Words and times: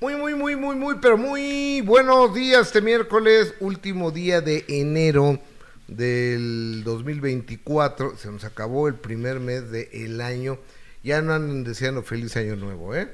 Muy, 0.00 0.14
muy, 0.14 0.36
muy, 0.36 0.54
muy, 0.54 0.76
muy, 0.76 0.94
pero 1.02 1.18
muy 1.18 1.80
buenos 1.80 2.32
días 2.32 2.68
este 2.68 2.80
miércoles, 2.80 3.52
último 3.58 4.12
día 4.12 4.40
de 4.40 4.64
enero 4.68 5.40
del 5.88 6.82
2024. 6.84 8.16
Se 8.16 8.30
nos 8.30 8.44
acabó 8.44 8.86
el 8.86 8.94
primer 8.94 9.40
mes 9.40 9.72
del 9.72 10.20
año. 10.20 10.60
Ya 11.02 11.20
no 11.20 11.34
andan 11.34 11.64
deseando 11.64 12.04
feliz 12.04 12.36
año 12.36 12.54
nuevo, 12.54 12.94
¿eh? 12.94 13.08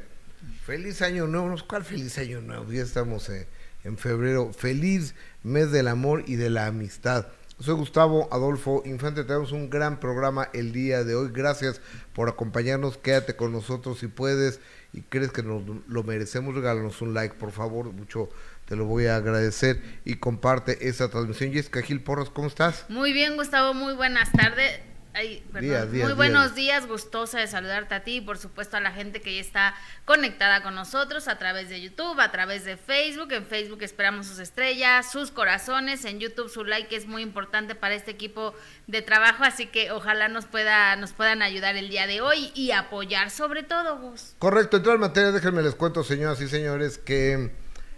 Feliz 0.67 1.01
año 1.01 1.27
nuevo. 1.27 1.57
¿Cuál 1.67 1.85
feliz 1.85 2.19
año 2.19 2.43
nuevo? 2.43 2.71
Ya 2.71 2.83
estamos 2.83 3.31
en 3.31 3.97
febrero. 3.97 4.53
Feliz 4.53 5.15
mes 5.43 5.73
del 5.73 5.89
amor 5.89 6.25
y 6.27 6.37
de 6.37 6.51
la 6.51 6.67
amistad. 6.67 7.29
Soy 7.61 7.77
Gustavo 7.77 8.29
Adolfo 8.33 8.83
Infante, 8.85 9.23
tenemos 9.23 9.53
un 9.53 9.71
gran 9.71 10.01
programa 10.01 10.51
el 10.53 10.73
día 10.73 11.05
de 11.05 11.15
hoy. 11.15 11.31
Gracias 11.33 11.81
por 12.13 12.29
acompañarnos, 12.29 12.99
quédate 12.99 13.37
con 13.37 13.53
nosotros 13.53 14.01
si 14.01 14.09
puedes 14.09 14.61
y 14.95 15.03
crees 15.03 15.33
que 15.33 15.43
nos 15.43 15.63
lo 15.89 16.03
merecemos, 16.05 16.55
regálanos 16.55 17.03
un 17.03 17.15
like, 17.15 17.35
por 17.35 17.51
favor, 17.51 17.93
mucho 17.93 18.29
te 18.65 18.77
lo 18.77 18.87
voy 18.87 19.07
a 19.07 19.17
agradecer 19.17 19.83
y 20.05 20.17
comparte 20.17 20.89
esa 20.89 21.11
transmisión. 21.11 21.53
Jessica 21.53 21.83
Gil 21.83 22.01
Porras, 22.01 22.31
¿cómo 22.31 22.49
estás? 22.49 22.87
Muy 22.89 23.13
bien, 23.13 23.37
Gustavo, 23.37 23.75
muy 23.75 23.95
buenas 23.95 24.31
tardes. 24.33 24.94
Ay, 25.17 25.45
perdón. 25.53 25.93
Muy 25.93 26.13
buenos 26.15 26.57
días, 26.57 26.89
gustosa 26.89 27.39
de 27.39 27.47
saludarte 27.47 27.95
a 27.95 28.03
ti 28.03 28.17
y 28.17 28.21
por 28.21 28.37
supuesto 28.37 28.77
a 28.77 28.81
la 28.81 28.91
gente 28.91 29.21
que 29.21 29.37
ya 29.37 29.41
está 29.41 29.75
conectada 30.05 30.61
con 30.65 30.75
nosotros 30.75 31.29
a 31.29 31.39
través 31.39 31.69
de 31.69 31.81
YouTube, 31.81 32.19
a 32.19 32.33
través 32.33 32.65
de 32.65 32.77
Facebook. 32.77 33.31
En 33.31 33.47
Facebook 33.47 33.81
esperamos 33.83 34.27
sus 34.27 34.41
estrellas, 34.41 35.13
sus 35.13 35.31
corazones, 35.31 36.05
en 36.05 36.19
YouTube 36.19 36.49
su 36.49 36.65
like 36.65 36.97
es 36.97 37.07
muy 37.07 37.23
importante 37.23 37.77
para 37.77 37.95
este 37.95 38.11
equipo 38.11 38.55
de 38.89 39.03
trabajo, 39.03 39.45
así 39.45 39.67
que 39.67 39.93
ojalá 39.93 40.27
nos 40.27 40.47
pueda 40.47 40.97
nos 40.97 41.13
puedan 41.13 41.43
ayudar 41.43 41.77
el 41.77 41.91
día 41.91 42.09
de 42.09 42.21
hoy 42.21 42.51
y 42.57 42.73
apoyar 42.73 43.31
sobre 43.31 43.63
todo, 43.63 43.97
Gus. 44.01 44.35
Correcto, 44.41 44.79
en 44.79 44.83
todas 44.83 44.99
materia, 44.99 45.31
déjenme 45.31 45.63
les 45.63 45.77
cuento, 45.77 46.03
señoras 46.03 46.41
y 46.41 46.49
señores, 46.49 46.99
que 46.99 47.53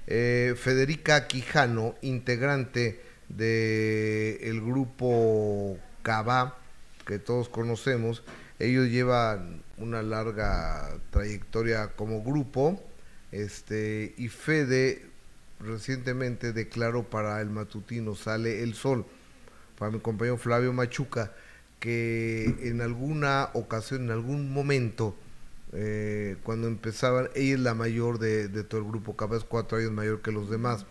eh, 0.06 0.54
Federica 0.58 1.26
Quijano, 1.28 1.94
integrante 2.02 3.02
del 3.30 4.38
el 4.42 4.60
grupo 4.60 5.78
Cava, 6.02 6.58
que 7.06 7.18
todos 7.18 7.48
conocemos. 7.48 8.22
Ellos 8.58 8.88
llevan 8.88 9.62
una 9.78 10.02
larga 10.02 10.98
trayectoria 11.10 11.92
como 11.96 12.22
grupo. 12.22 12.82
Este, 13.32 14.14
y 14.18 14.28
Fede 14.28 15.06
recientemente 15.60 16.52
declaró 16.52 17.04
para 17.04 17.40
el 17.40 17.48
matutino 17.48 18.14
Sale 18.14 18.62
el 18.62 18.74
Sol, 18.74 19.06
para 19.78 19.90
mi 19.90 20.00
compañero 20.00 20.36
Flavio 20.36 20.72
Machuca, 20.72 21.32
que 21.80 22.44
en 22.62 22.80
alguna 22.80 23.50
ocasión, 23.54 24.04
en 24.04 24.10
algún 24.10 24.52
momento, 24.52 25.16
eh, 25.72 26.36
cuando 26.42 26.68
empezaban, 26.68 27.28
ella 27.34 27.54
es 27.54 27.60
la 27.60 27.74
mayor 27.74 28.18
de, 28.18 28.48
todo 28.64 28.80
el 28.80 28.86
grupo, 28.86 29.16
cada 29.16 29.32
vez 29.32 29.44
cuatro 29.44 29.78
años 29.78 29.92
mayor 29.92 30.22
que 30.22 30.32
los 30.32 30.50
demás, 30.50 30.86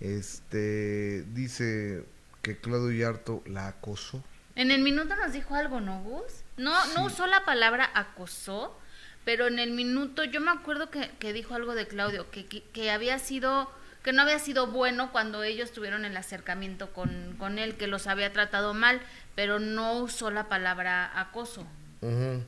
este, 0.00 1.24
dice 1.34 2.04
que 2.42 2.56
Claudio 2.56 2.92
Yarto 2.92 3.42
la 3.46 3.68
acosó 3.68 4.22
en 4.56 4.70
el 4.70 4.82
minuto 4.82 5.16
nos 5.16 5.32
dijo 5.32 5.54
algo, 5.54 5.80
¿no, 5.80 6.02
Gus? 6.02 6.42
No, 6.56 6.84
no 6.94 7.04
usó 7.04 7.26
la 7.26 7.44
palabra 7.44 7.90
acosó, 7.94 8.78
pero 9.24 9.46
en 9.46 9.58
el 9.58 9.70
minuto 9.70 10.24
yo 10.24 10.40
me 10.40 10.50
acuerdo 10.50 10.90
que, 10.90 11.10
que 11.18 11.32
dijo 11.32 11.54
algo 11.54 11.74
de 11.74 11.86
Claudio, 11.86 12.30
que, 12.30 12.46
que, 12.46 12.90
había 12.90 13.18
sido, 13.18 13.70
que 14.02 14.12
no 14.12 14.22
había 14.22 14.38
sido 14.38 14.66
bueno 14.66 15.12
cuando 15.12 15.42
ellos 15.42 15.72
tuvieron 15.72 16.04
el 16.04 16.16
acercamiento 16.16 16.92
con, 16.92 17.36
con 17.38 17.58
él, 17.58 17.76
que 17.76 17.86
los 17.86 18.06
había 18.06 18.32
tratado 18.32 18.74
mal, 18.74 19.00
pero 19.34 19.58
no 19.58 19.94
usó 19.98 20.30
la 20.30 20.48
palabra 20.48 21.18
acoso. 21.18 21.66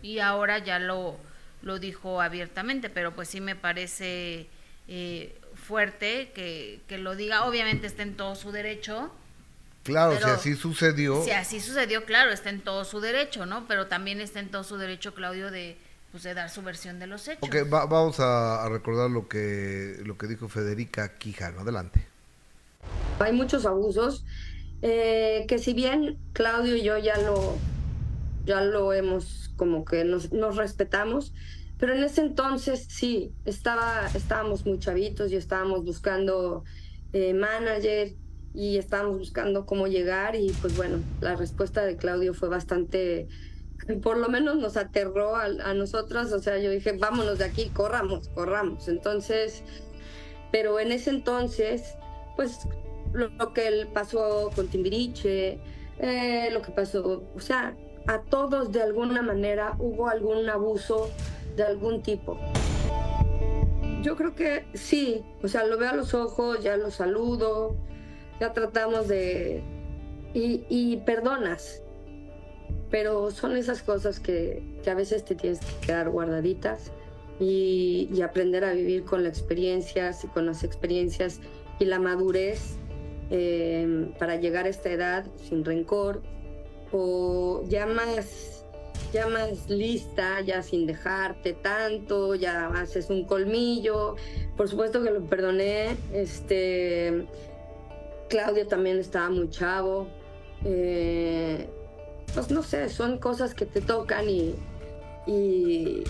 Y 0.01 0.19
ahora 0.21 0.59
ya 0.59 0.79
lo, 0.79 1.19
lo 1.61 1.79
dijo 1.79 2.23
abiertamente, 2.23 2.89
pero 2.89 3.15
pues 3.15 3.29
sí 3.29 3.43
me 3.43 3.55
parece 3.55 4.49
eh, 4.89 5.39
fuerte 5.55 6.33
que, 6.35 6.81
que 6.89 6.97
lo 6.97 7.17
diga. 7.17 7.45
Obviamente 7.45 7.87
está 7.87 8.03
en 8.03 8.17
todo 8.17 8.35
su 8.35 8.51
derecho 8.51 9.13
Claro, 9.83 10.17
si 10.17 10.25
así 10.25 10.55
sucedió. 10.55 11.25
Si 11.25 11.31
así 11.31 11.61
sucedió, 11.61 12.05
claro, 12.05 12.31
está 12.31 12.51
en 12.51 12.61
todo 12.61 12.85
su 12.85 13.01
derecho, 13.01 13.47
¿no? 13.47 13.67
Pero 13.67 13.89
también 13.89 14.21
está 14.21 14.41
en 14.41 14.51
todo 14.51 14.63
su 14.63 14.77
derecho, 14.77 15.15
Claudio, 15.15 15.51
de, 15.51 15.77
pues, 16.13 16.23
de 16.23 16.35
dar 16.35 16.51
su 16.51 16.63
versión 16.63 16.99
de 17.01 17.09
los 17.09 17.27
hechos. 17.27 17.43
Ok, 17.43 17.69
vamos 17.69 18.21
a, 18.21 18.69
recordar 18.69 19.11
lo 19.11 19.29
que, 19.29 19.97
lo 20.05 20.17
que 20.17 20.29
dijo 20.29 20.49
Federica 20.49 21.17
Quijano. 21.17 21.61
Adelante. 21.61 22.07
Hay 23.19 23.33
muchos 23.33 23.67
abusos 23.67 24.25
eh, 24.83 25.45
que 25.49 25.59
si 25.59 25.75
bien 25.75 26.19
Claudio 26.33 26.77
y 26.77 26.83
yo 26.83 26.99
ya 26.99 27.17
lo, 27.19 27.57
ya 28.45 28.61
lo 28.61 28.93
hemos, 28.93 29.51
como 29.57 29.85
que 29.85 30.05
nos, 30.05 30.33
nos 30.33 30.57
respetamos, 30.57 31.33
pero 31.79 31.95
en 31.95 32.05
ese 32.05 32.21
entonces 32.21 32.87
sí, 32.89 33.33
estaba, 33.45 34.09
estábamos 34.15 34.65
muy 34.65 34.79
chavitos 34.79 35.33
y 35.33 35.37
estábamos 35.37 35.85
buscando 35.85 36.65
eh, 37.13 37.35
manager 37.35 38.15
y 38.55 38.77
estábamos 38.77 39.19
buscando 39.19 39.67
cómo 39.67 39.87
llegar 39.87 40.37
y 40.37 40.51
pues 40.61 40.77
bueno, 40.77 40.99
la 41.21 41.37
respuesta 41.37 41.85
de 41.85 41.97
Claudio 41.97 42.35
fue 42.35 42.49
bastante, 42.49 43.29
por 44.03 44.19
lo 44.19 44.29
menos 44.29 44.57
nos 44.57 44.77
aterró 44.77 45.37
a, 45.37 45.45
a 45.45 45.75
nosotras, 45.75 46.33
o 46.33 46.39
sea, 46.39 46.59
yo 46.59 46.71
dije, 46.71 46.93
vámonos 46.93 47.39
de 47.39 47.45
aquí, 47.45 47.71
corramos, 47.71 48.29
corramos. 48.29 48.89
Entonces, 48.89 49.63
pero 50.51 50.79
en 50.79 50.93
ese 50.93 51.11
entonces, 51.11 51.97
pues 52.37 52.69
lo, 53.13 53.53
que 53.53 53.67
él 53.67 53.89
pasó 53.93 54.51
con 54.55 54.69
Timbiriche, 54.69 55.59
eh, 55.99 56.49
lo 56.53 56.63
que 56.63 56.73
pasó, 56.73 57.23
o 57.35 57.41
sea, 57.41 57.75
a 58.07 58.21
todos 58.23 58.73
de 58.73 58.83
alguna 58.83 59.23
manera 59.23 59.77
hubo 59.79 60.09
algún 60.09 60.49
abuso 60.49 61.11
de 61.57 61.63
algún 61.63 62.03
tipo. 62.03 62.39
Yo 64.03 64.17
creo 64.17 64.35
que 64.35 64.67
sí, 64.75 65.25
o 65.43 65.49
sea, 65.49 65.65
lo 65.65 65.79
veo 65.79 65.91
a 65.91 65.97
los 65.97 66.13
ojos, 66.13 66.63
ya 66.63 66.77
lo 66.77 66.91
saludo, 66.91 67.77
ya 68.43 68.53
tratamos 68.53 69.07
de... 69.07 69.63
Y, 70.35 70.97
perdonas, 71.05 71.83
pero 72.91 73.31
son 73.31 73.57
esas 73.57 73.83
cosas 73.83 74.19
que, 74.19 74.63
a 74.85 74.95
veces 74.95 75.25
te 75.25 75.35
tienes 75.37 75.61
que 75.61 75.87
quedar 75.87 76.09
guardaditas 76.09 76.91
y, 77.39 78.21
aprender 78.21 78.65
a 78.65 78.73
vivir 78.73 79.05
con 79.05 79.23
las 79.23 79.39
experiencias 79.39 80.25
y 80.25 80.29
con 80.29 80.47
las 80.47 80.65
experiencias 80.65 81.39
y 81.79 81.85
la 81.85 82.01
madurez 82.01 82.79
eh, 83.31 84.11
para 84.19 84.37
llegar 84.37 84.65
a 84.65 84.71
esta 84.71 84.91
edad 84.91 85.25
sin 85.49 85.65
rencor 85.65 86.23
o 86.91 87.63
ya 87.69 87.87
más, 87.87 88.65
ya 89.13 89.29
más 89.29 89.71
lista, 89.71 90.41
ya 90.41 90.63
sin 90.63 90.87
dejarte 90.87 91.53
tanto, 91.53 92.35
ya 92.35 92.69
haces 92.69 93.09
un 93.09 93.25
colmillo. 93.25 94.17
Por 94.57 94.69
supuesto 94.69 95.03
que 95.03 95.11
lo 95.11 95.23
perdoné, 95.27 95.97
este 96.13 97.27
Claudio 98.33 98.67
también 98.67 98.99
estaba 98.99 99.29
muy 99.29 99.51
chavo. 99.51 100.09
Eh, 100.65 101.69
pues 102.33 102.51
no 102.51 102.63
sé, 102.63 102.89
son 102.89 103.19
cosas 103.19 103.55
que 103.55 103.67
te 103.67 103.83
tocan 103.83 104.27
y, 104.27 104.55
y, 105.27 106.03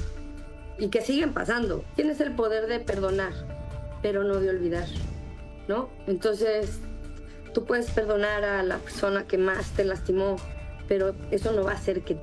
que 0.88 1.00
siguen 1.00 1.34
pasando. 1.34 1.84
Tienes 1.96 2.20
el 2.20 2.36
poder 2.36 2.68
de 2.68 2.78
perdonar, 2.78 3.32
pero 4.02 4.22
no 4.22 4.38
de 4.38 4.50
olvidar, 4.50 4.86
¿no? 5.66 5.90
Entonces, 6.06 6.78
tú 7.54 7.64
puedes 7.64 7.90
perdonar 7.90 8.44
a 8.44 8.62
la 8.62 8.78
persona 8.78 9.26
que 9.26 9.36
más 9.36 9.72
te 9.72 9.84
lastimó, 9.84 10.36
pero 10.86 11.16
eso 11.32 11.50
no 11.50 11.64
va 11.64 11.72
a 11.72 11.74
hacer 11.74 12.02
que, 12.02 12.18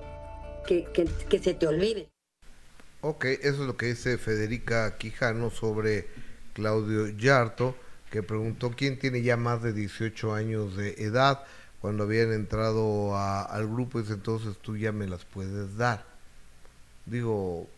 que, 0.66 0.88
que 0.94 1.40
se 1.40 1.54
te 1.54 1.68
olvide. 1.68 2.08
Ok, 3.02 3.26
eso 3.26 3.42
es 3.64 3.68
lo 3.68 3.76
que 3.76 3.88
dice 3.88 4.18
Federica 4.18 4.98
Quijano 4.98 5.50
sobre 5.50 6.08
Claudio 6.54 7.09
Yarto 7.09 7.76
que 8.09 8.24
preguntó 8.24 8.72
quién 8.72 8.97
tiene 9.00 9.22
ya 9.22 9.38
más 9.38 9.62
de 9.62 9.74
18 9.74 10.34
años 10.34 10.75
de 10.75 10.96
edad 11.03 11.44
cuando 11.81 12.03
habían 12.03 12.34
entrado 12.34 13.18
al 13.18 13.68
grupo, 13.68 14.02
dice 14.02 14.14
entonces 14.14 14.58
tú 14.58 14.75
ya 14.75 14.92
me 14.92 15.08
las 15.08 15.24
puedes 15.25 15.78
dar. 15.78 16.06
Digo, 17.06 17.70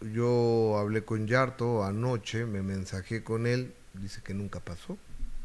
yo 0.00 0.78
hablé 0.78 1.04
con 1.04 1.26
Yarto 1.26 1.84
anoche, 1.84 2.46
me 2.46 2.62
mensajé 2.62 3.24
con 3.24 3.46
él, 3.46 3.74
dice 3.94 4.20
que 4.22 4.32
nunca 4.32 4.60
pasó, 4.60 4.96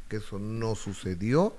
que 0.09 0.17
eso 0.17 0.37
no 0.37 0.75
sucedió, 0.75 1.55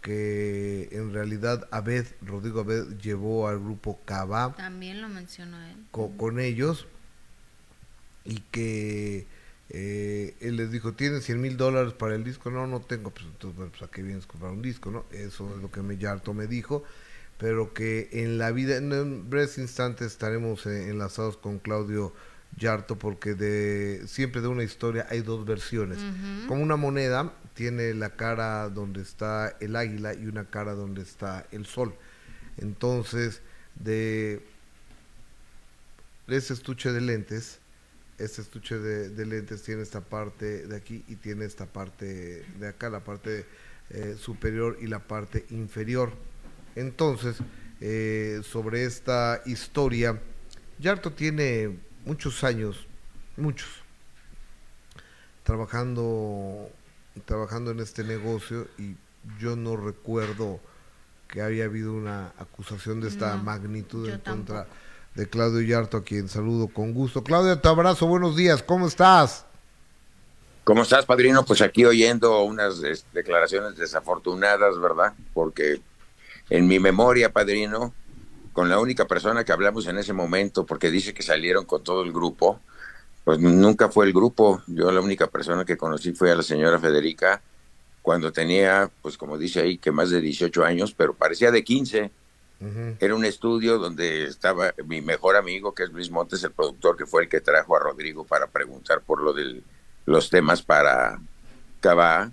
que 0.00 0.88
en 0.92 1.12
realidad 1.12 1.66
Abed, 1.72 2.06
Rodrigo 2.22 2.60
Abed 2.60 2.98
llevó 2.98 3.48
al 3.48 3.58
grupo 3.58 3.98
Cava. 4.04 4.54
También 4.56 5.02
lo 5.02 5.08
mencionó 5.08 5.60
él. 5.64 5.86
con 5.90 6.38
ellos 6.38 6.86
y 8.24 8.40
que 8.50 9.26
eh, 9.70 10.36
él 10.40 10.56
les 10.56 10.70
dijo, 10.70 10.92
¿tienes 10.92 11.24
100 11.24 11.40
mil 11.40 11.56
dólares 11.56 11.92
para 11.94 12.14
el 12.14 12.24
disco? 12.24 12.50
No, 12.50 12.66
no 12.66 12.80
tengo. 12.80 13.10
Pues 13.10 13.26
entonces, 13.26 13.70
pues, 13.70 13.82
¿a 13.82 13.90
qué 13.90 14.02
vienes 14.02 14.24
a 14.24 14.28
comprar 14.28 14.52
un 14.52 14.62
disco? 14.62 14.90
no 14.90 15.04
Eso 15.10 15.54
es 15.56 15.62
lo 15.62 15.70
que 15.70 15.82
me, 15.82 15.96
Yarto 15.96 16.34
me 16.34 16.46
dijo. 16.46 16.84
Pero 17.38 17.74
que 17.74 18.08
en 18.12 18.38
la 18.38 18.52
vida, 18.52 18.76
en 18.76 19.28
breves 19.28 19.58
instantes 19.58 20.08
estaremos 20.08 20.66
eh, 20.66 20.90
enlazados 20.90 21.36
con 21.36 21.58
Claudio 21.58 22.12
Yarto 22.56 22.96
porque 22.96 23.34
de 23.34 24.06
siempre 24.06 24.40
de 24.40 24.48
una 24.48 24.62
historia 24.62 25.06
hay 25.10 25.20
dos 25.20 25.44
versiones. 25.44 25.98
Como 26.46 26.62
una 26.62 26.76
moneda 26.76 27.32
tiene 27.54 27.92
la 27.94 28.10
cara 28.10 28.68
donde 28.68 29.02
está 29.02 29.56
el 29.60 29.74
águila 29.74 30.14
y 30.14 30.26
una 30.26 30.44
cara 30.44 30.74
donde 30.74 31.02
está 31.02 31.46
el 31.50 31.66
sol. 31.66 31.94
Entonces, 32.56 33.42
de 33.74 34.40
ese 36.28 36.54
estuche 36.54 36.92
de 36.92 37.00
lentes, 37.00 37.58
este 38.18 38.42
estuche 38.42 38.78
de, 38.78 39.26
lentes 39.26 39.62
tiene 39.62 39.82
esta 39.82 40.00
parte 40.00 40.66
de 40.66 40.76
aquí 40.76 41.04
y 41.08 41.16
tiene 41.16 41.44
esta 41.44 41.66
parte 41.66 42.44
de 42.58 42.68
acá, 42.68 42.90
la 42.90 43.00
parte 43.00 43.46
eh, 43.90 44.16
superior 44.18 44.78
y 44.80 44.86
la 44.86 45.00
parte 45.00 45.46
inferior. 45.50 46.12
Entonces, 46.76 47.36
eh, 47.80 48.40
sobre 48.44 48.84
esta 48.84 49.42
historia, 49.46 50.20
Yarto 50.78 51.12
tiene 51.12 51.78
muchos 52.04 52.44
años, 52.44 52.86
muchos, 53.36 53.68
trabajando, 55.42 56.70
trabajando 57.24 57.70
en 57.70 57.80
este 57.80 58.04
negocio 58.04 58.68
y 58.78 58.96
yo 59.38 59.56
no 59.56 59.76
recuerdo 59.76 60.60
que 61.28 61.42
haya 61.42 61.64
habido 61.64 61.92
una 61.92 62.32
acusación 62.38 63.00
de 63.00 63.08
esta 63.08 63.36
magnitud 63.36 64.08
en 64.08 64.20
contra 64.20 64.66
de 65.14 65.28
Claudio 65.28 65.60
Yarto, 65.60 65.98
a 65.98 66.04
quien 66.04 66.28
saludo 66.28 66.68
con 66.68 66.92
gusto. 66.92 67.22
Claudio, 67.22 67.58
te 67.58 67.68
abrazo, 67.68 68.06
buenos 68.06 68.36
días, 68.36 68.62
¿cómo 68.62 68.88
estás? 68.88 69.46
¿Cómo 70.64 70.82
estás, 70.82 71.06
padrino? 71.06 71.44
Pues 71.44 71.60
aquí 71.62 71.84
oyendo 71.84 72.42
unas 72.42 72.80
declaraciones 73.12 73.76
desafortunadas, 73.76 74.80
¿verdad? 74.80 75.12
Porque 75.32 75.80
en 76.50 76.66
mi 76.66 76.80
memoria, 76.80 77.32
padrino, 77.32 77.94
con 78.52 78.68
la 78.68 78.80
única 78.80 79.06
persona 79.06 79.44
que 79.44 79.52
hablamos 79.52 79.86
en 79.86 79.98
ese 79.98 80.12
momento, 80.12 80.66
porque 80.66 80.90
dice 80.90 81.14
que 81.14 81.22
salieron 81.22 81.64
con 81.64 81.84
todo 81.84 82.02
el 82.02 82.12
grupo, 82.12 82.60
pues 83.24 83.38
nunca 83.38 83.90
fue 83.90 84.06
el 84.06 84.12
grupo. 84.12 84.62
Yo 84.66 84.90
la 84.90 85.00
única 85.00 85.26
persona 85.28 85.64
que 85.64 85.76
conocí 85.76 86.12
fue 86.12 86.32
a 86.32 86.34
la 86.34 86.42
señora 86.42 86.78
Federica 86.78 87.40
cuando 88.02 88.32
tenía, 88.32 88.90
pues 89.02 89.16
como 89.16 89.38
dice 89.38 89.60
ahí, 89.60 89.78
que 89.78 89.92
más 89.92 90.10
de 90.10 90.20
18 90.20 90.64
años, 90.64 90.94
pero 90.94 91.14
parecía 91.14 91.50
de 91.50 91.62
15 91.62 92.10
era 93.00 93.14
un 93.14 93.24
estudio 93.24 93.78
donde 93.78 94.24
estaba 94.24 94.74
mi 94.86 95.00
mejor 95.00 95.36
amigo, 95.36 95.74
que 95.74 95.84
es 95.84 95.90
Luis 95.90 96.10
Montes, 96.10 96.42
el 96.44 96.52
productor, 96.52 96.96
que 96.96 97.06
fue 97.06 97.22
el 97.22 97.28
que 97.28 97.40
trajo 97.40 97.76
a 97.76 97.80
Rodrigo 97.80 98.24
para 98.24 98.46
preguntar 98.46 99.00
por 99.00 99.22
lo 99.22 99.32
de 99.32 99.62
los 100.06 100.30
temas 100.30 100.62
para 100.62 101.20
Cabá. 101.80 102.30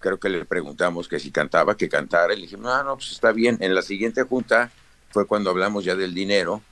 Creo 0.00 0.18
que 0.18 0.28
le 0.28 0.44
preguntamos 0.44 1.08
que 1.08 1.18
si 1.18 1.30
cantaba, 1.30 1.76
que 1.76 1.88
cantara. 1.88 2.32
Y 2.32 2.36
le 2.36 2.42
dijimos, 2.42 2.66
no, 2.66 2.84
no, 2.84 2.96
pues 2.96 3.12
está 3.12 3.32
bien. 3.32 3.58
En 3.60 3.74
la 3.74 3.82
siguiente 3.82 4.22
junta 4.22 4.70
fue 5.10 5.26
cuando 5.26 5.50
hablamos 5.50 5.84
ya 5.84 5.96
del 5.96 6.14
dinero 6.14 6.62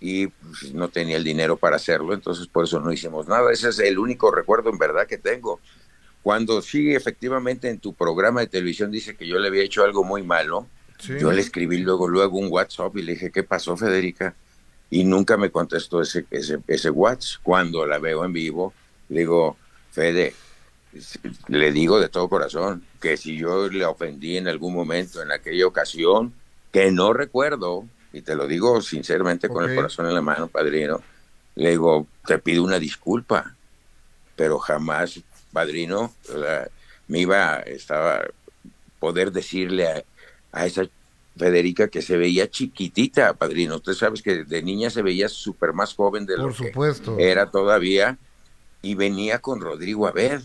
y 0.00 0.26
pues, 0.26 0.74
no 0.74 0.88
tenía 0.88 1.16
el 1.16 1.24
dinero 1.24 1.56
para 1.56 1.76
hacerlo, 1.76 2.12
entonces 2.12 2.46
por 2.46 2.64
eso 2.64 2.80
no 2.80 2.92
hicimos 2.92 3.28
nada. 3.28 3.52
Ese 3.52 3.70
es 3.70 3.78
el 3.78 3.98
único 3.98 4.30
recuerdo 4.30 4.70
en 4.70 4.78
verdad 4.78 5.06
que 5.06 5.18
tengo. 5.18 5.60
Cuando 6.22 6.60
sí, 6.60 6.94
efectivamente, 6.94 7.68
en 7.70 7.78
tu 7.78 7.94
programa 7.94 8.40
de 8.40 8.48
televisión 8.48 8.90
dice 8.90 9.16
que 9.16 9.26
yo 9.26 9.38
le 9.38 9.48
había 9.48 9.62
hecho 9.62 9.84
algo 9.84 10.02
muy 10.02 10.22
malo, 10.22 10.66
yo 10.98 11.32
le 11.32 11.40
escribí 11.40 11.78
luego, 11.78 12.08
luego 12.08 12.38
un 12.38 12.48
WhatsApp 12.50 12.96
y 12.96 13.02
le 13.02 13.12
dije, 13.12 13.30
¿qué 13.30 13.42
pasó, 13.42 13.76
Federica? 13.76 14.34
Y 14.90 15.04
nunca 15.04 15.36
me 15.36 15.50
contestó 15.50 16.00
ese, 16.00 16.26
ese, 16.30 16.58
ese 16.66 16.90
WhatsApp. 16.90 17.42
Cuando 17.42 17.86
la 17.86 17.98
veo 17.98 18.24
en 18.24 18.32
vivo, 18.32 18.72
le 19.08 19.20
digo, 19.20 19.56
Fede, 19.90 20.34
le 21.48 21.72
digo 21.72 22.00
de 22.00 22.08
todo 22.08 22.28
corazón 22.28 22.84
que 23.00 23.16
si 23.16 23.36
yo 23.36 23.68
le 23.68 23.84
ofendí 23.84 24.36
en 24.36 24.48
algún 24.48 24.74
momento, 24.74 25.22
en 25.22 25.30
aquella 25.30 25.66
ocasión, 25.66 26.32
que 26.72 26.90
no 26.90 27.12
recuerdo, 27.12 27.86
y 28.12 28.22
te 28.22 28.34
lo 28.34 28.46
digo 28.46 28.80
sinceramente 28.80 29.48
con 29.48 29.68
el 29.68 29.76
corazón 29.76 30.06
en 30.06 30.14
la 30.14 30.22
mano, 30.22 30.48
padrino, 30.48 31.02
le 31.54 31.70
digo, 31.70 32.06
te 32.26 32.38
pido 32.38 32.62
una 32.62 32.78
disculpa, 32.78 33.54
pero 34.36 34.58
jamás, 34.58 35.20
padrino, 35.52 36.12
me 37.08 37.20
iba, 37.20 37.60
estaba, 37.60 38.24
poder 38.98 39.32
decirle 39.32 39.88
a, 39.88 40.04
a 40.56 40.66
esa 40.66 40.88
Federica 41.36 41.88
que 41.88 42.00
se 42.00 42.16
veía 42.16 42.50
chiquitita, 42.50 43.34
padrino. 43.34 43.76
Usted 43.76 43.92
sabe 43.92 44.20
que 44.22 44.44
de 44.44 44.62
niña 44.62 44.88
se 44.88 45.02
veía 45.02 45.28
súper 45.28 45.74
más 45.74 45.94
joven 45.94 46.24
de 46.24 46.38
lo 46.38 46.50
supuesto. 46.50 47.16
que 47.16 47.30
era 47.30 47.50
todavía 47.50 48.16
y 48.80 48.94
venía 48.94 49.38
con 49.40 49.60
Rodrigo 49.60 50.06
a 50.06 50.12
ver. 50.12 50.40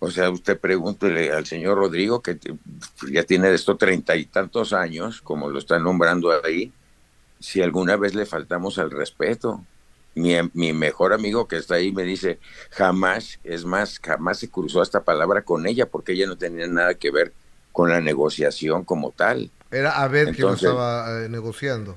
O 0.00 0.10
sea, 0.10 0.28
usted 0.30 0.58
pregúntele 0.58 1.32
al 1.32 1.46
señor 1.46 1.78
Rodrigo, 1.78 2.20
que 2.20 2.38
ya 3.10 3.22
tiene 3.22 3.48
de 3.48 3.54
esto 3.54 3.76
treinta 3.76 4.14
y 4.16 4.26
tantos 4.26 4.74
años, 4.74 5.22
como 5.22 5.48
lo 5.48 5.58
está 5.58 5.78
nombrando 5.78 6.30
ahí, 6.44 6.72
si 7.40 7.62
alguna 7.62 7.96
vez 7.96 8.14
le 8.14 8.26
faltamos 8.26 8.78
al 8.78 8.90
respeto. 8.90 9.64
Mi, 10.14 10.34
mi, 10.52 10.74
mejor 10.74 11.14
amigo 11.14 11.48
que 11.48 11.56
está 11.56 11.76
ahí 11.76 11.90
me 11.90 12.02
dice, 12.02 12.38
jamás, 12.70 13.38
es 13.44 13.64
más, 13.64 13.98
jamás 13.98 14.40
se 14.40 14.50
cruzó 14.50 14.82
esta 14.82 15.04
palabra 15.04 15.40
con 15.40 15.66
ella 15.66 15.86
porque 15.86 16.12
ella 16.12 16.26
no 16.26 16.36
tenía 16.36 16.66
nada 16.66 16.94
que 16.94 17.10
ver 17.10 17.32
con 17.72 17.90
la 17.90 18.00
negociación 18.00 18.84
como 18.84 19.10
tal. 19.10 19.50
Era 19.70 20.02
Abed 20.02 20.34
quien 20.34 20.50
estaba 20.50 21.24
eh, 21.24 21.28
negociando. 21.28 21.96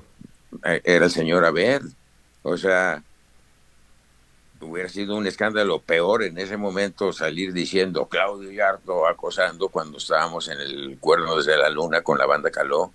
Eh, 0.64 0.80
era 0.84 1.04
el 1.04 1.10
señor 1.10 1.44
Abed. 1.44 1.82
O 2.42 2.56
sea, 2.56 3.02
hubiera 4.60 4.88
sido 4.88 5.16
un 5.16 5.26
escándalo 5.26 5.80
peor 5.80 6.22
en 6.22 6.38
ese 6.38 6.56
momento 6.56 7.12
salir 7.12 7.52
diciendo 7.52 8.06
Claudio 8.06 8.50
Yarto 8.50 9.06
acosando 9.06 9.68
cuando 9.68 9.98
estábamos 9.98 10.48
en 10.48 10.60
el 10.60 10.96
cuerno 10.98 11.36
desde 11.36 11.56
la 11.56 11.68
luna 11.68 12.02
con 12.02 12.18
la 12.18 12.26
banda 12.26 12.50
Caló. 12.50 12.92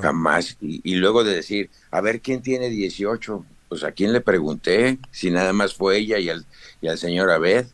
Jamás. 0.00 0.56
Y, 0.60 0.94
luego 0.94 1.24
de 1.24 1.34
decir, 1.34 1.70
a 1.90 2.00
ver 2.00 2.20
quién 2.20 2.42
tiene 2.42 2.68
18. 2.68 3.44
Pues 3.68 3.84
a 3.84 3.92
quién 3.92 4.12
le 4.12 4.20
pregunté, 4.20 4.98
si 5.10 5.30
nada 5.30 5.54
más 5.54 5.74
fue 5.74 5.96
ella 5.96 6.18
y 6.18 6.28
al, 6.28 6.44
y 6.82 6.88
al 6.88 6.98
señor 6.98 7.30
Abed. 7.30 7.66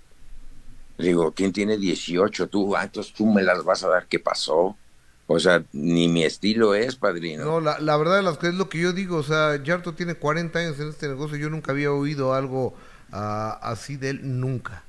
Digo, 0.99 1.33
¿quién 1.33 1.53
tiene 1.53 1.77
18? 1.77 2.49
Tú, 2.49 2.77
ah, 2.77 2.85
entonces 2.85 3.13
tú 3.13 3.27
me 3.27 3.43
las 3.43 3.65
vas 3.65 3.85
a 3.85 3.89
dar. 3.89 4.07
¿Qué 4.07 4.19
pasó? 4.19 4.77
O 5.29 5.39
sea, 5.39 5.63
ni 5.73 6.09
mi 6.09 6.25
estilo 6.25 6.75
es, 6.75 6.97
padrino. 6.97 7.45
No, 7.45 7.61
la, 7.61 7.79
la 7.79 7.97
verdad 7.97 8.17
de 8.17 8.23
las 8.23 8.43
es 8.43 8.55
lo 8.55 8.69
que 8.69 8.81
yo 8.81 8.93
digo. 8.93 9.19
O 9.19 9.23
sea, 9.23 9.63
Yarto 9.63 9.95
tiene 9.95 10.15
40 10.15 10.59
años 10.59 10.81
en 10.81 10.89
este 10.89 11.07
negocio. 11.07 11.37
Yo 11.37 11.51
nunca 11.51 11.73
había 11.73 11.93
oído 11.93 12.35
algo 12.35 12.75
ah, 13.13 13.59
así 13.63 13.97
de 13.97 14.11
él, 14.11 14.21
nunca. 14.41 14.83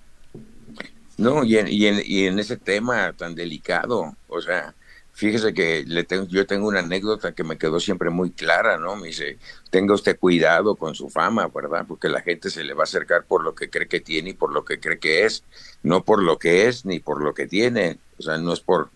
No, 1.18 1.44
y 1.44 1.58
en, 1.58 1.68
y, 1.68 1.86
en, 1.86 2.02
y 2.06 2.26
en 2.26 2.40
ese 2.40 2.56
tema 2.56 3.12
tan 3.14 3.36
delicado, 3.36 4.16
o 4.30 4.42
sea, 4.42 4.74
Fíjese 5.20 5.54
que 5.54 5.84
le 5.86 6.06
tengo, 6.06 6.28
yo 6.28 6.48
tengo 6.48 6.66
una 6.66 6.80
anécdota 6.80 7.34
que 7.34 7.44
me 7.44 7.58
quedó 7.58 7.82
siempre 7.82 8.10
muy 8.10 8.32
clara, 8.32 8.78
¿no? 8.78 8.96
Me 8.96 9.08
dice, 9.08 9.38
tenga 9.70 9.94
usted 9.94 10.18
cuidado 10.18 10.78
con 10.78 10.96
su 10.96 11.10
fama, 11.10 11.50
¿verdad? 11.54 11.84
Porque 11.86 12.08
la 12.08 12.22
gente 12.22 12.50
se 12.50 12.64
le 12.64 12.74
va 12.74 12.84
a 12.84 12.86
acercar 12.86 13.26
por 13.26 13.44
lo 13.44 13.54
que 13.54 13.70
cree 13.70 13.90
que 13.90 14.00
tiene 14.00 14.30
y 14.30 14.34
por 14.34 14.54
lo 14.54 14.64
que 14.64 14.80
cree 14.80 14.98
que 14.98 15.26
es, 15.26 15.44
no 15.84 16.06
por 16.06 16.24
lo 16.24 16.40
que 16.40 16.70
es 16.70 16.86
ni 16.86 17.02
por 17.02 17.22
lo 17.22 17.34
que 17.34 17.48
tiene. 17.48 18.00
O 18.18 18.22
sea, 18.22 18.38
no 18.38 18.54
es 18.54 18.62
por, 18.62 18.92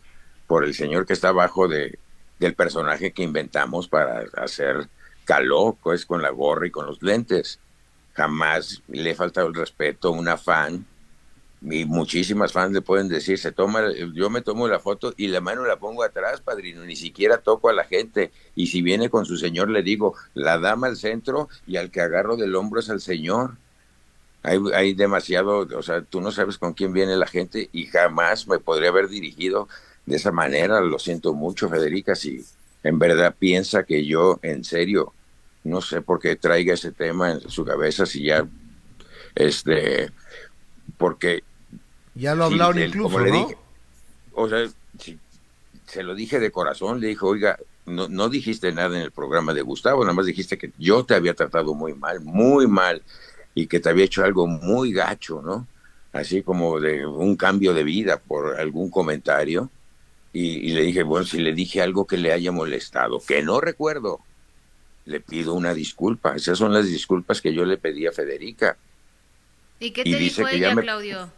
por 0.48 0.64
el 0.64 0.74
señor 0.74 1.06
que 1.06 1.12
está 1.12 1.28
abajo 1.28 1.68
de, 1.68 2.00
del 2.40 2.56
personaje 2.56 3.12
que 3.12 3.24
inventamos 3.24 3.90
para 3.90 4.24
hacer 4.38 4.88
caló, 5.26 5.78
pues 5.84 6.06
con 6.06 6.22
la 6.22 6.30
gorra 6.30 6.68
y 6.68 6.72
con 6.72 6.86
los 6.86 7.04
lentes. 7.04 7.60
Jamás 8.14 8.82
le 8.88 9.10
he 9.10 9.16
faltado 9.16 9.50
el 9.50 9.56
respeto 9.56 10.08
a 10.08 10.12
una 10.12 10.38
fan 10.38 10.86
y 11.70 11.86
muchísimas 11.86 12.52
fans 12.52 12.74
le 12.74 12.82
pueden 12.82 13.08
decir, 13.08 13.38
se 13.38 13.54
toma, 13.54 13.84
yo 14.14 14.30
me 14.30 14.42
tomo 14.42 14.68
la 14.68 14.80
foto 14.80 15.14
y 15.16 15.28
la 15.28 15.40
mano 15.40 15.66
la 15.66 15.78
pongo 15.78 16.04
atrás, 16.04 16.42
padrino, 16.42 16.84
ni 16.84 16.98
siquiera 16.98 17.38
toco 17.38 17.70
a 17.70 17.74
la 17.74 17.86
gente. 17.86 18.32
Y 18.54 18.68
si 18.68 18.82
viene 18.82 19.10
con 19.10 19.26
su 19.26 19.38
señor, 19.38 19.70
le 19.70 19.82
digo, 19.82 20.14
la 20.34 20.60
dama 20.60 20.88
al 20.88 20.98
centro 20.98 21.48
y 21.66 21.78
al 21.78 21.90
que 21.90 22.02
agarro 22.02 22.36
del 22.36 22.56
hombro 22.56 22.82
es 22.82 22.90
al 22.90 23.00
señor. 23.00 23.56
Hay, 24.42 24.60
hay 24.76 24.94
demasiado, 24.94 25.60
o 25.60 25.82
sea, 25.82 26.02
tú 26.02 26.20
no 26.20 26.32
sabes 26.32 26.58
con 26.58 26.74
quién 26.74 26.92
viene 26.92 27.16
la 27.16 27.28
gente 27.28 27.70
y 27.72 27.86
jamás 27.86 28.46
me 28.46 28.60
podría 28.60 28.90
haber 28.90 29.08
dirigido 29.08 29.70
de 30.06 30.18
esa 30.18 30.34
manera. 30.34 30.82
Lo 30.82 31.00
siento 31.00 31.34
mucho, 31.34 31.70
Federica, 31.70 32.14
si 32.14 32.44
en 32.84 33.00
verdad 33.00 33.36
piensa 33.40 33.84
que 33.84 34.06
yo, 34.06 34.38
en 34.42 34.66
serio, 34.66 35.14
no 35.64 35.80
sé 35.80 36.02
por 36.02 36.20
qué 36.20 36.36
traiga 36.36 36.74
ese 36.74 36.92
tema 36.92 37.32
en 37.32 37.50
su 37.50 37.64
cabeza, 37.64 38.06
si 38.06 38.26
ya, 38.26 38.46
este, 39.34 40.12
porque 40.98 41.44
ya 42.16 42.36
lo 42.36 42.46
hablaron 42.46 42.80
incluso, 42.80 43.20
¿no? 43.20 43.26
dije, 43.26 43.58
o 44.34 44.50
sea, 44.50 44.68
se 45.86 46.04
lo 46.04 46.16
dije 46.16 46.40
de 46.40 46.52
corazón, 46.52 47.00
le 47.00 47.08
dijo, 47.08 47.28
oiga, 47.28 47.58
no, 47.86 48.08
no 48.08 48.30
dijiste 48.30 48.72
nada 48.72 48.98
en 48.98 49.04
el 49.04 49.12
programa 49.12 49.54
de 49.54 49.62
Gustavo, 49.62 50.04
nada 50.04 50.14
más 50.14 50.26
dijiste 50.26 50.58
que 50.58 50.72
yo 50.78 51.04
te 51.06 51.16
había 51.16 51.34
tratado 51.34 51.74
muy 51.74 51.94
mal, 51.94 52.22
muy 52.22 52.68
mal, 52.68 53.02
y 53.56 53.68
que 53.68 53.80
te 53.80 53.90
había 53.90 54.06
hecho 54.06 54.24
algo 54.24 54.48
muy 54.48 54.92
gacho, 54.94 55.42
¿no? 55.42 55.68
Así 56.12 56.44
como 56.44 56.80
de 56.80 57.06
un 57.06 57.36
cambio 57.36 57.74
de 57.74 57.84
vida 57.84 58.18
por 58.18 58.60
algún 58.60 58.90
comentario. 58.90 59.70
Y, 60.32 60.70
y 60.70 60.74
le 60.74 60.82
dije, 60.82 61.04
bueno, 61.04 61.26
si 61.26 61.40
le 61.40 61.54
dije 61.54 61.82
algo 61.82 62.06
que 62.06 62.18
le 62.18 62.32
haya 62.32 62.52
molestado, 62.52 63.20
que 63.20 63.44
no 63.44 63.62
recuerdo, 63.62 64.20
le 65.06 65.20
pido 65.20 65.54
una 65.54 65.74
disculpa. 65.74 66.36
Esas 66.36 66.58
son 66.58 66.74
las 66.74 66.88
disculpas 66.88 67.42
que 67.42 67.54
yo 67.54 67.66
le 67.66 67.78
pedí 67.78 68.08
a 68.08 68.12
Federica. 68.12 68.78
¿Y 69.80 69.92
qué 69.92 70.04
te 70.04 70.16
dijo 70.16 70.48
ella, 70.48 70.76
Claudio? 70.76 71.32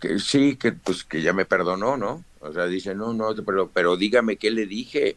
Que 0.00 0.18
sí, 0.18 0.56
que 0.56 0.72
pues 0.72 1.04
que 1.04 1.22
ya 1.22 1.32
me 1.32 1.44
perdonó, 1.46 1.96
¿no? 1.96 2.24
O 2.40 2.52
sea, 2.52 2.66
dice, 2.66 2.94
no, 2.94 3.12
no, 3.14 3.34
pero, 3.44 3.70
pero 3.70 3.96
dígame 3.96 4.36
qué 4.36 4.50
le 4.50 4.66
dije 4.66 5.16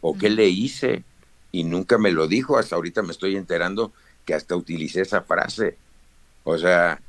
o 0.00 0.16
qué 0.16 0.30
le 0.30 0.48
hice. 0.48 1.04
Y 1.50 1.64
nunca 1.64 1.98
me 1.98 2.12
lo 2.12 2.28
dijo, 2.28 2.56
hasta 2.58 2.76
ahorita 2.76 3.02
me 3.02 3.12
estoy 3.12 3.36
enterando 3.36 3.92
que 4.24 4.34
hasta 4.34 4.56
utilicé 4.56 5.02
esa 5.02 5.22
frase. 5.22 5.76
O 6.44 6.56
sea, 6.58 7.00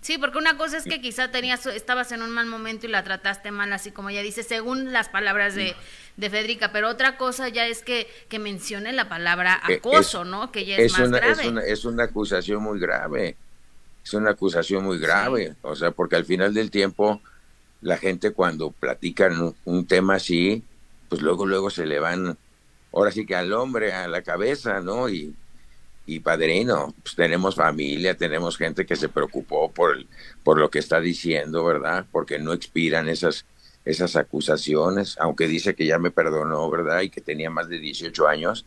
Sí, 0.00 0.16
porque 0.16 0.38
una 0.38 0.56
cosa 0.56 0.78
es 0.78 0.84
que 0.84 1.00
quizá 1.00 1.30
tenías, 1.30 1.66
estabas 1.66 2.12
en 2.12 2.22
un 2.22 2.30
mal 2.30 2.46
momento 2.46 2.86
y 2.86 2.88
la 2.88 3.02
trataste 3.02 3.50
mal, 3.50 3.72
así 3.72 3.90
como 3.90 4.08
ella 4.10 4.22
dice, 4.22 4.44
según 4.44 4.92
las 4.92 5.08
palabras 5.08 5.54
de, 5.56 5.74
de 6.16 6.30
Federica, 6.30 6.70
pero 6.72 6.88
otra 6.88 7.18
cosa 7.18 7.48
ya 7.48 7.66
es 7.66 7.82
que, 7.82 8.06
que 8.28 8.38
mencione 8.38 8.92
la 8.92 9.08
palabra 9.08 9.60
Eh, 9.68 9.74
acoso, 9.78 10.22
es- 10.22 10.28
¿no? 10.28 10.52
Que 10.52 10.64
ya 10.64 10.76
es, 10.76 10.92
más 10.92 11.08
una, 11.08 11.18
grave. 11.18 11.42
Es 11.42 11.48
una, 11.48 11.62
es 11.62 11.84
una 11.84 12.04
acusación 12.04 12.62
muy 12.62 12.78
grave. 12.78 13.36
Es 14.08 14.14
una 14.14 14.30
acusación 14.30 14.84
muy 14.84 14.98
grave. 14.98 15.54
O 15.60 15.76
sea, 15.76 15.90
porque 15.90 16.16
al 16.16 16.24
final 16.24 16.54
del 16.54 16.70
tiempo, 16.70 17.20
la 17.82 17.98
gente 17.98 18.30
cuando 18.30 18.70
platican 18.70 19.38
un, 19.38 19.54
un 19.66 19.86
tema 19.86 20.14
así, 20.14 20.64
pues 21.10 21.20
luego, 21.20 21.44
luego 21.44 21.68
se 21.68 21.84
le 21.84 22.00
van, 22.00 22.38
ahora 22.90 23.10
sí 23.10 23.26
que 23.26 23.36
al 23.36 23.52
hombre, 23.52 23.92
a 23.92 24.08
la 24.08 24.22
cabeza, 24.22 24.80
¿no? 24.80 25.10
Y, 25.10 25.36
y 26.06 26.20
padrino, 26.20 26.94
pues 27.02 27.16
tenemos 27.16 27.54
familia, 27.54 28.16
tenemos 28.16 28.56
gente 28.56 28.86
que 28.86 28.96
se 28.96 29.10
preocupó 29.10 29.70
por, 29.70 29.98
el, 29.98 30.06
por 30.42 30.58
lo 30.58 30.70
que 30.70 30.78
está 30.78 31.00
diciendo, 31.00 31.62
¿verdad? 31.62 32.06
Porque 32.10 32.38
no 32.38 32.54
expiran 32.54 33.10
esas, 33.10 33.44
esas 33.84 34.16
acusaciones, 34.16 35.18
aunque 35.20 35.46
dice 35.46 35.74
que 35.74 35.84
ya 35.84 35.98
me 35.98 36.10
perdonó, 36.10 36.70
¿verdad? 36.70 37.02
Y 37.02 37.10
que 37.10 37.20
tenía 37.20 37.50
más 37.50 37.68
de 37.68 37.78
18 37.78 38.26
años, 38.26 38.64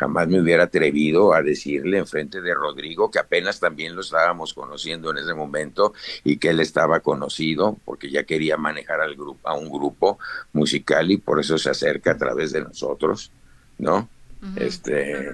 jamás 0.00 0.28
me 0.28 0.40
hubiera 0.40 0.64
atrevido 0.64 1.34
a 1.34 1.42
decirle 1.42 1.98
enfrente 1.98 2.40
de 2.40 2.54
Rodrigo, 2.54 3.10
que 3.10 3.18
apenas 3.18 3.60
también 3.60 3.94
lo 3.94 4.00
estábamos 4.00 4.54
conociendo 4.54 5.10
en 5.10 5.18
ese 5.18 5.34
momento 5.34 5.92
y 6.24 6.38
que 6.38 6.48
él 6.48 6.60
estaba 6.60 7.00
conocido 7.00 7.76
porque 7.84 8.10
ya 8.10 8.24
quería 8.24 8.56
manejar 8.56 9.02
al 9.02 9.14
grupo, 9.14 9.46
a 9.46 9.52
un 9.54 9.68
grupo 9.70 10.18
musical 10.54 11.10
y 11.10 11.18
por 11.18 11.38
eso 11.38 11.58
se 11.58 11.68
acerca 11.68 12.12
a 12.12 12.16
través 12.16 12.50
de 12.52 12.62
nosotros, 12.62 13.30
¿no? 13.76 14.08
Ujú. 14.42 14.52
Este, 14.56 15.32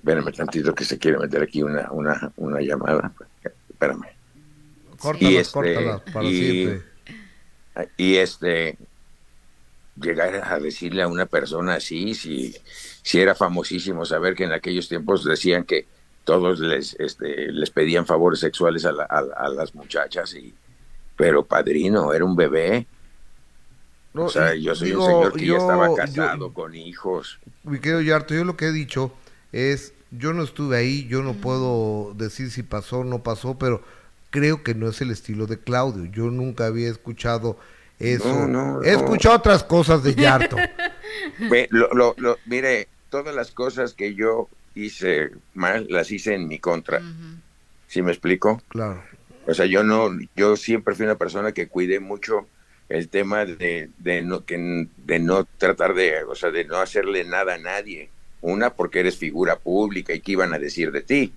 espérame 0.00 0.32
tantito 0.32 0.74
que 0.74 0.84
se 0.84 0.98
quiere 0.98 1.16
meter 1.18 1.42
aquí 1.42 1.62
una, 1.62 1.90
una, 1.92 2.30
una 2.36 2.60
llamada. 2.60 3.12
Espérame. 3.70 4.08
Córtalas, 4.98 5.32
Y 5.32 5.36
este, 5.36 5.52
córtalas 5.52 6.00
para 6.12 6.24
y- 6.28 6.34
siempre. 6.64 6.82
Y 7.96 8.16
este, 8.16 8.76
llegar 10.00 10.34
a 10.44 10.58
decirle 10.58 11.02
a 11.02 11.08
una 11.08 11.26
persona 11.26 11.74
así, 11.74 12.14
si, 12.14 12.54
si 13.02 13.20
era 13.20 13.34
famosísimo 13.34 14.04
saber 14.04 14.34
que 14.34 14.44
en 14.44 14.52
aquellos 14.52 14.88
tiempos 14.88 15.24
decían 15.24 15.64
que 15.64 15.86
todos 16.24 16.58
les, 16.60 16.94
este, 16.98 17.52
les 17.52 17.70
pedían 17.70 18.04
favores 18.06 18.40
sexuales 18.40 18.84
a, 18.84 18.92
la- 18.92 19.04
a- 19.08 19.44
a 19.44 19.48
las 19.48 19.74
muchachas, 19.74 20.34
y, 20.34 20.52
pero 21.16 21.44
padrino, 21.44 22.12
era 22.12 22.24
un 22.24 22.36
bebé. 22.36 22.86
No, 24.12 24.24
o 24.24 24.28
sea, 24.30 24.54
y 24.54 24.62
yo 24.62 24.74
soy 24.74 24.88
digo, 24.88 25.04
un 25.04 25.12
señor 25.12 25.32
que 25.38 25.46
yo- 25.46 25.54
ya 25.54 25.60
estaba 25.60 25.88
yo- 25.88 25.94
casado 25.94 26.52
con 26.52 26.74
hijos. 26.74 27.38
Mi 27.64 27.78
querido 27.80 28.00
Yarto, 28.00 28.34
yo 28.34 28.44
lo 28.44 28.56
que 28.56 28.66
he 28.66 28.72
dicho 28.72 29.12
es, 29.52 29.92
yo 30.10 30.32
no 30.32 30.42
estuve 30.42 30.76
ahí, 30.78 31.06
yo 31.06 31.22
no 31.22 31.34
puedo 31.34 32.12
decir 32.14 32.50
si 32.50 32.62
pasó 32.62 33.00
o 33.00 33.04
no 33.04 33.22
pasó, 33.22 33.58
pero 33.58 33.82
creo 34.30 34.62
que 34.62 34.74
no 34.74 34.88
es 34.88 35.00
el 35.00 35.10
estilo 35.10 35.46
de 35.46 35.58
Claudio. 35.58 36.06
Yo 36.06 36.24
nunca 36.30 36.66
había 36.66 36.88
escuchado 36.90 37.58
eso. 37.98 38.28
No, 38.28 38.46
no, 38.48 38.82
He 38.82 38.92
no. 38.92 38.98
escuchado 38.98 39.36
otras 39.36 39.64
cosas 39.64 40.02
de 40.02 40.14
Yarto. 40.14 40.56
Lo, 41.70 41.88
lo- 41.92 42.14
lo- 42.18 42.38
mire, 42.46 42.88
todas 43.10 43.34
las 43.34 43.50
cosas 43.50 43.94
que 43.94 44.14
yo 44.14 44.48
hice 44.74 45.30
mal, 45.54 45.86
las 45.90 46.10
hice 46.10 46.34
en 46.34 46.48
mi 46.48 46.58
contra. 46.58 46.98
Ujú. 46.98 47.36
¿Sí 47.88 48.02
me 48.02 48.10
explico? 48.12 48.62
claro. 48.68 49.02
O 49.48 49.54
sea, 49.54 49.64
yo 49.66 49.84
no, 49.84 50.10
yo 50.34 50.56
siempre 50.56 50.94
fui 50.96 51.04
una 51.06 51.14
persona 51.14 51.52
que 51.52 51.68
cuidé 51.68 52.00
mucho 52.00 52.48
el 52.88 53.08
tema 53.08 53.44
de, 53.44 53.90
de 53.98 54.20
no 54.22 54.44
que 54.44 54.88
de 54.96 55.18
no 55.20 55.44
tratar 55.56 55.94
de, 55.94 56.24
o 56.24 56.34
sea, 56.34 56.50
de 56.50 56.64
no 56.64 56.78
hacerle 56.78 57.22
nada 57.24 57.54
a 57.54 57.58
nadie. 57.58 58.10
Una 58.40 58.70
porque 58.74 58.98
eres 59.00 59.16
figura 59.16 59.56
pública 59.56 60.12
y 60.14 60.20
qué 60.20 60.32
iban 60.32 60.52
a 60.52 60.58
decir 60.58 60.90
de 60.90 61.02
ti. 61.02 61.32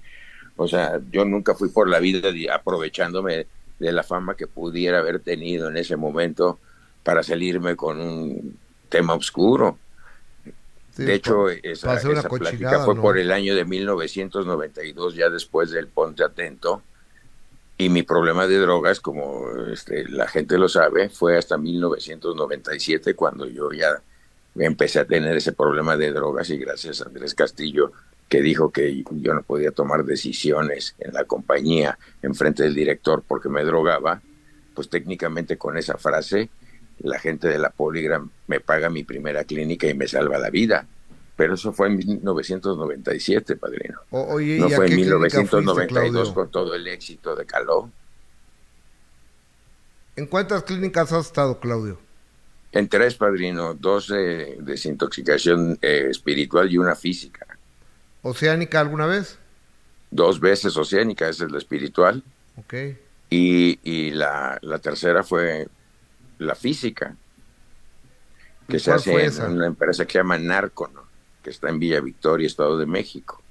O 0.56 0.68
sea, 0.68 1.00
yo 1.12 1.24
nunca 1.24 1.54
fui 1.54 1.70
por 1.70 1.88
la 1.88 2.00
vida 2.00 2.32
de- 2.32 2.50
aprovechándome 2.52 3.46
de 3.80 3.92
la 3.92 4.04
fama 4.04 4.36
que 4.36 4.48
pudiera 4.48 5.00
haber 5.00 5.20
tenido 5.20 5.70
en 5.70 5.78
ese 5.78 5.96
momento 5.96 6.60
para 7.04 7.24
salirme 7.24 7.76
con 7.76 8.00
un 8.00 8.58
tema 8.90 9.14
oscuro. 9.14 9.78
Sí, 10.96 11.04
de 11.06 11.14
hecho, 11.16 11.46
pa- 11.46 11.54
esa, 11.64 11.88
esa 12.20 12.30
plática 12.30 12.80
fue 12.86 12.96
¿no? 12.96 13.02
por 13.02 13.18
el 13.18 13.32
año 13.32 13.56
de 13.56 13.64
1992, 13.66 15.16
ya 15.16 15.30
después 15.30 15.72
del 15.72 15.88
Ponte 15.88 16.24
Atento. 16.24 16.82
Y 17.78 17.88
mi 17.88 18.04
problema 18.04 18.46
de 18.46 18.58
drogas, 18.58 19.00
como 19.00 19.48
este, 19.72 20.08
la 20.10 20.28
gente 20.28 20.58
lo 20.58 20.68
sabe, 20.68 21.08
fue 21.10 21.38
hasta 21.38 21.58
1997 21.58 23.16
cuando 23.16 23.46
yo 23.48 23.72
ya 23.72 24.02
empecé 24.58 25.00
a 25.00 25.06
tener 25.06 25.38
ese 25.38 25.54
problema 25.54 25.96
de 25.96 26.12
drogas 26.12 26.50
y 26.50 26.58
gracias 26.58 27.02
a 27.02 27.06
Andrés 27.06 27.34
Castillo 27.36 27.94
que 28.30 28.42
dijo 28.42 28.72
que 28.72 29.04
yo 29.10 29.34
no 29.34 29.42
podía 29.44 29.72
tomar 29.72 30.06
decisiones 30.06 30.96
en 31.00 31.14
la 31.14 31.26
compañía 31.26 31.98
en 32.22 32.36
frente 32.36 32.64
del 32.64 32.76
director 32.76 33.24
porque 33.28 33.50
me 33.50 33.64
drogaba, 33.64 34.22
pues 34.76 34.90
técnicamente 34.90 35.58
con 35.58 35.78
esa 35.78 35.98
frase 35.98 36.50
la 37.00 37.18
gente 37.20 37.48
de 37.48 37.58
la 37.58 37.70
Polygram 37.70 38.30
me 38.48 38.60
paga 38.60 38.90
mi 38.90 39.04
primera 39.04 39.44
clínica 39.46 39.88
y 39.88 39.94
me 39.94 40.08
salva 40.08 40.38
la 40.38 40.50
vida. 40.50 40.86
Pero 41.38 41.54
eso 41.54 41.72
fue 41.72 41.88
en 41.88 41.96
1997, 41.96 43.56
padrino. 43.56 44.00
O- 44.10 44.34
oye, 44.34 44.60
No 44.60 44.68
¿y 44.68 44.74
a 44.74 44.76
fue 44.76 44.86
en 44.88 44.92
qué 44.92 44.96
clínica 44.98 45.20
fuiste, 45.20 45.56
1992 45.56 46.12
Claudio? 46.12 46.34
con 46.34 46.52
todo 46.52 46.76
el 46.76 46.86
éxito 46.88 47.36
de 47.36 47.46
Caló. 47.46 47.90
¿En 50.18 50.26
cuántas 50.28 50.64
clínicas 50.64 51.14
has 51.14 51.28
estado, 51.28 51.60
Claudio? 51.60 51.98
En 52.72 52.88
tres, 52.90 53.16
padrino, 53.16 53.74
dos 53.74 54.10
de 54.10 54.58
desintoxicación 54.62 55.80
eh, 55.82 56.08
espiritual 56.12 56.70
y 56.72 56.78
una 56.78 56.96
física. 56.96 57.48
¿Oceánica 58.22 58.80
alguna 58.80 59.06
vez? 59.06 59.38
Dos 60.12 60.40
veces 60.40 60.76
oceánica, 60.76 61.30
esa 61.30 61.46
es 61.46 61.52
la 61.52 61.58
espiritual. 61.58 62.24
Ok. 62.58 62.74
Y, 63.30 63.80
y 63.84 64.12
la, 64.12 64.58
la 64.62 64.80
tercera 64.80 65.24
fue 65.24 65.68
la 66.40 66.56
física, 66.56 67.16
¿Y 68.68 68.72
que 68.74 68.80
se 68.80 68.92
hace 68.92 69.14
en 69.14 69.20
esa? 69.20 69.48
una 69.48 69.68
empresa 69.68 70.06
que 70.06 70.14
se 70.14 70.18
llama 70.20 70.38
Narcono, 70.38 71.04
que 71.44 71.50
está 71.52 71.70
en 71.70 71.80
Villa 71.80 72.02
Victoria, 72.02 72.48
Estado 72.48 72.78
de 72.78 72.86
México. 72.86 73.42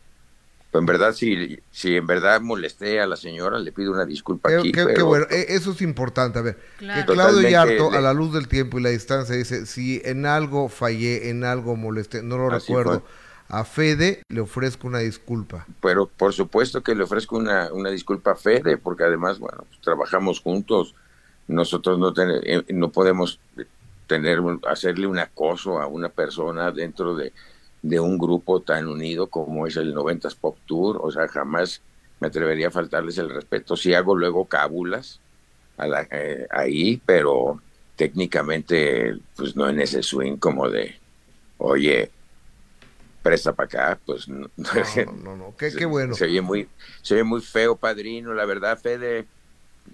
Pues 0.70 0.82
en 0.82 0.86
verdad, 0.86 1.12
si, 1.14 1.58
si 1.70 1.96
en 1.96 2.06
verdad 2.06 2.40
molesté 2.42 3.00
a 3.00 3.06
la 3.06 3.16
señora, 3.16 3.58
le 3.58 3.72
pido 3.72 3.92
una 3.92 4.04
disculpa 4.04 4.50
Qué, 4.50 4.56
aquí. 4.56 4.72
qué- 4.72 5.02
bueno, 5.02 5.26
e- 5.30 5.46
eso 5.54 5.72
es 5.72 5.80
importante. 5.80 6.38
A 6.40 6.42
ver, 6.42 6.58
Claro. 6.76 7.06
que 7.06 7.12
Claudio 7.14 7.48
Yarto, 7.48 7.90
a 7.92 8.00
la 8.02 8.12
luz 8.12 8.34
del 8.34 8.48
tiempo 8.48 8.78
y 8.78 8.82
la 8.82 8.90
distancia, 8.90 9.34
dice: 9.34 9.64
Si 9.64 10.02
en 10.04 10.26
algo 10.26 10.68
fallé, 10.68 11.30
en 11.30 11.44
algo 11.44 11.74
molesté, 11.76 12.22
no 12.22 12.36
lo 12.36 12.50
Así 12.52 12.66
recuerdo. 12.66 13.04
A 13.48 13.64
Fede 13.64 14.22
le 14.28 14.40
ofrezco 14.40 14.86
una 14.86 14.98
disculpa. 14.98 15.66
pero 15.80 16.06
por 16.06 16.32
supuesto 16.34 16.82
que 16.82 16.94
le 16.94 17.04
ofrezco 17.04 17.36
una, 17.36 17.72
una 17.72 17.90
disculpa 17.90 18.32
a 18.32 18.36
Fede, 18.36 18.76
porque 18.76 19.04
además, 19.04 19.38
bueno, 19.38 19.64
trabajamos 19.82 20.40
juntos. 20.40 20.94
Nosotros 21.46 21.98
no, 21.98 22.12
ten- 22.12 22.40
eh, 22.44 22.62
no 22.68 22.90
podemos 22.90 23.40
tener 24.06 24.40
hacerle 24.68 25.06
un 25.06 25.18
acoso 25.18 25.80
a 25.80 25.86
una 25.86 26.10
persona 26.10 26.70
dentro 26.72 27.14
de, 27.16 27.32
de 27.82 28.00
un 28.00 28.18
grupo 28.18 28.60
tan 28.60 28.86
unido 28.86 29.28
como 29.28 29.66
es 29.66 29.76
el 29.76 29.94
90s 29.94 30.34
Pop 30.34 30.58
Tour. 30.66 30.98
O 31.02 31.10
sea, 31.10 31.26
jamás 31.28 31.80
me 32.20 32.26
atrevería 32.28 32.68
a 32.68 32.70
faltarles 32.70 33.16
el 33.16 33.30
respeto. 33.30 33.76
Si 33.76 33.94
hago 33.94 34.14
luego 34.14 34.44
cábulas 34.44 35.20
a 35.78 35.86
la- 35.86 36.06
eh, 36.10 36.46
ahí, 36.50 37.00
pero 37.06 37.62
técnicamente, 37.96 39.16
pues 39.36 39.56
no 39.56 39.68
en 39.70 39.80
ese 39.80 40.02
swing 40.02 40.36
como 40.36 40.68
de, 40.68 40.96
oye, 41.58 42.10
presta 43.28 43.54
para 43.54 43.66
acá, 43.66 44.00
pues 44.04 44.28
no, 44.28 44.48
No, 44.56 45.12
no, 45.12 45.36
no. 45.36 45.56
Qué, 45.56 45.72
qué 45.74 45.84
bueno. 45.86 46.14
se 46.14 46.24
oye 46.24 46.40
muy, 46.40 46.68
se 47.02 47.14
oye 47.14 47.24
muy 47.24 47.40
feo, 47.40 47.76
padrino. 47.78 48.34
La 48.34 48.44
verdad, 48.46 48.78
Fede, 48.78 49.28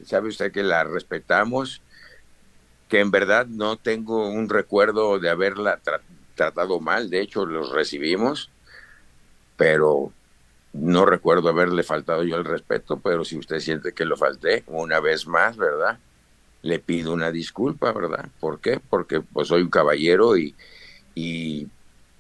sabe 0.05 0.29
usted 0.29 0.53
que 0.53 0.63
la 0.63 0.85
respetamos, 0.85 1.83
que 2.89 3.01
en 3.01 3.11
verdad 3.11 3.47
no 3.47 3.77
tengo 3.79 4.29
un 4.29 4.49
recuerdo 4.49 5.19
de 5.19 5.31
haberla 5.31 5.83
tra- 5.83 6.03
tratado 6.35 6.81
mal. 6.81 7.11
De 7.11 7.21
hecho, 7.21 7.47
los 7.47 7.71
recibimos, 7.73 8.53
pero 9.57 10.13
no 10.73 11.07
recuerdo 11.07 11.49
haberle 11.49 11.83
faltado 11.83 12.25
yo 12.25 12.37
el 12.37 12.45
respeto. 12.45 13.01
Pero 13.01 13.25
si 13.25 13.39
usted 13.39 13.61
siente 13.61 13.95
que 13.95 14.05
lo 14.05 14.17
falté, 14.17 14.65
una 14.67 15.01
vez 15.01 15.27
más, 15.27 15.57
¿verdad? 15.57 16.01
Le 16.63 16.81
pido 16.81 17.13
una 17.13 17.31
disculpa, 17.33 17.93
¿verdad? 17.93 18.31
¿Por 18.41 18.61
qué? 18.61 18.81
Porque 18.81 19.21
pues 19.23 19.49
soy 19.49 19.63
un 19.63 19.71
caballero 19.71 20.37
y, 20.39 20.57
y, 21.15 21.69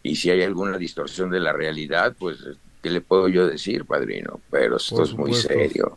y 0.04 0.14
si 0.16 0.30
hay 0.30 0.42
alguna 0.44 0.78
distorsión 0.78 1.30
de 1.30 1.40
la 1.40 1.52
realidad, 1.52 2.14
pues, 2.16 2.38
¿qué 2.82 2.90
le 2.90 3.00
puedo 3.00 3.26
yo 3.26 3.46
decir, 3.48 3.84
padrino? 3.86 4.40
Pero 4.50 4.76
esto 4.76 4.96
Por 4.96 5.04
es 5.06 5.12
muy 5.14 5.32
supuesto. 5.34 5.48
serio. 5.48 5.96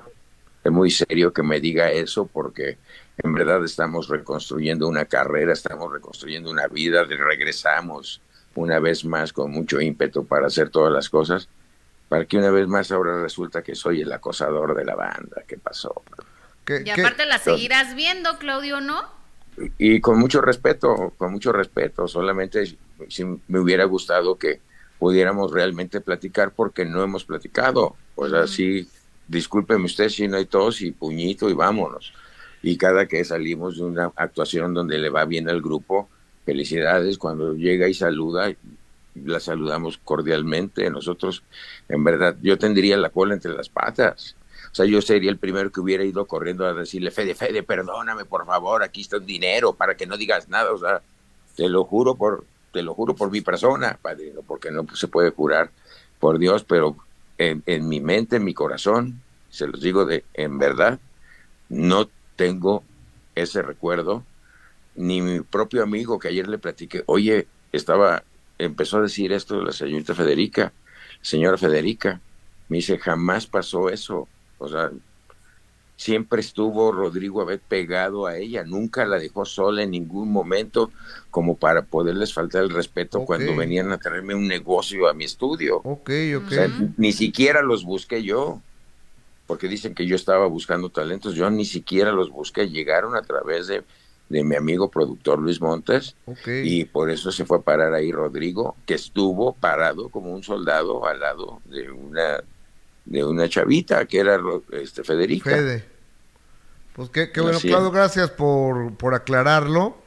Es 0.63 0.71
muy 0.71 0.89
serio 0.89 1.31
que 1.31 1.43
me 1.43 1.59
diga 1.59 1.91
eso 1.91 2.25
porque 2.25 2.77
en 3.21 3.33
verdad 3.33 3.63
estamos 3.63 4.07
reconstruyendo 4.07 4.87
una 4.87 5.05
carrera, 5.05 5.53
estamos 5.53 5.91
reconstruyendo 5.93 6.49
una 6.49 6.67
vida, 6.67 7.03
regresamos 7.03 8.21
una 8.55 8.79
vez 8.79 9.05
más 9.05 9.31
con 9.33 9.51
mucho 9.51 9.79
ímpetu 9.79 10.25
para 10.25 10.47
hacer 10.47 10.69
todas 10.69 10.91
las 10.91 11.09
cosas, 11.09 11.47
para 12.09 12.25
que 12.25 12.37
una 12.37 12.49
vez 12.51 12.67
más 12.67 12.91
ahora 12.91 13.21
resulta 13.21 13.61
que 13.61 13.75
soy 13.75 14.01
el 14.01 14.11
acosador 14.11 14.75
de 14.75 14.85
la 14.85 14.95
banda. 14.95 15.43
¿Qué 15.47 15.57
pasó? 15.57 16.01
¿Qué- 16.65 16.81
Y 16.81 16.83
qué- 16.85 17.01
aparte 17.01 17.25
la 17.25 17.37
seguirás 17.39 17.95
viendo, 17.95 18.37
Claudio, 18.39 18.81
¿no? 18.81 19.16
Y 19.77 20.01
con 20.01 20.19
mucho 20.19 20.41
respeto, 20.41 21.15
con 21.17 21.31
mucho 21.31 21.51
respeto, 21.51 22.07
solamente 22.07 22.65
si- 23.09 23.25
me 23.47 23.59
hubiera 23.59 23.85
gustado 23.85 24.37
que 24.37 24.63
pudiéramos 24.97 25.51
realmente 25.51 26.01
platicar 26.01 26.53
porque 26.55 26.85
no 26.85 27.03
hemos 27.03 27.25
platicado. 27.25 28.01
O 28.15 28.27
sea, 28.29 28.43
Ujú. 28.43 28.47
sí, 28.47 28.91
discúlpeme 29.25 29.85
usted 29.85 30.09
si 30.09 30.27
no 30.27 30.37
hay 30.37 30.45
tos 30.47 30.81
y 30.81 30.91
puñito 30.91 31.49
y 31.49 31.53
vámonos. 31.53 32.13
Y 32.61 32.77
cada 32.77 33.07
que 33.07 33.23
salimos 33.23 33.77
de 33.77 33.83
una 33.85 34.11
actuación 34.15 34.73
donde 34.73 34.97
le 34.97 35.09
va 35.09 35.25
bien 35.25 35.49
al 35.49 35.61
grupo, 35.61 36.11
felicidades, 36.45 37.17
cuando 37.17 37.53
llega 37.53 37.87
y 37.87 37.93
saluda, 37.93 38.55
la 39.13 39.39
saludamos 39.39 39.97
cordialmente. 39.99 40.89
Nosotros, 40.89 41.45
en 41.87 42.03
verdad, 42.03 42.37
yo 42.41 42.57
tendría 42.57 42.97
la 42.97 43.09
cola 43.11 43.33
entre 43.35 43.53
las 43.53 43.69
patas. 43.69 44.36
Sea, 44.77 44.85
yo 44.85 45.01
sería 45.01 45.31
el 45.31 45.39
primero 45.39 45.71
que 45.71 45.79
hubiera 45.79 46.03
ido 46.03 46.27
corriendo 46.27 46.63
a 46.63 46.71
decirle, 46.71 47.09
Fede, 47.09 47.33
Fede, 47.33 47.63
perdóname, 47.63 48.25
por 48.25 48.45
favor, 48.45 48.83
aquí 48.83 49.01
está 49.01 49.17
un 49.17 49.25
dinero 49.25 49.73
para 49.73 49.97
que 49.97 50.05
no 50.05 50.17
digas 50.17 50.49
nada. 50.49 50.71
O 50.71 50.77
sea, 50.77 51.01
te 51.55 51.67
lo 51.67 51.83
juro 51.83 52.13
por, 52.13 52.45
te 52.71 52.83
lo 52.83 52.93
juro 52.93 53.15
por 53.15 53.31
mi 53.31 53.41
persona, 53.41 53.97
padrino, 53.99 54.43
porque 54.43 54.69
no 54.69 54.85
se 54.93 55.07
puede 55.07 55.31
jurar 55.31 55.71
por 56.19 56.37
Dios, 56.37 56.63
pero 56.63 56.95
en, 57.39 57.63
en 57.65 57.89
mi 57.89 58.01
mente, 58.01 58.35
en 58.35 58.43
mi 58.43 58.53
corazón, 58.53 59.19
se 59.49 59.65
los 59.65 59.81
digo 59.81 60.05
de 60.05 60.25
en 60.35 60.59
verdad, 60.59 60.99
no 61.69 62.07
tengo 62.35 62.83
ese 63.33 63.63
recuerdo, 63.63 64.23
ni 64.93 65.21
mi 65.21 65.39
propio 65.41 65.81
amigo 65.81 66.19
que 66.19 66.27
ayer 66.27 66.47
le 66.47 66.59
platiqué, 66.59 67.01
oye, 67.07 67.47
estaba, 67.71 68.21
empezó 68.59 68.97
a 68.97 69.01
decir 69.01 69.33
esto 69.33 69.59
la 69.59 69.71
señorita 69.71 70.13
Federica, 70.13 70.71
señora 71.23 71.57
Federica, 71.57 72.21
me 72.69 72.77
dice, 72.77 72.99
jamás 72.99 73.47
pasó 73.47 73.89
eso, 73.89 74.27
o 74.59 74.67
sea, 74.67 74.91
siempre 75.97 76.41
estuvo 76.41 76.91
Rodrigo 76.91 77.41
Abed 77.41 77.59
pegado 77.67 78.27
a 78.27 78.37
ella, 78.37 78.63
nunca 78.63 79.05
la 79.05 79.17
dejó 79.17 79.45
sola 79.45 79.83
en 79.83 79.91
ningún 79.91 80.31
momento 80.31 80.91
como 81.31 81.57
para 81.57 81.83
poderles 81.83 82.33
faltar 82.33 82.63
el 82.63 82.69
respeto 82.69 83.25
cuando 83.25 83.55
venían 83.55 83.91
a 83.91 83.97
traerme 83.97 84.35
un 84.35 84.47
negocio 84.47 85.07
a 85.07 85.13
mi 85.13 85.25
estudio. 85.25 85.77
Ok, 85.83 86.09
ok. 86.37 86.53
ni 86.97 87.11
siquiera 87.11 87.61
los 87.61 87.83
busqué 87.83 88.23
yo 88.23 88.61
porque 89.47 89.69
dicen 89.69 89.95
que 89.95 90.05
yo 90.05 90.15
estaba 90.15 90.45
buscando 90.45 90.89
talentos, 90.89 91.33
yo 91.33 91.49
ni 91.49 91.65
siquiera 91.65 92.11
los 92.11 92.29
busqué, 92.29 92.69
llegaron 92.69 93.15
a 93.15 93.21
través 93.21 93.67
de, 93.67 93.83
de 94.29 94.43
mi 94.43 94.55
amigo 94.55 94.91
productor 94.91 95.39
Luis 95.39 95.61
Montes 95.61 96.15
y 96.45 96.83
por 96.83 97.09
eso 97.09 97.31
se 97.31 97.45
fue 97.45 97.59
a 97.59 97.61
parar 97.61 97.93
ahí 97.93 98.11
Rodrigo, 98.11 98.75
que 98.85 98.93
estuvo 98.93 99.53
parado 99.53 100.09
como 100.09 100.33
un 100.33 100.43
soldado 100.43 101.05
al 101.07 101.21
lado 101.21 101.61
de 101.65 101.89
una 101.89 102.43
de 103.07 103.23
una 103.23 103.49
chavita 103.49 104.05
que 104.05 104.19
era 104.19 104.39
este 104.71 105.03
Federica. 105.03 105.49
Fede. 105.49 105.85
Pues 106.93 107.09
qué, 107.09 107.31
qué 107.31 107.41
bueno, 107.41 107.59
Claudio, 107.59 107.91
gracias 107.91 108.29
por, 108.29 108.93
por 108.95 109.13
aclararlo. 109.13 109.97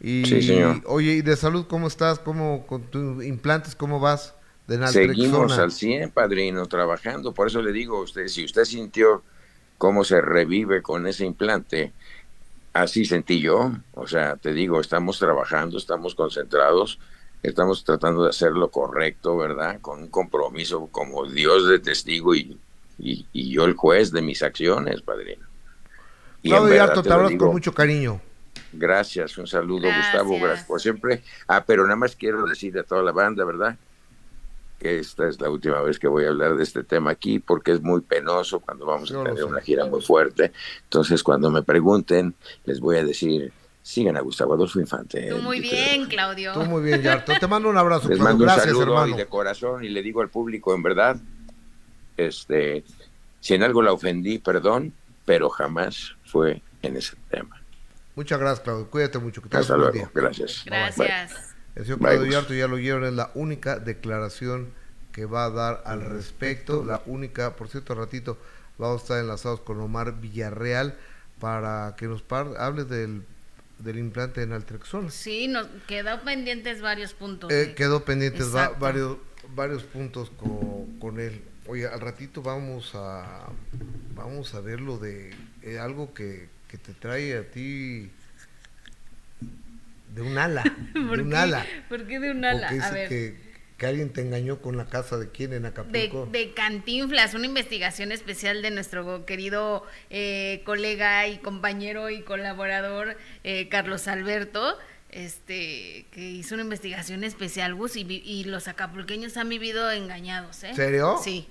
Y, 0.00 0.24
sí, 0.24 0.42
señor. 0.42 0.82
oye, 0.86 1.12
¿y 1.12 1.22
de 1.22 1.36
salud 1.36 1.66
cómo 1.68 1.86
estás? 1.86 2.18
¿Cómo 2.18 2.66
con 2.66 2.82
tus 2.84 3.24
implantes 3.24 3.74
cómo 3.74 4.00
vas? 4.00 4.34
Seguimos 4.90 5.58
al 5.58 5.72
100, 5.72 6.10
padrino, 6.10 6.66
trabajando. 6.66 7.32
Por 7.32 7.48
eso 7.48 7.60
le 7.60 7.72
digo 7.72 7.98
a 7.98 8.02
usted, 8.02 8.28
si 8.28 8.44
usted 8.44 8.64
sintió 8.64 9.22
cómo 9.78 10.04
se 10.04 10.20
revive 10.20 10.80
con 10.80 11.06
ese 11.06 11.26
implante, 11.26 11.92
así 12.72 13.04
sentí 13.04 13.40
yo. 13.40 13.72
O 13.94 14.06
sea, 14.06 14.36
te 14.36 14.52
digo, 14.52 14.80
estamos 14.80 15.18
trabajando, 15.18 15.76
estamos 15.76 16.14
concentrados, 16.14 17.00
estamos 17.42 17.84
tratando 17.84 18.24
de 18.24 18.30
hacer 18.30 18.52
lo 18.52 18.70
correcto, 18.70 19.36
¿verdad? 19.36 19.80
Con 19.80 20.02
un 20.02 20.08
compromiso 20.08 20.88
como 20.90 21.26
Dios 21.26 21.68
de 21.68 21.78
testigo 21.78 22.34
y, 22.34 22.58
y, 22.98 23.50
yo 23.50 23.64
el 23.64 23.74
juez 23.74 24.12
de 24.12 24.22
mis 24.22 24.42
acciones, 24.42 25.02
padrino. 25.02 25.46
Y 26.42 26.50
Claudio 26.50 26.92
te, 26.92 27.02
te 27.02 27.12
hablas 27.12 27.32
con 27.36 27.52
mucho 27.52 27.72
cariño. 27.72 28.20
Gracias, 28.72 29.36
un 29.38 29.46
saludo, 29.46 29.88
Gustavo, 29.94 30.38
gracias 30.38 30.66
por 30.66 30.80
siempre. 30.80 31.22
Ah, 31.46 31.64
pero 31.66 31.84
nada 31.84 31.96
más 31.96 32.14
quiero 32.14 32.46
decir 32.46 32.78
a 32.78 32.82
toda 32.82 33.02
la 33.02 33.12
banda, 33.12 33.44
¿verdad? 33.44 33.76
que 34.80 34.98
esta 34.98 35.28
es 35.28 35.38
la 35.40 35.50
última 35.50 35.80
vez 35.82 35.98
que 35.98 36.08
voy 36.08 36.24
a 36.24 36.28
hablar 36.28 36.56
de 36.56 36.62
este 36.62 36.82
tema 36.82 37.10
aquí 37.10 37.38
porque 37.38 37.72
es 37.72 37.82
muy 37.82 38.00
penoso 38.00 38.60
cuando 38.60 38.86
vamos 38.86 39.12
a 39.12 39.22
tener 39.22 39.44
una 39.44 39.60
gira 39.60 39.84
muy 39.84 40.00
fuerte. 40.00 40.52
Entonces, 40.84 41.22
cuando 41.22 41.50
me 41.50 41.62
pregunten, 41.62 42.34
les 42.64 42.80
voy 42.80 42.96
a 42.96 43.04
decir, 43.04 43.52
sigan 43.82 44.16
a 44.16 44.20
Gustavo 44.20 44.54
Adolfo 44.54 44.80
Infante. 44.80 45.28
Tú 45.28 45.38
muy 45.38 45.60
bien, 45.60 46.06
Claudio. 46.06 46.52
Tú 46.52 46.62
muy 46.62 46.82
bien, 46.82 47.02
Yarto. 47.02 47.32
Te 47.38 47.46
mando 47.46 47.68
un 47.68 47.78
abrazo. 47.78 48.08
Les 48.10 48.18
mando 48.18 48.44
un 48.44 48.50
saludo 48.50 49.06
de 49.06 49.26
corazón 49.26 49.84
y 49.84 49.88
le 49.88 50.02
digo 50.02 50.20
al 50.20 50.28
público, 50.28 50.74
en 50.74 50.82
verdad, 50.82 51.16
este, 52.16 52.84
si 53.40 53.54
en 53.54 53.62
algo 53.62 53.82
la 53.82 53.92
ofendí, 53.92 54.38
perdón, 54.38 54.92
pero 55.24 55.48
jamás 55.48 56.16
fue 56.24 56.62
en 56.82 56.96
ese 56.96 57.16
tema. 57.30 57.60
Muchas 58.16 58.38
gracias, 58.38 58.60
Claudio. 58.60 58.90
Cuídate 58.90 59.18
mucho. 59.18 59.42
Que 59.42 59.56
Hasta 59.56 59.76
luego. 59.76 60.10
Gracias. 60.14 60.62
Gracias. 60.66 61.54
El 61.74 61.84
señor 61.84 62.00
Claudio 62.00 62.26
Yarto 62.26 62.52
ya 62.52 62.66
lo 62.66 62.76
oyeron, 62.76 63.04
es 63.04 63.12
la 63.12 63.30
única 63.34 63.78
declaración 63.78 64.72
que 65.12 65.24
va 65.24 65.44
a 65.44 65.50
dar 65.50 65.82
al 65.86 66.02
respecto. 66.02 66.84
La 66.84 67.02
única, 67.06 67.56
por 67.56 67.68
cierto, 67.68 67.94
ratito 67.94 68.36
vamos 68.76 69.00
a 69.00 69.04
estar 69.04 69.20
enlazados 69.20 69.60
con 69.60 69.80
Omar 69.80 70.20
Villarreal 70.20 70.98
para 71.38 71.94
que 71.96 72.06
nos 72.06 72.24
hable 72.58 72.84
del, 72.84 73.24
del 73.80 73.98
implante 73.98 74.42
en 74.42 74.52
Altrexol. 74.52 75.10
Sí, 75.10 75.48
nos 75.48 75.66
quedó 75.86 76.20
pendientes 76.22 76.80
varios 76.80 77.14
puntos. 77.14 77.50
Eh, 77.52 77.74
quedó 77.76 78.04
pendientes 78.04 78.52
varios, 78.52 79.18
varios 79.54 79.82
puntos 79.84 80.30
con, 80.30 80.98
con, 80.98 81.18
él. 81.18 81.42
Oye, 81.66 81.86
al 81.86 82.00
ratito 82.00 82.42
vamos 82.42 82.92
a 82.94 83.48
vamos 84.14 84.54
a 84.54 84.60
ver 84.60 84.80
lo 84.80 84.98
de 84.98 85.34
eh, 85.62 85.78
algo 85.78 86.12
que, 86.12 86.48
que 86.68 86.78
te 86.78 86.92
trae 86.92 87.36
a 87.36 87.50
ti 87.50 88.10
de 90.14 90.22
un 90.22 90.38
ala. 90.38 90.62
de 90.94 91.00
un 91.00 91.34
ala. 91.34 91.66
¿Por 91.88 92.06
qué 92.06 92.20
de 92.20 92.30
un 92.30 92.44
ala? 92.44 92.68
a 92.68 92.90
ver. 92.90 93.08
Que, 93.08 93.49
que, 93.80 93.86
alguien 93.86 94.12
te 94.12 94.20
engañó 94.20 94.60
con 94.60 94.76
la 94.76 94.86
casa 94.86 95.16
de 95.16 95.30
quién 95.30 95.52
en 95.52 95.66
Acapulco. 95.66 96.26
De, 96.26 96.38
de 96.38 96.52
Cantinflas, 96.52 97.34
una 97.34 97.46
investigación 97.46 98.12
especial 98.12 98.62
de 98.62 98.70
nuestro 98.70 99.24
querido 99.24 99.84
eh, 100.10 100.62
colega 100.64 101.26
y 101.26 101.38
compañero 101.38 102.10
y 102.10 102.22
colaborador 102.22 103.16
eh, 103.42 103.68
Carlos 103.68 104.06
Alberto 104.06 104.76
este 105.12 106.06
que 106.12 106.20
hizo 106.20 106.54
una 106.54 106.62
investigación 106.62 107.24
especial 107.24 107.74
Gus 107.74 107.96
y, 107.96 108.44
los 108.44 108.68
acapulqueños 108.68 109.36
han 109.36 109.48
vivido 109.48 109.90
engañados 109.90 110.62
¿eh? 110.62 110.74
¿Serio? 110.74 111.18
Sí, 111.22 111.48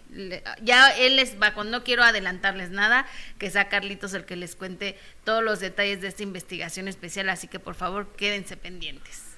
ya 0.61 0.89
él 0.89 1.17
les 1.17 1.39
va, 1.41 1.51
no 1.63 1.83
quiero 1.83 2.03
adelantarles 2.03 2.69
nada, 2.69 3.05
que 3.37 3.49
sea 3.49 3.67
Carlitos 3.69 4.13
el 4.13 4.25
que 4.25 4.35
les 4.35 4.55
cuente 4.55 4.97
todos 5.23 5.43
los 5.43 5.59
detalles 5.59 6.01
de 6.01 6.07
esta 6.07 6.23
investigación 6.23 6.87
especial, 6.87 7.29
así 7.29 7.47
que 7.47 7.59
por 7.59 7.75
favor 7.75 8.07
quédense 8.15 8.55
pendientes. 8.55 9.28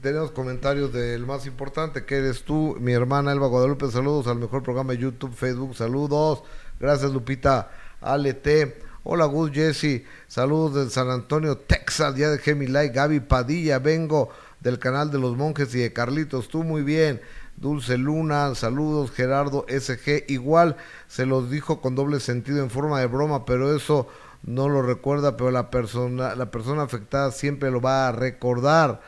Tenemos 0.00 0.30
comentarios 0.30 0.92
del 0.92 1.26
más 1.26 1.46
importante, 1.46 2.04
que 2.04 2.16
eres 2.16 2.44
tú, 2.44 2.76
mi 2.80 2.92
hermana 2.92 3.32
Elba 3.32 3.46
Guadalupe, 3.46 3.90
saludos 3.90 4.26
al 4.26 4.38
mejor 4.38 4.62
programa 4.62 4.92
de 4.92 4.98
YouTube, 4.98 5.34
Facebook, 5.34 5.74
saludos, 5.74 6.42
gracias 6.78 7.12
Lupita, 7.12 7.70
Ale 8.00 8.34
T. 8.34 8.78
Hola 9.04 9.24
Gus 9.24 9.50
Jesse, 9.50 10.04
saludos 10.28 10.74
de 10.74 10.90
San 10.90 11.10
Antonio, 11.10 11.58
Texas, 11.58 12.14
ya 12.16 12.30
dejé 12.30 12.54
mi 12.54 12.66
like, 12.68 12.94
Gaby 12.94 13.20
Padilla, 13.20 13.78
vengo 13.78 14.30
del 14.60 14.78
canal 14.78 15.10
de 15.10 15.18
los 15.18 15.36
monjes 15.36 15.74
y 15.74 15.80
de 15.80 15.92
Carlitos, 15.92 16.48
tú 16.48 16.62
muy 16.62 16.82
bien. 16.82 17.20
Dulce 17.56 17.98
Luna, 17.98 18.54
saludos, 18.54 19.10
Gerardo 19.10 19.66
SG, 19.68 20.24
igual 20.28 20.76
se 21.08 21.26
los 21.26 21.50
dijo 21.50 21.80
con 21.80 21.94
doble 21.94 22.20
sentido 22.20 22.62
en 22.62 22.70
forma 22.70 23.00
de 23.00 23.06
broma, 23.06 23.44
pero 23.44 23.74
eso 23.74 24.08
no 24.42 24.68
lo 24.68 24.82
recuerda, 24.82 25.36
pero 25.36 25.50
la 25.50 25.70
persona, 25.70 26.34
la 26.34 26.50
persona 26.50 26.82
afectada 26.82 27.30
siempre 27.30 27.70
lo 27.70 27.80
va 27.80 28.08
a 28.08 28.12
recordar. 28.12 29.00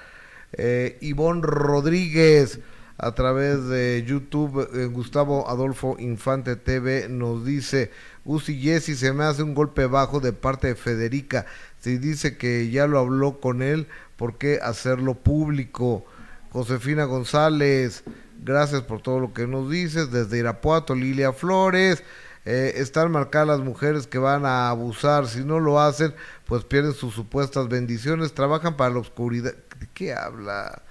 Eh, 0.56 0.98
Ivonne 1.00 1.42
Rodríguez, 1.42 2.60
a 2.96 3.12
través 3.14 3.66
de 3.66 4.04
YouTube, 4.06 4.68
eh, 4.72 4.86
Gustavo 4.86 5.48
Adolfo 5.48 5.96
Infante 5.98 6.54
TV 6.56 7.08
nos 7.08 7.44
dice, 7.44 7.90
Uzi 8.24 8.60
Jesse 8.60 8.96
se 8.96 9.12
me 9.12 9.24
hace 9.24 9.42
un 9.42 9.54
golpe 9.54 9.86
bajo 9.86 10.20
de 10.20 10.32
parte 10.32 10.68
de 10.68 10.74
Federica. 10.76 11.46
Si 11.80 11.98
dice 11.98 12.36
que 12.36 12.70
ya 12.70 12.86
lo 12.86 13.00
habló 13.00 13.40
con 13.40 13.62
él, 13.62 13.88
¿por 14.16 14.38
qué 14.38 14.60
hacerlo 14.62 15.14
público? 15.14 16.06
Josefina 16.50 17.04
González, 17.04 18.04
gracias 18.44 18.82
por 18.82 19.02
todo 19.02 19.18
lo 19.18 19.34
que 19.34 19.48
nos 19.48 19.68
dices. 19.68 20.12
Desde 20.12 20.38
Irapuato, 20.38 20.94
Lilia 20.94 21.32
Flores. 21.32 22.04
Eh, 22.46 22.74
están 22.76 23.10
marcadas 23.10 23.48
las 23.48 23.60
mujeres 23.60 24.06
que 24.06 24.18
van 24.18 24.46
a 24.46 24.68
abusar. 24.68 25.26
Si 25.26 25.44
no 25.44 25.60
lo 25.60 25.80
hacen, 25.80 26.14
pues 26.46 26.62
pierden 26.64 26.92
sus 26.92 27.14
supuestas 27.14 27.68
bendiciones. 27.68 28.34
Trabajan 28.34 28.76
para 28.76 28.94
la 28.94 29.00
oscuridad. 29.00 29.54
¿De 29.80 29.88
qué 29.92 30.12
habla? 30.12 30.82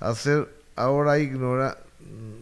Hacer 0.00 0.48
ahora 0.76 1.18
ignora 1.18 1.78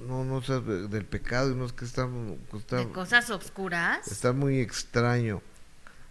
no, 0.07 0.24
no 0.24 0.42
sé, 0.42 0.61
del 0.61 1.05
pecado, 1.05 1.55
no 1.55 1.64
es 1.64 1.72
que 1.72 1.85
está, 1.85 2.07
¿De 2.07 2.88
cosas 2.92 3.31
oscuras? 3.31 4.07
Está 4.11 4.33
muy 4.33 4.61
extraño. 4.61 5.40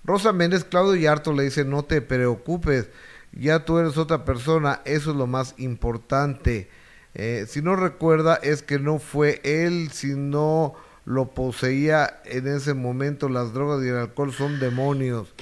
Rosa 0.03 0.33
Méndez, 0.33 0.63
Claudio 0.63 0.95
Yarto 0.95 1.33
le 1.33 1.43
dice, 1.43 1.63
no 1.63 1.83
te 1.83 2.01
preocupes, 2.01 2.89
ya 3.33 3.65
tú 3.65 3.77
eres 3.77 3.97
otra 3.97 4.25
persona, 4.25 4.81
eso 4.85 5.11
es 5.11 5.17
lo 5.17 5.27
más 5.27 5.53
importante. 5.57 6.69
Eh, 7.13 7.45
si 7.47 7.61
no 7.61 7.75
recuerda, 7.75 8.35
es 8.35 8.63
que 8.63 8.79
no 8.79 8.99
fue 8.99 9.41
él, 9.43 9.91
sino 9.91 10.73
lo 11.05 11.31
poseía 11.31 12.21
en 12.25 12.47
ese 12.47 12.73
momento, 12.73 13.29
las 13.29 13.53
drogas 13.53 13.83
y 13.83 13.89
el 13.89 13.97
alcohol 13.97 14.33
son 14.33 14.59
demonios. 14.59 15.33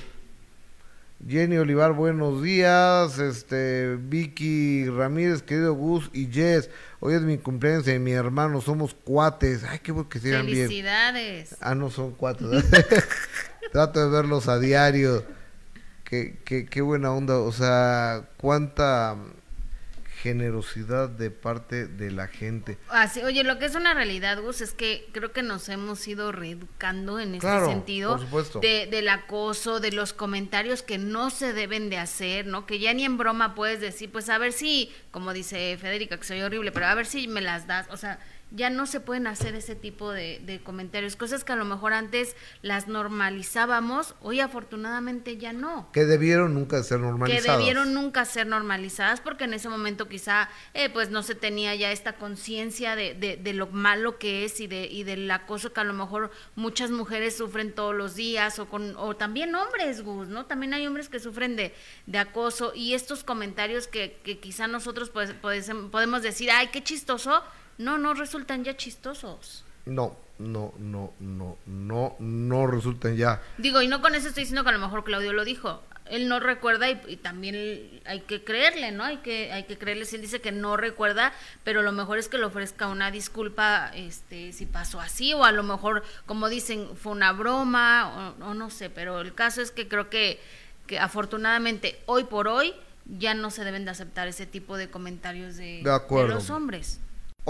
Jenny 1.27 1.57
Olivar, 1.57 1.93
buenos 1.93 2.41
días. 2.41 3.19
Este, 3.19 3.97
Vicky 3.97 4.89
Ramírez, 4.89 5.41
querido 5.43 5.73
Gus 5.73 6.09
y 6.13 6.27
Jess. 6.27 6.69
Hoy 7.01 7.15
es 7.15 7.21
mi 7.21 7.37
cumpleaños 7.37 7.85
de 7.85 7.99
mi 7.99 8.11
hermano, 8.11 8.61
somos 8.61 8.93
cuates. 8.93 9.63
Ay, 9.65 9.79
qué 9.79 9.91
bueno 9.91 10.07
que 10.07 10.19
sigan 10.19 10.45
bien. 10.45 10.67
Felicidades. 10.67 11.57
Ah, 11.59 11.75
no 11.75 11.89
son 11.89 12.11
cuatro. 12.11 12.49
Trato 13.73 13.99
de 13.99 14.09
verlos 14.09 14.47
a 14.47 14.59
diario. 14.59 15.25
Qué, 16.05 16.39
qué, 16.45 16.65
qué 16.65 16.81
buena 16.81 17.11
onda. 17.11 17.37
O 17.39 17.51
sea, 17.51 18.29
cuánta 18.37 19.17
generosidad 20.21 21.09
de 21.09 21.31
parte 21.31 21.87
de 21.87 22.11
la 22.11 22.27
gente. 22.27 22.77
Así, 22.89 23.21
oye, 23.21 23.43
lo 23.43 23.57
que 23.59 23.65
es 23.65 23.75
una 23.75 23.93
realidad, 23.93 24.41
Gus, 24.41 24.61
es 24.61 24.73
que 24.73 25.07
creo 25.11 25.31
que 25.31 25.43
nos 25.43 25.67
hemos 25.69 26.07
ido 26.07 26.31
reeducando 26.31 27.19
en 27.19 27.35
este 27.35 27.39
Claro, 27.47 27.67
sentido 27.67 28.11
por 28.11 28.19
supuesto. 28.21 28.59
de, 28.59 28.87
del 28.89 29.09
acoso, 29.09 29.79
de 29.79 29.91
los 29.91 30.13
comentarios 30.13 30.81
que 30.83 30.97
no 30.97 31.29
se 31.29 31.53
deben 31.53 31.89
de 31.89 31.97
hacer, 31.97 32.45
¿no? 32.45 32.65
Que 32.65 32.79
ya 32.79 32.93
ni 32.93 33.03
en 33.05 33.17
broma 33.17 33.55
puedes 33.55 33.81
decir, 33.81 34.11
pues 34.11 34.29
a 34.29 34.37
ver 34.37 34.53
si, 34.53 34.91
como 35.11 35.33
dice 35.33 35.77
Federica, 35.79 36.17
que 36.17 36.23
soy 36.25 36.41
horrible, 36.41 36.71
pero 36.71 36.85
a 36.87 36.95
ver 36.95 37.05
si 37.05 37.27
me 37.27 37.41
las 37.41 37.67
das, 37.67 37.87
o 37.89 37.97
sea, 37.97 38.19
ya 38.51 38.69
no 38.69 38.85
se 38.85 38.99
pueden 38.99 39.27
hacer 39.27 39.53
ese 39.55 39.75
tipo 39.75 40.11
de, 40.11 40.39
de 40.45 40.59
comentarios, 40.61 41.15
cosas 41.15 41.43
que 41.43 41.53
a 41.53 41.55
lo 41.55 41.65
mejor 41.65 41.93
antes 41.93 42.35
las 42.61 42.87
normalizábamos, 42.87 44.15
hoy 44.21 44.39
afortunadamente 44.39 45.37
ya 45.37 45.53
no 45.53 45.89
Que 45.93 46.05
debieron 46.05 46.53
nunca 46.53 46.81
ser 46.83 46.97
que 46.97 47.03
normalizadas. 47.03 47.57
debieron 47.59 47.93
nunca 47.93 48.25
ser 48.25 48.47
normalizadas 48.47 49.21
porque 49.21 49.43
en 49.43 49.53
ese 49.53 49.69
momento 49.69 50.07
quizá 50.07 50.49
eh, 50.73 50.89
pues 50.89 51.09
no 51.09 51.23
se 51.23 51.35
tenía 51.35 51.75
ya 51.75 51.91
esta 51.91 52.13
conciencia 52.13 52.95
de, 52.95 53.13
de, 53.13 53.37
de 53.37 53.53
lo 53.53 53.67
malo 53.67 54.17
que 54.17 54.45
es 54.45 54.59
y 54.59 54.67
de 54.67 54.85
y 54.87 55.03
del 55.03 55.29
acoso 55.29 55.71
que 55.73 55.81
a 55.81 55.83
lo 55.83 55.93
mejor 55.93 56.31
muchas 56.55 56.91
mujeres 56.91 57.37
sufren 57.37 57.73
todos 57.73 57.93
los 57.95 58.15
días 58.15 58.59
o 58.59 58.67
con 58.67 58.95
o 58.97 59.15
también 59.15 59.53
hombres 59.55 60.01
Gus 60.01 60.27
no 60.27 60.45
también 60.45 60.73
hay 60.73 60.87
hombres 60.87 61.09
que 61.09 61.19
sufren 61.19 61.55
de, 61.55 61.73
de 62.07 62.17
acoso 62.17 62.73
y 62.75 62.93
estos 62.93 63.23
comentarios 63.23 63.87
que, 63.87 64.19
que 64.23 64.39
quizá 64.39 64.67
nosotros 64.67 65.09
pues, 65.09 65.33
pues, 65.41 65.69
podemos 65.91 66.21
decir 66.23 66.49
ay 66.51 66.67
qué 66.67 66.83
chistoso 66.83 67.43
no 67.79 67.97
no 67.97 68.13
resultan 68.13 68.63
ya 68.63 68.77
chistosos 68.77 69.63
No, 69.85 70.15
no, 70.37 70.73
no, 70.77 71.13
no, 71.19 71.57
no, 71.65 72.15
no 72.19 72.67
resultan 72.67 73.15
ya. 73.17 73.41
Digo, 73.57 73.81
y 73.81 73.87
no 73.87 74.01
con 74.01 74.13
eso 74.13 74.27
estoy 74.27 74.43
diciendo 74.43 74.63
que 74.63 74.69
a 74.69 74.73
lo 74.73 74.79
mejor 74.79 75.03
Claudio 75.03 75.33
lo 75.33 75.43
dijo. 75.43 75.81
Él 76.05 76.27
no 76.27 76.39
recuerda 76.39 76.89
y, 76.89 76.99
y 77.07 77.17
también 77.17 78.01
hay 78.05 78.21
que 78.21 78.43
creerle, 78.43 78.91
¿no? 78.91 79.03
Hay 79.03 79.17
que, 79.17 79.51
hay 79.51 79.63
que 79.63 79.77
creerle 79.77 80.05
si 80.05 80.15
él 80.15 80.21
dice 80.21 80.41
que 80.41 80.51
no 80.51 80.75
recuerda, 80.75 81.33
pero 81.63 81.81
lo 81.81 81.91
mejor 81.91 82.17
es 82.17 82.29
que 82.29 82.37
le 82.37 82.45
ofrezca 82.45 82.87
una 82.87 83.11
disculpa 83.11 83.91
este, 83.93 84.51
si 84.53 84.65
pasó 84.65 84.99
así, 84.99 85.33
o 85.33 85.43
a 85.43 85.51
lo 85.51 85.63
mejor, 85.63 86.03
como 86.25 86.49
dicen, 86.49 86.89
fue 86.95 87.11
una 87.11 87.31
broma, 87.31 88.35
o, 88.39 88.45
o 88.45 88.53
no 88.53 88.69
sé, 88.69 88.89
pero 88.89 89.21
el 89.21 89.33
caso 89.35 89.61
es 89.61 89.71
que 89.71 89.87
creo 89.87 90.09
que, 90.09 90.39
que 90.87 90.99
afortunadamente 90.99 91.99
hoy 92.05 92.23
por 92.23 92.47
hoy 92.47 92.73
ya 93.05 93.33
no 93.33 93.51
se 93.51 93.63
deben 93.63 93.85
de 93.85 93.91
aceptar 93.91 94.27
ese 94.27 94.45
tipo 94.45 94.77
de 94.77 94.89
comentarios 94.89 95.57
de, 95.57 95.81
De 96.27 96.33
los 96.33 96.49
hombres. 96.49 96.99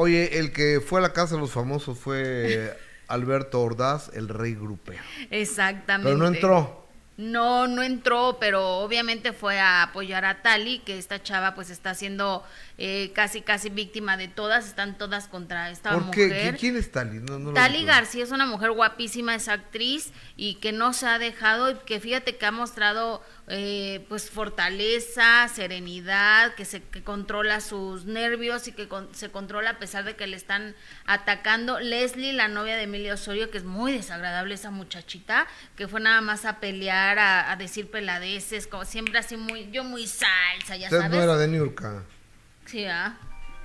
Oye, 0.02 0.40
el 0.40 0.54
que 0.54 0.80
fue 0.80 1.02
a 1.02 1.04
la 1.04 1.12
casa 1.12 1.36
de 1.36 1.42
los 1.42 1.52
famosos 1.52 2.00
fue 2.00 2.74
Alberto 3.10 3.62
Ordaz, 3.62 4.10
el 4.14 4.30
rey 4.30 4.56
grupero. 4.56 5.04
Exactamente. 5.30 6.08
Pero 6.10 6.18
no 6.18 6.28
entró. 6.28 6.88
No, 7.18 7.68
no 7.68 7.84
entró, 7.84 8.38
pero 8.40 8.78
obviamente 8.78 9.34
fue 9.34 9.60
a 9.60 9.84
apoyar 9.84 10.24
a 10.24 10.42
Tali, 10.42 10.80
que 10.80 10.98
esta 10.98 11.22
chava 11.22 11.54
pues 11.54 11.70
está 11.70 11.96
siendo 11.96 12.46
eh, 12.82 13.12
casi 13.14 13.42
casi 13.42 13.70
víctima 13.70 14.16
de 14.16 14.30
todas, 14.30 14.66
están 14.68 14.98
todas 14.98 15.28
contra 15.28 15.70
esta 15.70 15.92
¿Por 15.92 16.12
qué? 16.12 16.28
mujer. 16.28 16.56
¿Qui- 16.56 16.60
¿Quién 16.60 16.78
es 16.78 16.92
Tali? 16.92 17.20
No, 17.20 17.38
no 17.38 17.50
lo 17.50 17.54
Tali. 17.54 17.84
García 17.84 18.24
es 18.24 18.32
una 18.32 18.46
mujer 18.46 18.72
guapísima, 18.72 19.36
es 19.36 19.50
actriz 19.50 20.12
y 20.38 20.56
que 20.56 20.72
no 20.72 20.94
se 20.94 21.06
ha 21.08 21.20
dejado 21.20 21.70
y 21.72 21.76
que 21.86 22.00
fíjate 22.00 22.38
que 22.38 22.46
ha 22.46 22.52
mostrado 22.52 23.22
eh, 23.52 24.06
pues 24.08 24.30
fortaleza, 24.30 25.48
serenidad, 25.54 26.54
que 26.56 26.66
se 26.66 26.82
que 26.84 27.04
controla 27.04 27.62
sus 27.62 28.06
nervios 28.06 28.68
y 28.68 28.72
que 28.72 28.88
con- 28.88 29.14
se 29.14 29.30
controla 29.30 29.72
a 29.72 29.80
pesar 29.80 30.04
de 30.06 30.16
que 30.16 30.28
le 30.28 30.38
están 30.38 30.76
atacando. 31.06 31.80
Leslie, 31.80 32.32
la 32.34 32.48
novia 32.48 32.76
de 32.78 32.84
Emilio 32.84 33.16
Osorio, 33.16 33.50
que 33.52 33.58
es 33.58 33.64
muy 33.64 33.92
desagradable 33.92 34.54
esa 34.56 34.72
muchachita, 34.72 35.48
que 35.76 35.88
fue 35.88 36.00
nada 36.00 36.22
más 36.22 36.46
a 36.46 36.60
pelear, 36.60 37.20
a, 37.20 37.52
a 37.52 37.56
decir 37.56 37.90
peladeces, 37.92 38.68
como 38.68 38.86
siempre 38.86 39.20
así 39.20 39.36
muy, 39.36 39.70
yo 39.72 39.84
muy 39.84 40.08
salsa, 40.08 40.78
ya 40.78 40.86
Usted 40.88 41.02
sabes. 41.02 41.18
no 41.18 41.24
era 41.24 41.36
de 41.38 41.48
Niurka. 41.48 42.04
Sí, 42.70 42.86
¿ah? 42.86 43.18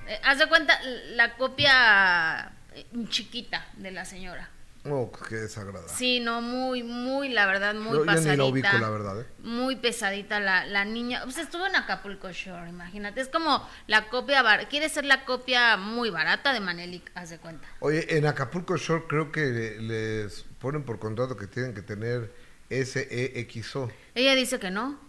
Eh, 0.07 0.19
haz 0.23 0.39
de 0.39 0.47
cuenta 0.47 0.79
la 1.15 1.35
copia 1.37 2.51
eh, 2.73 2.85
chiquita 3.09 3.65
de 3.77 3.91
la 3.91 4.05
señora. 4.05 4.49
Oh, 4.87 5.11
qué 5.11 5.35
desagradable. 5.35 5.89
Sí, 5.91 6.19
no, 6.19 6.41
muy, 6.41 6.83
muy, 6.83 7.29
la 7.29 7.47
verdad, 7.47 7.73
muy 7.73 7.91
Yo- 7.93 7.93
yo 7.93 7.99
ni 8.01 8.05
pasadita. 8.05 8.35
la 8.35 8.45
ubico, 8.45 8.77
la 8.79 8.89
verdad, 8.91 9.21
¿eh? 9.21 9.25
Muy 9.39 9.75
pesadita 9.77 10.39
la, 10.39 10.63
la 10.67 10.85
niña. 10.85 11.21
Pues 11.23 11.39
estuvo 11.39 11.65
en 11.65 11.75
Acapulco 11.75 12.31
Shore, 12.31 12.69
imagínate. 12.69 13.19
Es 13.19 13.27
como 13.29 13.67
la 13.87 14.09
copia, 14.09 14.43
bar- 14.43 14.69
quiere 14.69 14.87
ser 14.89 15.05
la 15.05 15.25
copia 15.25 15.75
muy 15.77 16.11
barata 16.11 16.53
de 16.53 16.59
Manelik, 16.59 17.09
haz 17.15 17.31
de 17.31 17.39
cuenta. 17.39 17.67
Oye, 17.79 18.15
en 18.15 18.27
Acapulco 18.27 18.77
Shore 18.77 19.05
creo 19.07 19.31
que 19.31 19.41
le- 19.41 19.81
les 19.81 20.43
ponen 20.59 20.83
por 20.83 20.99
contrato 20.99 21.35
que 21.35 21.47
tienen 21.47 21.73
que 21.73 21.81
tener 21.81 22.31
SEXO. 22.69 23.89
Ella 24.13 24.35
dice 24.35 24.59
que 24.59 24.69
no, 24.69 24.99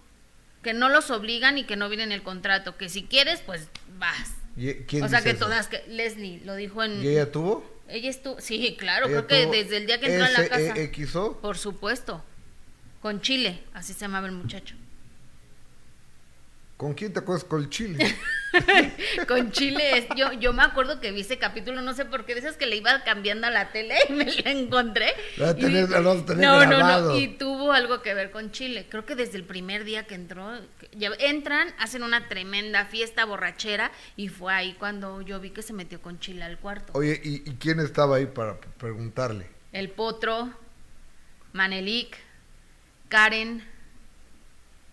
que 0.67 0.75
no 0.75 0.89
los 0.89 1.13
obligan 1.13 1.59
y 1.59 1.63
que 1.65 1.77
no 1.77 1.89
viene 1.89 2.03
en 2.03 2.11
el 2.11 2.25
contrato, 2.25 2.77
que 2.77 2.89
si 2.89 3.05
quieres, 3.05 3.41
pues 3.47 3.69
vas. 4.01 4.35
¿Y- 4.57 4.75
¿Quién 4.89 5.05
O 5.05 5.09
sea, 5.09 5.23
que 5.23 5.31
eso? 5.31 5.39
todas, 5.39 5.69
que 5.69 5.85
Leslie 5.87 6.41
lo 6.45 6.57
dijo 6.57 6.83
en... 6.83 7.05
¿Y 7.05 7.07
ella 7.07 7.31
tuvo? 7.31 7.65
Ella 7.87 8.11
estuvo, 8.11 8.41
sí, 8.41 8.75
claro, 8.77 9.07
¿Ella 9.07 9.25
creo 9.29 9.49
que 9.49 9.57
desde 9.63 9.77
el 9.77 9.87
día 9.87 10.01
que 10.01 10.07
entró 10.07 10.25
a 10.25 10.31
la 10.31 10.49
casa. 10.49 10.75
SEXO? 10.75 11.39
Por 11.41 11.57
supuesto. 11.57 12.25
Con 13.01 13.21
Chile, 13.21 13.61
así 13.75 13.93
se 13.93 14.01
llamaba 14.01 14.27
el 14.27 14.33
muchacho. 14.33 14.75
¿Con 16.77 16.93
quién 16.93 17.11
te 17.13 17.21
acuerdas 17.21 17.45
con 17.45 17.63
el 17.63 17.71
chile? 17.71 18.15
Con 19.29 19.51
Chile, 19.51 20.07
yo, 20.17 20.33
yo 20.35 20.53
me 20.53 20.63
acuerdo 20.63 21.01
que 21.01 21.11
vi 21.11 21.21
ese 21.23 21.39
capítulo, 21.39 21.81
no 21.83 21.95
sé 21.95 22.05
por 22.05 22.25
qué, 22.25 22.35
de 22.35 22.41
esas 22.41 22.57
que 22.57 22.67
le 22.67 22.77
iba 22.77 23.03
cambiando 23.05 23.47
a 23.47 23.51
la 23.51 23.71
tele 23.73 23.95
y 24.09 24.13
me 24.13 24.25
la 24.27 24.51
encontré. 24.51 25.13
La 25.39 25.49
a 25.49 25.51
Y- 25.53 25.55
tener- 25.61 25.89
la 25.91 26.01
no, 26.01 26.65
no, 26.67 27.01
no, 27.01 27.17
y 27.17 27.29
tuvo 27.29 27.73
algo 27.73 28.03
que 28.03 28.13
ver 28.15 28.31
con 28.31 28.53
Chile. 28.53 28.87
Creo 28.91 29.05
que 29.07 29.15
desde 29.15 29.37
el 29.39 29.45
primer 29.45 29.85
día 29.85 30.07
que 30.07 30.15
entró, 30.15 30.59
ya- 30.93 31.13
entran, 31.19 31.69
hacen 31.79 32.03
una 32.03 32.29
tremenda 32.29 32.85
fiesta 32.87 33.25
borrachera 33.25 33.91
y 34.17 34.29
fue 34.29 34.53
ahí 34.53 34.75
cuando 34.79 35.21
yo 35.23 35.41
vi 35.41 35.51
que 35.51 35.63
se 35.63 35.73
metió 35.73 36.01
con 36.03 36.19
Chile 36.19 36.45
al 36.45 36.59
cuarto. 36.59 36.93
Oye, 36.95 37.21
¿y, 37.25 37.37
y 37.49 37.55
quién 37.57 37.81
estaba 37.81 38.17
ahí 38.17 38.27
para 38.27 38.59
preguntarle? 38.61 39.47
El 39.73 39.91
Potro, 39.91 40.51
Manelik, 41.53 42.17
Karen. 43.09 43.76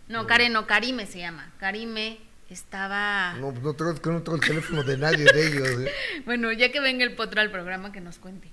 No, 0.07 0.27
Karen 0.27 0.53
no, 0.53 0.67
Karime 0.67 1.05
se 1.05 1.19
llama. 1.19 1.51
Karime 1.59 2.19
estaba. 2.49 3.33
No, 3.33 3.51
no 3.51 3.73
tengo, 3.73 3.93
no 3.93 4.21
tengo 4.21 4.35
el 4.35 4.41
teléfono 4.41 4.83
de 4.83 4.97
nadie 4.97 5.25
de 5.25 5.47
ellos. 5.47 5.69
¿eh? 5.81 5.91
Bueno, 6.25 6.51
ya 6.51 6.71
que 6.71 6.79
venga 6.79 7.03
el 7.03 7.15
Potro 7.15 7.41
al 7.41 7.51
programa, 7.51 7.91
que 7.91 8.01
nos 8.01 8.19
cuente. 8.19 8.49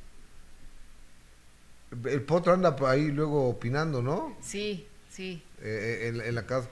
El 2.04 2.22
potro 2.22 2.52
anda 2.52 2.76
por 2.76 2.88
ahí 2.88 3.10
luego 3.10 3.48
opinando, 3.48 4.00
¿no? 4.00 4.36
Sí, 4.40 4.86
sí. 5.08 5.42
Eh, 5.60 6.08
en, 6.08 6.20
en 6.20 6.34
la 6.36 6.46
casa 6.46 6.68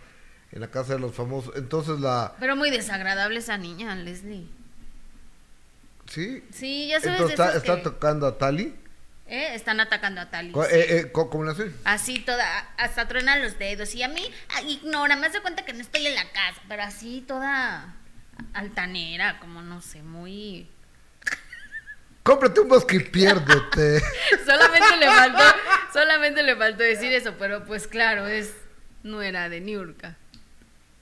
en 0.53 0.61
la 0.61 0.71
casa 0.71 0.95
de 0.95 1.01
los 1.01 1.15
famosos. 1.15 1.55
Entonces 1.57 2.01
la... 2.01 2.35
Pero 2.41 2.57
muy 2.57 2.71
desagradable 2.71 3.39
esa 3.39 3.59
niña, 3.59 3.95
Leslie. 3.95 4.47
¿Sí? 6.07 6.43
Sí, 6.53 6.89
ya 6.89 7.01
sabes 7.01 7.21
Entonces 7.21 7.39
está, 7.39 7.57
está 7.57 7.83
tocando 7.83 8.27
a 8.27 8.39
Tali. 8.39 8.75
¿Eh? 9.29 9.55
Están 9.55 9.81
atacando 9.81 10.21
a 10.21 10.31
Tali. 10.31 10.51
Eh, 10.51 10.53
eh, 10.71 11.13
¿Cómo 11.13 11.49
hace? 11.49 11.73
Así 11.85 12.19
toda, 12.21 12.69
hasta 12.77 13.07
truena 13.07 13.37
los 13.37 13.59
dedos. 13.59 13.95
Y 13.95 14.03
a 14.03 14.09
mí, 14.09 14.23
ignora, 14.67 15.17
me 15.17 15.27
hace 15.27 15.41
cuenta 15.41 15.65
que 15.65 15.73
no 15.73 15.81
estoy 15.81 16.07
en 16.07 16.15
la 16.15 16.31
casa. 16.31 16.61
Pero 16.69 16.83
así 16.83 17.25
toda 17.27 17.95
altanera, 18.55 19.39
como 19.41 19.63
no 19.63 19.81
sé, 19.81 20.03
muy... 20.03 20.69
Cómprate 22.23 22.61
un 22.61 22.69
bosque 22.69 22.97
y 22.97 23.01
piérdete. 23.01 24.03
solamente 24.47 24.97
le 24.99 25.07
faltó, 25.07 25.45
solamente 25.93 26.43
le 26.43 26.57
faltó 26.57 26.83
decir 26.83 27.13
eso, 27.13 27.35
pero 27.39 27.65
pues 27.65 27.87
claro, 27.87 28.27
es 28.27 28.55
nuera 29.03 29.49
de 29.49 29.61
Niurka, 29.61 30.17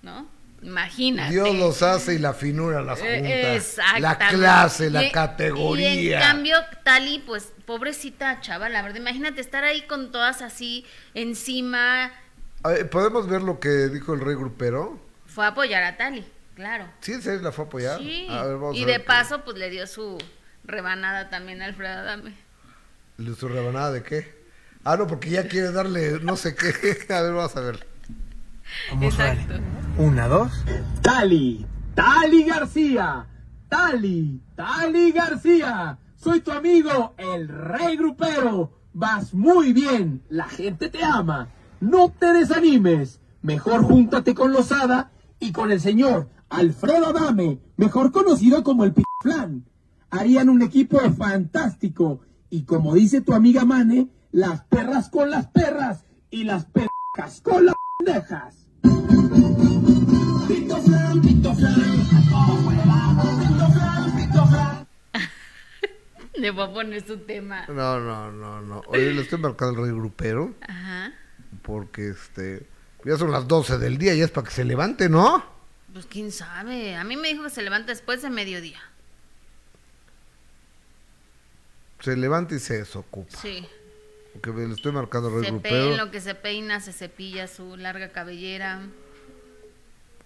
¿no? 0.03 0.36
Imagínate. 0.67 1.33
Dios 1.33 1.55
los 1.55 1.81
hace 1.83 2.15
y 2.15 2.19
la 2.19 2.35
finura 2.35 2.83
las 2.83 2.99
junta. 2.99 3.15
Eh, 3.17 3.43
la 3.45 3.55
exactamente. 3.55 4.35
clase, 4.37 4.91
la 4.91 5.05
Y- 5.05 5.13
categoría. 5.13 5.95
Y 5.95 6.13
en 6.13 6.19
cambio, 6.21 6.57
Tali, 6.83 7.21
pues, 7.25 7.53
pobrecita 7.65 8.41
chava, 8.41 8.69
la 8.69 8.83
verdad, 8.83 8.97
imagínate 8.99 9.41
estar 9.41 9.63
ahí 9.63 9.83
con 9.83 10.11
todas 10.11 10.43
así 10.43 10.85
encima. 11.15 12.11
A 12.65 12.69
ver, 12.71 12.91
¿Podemos 12.91 13.29
ver 13.29 13.43
lo 13.43 13.61
que 13.61 13.69
dijo 13.89 14.13
el 14.15 14.21
rey 14.21 14.35
grupero? 14.35 15.01
Fue 15.27 15.45
a 15.45 15.49
apoyar 15.49 15.85
a 15.85 15.97
Tali, 15.97 16.27
claro. 16.57 16.89
Sí, 17.01 17.13
en 17.13 17.23
serio 17.23 17.43
la 17.43 17.53
fue 17.53 17.65
a 17.65 17.69
apoyar. 17.69 17.99
Sí. 18.01 18.27
A 18.29 18.43
ver, 18.43 18.55
vamos 18.57 18.77
y 18.77 18.83
a 18.83 18.87
de 18.87 18.93
ver 18.93 19.01
qué- 19.03 19.07
paso, 19.07 19.45
pues 19.45 19.57
le 19.59 19.71
dio 19.71 19.87
su 19.87 20.19
rebanada 20.65 21.31
también 21.31 21.63
a 21.63 21.67
Alfredo 21.67 22.01
Adame. 22.01 22.35
¿Su 23.39 23.47
rebanada 23.49 23.93
de 23.93 24.03
qué? 24.03 24.35
Ah, 24.83 24.97
no, 24.97 25.07
porque 25.07 25.31
ya 25.31 25.47
quiere 25.47 25.71
darle 25.71 26.19
no 26.23 26.37
sé 26.37 26.57
qué. 26.57 27.07
A 27.15 27.21
ver, 27.23 27.33
vamos 27.35 27.57
a 27.57 27.61
ver. 27.61 27.87
¿Cómo 28.91 29.11
suena? 29.13 29.33
Exacto. 29.33 29.63
Una, 29.99 30.29
dos. 30.29 30.53
Tali, 31.01 31.65
Tali 31.95 32.45
García, 32.45 33.27
Tali, 33.67 34.43
Tali 34.55 35.11
García. 35.11 35.99
Soy 36.17 36.41
tu 36.41 36.51
amigo, 36.53 37.15
el 37.17 37.49
rey 37.49 37.97
grupero. 37.97 38.73
Vas 38.93 39.33
muy 39.33 39.73
bien, 39.73 40.23
la 40.29 40.45
gente 40.45 40.91
te 40.91 41.03
ama. 41.03 41.49
No 41.81 42.11
te 42.11 42.27
desanimes. 42.27 43.21
Mejor 43.41 43.85
júntate 43.85 44.35
con 44.35 44.53
Lozada 44.53 45.13
y 45.41 45.53
con 45.53 45.71
el 45.73 45.81
señor 45.81 46.29
Alfredo 46.51 47.07
Adame, 47.07 47.61
mejor 47.79 48.13
conocido 48.13 48.63
como 48.63 48.85
el 48.85 48.93
Piflán. 48.93 49.65
Harían 50.11 50.51
un 50.51 50.61
equipo 50.61 50.99
fantástico. 51.17 52.21
Y 52.51 52.65
como 52.65 52.95
dice 52.95 53.23
tu 53.23 53.33
amiga 53.33 53.65
Mane, 53.65 54.11
las 54.31 54.63
perras 54.65 55.09
con 55.09 55.31
las 55.31 55.47
perras 55.47 56.05
y 56.31 56.45
las 56.45 56.67
perras 56.67 57.41
con 57.43 57.65
las 57.65 57.75
pendejas. 57.99 58.67
Le 66.39 66.51
voy 66.51 66.65
a 66.69 66.73
poner 66.73 67.07
su 67.07 67.19
tema. 67.19 67.67
No, 67.69 67.99
no, 68.01 68.31
no, 68.33 68.61
no. 68.61 68.83
Oye, 68.89 69.13
le 69.13 69.23
estoy 69.23 69.39
marcando 69.39 69.81
al 69.81 69.89
rey 69.89 69.97
grupero 69.97 70.55
Ajá. 70.69 71.13
porque 71.63 72.09
este 72.11 72.67
ya 73.05 73.17
son 73.17 73.31
las 73.31 73.47
12 73.47 73.79
del 73.79 73.99
día, 73.99 74.15
ya 74.15 74.25
es 74.25 74.31
para 74.31 74.47
que 74.49 74.53
se 74.55 74.65
levante, 74.65 75.09
¿no? 75.09 75.45
Pues 75.93 76.07
quién 76.07 76.33
sabe. 76.33 76.97
A 76.97 77.05
mí 77.05 77.17
me 77.17 77.29
dijo 77.29 77.45
que 77.45 77.51
se 77.51 77.63
levanta 77.63 77.93
después 77.93 78.21
de 78.23 78.31
mediodía. 78.31 78.81
Se 82.01 82.17
levanta 82.17 82.55
y 82.55 82.59
se 82.59 82.79
desocupa. 82.79 83.37
Sí. 83.39 83.67
Porque 84.33 84.51
le 84.67 84.75
estoy 84.75 84.93
marcando 84.93 85.29
al 85.29 85.35
rey 85.35 85.45
Se 85.45 85.51
grupero 85.51 85.97
lo 85.97 86.11
que 86.11 86.21
se 86.21 86.35
peina, 86.35 86.81
se 86.81 86.93
cepilla 86.93 87.49
su 87.49 87.77
larga 87.77 88.11
cabellera. 88.11 88.83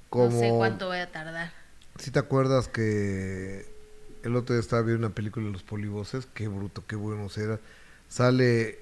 como 0.08 0.30
No 0.30 0.38
sé 0.40 0.48
cuánto 0.56 0.86
voy 0.88 0.98
a 0.98 1.12
tardar. 1.12 1.52
si 1.98 2.10
te 2.10 2.18
acuerdas 2.18 2.66
que 2.68 3.72
el 4.22 4.36
otro 4.36 4.54
día 4.54 4.60
estaba 4.60 4.82
viendo 4.82 5.06
una 5.06 5.14
película 5.14 5.46
de 5.46 5.52
los 5.52 5.62
polivoces, 5.62 6.26
qué 6.34 6.48
bruto, 6.48 6.84
qué 6.86 6.96
buenos 6.96 7.36
era. 7.38 7.58
Sale 8.08 8.78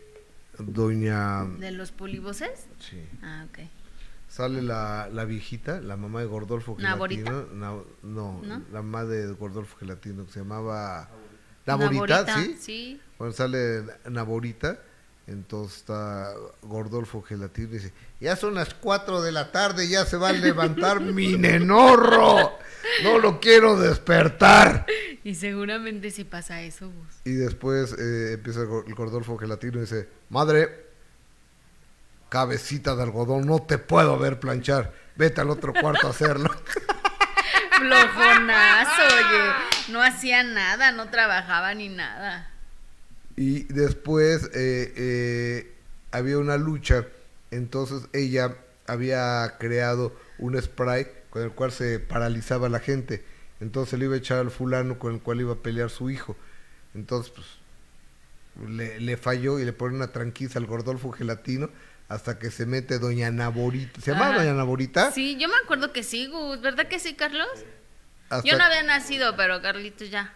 doña 0.59 1.44
¿De 1.44 1.70
los 1.70 1.92
polivoces? 1.92 2.66
sí, 2.81 3.03
Ah, 3.22 3.46
ok. 3.48 3.59
sale 4.29 4.62
la, 4.62 5.09
la 5.12 5.24
viejita, 5.24 5.81
la 5.81 5.96
mamá 5.96 6.20
de 6.20 6.27
Gordolfo. 6.27 6.77
Gelatino, 6.77 7.46
Na- 7.53 7.74
no, 8.03 8.40
¿No? 8.42 8.62
la 8.72 8.83
mamá 8.83 9.05
de 9.05 9.27
Gordolfo 9.33 9.77
Gelatino 9.79 10.27
que 10.27 10.33
se 10.33 10.40
llamaba 10.40 11.09
Naborita, 11.66 12.24
Naborita, 12.24 12.42
¿sí? 12.42 12.57
Sí. 12.59 13.01
Bueno, 13.18 13.33
sale 13.33 13.85
Naborita, 14.09 14.79
entonces 15.27 15.79
está 15.79 16.33
Gordolfo 16.62 17.22
Gelatino 17.22 17.68
y 17.68 17.72
dice, 17.72 17.92
ya 18.20 18.35
son 18.35 18.55
las 18.55 18.74
4 18.74 19.20
de 19.22 19.31
la 19.33 19.53
tarde, 19.53 19.87
ya 19.88 20.05
se 20.07 20.16
va 20.16 20.31
a 20.31 20.33
levantar 20.33 21.01
mi 21.01 21.37
nenorro, 21.37 22.59
no 23.05 23.18
lo 23.18 23.38
quiero 23.40 23.79
despertar. 23.79 24.87
Y 25.25 25.35
seguramente 25.35 26.11
sí 26.11 26.25
pasa 26.25 26.63
eso. 26.63 26.93
Y 27.25 27.33
después 27.33 27.95
eh, 27.99 28.35
empieza 28.35 28.61
el 28.63 28.95
Gordolfo 28.95 29.37
Gelatino 29.37 29.79
y 29.79 29.81
dice, 29.83 30.09
madre, 30.31 30.87
cabecita 32.29 32.95
de 32.95 33.03
algodón, 33.03 33.47
no 33.47 33.63
te 33.63 33.79
puedo 33.79 34.19
ver 34.19 34.39
planchar, 34.39 34.93
vete 35.17 35.41
al 35.41 35.51
otro 35.51 35.73
cuarto 35.73 36.07
a 36.07 36.11
hacerlo. 36.11 36.51
Flojonazo, 37.79 39.03
oye. 39.03 39.93
No 39.93 40.03
hacía 40.03 40.43
nada, 40.43 40.93
no 40.93 41.09
trabajaba 41.11 41.75
ni 41.75 41.89
nada. 41.89 42.51
Y 43.37 43.65
después 43.73 44.51
eh, 44.55 44.93
eh, 44.97 45.75
había 46.11 46.39
una 46.39 46.57
lucha, 46.57 47.07
entonces 47.51 48.09
ella 48.13 48.57
había 48.87 49.57
creado 49.59 50.13
un 50.39 50.61
spray 50.61 51.07
con 51.31 51.43
el 51.43 51.53
cual 51.53 51.73
se 51.73 52.01
paralizaba 52.01 52.69
la 52.69 52.81
gente. 52.81 53.25
Entonces 53.61 53.99
le 53.99 54.05
iba 54.07 54.14
a 54.14 54.18
echar 54.18 54.38
al 54.38 54.51
fulano 54.51 54.99
con 54.99 55.14
el 55.14 55.21
cual 55.21 55.40
iba 55.40 55.53
a 55.55 55.57
pelear 55.57 55.90
su 55.90 56.11
hijo. 56.11 56.37
Entonces, 56.94 57.33
pues, 57.35 58.71
le, 58.71 59.01
le 59.01 59.16
falló 59.16 59.59
y 59.59 59.64
le 59.64 59.73
pone 59.73 59.97
una 59.97 60.09
tranquiza 60.12 60.59
al 60.59 60.66
Gordolfo 60.66 61.11
Gelatino 61.12 61.71
hasta 62.09 62.38
que 62.38 62.51
se 62.51 62.66
mete 62.66 62.99
Doña 62.99 63.31
Naborita. 63.31 64.01
¿Se 64.01 64.12
llama 64.12 64.29
Ajá. 64.31 64.38
Doña 64.38 64.55
Naborita? 64.55 65.12
Sí, 65.12 65.37
yo 65.38 65.49
me 65.49 65.57
acuerdo 65.62 65.92
que 65.92 66.03
sí, 66.03 66.27
Gus. 66.27 66.61
¿Verdad 66.61 66.88
que 66.88 66.99
sí, 66.99 67.14
Carlos? 67.14 67.49
Hasta, 68.31 68.49
Yo 68.49 68.57
no 68.57 68.64
había 68.64 68.83
nacido, 68.83 69.37
pero 69.37 69.61
Carlitos 69.61 70.11
ya. 70.11 70.35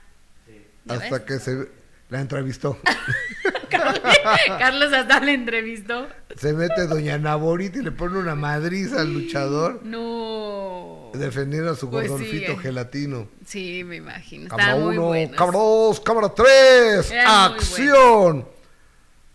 ¿Ya 0.85 0.95
hasta 0.95 1.19
ves? 1.19 1.21
que 1.23 1.39
se 1.39 1.69
la 2.11 2.21
entrevistó. 2.21 2.79
Carlos 3.71 4.93
hasta 4.93 5.21
le 5.21 5.35
entrevistó. 5.35 6.09
se 6.37 6.53
mete 6.53 6.87
Doña 6.87 7.19
Naborita 7.19 7.79
y 7.79 7.83
le 7.83 7.93
pone 7.93 8.19
una 8.19 8.35
madriza 8.35 9.01
al 9.01 9.13
luchador. 9.13 9.81
No. 9.85 11.02
Defendiendo 11.15 11.71
a 11.71 11.77
su 11.77 11.91
Pues 11.91 12.09
Gordolfito 12.09 12.53
sí, 12.53 12.59
gelatino. 12.59 13.29
Sí, 13.47 13.85
me 13.85 13.97
imagino. 13.97 14.49
Cámara 14.49 14.69
Estaban 14.71 14.87
muy 14.87 14.97
1, 14.99 15.07
buenos. 15.07 15.37
cámara 15.37 15.59
2, 15.59 16.01
cámara 16.01 16.29
3, 16.35 17.11
Eran 17.11 17.51
muy 17.51 17.59
acción. 17.59 18.49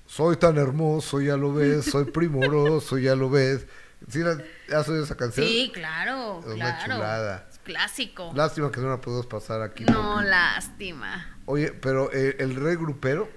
Soy 0.05 0.37
tan 0.37 0.57
hermoso, 0.57 1.19
ya 1.21 1.35
lo 1.37 1.53
ves, 1.53 1.85
soy 1.85 2.05
primoroso, 2.11 2.97
ya 2.97 3.15
lo 3.15 3.29
ves. 3.29 3.65
¿Sí 4.09 4.19
la, 4.19 4.37
¿Has 4.77 4.87
oído 4.87 5.03
esa 5.03 5.17
canción? 5.17 5.45
Sí, 5.45 5.71
claro, 5.73 6.39
Es 6.39 6.53
una 6.53 6.77
claro. 6.77 6.93
chulada. 6.95 7.47
Es 7.51 7.59
clásico. 7.59 8.31
Lástima 8.35 8.71
que 8.71 8.79
no 8.79 8.89
la 8.89 9.01
podemos 9.01 9.25
pasar 9.25 9.61
aquí. 9.61 9.83
No, 9.83 10.13
porque- 10.15 10.29
lástima. 10.29 11.35
Oye, 11.45 11.71
pero 11.71 12.11
eh, 12.13 12.35
el 12.39 12.55
rey 12.55 12.75
grupero, 12.75 13.27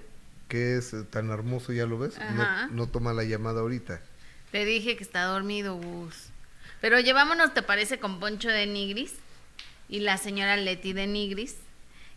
que 0.48 0.76
es 0.76 0.92
eh, 0.92 1.02
tan 1.08 1.30
hermoso, 1.30 1.72
ya 1.72 1.86
lo 1.86 1.98
ves, 1.98 2.14
no, 2.34 2.68
no 2.68 2.86
toma 2.88 3.12
la 3.12 3.24
llamada 3.24 3.60
ahorita. 3.60 4.00
Te 4.52 4.64
dije 4.64 4.96
que 4.96 5.02
está 5.04 5.24
dormido, 5.24 5.76
Gus. 5.76 6.29
Pero 6.80 6.98
llevámonos, 6.98 7.52
¿te 7.54 7.62
parece? 7.62 7.98
Con 7.98 8.20
Poncho 8.20 8.48
de 8.48 8.66
Nigris 8.66 9.14
y 9.88 10.00
la 10.00 10.16
señora 10.16 10.56
Leti 10.56 10.92
de 10.92 11.06
Nigris. 11.06 11.56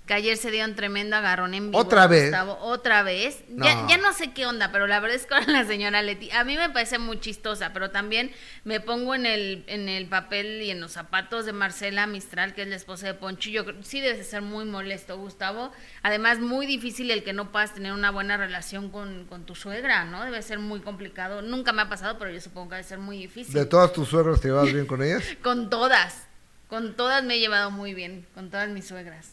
Que 0.05 0.13
ayer 0.15 0.35
se 0.35 0.51
dio 0.51 0.65
un 0.65 0.75
tremendo 0.75 1.15
agarrón 1.15 1.53
en 1.53 1.67
vivo. 1.67 1.77
¿Otra 1.79 2.07
vez? 2.07 2.23
Gustavo. 2.25 2.57
Otra 2.59 3.03
vez. 3.03 3.39
Ya, 3.47 3.75
No. 3.75 3.87
ya 3.89 3.97
no 3.97 4.11
sé 4.11 4.33
qué 4.33 4.45
onda, 4.45 4.69
pero 4.69 4.85
la 4.85 4.99
verdad 4.99 5.15
es 5.15 5.25
que 5.25 5.33
con 5.45 5.53
la 5.53 5.63
señora 5.63 6.01
Leti, 6.01 6.29
a 6.31 6.43
mí 6.43 6.57
me 6.57 6.69
parece 6.69 6.99
muy 6.99 7.21
chistosa, 7.21 7.71
pero 7.71 7.89
también 7.89 8.29
me 8.65 8.81
pongo 8.81 9.15
en 9.15 9.25
el, 9.25 9.63
en 9.67 9.87
el 9.87 10.07
papel 10.07 10.61
y 10.61 10.71
en 10.71 10.81
los 10.81 10.91
zapatos 10.91 11.45
de 11.45 11.53
Marcela 11.53 12.05
Mistral, 12.05 12.53
que 12.53 12.63
es 12.63 12.67
la 12.67 12.75
esposa 12.75 13.07
de 13.07 13.17
creo- 13.63 13.81
sí 13.81 14.01
debe 14.01 14.21
ser 14.25 14.41
muy 14.41 14.65
molesto, 14.65 15.17
Gustavo. 15.17 15.71
Además, 16.01 16.39
muy 16.39 16.65
difícil 16.65 17.09
el 17.09 17.23
que 17.23 17.31
no 17.31 17.53
puedas 17.53 17.73
tener 17.73 17.93
una 17.93 18.11
buena 18.11 18.35
relación 18.35 18.89
con, 18.89 19.25
con 19.27 19.45
tu 19.45 19.55
suegra, 19.55 20.03
¿no? 20.03 20.25
Debe 20.25 20.41
ser 20.41 20.59
muy 20.59 20.81
complicado. 20.81 21.41
Nunca 21.41 21.71
me 21.71 21.81
ha 21.81 21.87
pasado, 21.87 22.17
pero 22.19 22.29
yo 22.29 22.41
supongo 22.41 22.71
que 22.71 22.75
debe 22.75 22.87
ser 22.89 22.97
muy 22.99 23.19
difícil. 23.19 23.53
¿De 23.53 23.65
todas 23.65 23.93
tus 23.93 24.09
suegras 24.09 24.41
te 24.41 24.49
llevas 24.49 24.65
bien 24.73 24.85
con 24.85 25.01
ellas? 25.01 25.23
Con 25.41 25.69
todas. 25.69 26.27
Con 26.67 26.93
todas 26.97 27.23
me 27.23 27.35
he 27.35 27.39
llevado 27.39 27.71
muy 27.71 27.93
bien, 27.93 28.25
con 28.33 28.49
todas 28.49 28.67
mis 28.67 28.85
suegras. 28.85 29.31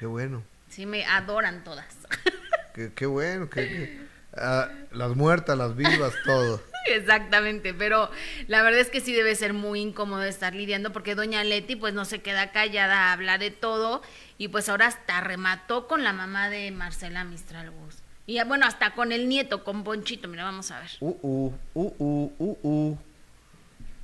Qué 0.00 0.06
bueno, 0.06 0.42
Sí, 0.70 0.86
me 0.86 1.04
adoran 1.04 1.62
todas. 1.62 1.94
qué, 2.74 2.90
qué 2.94 3.04
bueno. 3.04 3.50
qué- 3.50 3.68
qué- 3.68 4.00
ah, 4.34 4.70
las 4.92 5.14
muertas, 5.14 5.58
las 5.58 5.76
vivas, 5.76 6.14
todo. 6.24 6.62
Exactamente, 6.86 7.74
pero 7.74 8.10
la 8.46 8.62
verdad 8.62 8.80
es 8.80 8.88
que 8.88 9.02
sí 9.02 9.12
debe 9.12 9.34
ser 9.36 9.52
muy 9.52 9.78
incómodo 9.82 10.22
estar 10.22 10.54
lidiando 10.54 10.90
porque 10.90 11.14
doña 11.14 11.44
Leti 11.44 11.76
pues 11.76 11.92
no 11.92 12.06
se 12.06 12.22
queda 12.22 12.50
callada, 12.50 13.12
habla 13.12 13.36
de 13.36 13.50
todo 13.50 14.00
y 14.38 14.48
pues 14.48 14.70
ahora 14.70 14.86
hasta 14.86 15.20
remató 15.20 15.86
con 15.86 16.02
la 16.02 16.14
mamá 16.14 16.48
de 16.48 16.70
Marcela 16.70 17.22
Mistral 17.24 17.70
Gus. 17.70 17.96
Y 18.24 18.42
bueno, 18.44 18.64
hasta 18.64 18.94
con 18.94 19.12
el 19.12 19.28
nieto, 19.28 19.64
con 19.64 19.84
Ponchito, 19.84 20.28
mira, 20.28 20.44
vamos 20.44 20.70
a 20.70 20.80
ver. 20.80 20.90
Uh, 21.00 21.10
uh, 21.20 21.52
uh, 21.74 21.94
uh, 21.98 22.32
uh, 22.38 22.58
uh. 22.62 22.98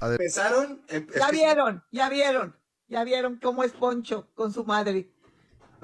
Empezaron. 0.02 0.82
em- 0.88 1.06
Ya 1.18 1.30
vieron, 1.30 1.82
ya 1.90 2.10
vieron, 2.10 2.54
ya 2.88 3.02
vieron 3.04 3.38
cómo 3.40 3.64
es 3.64 3.72
Poncho 3.72 4.28
con 4.34 4.52
su 4.52 4.64
madre. 4.66 5.08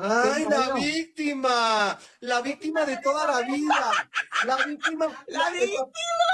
¡Ay, 0.05 0.47
la 0.51 0.75
víctima! 0.75 1.99
La 2.21 2.41
víctima 2.43 2.85
de 2.85 2.97
toda 2.99 3.27
la 3.27 3.47
vida. 3.47 4.11
La 4.45 4.57
víctima. 4.67 5.07
¡La 5.29 5.51
víctima! 5.51 5.85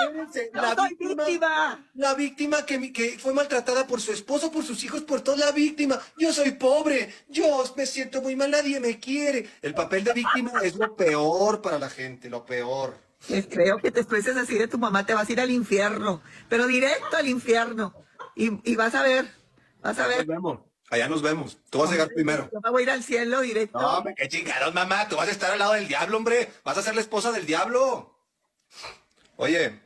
Espérense, 0.00 0.50
¡No 0.54 0.62
La 0.62 0.74
soy 0.74 0.88
víctima. 0.90 1.24
víctima! 1.24 1.90
La 1.94 2.14
víctima 2.14 2.66
que, 2.66 2.78
mi- 2.78 2.92
que 2.92 3.18
fue 3.18 3.34
maltratada 3.34 3.86
por 3.86 4.00
su 4.00 4.12
esposo, 4.12 4.50
por 4.50 4.64
sus 4.64 4.82
hijos, 4.84 5.02
por 5.02 5.20
toda 5.20 5.36
la 5.36 5.52
víctima. 5.52 6.00
Yo 6.16 6.32
soy 6.32 6.52
pobre. 6.52 7.12
Yo 7.28 7.62
me 7.76 7.84
siento 7.86 8.22
muy 8.22 8.36
mal. 8.36 8.50
Nadie 8.50 8.80
me 8.80 8.98
quiere. 8.98 9.48
El 9.60 9.74
papel 9.74 10.04
de 10.04 10.12
víctima 10.14 10.52
es 10.62 10.76
lo 10.76 10.96
peor 10.96 11.60
para 11.60 11.78
la 11.78 11.90
gente, 11.90 12.30
lo 12.30 12.46
peor. 12.46 12.96
Eh, 13.28 13.46
Creo 13.50 13.78
que 13.78 13.90
te 13.90 14.00
expreses 14.00 14.36
así 14.36 14.56
de 14.56 14.68
tu 14.68 14.78
mamá, 14.78 15.04
te 15.04 15.12
vas 15.12 15.28
a 15.28 15.32
ir 15.32 15.40
al 15.40 15.50
infierno, 15.50 16.22
pero 16.48 16.66
directo 16.68 17.16
al 17.16 17.26
infierno. 17.28 17.92
Y, 18.36 18.50
y 18.70 18.76
vas 18.76 18.94
a 18.94 19.02
ver, 19.02 19.26
vas 19.82 19.98
a 19.98 20.06
Nos 20.06 20.16
ver. 20.16 20.26
vemos. 20.26 20.60
Allá 20.90 21.08
nos 21.08 21.20
vemos. 21.20 21.58
Tú 21.70 21.78
vas 21.78 21.90
a 21.90 21.92
llegar 21.92 22.08
primero. 22.08 22.48
Yo 22.52 22.60
me 22.60 22.70
voy 22.70 22.82
a 22.82 22.84
ir 22.84 22.90
al 22.90 23.02
cielo 23.02 23.40
directo. 23.40 23.78
No, 23.78 23.98
hombre, 23.98 24.14
qué 24.16 24.28
chingados, 24.28 24.72
mamá. 24.72 25.08
Tú 25.08 25.16
vas 25.16 25.28
a 25.28 25.32
estar 25.32 25.50
al 25.50 25.58
lado 25.58 25.74
del 25.74 25.86
diablo, 25.86 26.16
hombre. 26.16 26.50
Vas 26.64 26.78
a 26.78 26.82
ser 26.82 26.94
la 26.94 27.02
esposa 27.02 27.30
del 27.30 27.44
diablo. 27.44 28.14
Oye, 29.36 29.78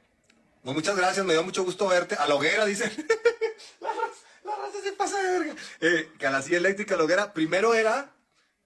pues 0.63 0.77
muchas 0.77 0.97
gracias. 0.97 1.27
Me 1.27 1.33
dio 1.33 1.43
mucho 1.43 1.65
gusto 1.65 1.89
verte. 1.89 2.15
A 2.15 2.27
la 2.29 2.37
hoguera, 2.37 2.65
dicen. 2.65 2.91
la, 3.81 3.89
raza, 3.89 4.27
la 4.45 4.57
raza 4.57 4.81
se 4.83 4.93
pasa 4.93 5.21
de 5.21 5.39
verga. 5.39 5.57
Eh, 5.81 6.13
que 6.19 6.27
a 6.27 6.31
la 6.31 6.41
silla 6.41 6.59
eléctrica, 6.59 6.95
a 6.95 6.99
la 6.99 7.05
hoguera. 7.05 7.33
Primero 7.33 7.75
era, 7.75 8.13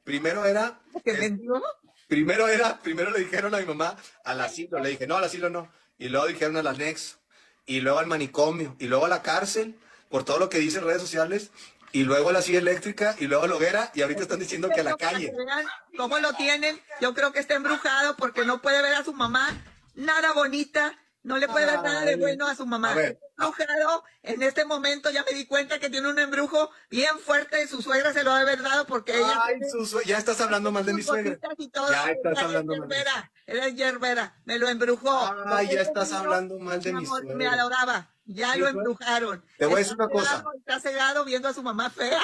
primero 0.05 0.45
era, 0.45 0.79
¿Qué 1.05 1.13
eh, 1.13 1.19
vendió? 1.19 1.63
primero 2.07 2.49
era, 2.49 2.81
primero 2.81 3.11
le 3.11 3.21
dijeron 3.21 3.55
a 3.55 3.59
mi 3.59 3.65
mamá 3.65 3.97
al 4.25 4.43
asilo. 4.43 4.79
Le 4.79 4.91
dije, 4.91 5.07
no, 5.07 5.17
al 5.17 5.25
asilo 5.25 5.49
no. 5.49 5.73
Y 5.99 6.11
luego 6.11 6.27
dijeron 6.27 6.59
al 6.59 6.67
anexo. 6.67 7.17
Y 7.65 7.81
luego 7.81 7.99
al 7.99 8.07
manicomio. 8.07 8.77
Y 8.79 8.89
luego 8.89 9.07
a 9.07 9.09
la 9.09 9.23
cárcel. 9.23 9.79
Por 10.11 10.25
todo 10.25 10.39
lo 10.39 10.51
que 10.51 10.59
dicen 10.59 10.85
redes 10.85 11.01
sociales. 11.01 11.51
Y 11.97 12.05
luego 12.05 12.31
la 12.31 12.43
silla 12.43 12.59
eléctrica. 12.59 13.17
Y 13.19 13.27
luego 13.27 13.47
la 13.47 13.55
hoguera. 13.55 13.91
Y 13.95 14.03
ahorita 14.03 14.21
están 14.21 14.39
diciendo 14.39 14.69
que 14.69 14.83
a 14.83 14.85
la 14.85 14.99
calle. 14.99 15.33
¿Cómo 15.97 16.19
lo 16.19 16.35
tienen? 16.35 16.79
Yo 17.01 17.15
creo 17.15 17.33
que 17.33 17.39
está 17.39 17.55
embrujado 17.55 18.19
porque 18.19 18.45
no 18.45 18.61
puede 18.61 18.83
ver 18.83 18.93
a 18.97 19.03
su 19.03 19.15
mamá 19.15 19.49
nada 19.95 20.35
bonita, 20.35 20.95
No 21.27 21.39
le 21.39 21.49
puede 21.49 21.67
dar 21.67 21.83
nada 21.83 22.03
de 22.03 22.15
bueno 22.15 22.47
a 22.47 22.55
su 22.55 22.65
mamá. 22.67 22.93
A 22.93 22.95
ver. 22.95 23.19
Embrujado, 23.37 24.05
en 24.23 24.43
este 24.45 24.65
momento 24.65 25.11
ya 25.11 25.25
me 25.25 25.37
di 25.37 25.45
cuenta 25.45 25.81
que 25.81 25.91
tiene 25.91 26.09
un 26.09 26.17
embrujo 26.21 26.71
bien 26.89 27.19
fuerte. 27.19 27.67
Su 27.67 27.83
suegra 27.83 28.13
se 28.13 28.23
lo 28.23 28.31
ha 28.31 28.37
de 28.37 28.43
haber 28.43 28.63
dado 28.63 28.87
porque 28.87 29.19
ella. 29.19 29.41
Ay, 29.43 29.59
su 29.69 30.01
ya 30.03 30.19
estás 30.19 30.41
hablando 30.41 30.71
mal 30.71 30.87
de 30.87 30.93
mi 30.93 31.03
suegra. 31.03 31.37
y 31.59 31.69
todo. 31.69 31.91
Ya 31.91 32.13
estás 32.13 32.39
hablando 32.39 32.77
mal 32.77 32.89
de 32.89 33.63
mi 33.63 33.75
yerbera. 33.75 34.41
Me 34.45 34.57
lo 34.61 34.69
embrujó. 34.69 35.33
Ay, 35.47 35.69
ya 35.73 35.81
estás 35.81 36.13
hablando 36.13 36.61
mal 36.61 36.81
de 36.81 36.93
mi 36.93 37.05
amor, 37.05 37.25
Me 37.25 37.33
suegra. 37.33 37.53
adoraba. 37.55 38.11
Ya 38.27 38.55
lo 38.55 38.69
embrujaron. 38.69 39.45
Te 39.59 39.67
voy 39.67 39.75
a 39.75 39.79
decir 39.79 39.95
una 39.97 40.09
cosa. 40.09 40.45
Está 40.59 40.79
cegado 40.79 41.25
viendo 41.25 41.49
a 41.49 41.53
su 41.53 41.63
mamá 41.65 41.91
fea. 41.91 42.21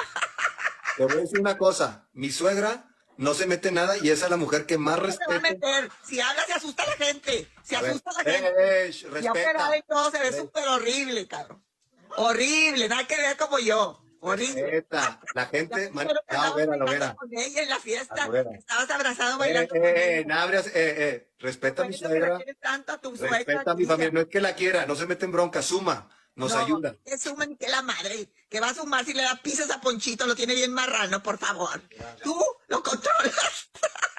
Te 0.97 1.05
voy 1.07 1.15
a 1.15 1.21
decir 1.23 1.41
una 1.41 1.59
cosa. 1.59 2.07
Mi 2.13 2.31
suegra 2.31 2.85
no 3.23 3.35
se 3.35 3.47
mete 3.47 3.71
nada 3.73 3.97
y 3.97 4.11
esa 4.11 4.25
es 4.27 4.31
la 4.31 4.37
mujer 4.37 4.67
que 4.67 4.77
más 4.79 4.99
No 5.01 5.11
se 5.11 5.19
va 5.29 5.37
a 5.37 5.41
meter. 5.41 5.91
Si 6.05 6.21
habla, 6.21 6.45
se 6.45 6.53
asusta 6.53 6.85
la 6.87 6.93
gente. 7.07 7.49
Se 7.63 7.77
A 7.77 7.81
asusta 7.81 8.11
la 8.13 8.31
eh, 8.31 8.35
gente. 8.35 8.87
eh, 8.87 8.93
sh, 8.93 9.03
Y 9.03 9.07
respeta. 9.09 9.31
operada 9.31 9.77
y 9.77 9.83
todo 9.83 10.11
se 10.11 10.19
ve 10.19 10.33
súper 10.33 10.67
horrible, 10.69 11.27
cabrón. 11.29 11.65
Horrible, 12.17 12.89
nada 12.89 13.07
que 13.07 13.17
ver 13.17 13.37
como 13.37 13.59
yo. 13.59 13.99
Horrible. 14.21 14.63
Respeta. 14.63 15.21
La 15.35 15.47
gente. 15.47 15.91
man- 15.91 16.07
Ya, 16.09 16.15
estabas 16.15 16.55
Vera, 16.55 16.77
lo 16.77 16.85
vera. 16.87 17.15
con 17.15 17.29
ella 17.33 17.63
en 17.63 17.69
la 17.69 17.79
fiesta. 17.81 18.23
A 18.25 18.29
Vera. 18.29 18.51
Estabas 18.57 18.91
abrazado 18.91 19.35
Eh, 19.35 19.39
bailando 19.39 19.69
con 19.71 19.81
eh. 19.85 20.25
Nabrias, 20.27 20.67
eh, 20.69 20.73
eh, 20.75 21.33
respeta 21.39 21.83
a 21.83 21.87
mi 21.87 21.93
la 21.93 21.99
suegra. 22.09 22.37
a. 22.37 22.39
Respeta 22.39 23.71
a 23.73 23.75
mi 23.75 23.85
familia. 23.85 24.11
No 24.13 24.21
es 24.21 24.27
que 24.29 24.41
la 24.41 24.55
quiera, 24.55 24.87
no 24.87 24.95
se 24.95 25.07
mete 25.07 25.25
en 25.25 25.33
bronca, 25.33 25.61
suma, 25.63 26.09
nos 26.35 26.53
No, 26.53 26.59
ayuda. 26.61 26.97
Que 27.05 27.19
sumen 27.19 27.57
que 27.57 27.69
la 27.69 27.83
madre, 27.83 28.29
que 28.49 28.61
va 28.61 28.71
a 28.71 28.75
sumar 28.75 29.05
si 29.05 29.13
le 29.15 29.23
da 29.23 29.37
pizzas 29.43 29.71
a 29.71 29.81
Ponchito, 29.81 30.27
lo 30.27 30.35
tiene 30.35 30.55
bien 30.55 30.73
marrano, 30.73 31.23
por 31.23 31.39
favor. 31.39 31.81
Tú 32.23 32.35
lo 32.69 32.83
controlas. 32.83 33.71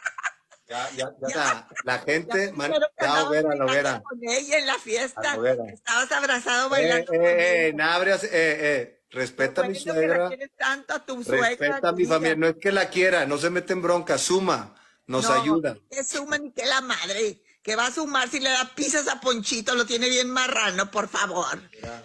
Ya, 0.65 0.89
ya, 0.95 1.11
ya. 1.27 1.35
La, 1.35 1.67
la 1.83 1.99
gente, 1.99 2.51
ya, 2.57 2.63
andabas 2.97 3.29
Vera, 3.29 3.41
lo 3.53 3.65
bailando 3.65 3.65
vera. 3.67 4.01
con 4.01 4.17
ella 4.23 4.57
en 4.57 4.65
la 4.65 4.79
fiesta. 4.79 5.33
A. 5.33 5.65
Estabas 5.71 6.11
abrazado 6.13 6.67
Eh, 6.67 6.69
bailando. 6.69 7.13
eh, 7.13 7.67
eh. 7.67 7.73
Nabrias, 7.75 8.23
eh, 8.23 8.29
eh, 8.33 9.03
respeta 9.11 9.61
a 9.61 9.67
mi 9.67 9.75
suegra. 9.75 10.31
tanto 10.57 10.93
a 10.95 11.05
tu 11.05 11.21
suegra. 11.23 11.49
Respeta 11.49 11.89
a 11.89 11.91
mi 11.91 12.05
familia. 12.05 12.35
No 12.37 12.47
es 12.47 12.55
que 12.59 12.71
la 12.71 12.89
quiera, 12.89 13.25
no 13.27 13.37
se 13.37 13.51
mete 13.51 13.73
en 13.73 13.83
bronca, 13.83 14.17
suma, 14.17 14.73
nos 15.05 15.25
No, 15.25 15.33
ayuda. 15.41 15.77
Que 15.91 16.03
sumen 16.03 16.51
que 16.53 16.65
la 16.65 16.81
madre, 16.81 17.42
que 17.63 17.75
va 17.75 17.87
a 17.87 17.91
sumar 17.91 18.29
si 18.29 18.39
le 18.39 18.49
da 18.49 18.69
pizzas 18.75 19.07
a 19.07 19.21
Ponchito, 19.21 19.73
lo 19.73 19.85
tiene 19.85 20.09
bien 20.09 20.29
marrano, 20.29 20.91
por 20.91 21.07
favor. 21.07 21.61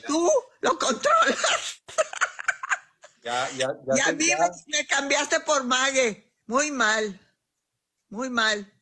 Tú 0.06 0.30
lo 0.60 0.78
controlas. 0.78 1.82
Ya, 3.22 3.50
ya, 3.58 3.68
Y 3.96 4.00
a 4.00 4.12
mí 4.12 4.26
ya. 4.28 4.38
me, 4.38 4.78
me 4.78 4.86
cambiaste 4.86 5.40
por 5.40 5.64
Mague. 5.64 6.32
Muy 6.46 6.70
mal. 6.70 7.20
Muy 8.08 8.30
mal. 8.30 8.72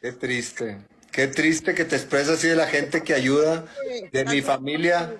Qué 0.00 0.12
triste. 0.12 0.86
Qué 1.10 1.26
triste 1.26 1.74
que 1.74 1.84
te 1.84 1.96
expresas 1.96 2.38
así 2.38 2.48
de 2.48 2.56
la 2.56 2.66
gente 2.66 3.02
que 3.02 3.14
ayuda, 3.14 3.66
de 4.12 4.24
mi 4.26 4.42
familia. 4.42 5.14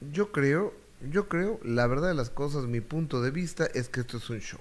Yo 0.00 0.32
creo, 0.32 0.74
yo 1.00 1.28
creo, 1.28 1.60
la 1.62 1.86
verdad 1.86 2.08
de 2.08 2.14
las 2.14 2.30
cosas, 2.30 2.64
mi 2.64 2.80
punto 2.80 3.22
de 3.22 3.30
vista 3.30 3.66
es 3.66 3.88
que 3.88 4.00
esto 4.00 4.16
es 4.18 4.30
un 4.30 4.40
show. 4.40 4.60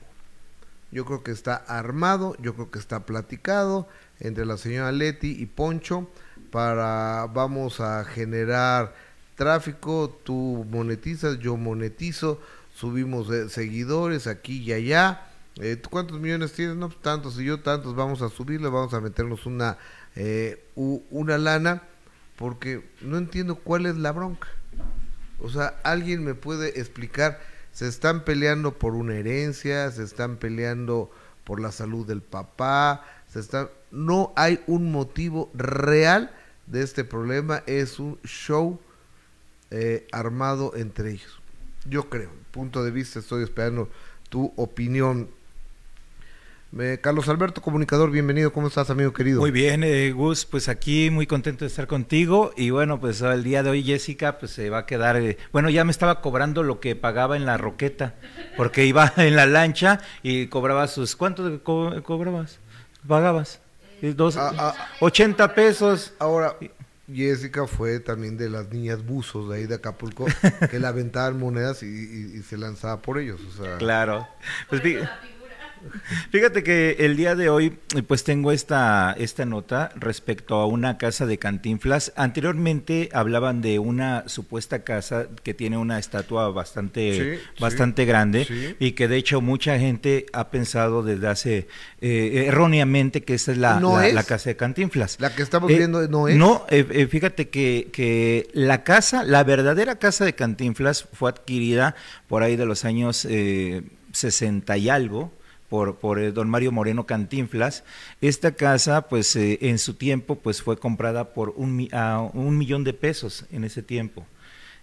Yo 0.93 1.06
creo 1.06 1.23
que 1.23 1.32
está 1.32 1.56
armado, 1.56 2.36
yo 2.39 2.53
creo 2.53 2.69
que 2.71 2.79
está 2.79 3.06
platicado 3.06 3.88
entre 4.19 4.45
la 4.45 4.58
señora 4.58 4.91
Leti 4.91 5.36
y 5.41 5.47
Poncho 5.47 6.10
para 6.51 7.27
vamos 7.34 7.79
a 7.79 8.06
generar 8.06 8.93
tráfico, 9.36 10.15
tú 10.23 10.65
monetizas, 10.69 11.39
yo 11.39 11.58
monetizo, 11.58 12.39
subimos 12.75 13.29
eh, 13.32 13.49
seguidores 13.49 14.27
aquí 14.27 14.62
y 14.62 14.73
allá. 14.73 15.27
Eh, 15.56 15.75
¿tú 15.75 15.89
¿Cuántos 15.89 16.19
millones 16.19 16.53
tienes? 16.53 16.75
No, 16.75 16.89
pues 16.89 17.01
tantos 17.01 17.39
y 17.39 17.45
yo 17.45 17.60
tantos, 17.60 17.95
vamos 17.95 18.21
a 18.21 18.29
subirle, 18.29 18.69
vamos 18.69 18.93
a 18.93 19.01
meternos 19.01 19.45
una, 19.45 19.77
eh, 20.15 20.63
una 20.75 21.38
lana, 21.38 21.84
porque 22.36 22.88
no 23.01 23.17
entiendo 23.17 23.56
cuál 23.56 23.86
es 23.86 23.95
la 23.95 24.12
bronca. 24.12 24.47
O 25.39 25.49
sea, 25.49 25.79
alguien 25.84 26.23
me 26.23 26.36
puede 26.36 26.79
explicar, 26.79 27.39
se 27.73 27.88
están 27.88 28.23
peleando 28.23 28.77
por 28.77 28.93
una 28.93 29.15
herencia, 29.15 29.91
se 29.91 30.03
están 30.03 30.38
peleando 30.38 31.12
por 31.43 31.59
la 31.59 31.71
salud 31.71 32.07
del 32.07 32.21
papá, 32.21 33.05
se 33.27 33.39
están 33.39 33.69
no 33.93 34.33
hay 34.36 34.59
un 34.65 34.91
motivo 34.91 35.51
real 35.53 36.31
de 36.65 36.81
este 36.81 37.03
problema, 37.03 37.63
es 37.67 37.99
un 37.99 38.19
show 38.23 38.79
eh, 39.69 40.07
armado 40.12 40.73
entre 40.75 41.12
ellos. 41.12 41.39
Yo 41.88 42.09
creo, 42.09 42.31
punto 42.51 42.83
de 42.83 42.91
vista, 42.91 43.19
estoy 43.19 43.43
esperando 43.43 43.89
tu 44.29 44.51
opinión. 44.55 45.29
Eh, 46.79 46.97
Carlos 47.01 47.29
Alberto, 47.29 47.62
comunicador, 47.62 48.09
bienvenido, 48.09 48.51
¿cómo 48.51 48.67
estás, 48.67 48.89
amigo 48.89 49.13
querido? 49.13 49.39
Muy 49.41 49.51
bien, 49.51 49.83
eh, 49.83 50.12
Gus, 50.12 50.45
pues 50.45 50.69
aquí 50.69 51.12
muy 51.12 51.27
contento 51.27 51.65
de 51.65 51.69
estar 51.69 51.86
contigo 51.86 52.51
y 52.57 52.71
bueno, 52.71 52.99
pues 52.99 53.21
el 53.21 53.43
día 53.43 53.62
de 53.62 53.69
hoy 53.69 53.83
Jessica 53.83 54.39
pues 54.39 54.53
se 54.53 54.71
va 54.71 54.79
a 54.79 54.86
quedar, 54.88 55.17
eh, 55.17 55.38
bueno, 55.51 55.69
ya 55.69 55.83
me 55.83 55.91
estaba 55.91 56.19
cobrando 56.21 56.63
lo 56.63 56.79
que 56.79 56.95
pagaba 56.95 57.38
en 57.38 57.45
la 57.45 57.57
roqueta, 57.57 58.15
porque 58.57 58.86
iba 58.88 59.13
en 59.17 59.36
la 59.36 59.45
lancha 59.45 59.99
y 60.23 60.47
cobraba 60.47 60.88
sus, 60.88 61.15
¿cuánto 61.15 61.62
co- 61.63 62.01
cobrabas? 62.01 62.57
¿Pagabas? 63.07 63.59
Eh, 64.01 64.13
Dos, 64.15 64.36
Ah, 64.38 64.51
ah. 64.57 64.88
80 64.99 65.53
pesos. 65.53 66.13
Ahora, 66.17 66.55
Jessica 67.13 67.67
fue 67.67 67.99
también 67.99 68.36
de 68.36 68.49
las 68.49 68.69
niñas 68.69 69.05
buzos 69.05 69.47
de 69.49 69.57
ahí 69.57 69.65
de 69.67 69.75
Acapulco 69.75 70.25
que 70.71 70.79
le 70.79 70.88
aventaban 70.88 71.38
monedas 71.38 71.83
y, 71.83 71.86
y- 71.86 72.38
y 72.39 72.41
se 72.41 72.57
lanzaba 72.57 72.99
por 73.01 73.19
ellos. 73.19 73.39
O 73.47 73.63
sea, 73.63 73.77
Claro. 73.77 74.27
Pues 74.69 74.81
fíjate 76.31 76.63
que 76.63 76.97
el 76.99 77.15
día 77.17 77.35
de 77.35 77.49
hoy 77.49 77.77
eh, 77.95 78.03
pues 78.03 78.23
tengo 78.23 78.51
esta, 78.51 79.15
esta 79.17 79.45
nota 79.45 79.91
respecto 79.95 80.55
a 80.55 80.65
una 80.65 80.97
casa 80.97 81.25
de 81.25 81.37
Cantinflas. 81.37 82.13
Anteriormente 82.15 83.09
hablaban 83.13 83.61
de 83.61 83.79
una 83.79 84.23
supuesta 84.27 84.83
casa 84.83 85.27
que 85.43 85.53
tiene 85.53 85.77
una 85.77 85.99
estatua 85.99 86.49
bastante, 86.49 87.37
Sí, 87.37 87.41
bastante 87.59 88.03
sí, 88.03 88.07
grande 88.07 88.45
sí. 88.45 88.75
y 88.79 88.91
que 88.93 89.07
de 89.07 89.17
hecho 89.17 89.41
mucha 89.41 89.77
gente 89.79 90.25
ha 90.33 90.49
pensado 90.49 91.03
desde 91.03 91.27
hace 91.27 91.67
eh, 92.01 92.45
erróneamente 92.47 93.23
que 93.23 93.33
esa 93.35 93.51
es 93.51 93.57
la, 93.57 93.79
No 93.79 93.97
la- 93.97 94.07
es. 94.07 94.13
la 94.13 94.23
casa 94.23 94.49
de 94.49 94.55
Cantinflas. 94.55 95.17
La 95.19 95.33
que 95.35 95.41
estamos 95.43 95.69
Eh, 95.71 95.77
viendo 95.77 96.07
no 96.07 96.27
es. 96.27 96.35
No, 96.35 96.65
eh, 96.69 96.85
eh, 96.89 97.07
fíjate 97.07 97.49
que, 97.49 97.89
que 97.93 98.47
la 98.53 98.83
casa, 98.83 99.23
la 99.23 99.43
verdadera 99.43 99.97
casa 99.97 100.25
de 100.25 100.33
Cantinflas 100.35 101.07
fue 101.13 101.29
adquirida 101.29 101.95
por 102.27 102.43
ahí 102.43 102.55
de 102.55 102.65
los 102.65 102.85
años 102.85 103.25
eh, 103.29 103.83
60 104.11 104.77
y 104.77 104.89
algo. 104.89 105.31
Por, 105.73 105.95
por 105.95 106.19
eh, 106.19 106.31
don 106.31 106.51
Mario 106.51 106.71
Moreno 106.71 107.07
Cantinflas. 107.07 107.83
Esta 108.21 108.51
casa, 108.51 109.07
pues 109.07 109.36
eh, 109.36 109.57
en 109.62 109.79
su 109.79 109.95
tiempo, 109.95 110.36
pues 110.36 110.62
fue 110.62 110.77
comprada 110.77 111.33
por 111.33 111.49
un, 111.55 111.89
a 111.93 112.19
un 112.21 112.59
millón 112.59 112.83
de 112.83 112.93
pesos 112.93 113.45
en 113.51 113.63
ese 113.63 113.81
tiempo. 113.81 114.23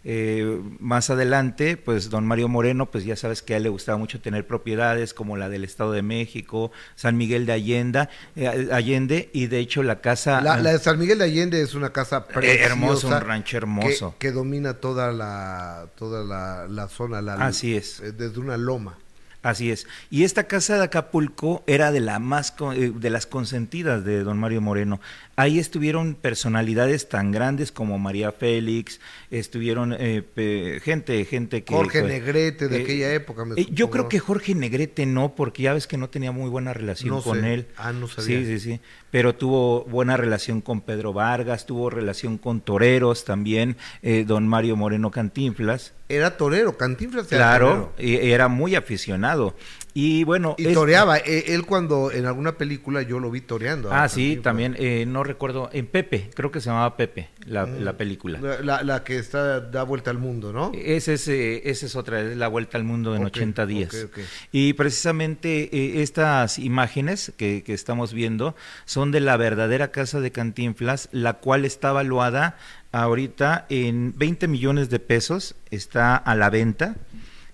Eh, 0.02 0.60
más 0.80 1.08
adelante, 1.08 1.76
pues 1.76 2.10
don 2.10 2.26
Mario 2.26 2.48
Moreno, 2.48 2.90
pues 2.90 3.04
ya 3.04 3.14
sabes 3.14 3.40
que 3.40 3.54
a 3.54 3.58
él 3.58 3.62
le 3.62 3.68
gustaba 3.68 3.98
mucho 3.98 4.20
tener 4.20 4.48
propiedades 4.48 5.14
como 5.14 5.36
la 5.36 5.48
del 5.48 5.62
Estado 5.62 5.92
de 5.92 6.02
México, 6.02 6.72
San 6.96 7.16
Miguel 7.16 7.46
de 7.46 7.52
Allende, 7.52 8.08
eh, 8.34 8.68
Allende 8.72 9.30
y 9.32 9.46
de 9.46 9.60
hecho 9.60 9.84
la 9.84 10.00
casa... 10.00 10.40
La, 10.40 10.58
la 10.58 10.72
de 10.72 10.80
San 10.80 10.98
Miguel 10.98 11.18
de 11.18 11.26
Allende 11.26 11.62
es 11.62 11.74
una 11.74 11.92
casa 11.92 12.26
preciosa. 12.26 12.64
Hermoso, 12.64 13.06
un 13.06 13.20
rancho 13.20 13.56
hermoso. 13.58 14.16
Que, 14.18 14.26
que 14.26 14.32
domina 14.32 14.74
toda 14.74 15.12
la 15.12 15.86
toda 15.94 16.24
la, 16.24 16.66
la 16.66 16.88
zona. 16.88 17.22
La, 17.22 17.34
Así 17.34 17.76
es. 17.76 18.02
Desde 18.18 18.40
una 18.40 18.56
loma. 18.56 18.98
Así 19.42 19.70
es. 19.70 19.86
Y 20.10 20.24
esta 20.24 20.44
casa 20.44 20.76
de 20.76 20.84
Acapulco 20.84 21.64
era 21.66 21.92
de 21.92 22.00
la 22.00 22.18
más 22.18 22.54
eh, 22.74 22.92
de 22.94 23.10
las 23.10 23.26
consentidas 23.26 24.04
de 24.04 24.22
don 24.22 24.38
Mario 24.38 24.60
Moreno. 24.60 25.00
Ahí 25.40 25.58
estuvieron 25.58 26.14
personalidades 26.16 27.08
tan 27.08 27.32
grandes 27.32 27.72
como 27.72 27.98
María 27.98 28.30
Félix, 28.30 29.00
estuvieron 29.30 29.96
eh, 29.98 30.80
gente, 30.84 31.24
gente 31.24 31.64
que 31.64 31.72
Jorge 31.74 32.02
Negrete 32.02 32.68
de 32.68 32.78
eh, 32.78 32.82
aquella 32.82 33.14
época. 33.14 33.46
me 33.46 33.58
eh, 33.58 33.66
yo 33.70 33.88
creo 33.88 34.08
que 34.10 34.18
Jorge 34.18 34.54
Negrete 34.54 35.06
no, 35.06 35.34
porque 35.34 35.62
ya 35.62 35.72
ves 35.72 35.86
que 35.86 35.96
no 35.96 36.10
tenía 36.10 36.30
muy 36.30 36.50
buena 36.50 36.74
relación 36.74 37.14
No 37.14 37.22
con 37.22 37.40
sé. 37.40 37.54
él. 37.54 37.66
Ah, 37.78 37.92
no 37.94 38.06
sabía. 38.06 38.38
Sí, 38.40 38.44
sí, 38.44 38.60
sí. 38.60 38.80
Pero 39.10 39.34
tuvo 39.34 39.84
buena 39.84 40.18
relación 40.18 40.60
con 40.60 40.82
Pedro 40.82 41.12
Vargas, 41.14 41.64
tuvo 41.64 41.88
relación 41.88 42.36
con 42.36 42.60
toreros 42.60 43.24
también, 43.24 43.76
eh, 44.02 44.24
don 44.26 44.46
Mario 44.46 44.76
Moreno 44.76 45.10
Cantinflas. 45.10 45.94
Era 46.10 46.36
torero, 46.36 46.76
Cantinflas 46.76 47.30
era 47.32 47.38
Claro, 47.38 47.92
torero. 47.96 48.22
era 48.22 48.48
muy 48.48 48.74
aficionado. 48.74 49.56
Y 49.92 50.22
bueno, 50.22 50.54
Y 50.56 50.72
toreaba. 50.72 51.18
eh, 51.18 51.46
Él 51.48 51.64
cuando 51.66 52.12
en 52.12 52.24
alguna 52.26 52.52
película 52.52 53.02
yo 53.02 53.18
lo 53.18 53.30
vi 53.30 53.40
toreando. 53.40 53.92
Ah, 53.92 54.04
a 54.04 54.08
sí, 54.08 54.38
también, 54.40 54.76
eh, 54.78 55.04
no 55.06 55.24
recuerdo, 55.24 55.68
en 55.72 55.86
Pepe, 55.88 56.30
creo 56.34 56.52
que 56.52 56.60
se 56.60 56.66
llamaba 56.70 56.96
Pepe, 56.96 57.28
la, 57.44 57.66
Mm. 57.66 57.80
la 57.82 57.96
película. 57.96 58.38
La, 58.40 58.60
la- 58.62 58.82
la 58.84 59.02
que 59.04 59.16
está 59.18 59.60
da 59.60 59.82
vuelta 59.82 60.10
al 60.12 60.18
mundo, 60.18 60.52
¿no? 60.52 60.70
Ese 60.74 61.14
es, 61.14 61.26
eh, 61.26 61.62
esa 61.68 61.86
es 61.86 61.96
otra, 61.96 62.20
es 62.20 62.36
la 62.36 62.46
vuelta 62.46 62.78
al 62.78 62.84
mundo 62.84 63.16
en 63.16 63.22
Ok, 63.22 63.28
80 63.28 63.66
días. 63.66 64.06
Y 64.52 64.74
precisamente 64.74 65.68
eh, 65.76 66.02
estas 66.02 66.58
imágenes 66.60 67.32
que, 67.36 67.62
que 67.64 67.72
estamos 67.74 68.12
viendo 68.12 68.54
son 68.84 69.10
de 69.10 69.18
la 69.20 69.36
verdadera 69.36 69.90
casa 69.90 70.20
de 70.20 70.30
Cantinflas, 70.30 71.08
la 71.10 71.34
cual 71.34 71.64
está 71.64 71.90
valuada 71.90 72.56
ahorita 72.92 73.66
en 73.68 74.14
20 74.16 74.48
millones 74.48 74.90
de 74.90 74.98
pesos, 74.98 75.54
está 75.70 76.16
a 76.16 76.34
la 76.34 76.50
venta. 76.50 76.96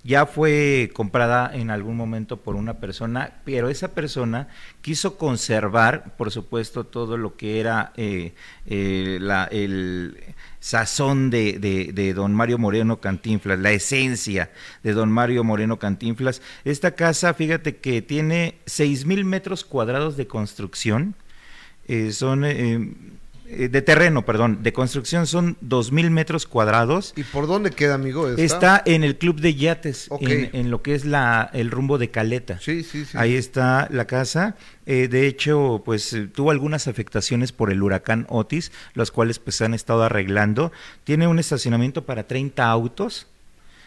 Ya 0.07 0.24
fue 0.24 0.90
comprada 0.94 1.50
en 1.52 1.68
algún 1.68 1.96
momento 1.96 2.36
por 2.36 2.54
una 2.54 2.74
persona, 2.74 3.40
pero 3.44 3.68
esa 3.68 3.88
persona 3.88 4.46
quiso 4.80 5.18
conservar, 5.18 6.16
por 6.16 6.30
supuesto, 6.30 6.84
todo 6.84 7.16
lo 7.16 7.36
que 7.36 7.59
era 7.59 7.92
eh, 7.96 8.32
eh, 8.66 9.18
el 9.50 10.16
sazón 10.61 11.30
de, 11.30 12.12
don 12.14 12.34
Mario 12.34 12.57
Moreno 12.57 13.00
Cantinflas, 13.00 13.59
la 13.59 13.72
esencia 13.72 14.52
de 14.84 14.92
don 14.92 15.11
Mario 15.11 15.42
Moreno 15.42 15.80
Cantinflas. 15.80 16.40
Esta 16.64 16.92
casa, 16.92 17.34
fíjate 17.34 17.78
que 17.78 18.00
tiene 18.00 18.59
seis 18.64 19.07
mil 19.07 19.24
metros 19.24 19.64
cuadrados 19.64 20.16
de 20.16 20.28
construcción, 20.28 21.16
eh, 21.88 22.12
son 22.12 22.44
de 23.47 23.82
terreno, 23.82 24.24
perdón, 24.24 24.62
de 24.62 24.72
construcción 24.72 25.26
son 25.26 25.57
dos 25.61 25.92
mil 25.92 26.11
metros 26.11 26.47
cuadrados. 26.47 27.12
¿Y 27.16 27.22
por 27.22 27.47
dónde 27.47 27.70
queda, 27.70 27.94
amigo? 27.94 28.28
Está, 28.28 28.42
está 28.42 28.82
en 28.84 29.05
el 29.05 29.16
club 29.16 29.40
de 29.40 29.55
yates, 29.55 30.07
okay. 30.11 30.51
en, 30.53 30.61
en, 30.61 30.70
lo 30.70 30.82
que 30.82 30.94
es 30.94 31.05
la, 31.05 31.51
el 31.53 31.70
rumbo 31.70 31.99
de 31.99 32.11
Caleta. 32.11 32.59
Sí, 32.61 32.82
sí, 32.82 33.05
sí. 33.05 33.16
Ahí 33.16 33.34
está 33.36 33.88
la 33.90 34.07
casa. 34.07 34.57
Eh, 34.84 35.09
de 35.09 35.26
hecho, 35.26 35.82
pues 35.84 36.12
eh, 36.12 36.26
tuvo 36.26 36.51
algunas 36.51 36.88
afectaciones 36.88 37.53
por 37.53 37.70
el 37.70 37.82
huracán 37.82 38.26
Otis, 38.28 38.72
los 38.94 39.11
cuales 39.11 39.38
pues 39.38 39.61
han 39.62 39.74
estado 39.74 40.03
arreglando. 40.05 40.72
Tiene 41.05 41.26
un 41.26 41.38
estacionamiento 41.38 42.05
para 42.05 42.26
30 42.26 42.68
autos 42.68 43.26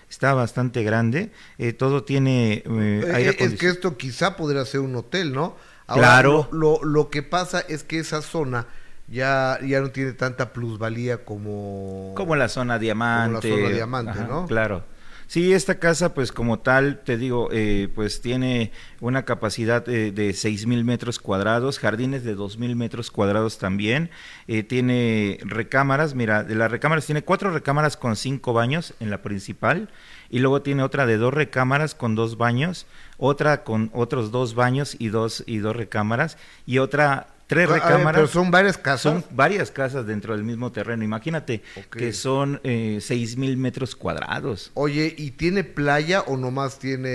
está 0.10 0.34
bastante 0.34 0.84
grande, 0.84 1.32
eh, 1.58 1.72
todo 1.72 2.04
tiene 2.04 2.64
eh, 2.66 3.12
aire 3.14 3.36
Es 3.38 3.54
que 3.54 3.68
esto 3.68 3.96
quizá 3.96 4.36
podría 4.36 4.66
ser 4.66 4.80
un 4.80 4.96
hotel, 4.96 5.34
¿no? 5.34 5.56
Ahora, 5.86 6.02
claro. 6.02 6.50
Lo, 6.52 6.80
lo, 6.82 6.84
lo, 6.84 7.10
que 7.10 7.24
pasa 7.24 7.60
es 7.62 7.84
que 7.84 8.00
esa 8.00 8.22
zona 8.22 8.66
ya, 9.12 9.60
ya 9.66 9.82
no 9.82 9.92
tiene 9.92 10.14
tanta 10.14 10.54
plusvalía 10.54 11.26
como... 11.26 12.14
Como 12.16 12.36
la 12.36 12.50
zona 12.50 12.80
diamante. 12.80 13.50
Como 13.50 13.58
la 13.58 13.64
zona 13.64 13.76
diamante, 13.76 14.12
Ajá, 14.12 14.28
¿no? 14.28 14.46
Claro. 14.48 14.84
Sí, 15.30 15.54
esta 15.54 15.78
casa, 15.78 16.16
pues 16.16 16.32
como 16.32 16.58
tal, 16.58 17.02
te 17.04 17.16
digo, 17.16 17.50
eh, 17.52 17.88
pues 17.94 18.20
tiene 18.20 18.72
una 19.00 19.26
capacidad 19.26 19.88
eh, 19.88 20.12
de 20.12 20.34
seis 20.34 20.66
mil 20.66 20.84
metros 20.84 21.20
cuadrados, 21.20 21.78
jardines 21.78 22.24
de 22.24 22.34
dos 22.34 22.58
mil 22.58 22.76
metros 22.76 23.12
cuadrados 23.12 23.60
también, 23.60 24.10
eh, 24.48 24.64
tiene 24.64 25.38
recámaras, 25.44 26.16
mira, 26.16 26.44
de 26.44 26.56
las 26.56 26.72
recámaras 26.72 27.06
tiene 27.06 27.22
cuatro 27.22 27.52
recámaras 27.52 27.96
con 27.96 28.16
cinco 28.16 28.54
baños 28.54 28.96
en 29.00 29.12
la 29.12 29.22
principal, 29.22 29.90
y 30.32 30.40
luego 30.40 30.64
tiene 30.64 30.82
otra 30.82 31.06
de 31.06 31.18
dos 31.18 31.32
recámaras 31.32 31.94
con 31.94 32.16
dos 32.16 32.36
baños, 32.40 32.88
otra 33.20 33.64
con 33.64 33.92
otros 33.94 34.32
dos 34.32 34.56
baños 34.56 34.96
y 34.98 35.10
dos, 35.10 35.44
y 35.46 35.60
dos 35.60 35.76
recámaras, 35.76 36.40
y 36.66 36.80
otra 36.80 37.28
tres 37.50 37.68
recámaras. 37.68 38.06
Ver, 38.06 38.14
pero 38.14 38.28
son 38.28 38.52
varias 38.52 38.78
casas. 38.78 39.02
Son 39.02 39.26
varias 39.32 39.72
casas 39.72 40.06
dentro 40.06 40.34
del 40.34 40.46
mismo 40.46 40.72
terreno. 40.72 41.04
Imagínate 41.04 41.64
okay. 41.72 42.02
que 42.02 42.14
son 42.14 42.62
eh, 42.64 43.00
seis 43.02 43.36
mil 43.36 43.58
metros 43.58 43.96
cuadrados. 43.96 44.72
Oye, 44.76 45.14
¿y 45.18 45.32
tiene 45.32 45.66
playa 45.66 46.22
o 46.22 46.38
nomás 46.38 46.80
tiene...? 46.80 47.10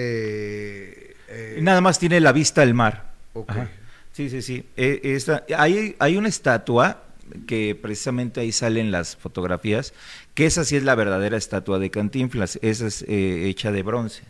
Eh... 1.28 1.58
Nada 1.62 1.80
más 1.80 1.98
tiene 1.98 2.20
la 2.20 2.32
vista 2.32 2.60
del 2.60 2.74
mar. 2.74 3.12
Okay. 3.32 3.62
Sí, 4.12 4.28
sí, 4.28 4.42
sí. 4.42 4.66
Eh, 4.76 5.00
esta, 5.02 5.44
hay, 5.56 5.96
hay 5.98 6.16
una 6.16 6.28
estatua 6.28 7.00
que 7.46 7.74
precisamente 7.80 8.40
ahí 8.40 8.52
salen 8.52 8.90
las 8.90 9.16
fotografías, 9.16 9.94
que 10.34 10.46
esa 10.46 10.62
sí 10.64 10.76
es 10.76 10.82
la 10.82 10.94
verdadera 10.94 11.36
estatua 11.36 11.78
de 11.78 11.90
Cantinflas, 11.90 12.58
esa 12.60 12.86
es 12.86 13.02
eh, 13.08 13.48
hecha 13.48 13.72
de 13.72 13.82
bronce. 13.82 14.22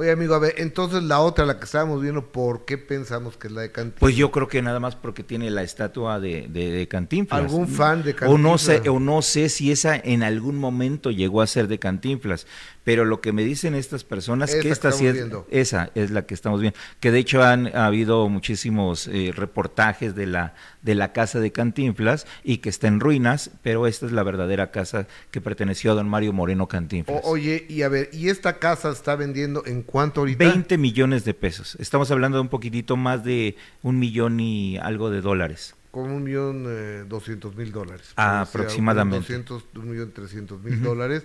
Oye, 0.00 0.12
amigo, 0.12 0.34
a 0.34 0.38
ver, 0.38 0.54
entonces 0.56 1.02
la 1.02 1.20
otra, 1.20 1.44
la 1.44 1.58
que 1.58 1.66
estábamos 1.66 2.00
viendo, 2.00 2.32
¿por 2.32 2.64
qué 2.64 2.78
pensamos 2.78 3.36
que 3.36 3.48
es 3.48 3.52
la 3.52 3.60
de 3.60 3.70
Cantinflas? 3.70 4.00
Pues 4.00 4.16
yo 4.16 4.30
creo 4.30 4.48
que 4.48 4.62
nada 4.62 4.80
más 4.80 4.96
porque 4.96 5.22
tiene 5.22 5.50
la 5.50 5.62
estatua 5.62 6.18
de, 6.18 6.48
de, 6.48 6.70
de 6.70 6.88
Cantinflas. 6.88 7.38
¿Algún 7.38 7.68
fan 7.68 8.02
de 8.02 8.14
Cantinflas? 8.14 8.30
O 8.30 8.38
no, 8.38 8.56
sé, 8.56 8.88
o 8.88 8.98
no 8.98 9.20
sé 9.20 9.50
si 9.50 9.70
esa 9.70 9.94
en 9.96 10.22
algún 10.22 10.56
momento 10.56 11.10
llegó 11.10 11.42
a 11.42 11.46
ser 11.46 11.68
de 11.68 11.78
Cantinflas, 11.78 12.46
pero 12.84 13.04
lo 13.04 13.20
que 13.20 13.32
me 13.32 13.44
dicen 13.44 13.74
estas 13.74 14.04
personas, 14.04 14.50
esa 14.50 14.62
que 14.62 14.70
esta 14.70 14.90
que 14.90 14.96
sí 14.96 15.06
es, 15.06 15.14
viendo. 15.14 15.46
esa 15.50 15.90
es 15.94 16.10
la 16.10 16.26
que 16.26 16.34
estamos 16.34 16.60
viendo, 16.60 16.78
que 17.00 17.10
de 17.10 17.18
hecho 17.18 17.42
han 17.42 17.68
ha 17.74 17.86
habido 17.86 18.28
muchísimos 18.28 19.08
eh, 19.08 19.32
reportajes 19.34 20.14
de 20.14 20.26
la, 20.26 20.54
de 20.82 20.94
la 20.94 21.12
casa 21.12 21.40
de 21.40 21.52
Cantinflas 21.52 22.26
y 22.42 22.58
que 22.58 22.68
está 22.68 22.88
en 22.88 23.00
ruinas, 23.00 23.50
pero 23.62 23.86
esta 23.86 24.06
es 24.06 24.12
la 24.12 24.22
verdadera 24.22 24.70
casa 24.70 25.06
que 25.30 25.40
perteneció 25.40 25.92
a 25.92 25.94
don 25.94 26.08
Mario 26.08 26.32
Moreno 26.32 26.68
Cantinflas. 26.68 27.20
O, 27.24 27.30
oye, 27.30 27.66
y 27.68 27.82
a 27.82 27.88
ver, 27.88 28.10
¿y 28.12 28.28
esta 28.28 28.58
casa 28.58 28.90
está 28.90 29.16
vendiendo 29.16 29.62
en 29.66 29.82
cuánto 29.82 30.20
ahorita? 30.20 30.44
20 30.44 30.78
millones 30.78 31.24
de 31.24 31.34
pesos. 31.34 31.76
Estamos 31.80 32.10
hablando 32.10 32.38
de 32.38 32.42
un 32.42 32.48
poquitito 32.48 32.96
más 32.96 33.24
de 33.24 33.56
un 33.82 33.98
millón 33.98 34.40
y 34.40 34.78
algo 34.78 35.10
de 35.10 35.20
dólares. 35.20 35.74
Con 35.90 36.10
un 36.10 36.22
millón 36.22 36.66
eh, 36.68 37.04
doscientos 37.08 37.56
mil 37.56 37.72
dólares. 37.72 38.12
Ah, 38.16 38.42
aproximadamente. 38.42 39.26
Sea, 39.26 39.38
un, 39.38 39.44
200, 39.44 39.82
un 39.82 39.90
millón 39.90 40.12
trescientos 40.12 40.62
mil 40.62 40.80
dólares. 40.82 41.24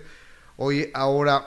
Oye, 0.56 0.90
ahora, 0.94 1.46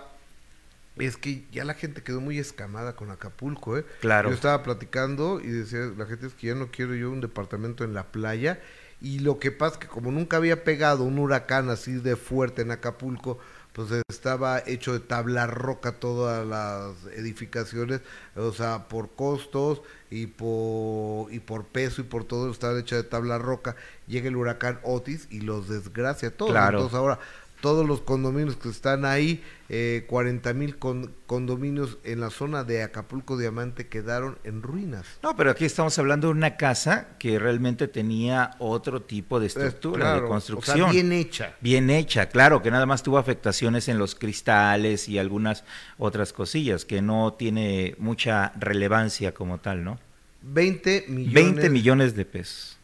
es 0.97 1.18
que 1.18 1.45
ya 1.51 1.66
la 1.66 1.74
gente 1.74 2.03
quedó 2.03 2.22
muy 2.22 2.39
escamada 2.39 2.95
con 2.95 3.12
Acapulco, 3.12 3.78
¿eh? 3.78 3.86
Claro. 4.01 4.30
Yo 4.30 4.36
estaba 4.36 4.64
platicando 4.64 5.39
y 5.39 5.47
decía, 5.47 5.91
la 5.97 6.05
gente 6.05 6.28
es 6.28 6.34
que 6.34 6.47
ya 6.47 6.55
no 6.55 6.70
quiero 6.72 6.95
yo 6.95 7.10
un 7.10 7.22
departamento 7.22 7.84
en 7.84 7.93
la 7.93 8.03
playa. 8.03 8.60
Y 9.01 9.20
lo 9.20 9.39
que 9.39 9.51
pasa 9.51 9.76
es 9.76 9.80
que 9.80 9.88
como 9.88 10.12
nunca 10.12 10.38
había 10.38 10.64
pegado 10.66 11.05
un 11.05 11.20
huracán 11.20 11.70
así 11.70 11.93
de 11.93 12.18
fuerte 12.18 12.64
en 12.64 12.72
Acapulco, 12.72 13.39
pues 13.72 14.03
estaba 14.10 14.62
hecho 14.66 14.91
de 14.91 14.99
tabla 14.99 15.47
roca 15.47 15.93
todas 15.93 16.45
las 16.45 17.14
edificaciones, 17.14 18.01
o 18.36 18.51
sea, 18.51 18.89
por 18.89 19.12
costos 19.12 19.82
y 20.10 20.28
por, 20.28 21.32
y 21.32 21.39
por 21.39 21.66
peso 21.66 22.01
y 22.01 22.03
por 22.03 22.26
todo, 22.26 22.51
estaba 22.51 22.78
hecho 22.78 22.97
de 22.97 23.03
tabla 23.03 23.38
roca. 23.38 23.78
Llega 24.07 24.28
el 24.28 24.36
huracán 24.36 24.80
Otis 24.84 25.28
y 25.30 25.41
los 25.41 25.70
desgracia 25.70 26.36
todos. 26.36 26.51
Claro. 26.51 26.80
Entonces 26.80 26.97
ahora 26.97 27.20
todos 27.62 27.86
los 27.86 28.01
condominios 28.01 28.55
que 28.55 28.70
están 28.70 29.05
ahí, 29.05 29.43
eh, 29.68 30.05
40 30.07 30.53
mil 30.53 30.78
con, 30.78 31.14
condominios 31.26 31.97
en 32.03 32.22
la 32.22 32.30
zona 32.30 32.64
de 32.64 32.84
Acapulco 32.84 33.38
Diamante 33.38 33.88
quedaron 33.88 34.38
en 34.43 34.62
ruinas. 34.62 35.05
No, 35.22 35.36
pero 35.36 35.51
aquí 35.51 35.66
estamos 35.66 35.97
hablando 35.99 36.28
de 36.28 36.34
una 36.34 36.57
casa 36.57 37.10
que 37.20 37.38
realmente 37.38 37.88
tenía 37.88 38.55
otro 38.60 39.01
tipo 39.01 39.39
de 39.39 39.47
estructura, 39.47 39.99
claro, 39.99 40.22
de 40.22 40.28
construcción. 40.28 40.82
O 40.82 40.84
sea, 40.86 40.91
bien 40.91 41.12
hecha. 41.12 41.55
Bien 41.62 41.89
hecha, 41.89 42.30
claro, 42.30 42.62
que 42.62 42.72
nada 42.72 42.86
más 42.86 43.03
tuvo 43.03 43.18
afectaciones 43.18 43.88
en 43.89 43.97
los 43.97 44.16
cristales 44.16 45.10
y 45.10 45.18
algunas 45.18 45.64
otras 45.97 46.34
cosillas, 46.34 46.86
que 46.86 47.01
no 47.01 47.34
tiene 47.34 47.95
mucha 47.99 48.53
relevancia 48.57 49.34
como 49.34 49.60
tal, 49.60 49.84
¿no? 49.84 49.99
20 50.41 51.05
millones. 51.10 51.34
20 51.34 51.70
millones 51.70 52.16
de 52.16 52.26
pesos. 52.26 52.78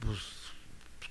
Pues 0.00 0.39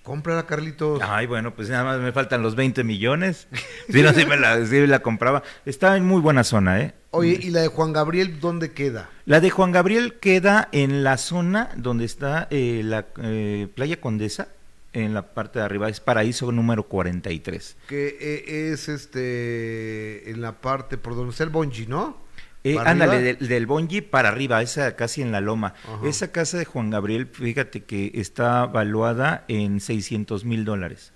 cómprala, 0.10 0.48
Carlitos. 0.48 1.00
Ay, 1.04 1.28
bueno, 1.28 1.54
pues 1.54 1.70
nada 1.70 1.84
más 1.84 2.00
me 2.00 2.12
faltan 2.12 2.42
los 2.42 2.56
20 2.56 2.84
millones. 2.84 3.48
si 3.90 4.02
no, 4.02 4.12
si 4.12 4.26
me 4.26 4.88
la 4.88 5.00
compraba. 5.04 5.44
Está 5.68 5.96
en 5.98 6.06
muy 6.06 6.20
buena 6.20 6.44
zona, 6.44 6.82
¿eh? 6.82 6.96
Oye, 7.12 7.38
¿y 7.40 7.52
la 7.52 7.62
de 7.62 7.68
Juan 7.68 7.94
Gabriel 7.94 8.40
dónde 8.40 8.72
queda? 8.72 9.08
La 9.26 9.40
de 9.40 9.52
Juan 9.52 9.72
Gabriel 9.72 10.16
queda 10.16 10.68
en 10.72 11.04
la 11.04 11.18
zona 11.18 11.70
donde 11.76 12.06
está 12.06 12.48
eh, 12.50 12.82
la 12.84 13.06
eh, 13.22 13.68
Playa 13.76 14.02
Condesa, 14.02 14.48
en 14.94 15.14
la 15.14 15.34
parte 15.36 15.60
de 15.60 15.66
arriba, 15.66 15.90
es 15.90 16.00
paraíso 16.00 16.52
número 16.52 16.88
43. 16.88 17.78
Que 17.88 18.18
eh, 18.20 18.72
es 18.72 18.90
este, 18.90 20.32
en 20.32 20.42
la 20.42 20.54
parte 20.54 20.98
por 20.98 21.16
donde 21.16 21.34
está 21.34 21.44
el 21.44 21.52
Bonji, 21.52 21.86
¿no? 21.86 22.18
Eh, 22.64 22.78
ándale, 22.78 23.22
del, 23.22 23.48
del 23.48 23.66
Bonji 23.66 24.02
para 24.02 24.30
arriba, 24.30 24.62
esa 24.62 24.96
casi 24.96 25.22
en 25.22 25.32
la 25.32 25.40
loma. 25.40 25.76
Ajá. 25.84 26.08
Esa 26.08 26.32
casa 26.32 26.58
de 26.58 26.66
Juan 26.66 26.90
Gabriel, 26.90 27.28
fíjate 27.28 27.84
que 27.84 28.12
está 28.16 28.66
valuada 28.66 29.46
en 29.48 29.80
600 29.80 30.44
mil 30.44 30.66
dólares. 30.66 31.14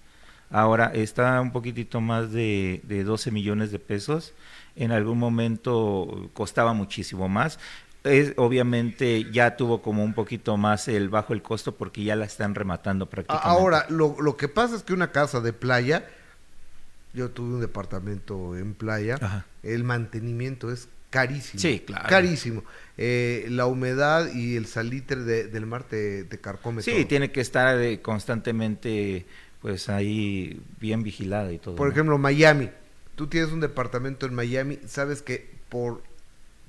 Ahora 0.50 0.92
está 0.94 1.42
un 1.42 1.52
poquitito 1.52 2.00
más 2.00 2.32
de, 2.32 2.82
de 2.84 3.04
12 3.04 3.32
millones 3.32 3.72
de 3.72 3.80
pesos. 3.80 4.34
En 4.76 4.92
algún 4.92 5.18
momento 5.18 6.30
costaba 6.34 6.74
muchísimo 6.74 7.28
más. 7.28 7.60
Es, 8.04 8.34
obviamente 8.38 9.32
ya 9.32 9.56
tuvo 9.56 9.82
como 9.82 10.04
un 10.04 10.14
poquito 10.14 10.56
más 10.58 10.88
el 10.88 11.10
bajo 11.10 11.34
el 11.34 11.42
costo 11.42 11.76
porque 11.76 12.04
ya 12.04 12.16
la 12.16 12.26
están 12.26 12.54
rematando 12.54 13.10
prácticamente. 13.10 13.50
Ahora, 13.50 13.86
lo, 13.90 14.16
lo 14.22 14.38
que 14.38 14.48
pasa 14.48 14.76
es 14.76 14.84
que 14.84 14.94
una 14.94 15.12
casa 15.12 15.40
de 15.42 15.54
playa, 15.54 16.06
yo 17.14 17.32
tuve 17.32 17.56
un 17.56 17.62
departamento 17.62 18.56
en 18.58 18.74
playa, 18.76 19.18
Ajá. 19.22 19.46
el 19.64 19.84
mantenimiento 19.84 20.72
es 20.72 20.88
carísimo. 21.14 21.62
Sí, 21.62 21.84
claro. 21.86 22.10
Carísimo. 22.10 22.64
Eh, 22.98 23.46
la 23.50 23.68
humedad 23.68 24.34
y 24.34 24.56
el 24.56 24.66
salitre 24.66 25.22
de, 25.22 25.44
del 25.48 25.68
mar 25.68 25.84
te, 25.84 26.24
te 26.24 26.40
carcome 26.40 26.82
Sí, 26.82 26.92
todo. 26.92 27.08
tiene 27.08 27.32
que 27.32 27.40
estar 27.40 27.80
eh, 27.80 28.02
constantemente 28.02 29.26
pues 29.62 29.90
ahí 29.90 30.60
bien 30.80 31.04
vigilada 31.04 31.54
y 31.54 31.60
todo. 31.60 31.76
Por 31.76 31.88
¿no? 31.88 31.94
ejemplo, 31.94 32.18
Miami. 32.18 32.72
Tú 33.16 33.28
tienes 33.28 33.52
un 33.52 33.60
departamento 33.60 34.26
en 34.26 34.34
Miami, 34.34 34.80
sabes 34.88 35.22
que 35.22 35.52
por, 35.70 36.02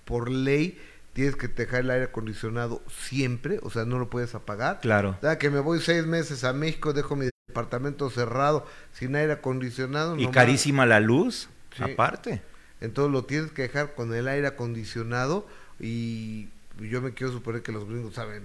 por 0.05 0.31
ley 0.31 0.79
tienes 1.15 1.37
que 1.37 1.49
dejar 1.49 1.81
el 1.81 1.91
aire 1.91 2.05
acondicionado 2.05 2.83
siempre, 2.91 3.59
o 3.63 3.71
sea, 3.71 3.87
no 3.87 3.99
lo 3.99 4.11
puedes 4.11 4.35
apagar. 4.35 4.81
Claro. 4.81 5.17
O 5.19 5.21
sea, 5.23 5.39
que 5.39 5.49
me 5.49 5.61
voy 5.61 5.81
seis 5.81 6.05
meses 6.05 6.45
a 6.45 6.53
México, 6.53 6.93
dejo 6.93 7.17
mi 7.17 7.31
departamento 7.49 8.11
cerrado, 8.11 8.67
sin 8.93 9.17
aire 9.17 9.33
acondicionado. 9.33 10.19
Y 10.19 10.27
carísima 10.29 10.85
la 10.85 11.01
luz, 11.01 11.49
sí. 11.75 11.83
aparte 11.83 12.43
entonces 12.85 13.13
lo 13.13 13.25
tienes 13.25 13.51
que 13.51 13.63
dejar 13.63 13.95
con 13.95 14.15
el 14.15 14.29
aire 14.29 14.47
acondicionado 14.47 15.47
y 15.81 16.49
yo 16.81 17.01
me 17.03 17.13
quiero 17.15 17.33
suponer 17.33 17.63
que 17.63 17.73
los 17.73 17.89
gringos 17.89 18.15
saben 18.15 18.43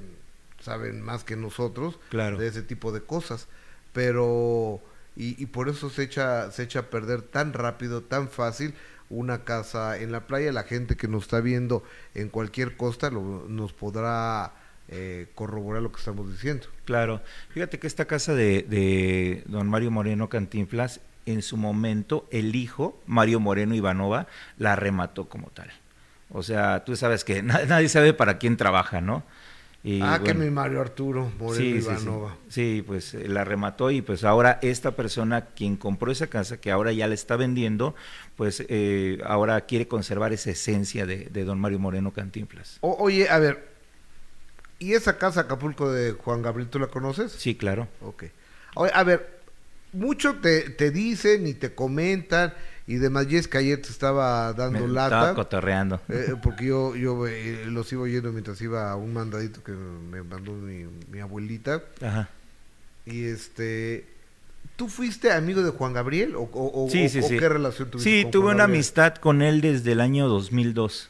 saben 0.61 1.01
más 1.01 1.23
que 1.23 1.35
nosotros 1.35 1.99
claro. 2.09 2.37
de 2.37 2.47
ese 2.47 2.61
tipo 2.63 2.91
de 2.91 3.01
cosas 3.01 3.47
pero 3.93 4.81
y, 5.15 5.41
y, 5.41 5.47
por 5.47 5.69
eso 5.69 5.89
se 5.89 6.03
echa 6.03 6.51
se 6.51 6.63
echa 6.63 6.79
a 6.79 6.89
perder 6.89 7.21
tan 7.21 7.53
rápido 7.53 8.01
tan 8.03 8.29
fácil 8.29 8.73
una 9.09 9.43
casa 9.43 9.97
en 9.97 10.11
la 10.11 10.27
playa. 10.27 10.51
La 10.51 10.63
gente 10.63 10.95
que 10.95 11.07
nos 11.07 11.23
está 11.23 11.41
viendo 11.41 11.83
en 12.13 12.29
cualquier 12.29 12.77
costa 12.77 13.09
lo- 13.09 13.45
nos 13.49 13.73
podrá 13.73 14.53
eh, 14.87 15.27
corroborar 15.33 15.81
lo 15.81 15.91
que 15.91 15.97
estamos 15.97 16.31
diciendo. 16.31 16.67
Claro, 16.85 17.21
fíjate 17.49 17.79
que 17.79 17.87
esta 17.87 18.05
casa 18.05 18.35
de, 18.35 18.61
de 18.69 19.43
don 19.47 19.67
Mario 19.67 19.89
Moreno 19.91 20.29
Cantinflas, 20.29 20.99
en 21.25 21.41
su 21.41 21.57
momento 21.57 22.27
el 22.31 22.55
hijo, 22.55 22.99
Mario 23.05 23.39
Moreno 23.39 23.75
Ivanova, 23.75 24.27
la 24.57 24.75
remató 24.75 25.29
como 25.29 25.49
tal. 25.49 25.71
O 26.31 26.43
sea, 26.43 26.83
tú 26.85 26.95
sabes 26.95 27.23
que 27.23 27.41
na- 27.43 27.65
nadie 27.65 27.89
sabe 27.89 28.13
para 28.13 28.37
quién 28.37 28.57
trabaja, 28.57 29.01
¿no? 29.01 29.23
Y, 29.81 30.01
ah, 30.03 30.17
que 30.17 30.33
bueno, 30.33 30.41
mi 30.41 30.49
Mario 30.49 30.81
Arturo 30.81 31.31
Moreno 31.39 31.55
sí, 31.55 31.71
sí, 31.75 31.81
sí. 31.81 31.85
Ivanova. 31.85 32.35
Sí, 32.49 32.83
pues 32.85 33.13
eh, 33.13 33.29
la 33.29 33.45
remató 33.45 33.91
y 33.91 34.01
pues 34.01 34.25
ahora 34.25 34.59
esta 34.61 34.91
persona 34.97 35.45
quien 35.55 35.77
compró 35.77 36.11
esa 36.11 36.27
casa, 36.27 36.59
que 36.59 36.69
ahora 36.69 36.91
ya 36.91 37.07
la 37.07 37.13
está 37.13 37.37
vendiendo, 37.37 37.95
pues 38.35 38.65
eh, 38.67 39.21
ahora 39.25 39.61
quiere 39.61 39.87
conservar 39.87 40.33
esa 40.33 40.51
esencia 40.51 41.05
de, 41.05 41.25
de 41.29 41.45
don 41.45 41.59
Mario 41.59 41.79
Moreno 41.79 42.11
Cantinflas. 42.11 42.77
O- 42.81 42.97
oye, 42.99 43.29
a 43.29 43.39
ver, 43.39 43.69
¿y 44.79 44.93
esa 44.93 45.17
casa 45.17 45.41
Acapulco 45.41 45.91
de 45.91 46.11
Juan 46.11 46.41
Gabriel, 46.41 46.69
tú 46.69 46.79
la 46.79 46.87
conoces? 46.87 47.31
Sí, 47.31 47.55
claro. 47.55 47.87
Ok. 48.01 48.25
Oye, 48.75 48.91
a 48.93 49.03
ver, 49.03 49.38
mucho 49.93 50.35
te, 50.35 50.69
te 50.69 50.91
dicen 50.91 51.47
y 51.47 51.53
te 51.53 51.73
comentan 51.73 52.53
y 52.87 52.95
demás. 52.95 53.27
Y 53.29 53.37
es 53.37 53.47
que 53.47 53.57
ayer 53.59 53.81
te 53.81 53.89
estaba 53.89 54.53
dando 54.53 54.79
Me 54.85 54.93
lata. 54.93 55.17
estaba 55.17 55.33
cotorreando. 55.35 56.01
eh, 56.09 56.35
porque 56.41 56.65
yo, 56.65 56.95
yo 56.95 57.27
eh, 57.27 57.65
los 57.67 57.91
iba 57.93 58.01
oyendo 58.03 58.31
mientras 58.31 58.61
iba 58.61 58.91
a 58.91 58.95
un 58.95 59.13
mandadito 59.13 59.63
que 59.63 59.71
me 59.71 60.21
mandó 60.23 60.51
mi, 60.53 60.85
mi 61.11 61.19
abuelita. 61.19 61.81
Ajá. 62.01 62.29
Y 63.05 63.23
este, 63.25 64.05
¿tú 64.75 64.87
fuiste 64.87 65.31
amigo 65.31 65.61
de 65.63 65.71
Juan 65.71 65.93
Gabriel 65.93 66.35
o, 66.35 66.41
o- 66.41 66.85
o- 66.85 66.89
Sí, 66.89 67.09
sí, 67.09 67.19
o 67.19 67.23
sí. 67.23 67.37
qué 67.39 67.49
relación 67.49 67.89
tuviste 67.89 68.09
Sí, 68.09 68.23
con 68.23 68.31
tuve 68.31 68.43
Juan 68.43 68.55
una 68.55 68.63
Gabriel? 68.63 68.77
amistad 68.77 69.15
con 69.15 69.41
él 69.41 69.61
desde 69.61 69.91
el 69.93 70.01
año 70.01 70.27
2002. 70.27 71.09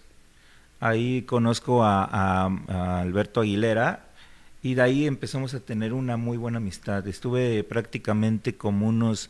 Ahí 0.82 1.24
conozco 1.24 1.84
a, 1.84 2.06
a- 2.06 2.50
a 2.70 3.02
Alberto 3.02 3.42
Aguilera 3.42 4.06
y 4.62 4.74
de 4.74 4.82
ahí 4.82 5.08
empezamos 5.08 5.54
a 5.54 5.60
tener 5.60 5.94
una 5.94 6.18
muy 6.18 6.38
buena 6.38 6.58
amistad. 6.58 7.08
Estuve 7.08 7.64
prácticamente 7.64 8.56
como 8.56 8.88
unos 8.88 9.30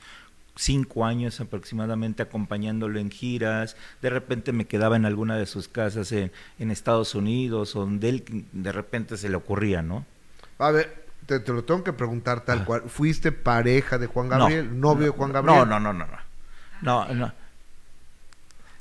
cinco 0.55 1.05
años 1.05 1.39
aproximadamente 1.39 2.21
acompañándolo 2.23 2.99
en 2.99 3.09
giras. 3.11 3.77
De 4.01 4.09
repente 4.09 4.51
me 4.51 4.65
quedaba 4.65 4.95
en 4.97 5.05
alguna 5.05 5.37
de 5.37 5.45
sus 5.45 5.67
casas 5.67 6.11
en, 6.11 6.31
en 6.57 6.71
Estados 6.71 7.15
Unidos, 7.15 7.73
donde 7.73 8.09
él 8.09 8.45
de 8.51 8.71
repente 8.71 9.15
se 9.17 9.29
le 9.29 9.35
ocurría, 9.37 9.81
¿no? 9.81 10.05
A 10.57 10.71
ver, 10.71 11.05
te, 11.25 11.39
te 11.39 11.53
lo 11.53 11.63
tengo 11.63 11.83
que 11.83 11.93
preguntar 11.93 12.43
tal 12.43 12.59
Ah. 12.59 12.65
cual. 12.65 12.81
¿Fuiste 12.87 13.31
pareja 13.31 13.97
de 13.97 14.07
Juan 14.07 14.27
No, 14.29 14.37
Gabriel? 14.39 14.79
¿Novio 14.79 15.05
de 15.05 15.11
Juan 15.11 15.31
Gabriel? 15.31 15.59
No, 15.59 15.65
no, 15.65 15.79
no, 15.79 15.93
no, 15.93 16.05
no. 16.07 16.17
No, 16.81 17.13
no. 17.13 17.31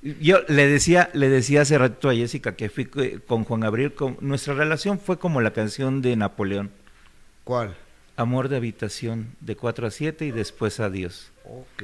Yo 0.03 0.39
le 0.49 0.67
decía, 0.69 1.11
le 1.13 1.29
decía 1.29 1.63
hace 1.63 1.77
rato 1.77 2.09
a 2.09 2.15
Jessica 2.15 2.55
que 2.55 2.71
fui 2.71 2.85
co- 2.87 3.03
con 3.27 3.45
Juan 3.45 3.61
Gabriel, 3.61 3.93
con- 3.95 4.17
nuestra 4.21 4.55
relación 4.55 5.01
fue 5.01 5.19
como 5.19 5.41
la 5.41 5.53
canción 5.53 6.03
de 6.03 6.15
Napoleón, 6.17 6.71
¿Cuál? 7.45 7.75
Amor 8.17 8.49
de 8.49 8.57
habitación, 8.57 9.29
de 9.41 9.57
4 9.57 9.87
a 9.87 9.91
7 9.91 10.27
y 10.27 10.31
después 10.33 10.81
adiós. 10.81 11.31
Ok. 11.45 11.83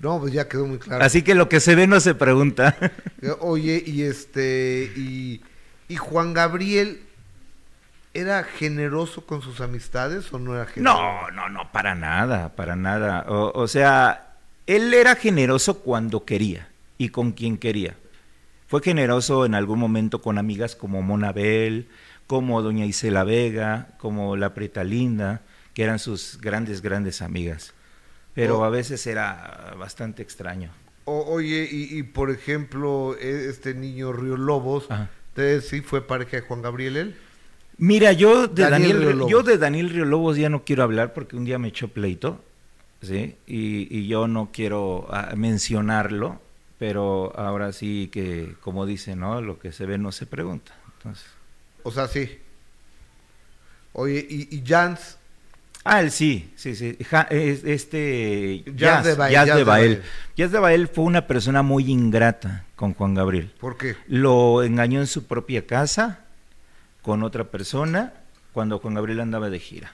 No, 0.00 0.20
pues 0.20 0.32
ya 0.32 0.48
quedó 0.48 0.66
muy 0.66 0.78
claro. 0.78 1.04
Así 1.04 1.22
que 1.22 1.34
lo 1.34 1.48
que 1.48 1.60
se 1.60 1.74
ve 1.74 1.86
no 1.86 1.98
se 2.00 2.14
pregunta. 2.14 2.76
Eh, 3.22 3.32
Oye, 3.40 3.82
y 3.86 4.02
este, 4.02 4.90
y, 4.96 5.42
y 5.88 5.96
Juan 5.96 6.32
Gabriel, 6.32 7.02
¿era 8.14 8.42
generoso 8.44 9.26
con 9.26 9.42
sus 9.42 9.60
amistades 9.60 10.32
o 10.32 10.38
no 10.38 10.54
era 10.54 10.64
generoso? 10.66 10.98
No, 11.02 11.30
no, 11.32 11.48
no, 11.50 11.70
para 11.72 11.94
nada, 11.94 12.54
para 12.56 12.76
nada. 12.76 13.26
O, 13.28 13.52
o 13.54 13.68
sea, 13.68 14.36
él 14.66 14.94
era 14.94 15.16
generoso 15.16 15.80
cuando 15.80 16.24
quería 16.24 16.68
y 17.00 17.08
con 17.08 17.32
quien 17.32 17.56
quería. 17.56 17.96
Fue 18.66 18.82
generoso 18.82 19.46
en 19.46 19.54
algún 19.54 19.78
momento 19.78 20.20
con 20.20 20.36
amigas 20.36 20.76
como 20.76 21.00
Monabel, 21.00 21.88
como 22.26 22.60
Doña 22.60 22.84
Isela 22.84 23.24
Vega, 23.24 23.88
como 23.98 24.36
La 24.36 24.52
Preta 24.52 24.84
Linda, 24.84 25.40
que 25.72 25.82
eran 25.82 25.98
sus 25.98 26.38
grandes, 26.42 26.82
grandes 26.82 27.22
amigas. 27.22 27.72
Pero 28.34 28.58
Oh. 28.60 28.64
a 28.64 28.68
veces 28.68 29.06
era 29.06 29.74
bastante 29.78 30.22
extraño. 30.22 30.70
O- 31.06 31.24
oye, 31.26 31.66
y, 31.72 31.98
y, 31.98 32.02
por 32.02 32.30
ejemplo, 32.30 33.16
e- 33.18 33.48
este 33.48 33.72
niño 33.74 34.12
Río 34.12 34.36
Lobos, 34.36 34.84
Ajá. 34.90 35.08
¿te 35.34 35.62
sí 35.62 35.80
fue 35.80 36.06
pareja 36.06 36.36
de 36.36 36.42
Juan 36.42 36.60
Gabriel 36.60 36.96
él? 36.98 37.14
Mira, 37.78 38.12
yo 38.12 38.46
de 38.46 38.62
Daniel 38.64 38.90
Daniel, 38.92 39.08
Riolobos. 39.08 39.30
yo 39.32 39.42
de 39.42 39.56
Daniel 39.56 39.88
Riolobos 39.88 40.36
ya 40.36 40.50
no 40.50 40.64
quiero 40.64 40.82
hablar 40.82 41.14
porque 41.14 41.34
un 41.36 41.46
día 41.46 41.58
me 41.58 41.68
echó 41.68 41.88
pleito, 41.88 42.44
¿sí? 43.00 43.36
Y, 43.46 43.88
y 43.98 44.06
yo 44.06 44.28
no 44.28 44.50
quiero 44.52 45.06
ah, 45.10 45.32
mencionarlo, 45.34 46.42
pero 46.80 47.32
ahora 47.38 47.72
sí 47.72 48.08
que, 48.10 48.56
como 48.62 48.86
dice, 48.86 49.14
¿no? 49.14 49.40
Lo 49.42 49.58
que 49.60 49.70
se 49.70 49.84
ve 49.86 49.98
no 49.98 50.10
se 50.12 50.24
pregunta. 50.26 50.72
Entonces, 50.96 51.26
O 51.84 51.92
sea, 51.92 52.08
sí. 52.08 52.38
Oye, 53.92 54.26
y, 54.28 54.48
y 54.56 54.64
Jans, 54.66 55.18
ah, 55.84 56.00
él 56.00 56.10
sí, 56.10 56.52
sí, 56.56 56.74
sí. 56.74 56.96
Ja- 57.10 57.26
es- 57.30 57.64
este 57.64 58.64
Jazz 58.76 59.04
de 59.04 59.14
Bael, 59.14 59.32
Jazz 59.32 59.46
de 59.46 59.64
Bael. 59.64 59.96
Bael. 59.96 60.02
Jazz 60.36 60.52
de 60.52 60.58
Bael 60.58 60.88
fue 60.88 61.04
una 61.04 61.26
persona 61.26 61.62
muy 61.62 61.90
ingrata 61.90 62.64
con 62.76 62.94
Juan 62.94 63.14
Gabriel. 63.14 63.52
¿por 63.60 63.76
qué? 63.76 63.96
Lo 64.06 64.62
engañó 64.62 65.00
en 65.00 65.06
su 65.06 65.26
propia 65.26 65.66
casa 65.66 66.20
con 67.02 67.22
otra 67.22 67.44
persona 67.44 68.14
cuando 68.52 68.78
Juan 68.78 68.94
Gabriel 68.94 69.20
andaba 69.20 69.50
de 69.50 69.58
gira. 69.58 69.92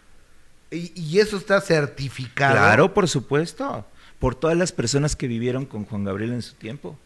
Y, 0.70 0.92
y 1.00 1.18
eso 1.20 1.36
está 1.36 1.60
certificado. 1.60 2.52
Claro, 2.54 2.94
por 2.94 3.08
supuesto. 3.08 3.86
Por 4.18 4.34
todas 4.34 4.56
las 4.56 4.72
personas 4.72 5.16
que 5.16 5.28
vivieron 5.28 5.66
con 5.66 5.84
Juan 5.84 6.04
Gabriel 6.04 6.32
en 6.32 6.42
su 6.42 6.54
tiempo. 6.54 6.98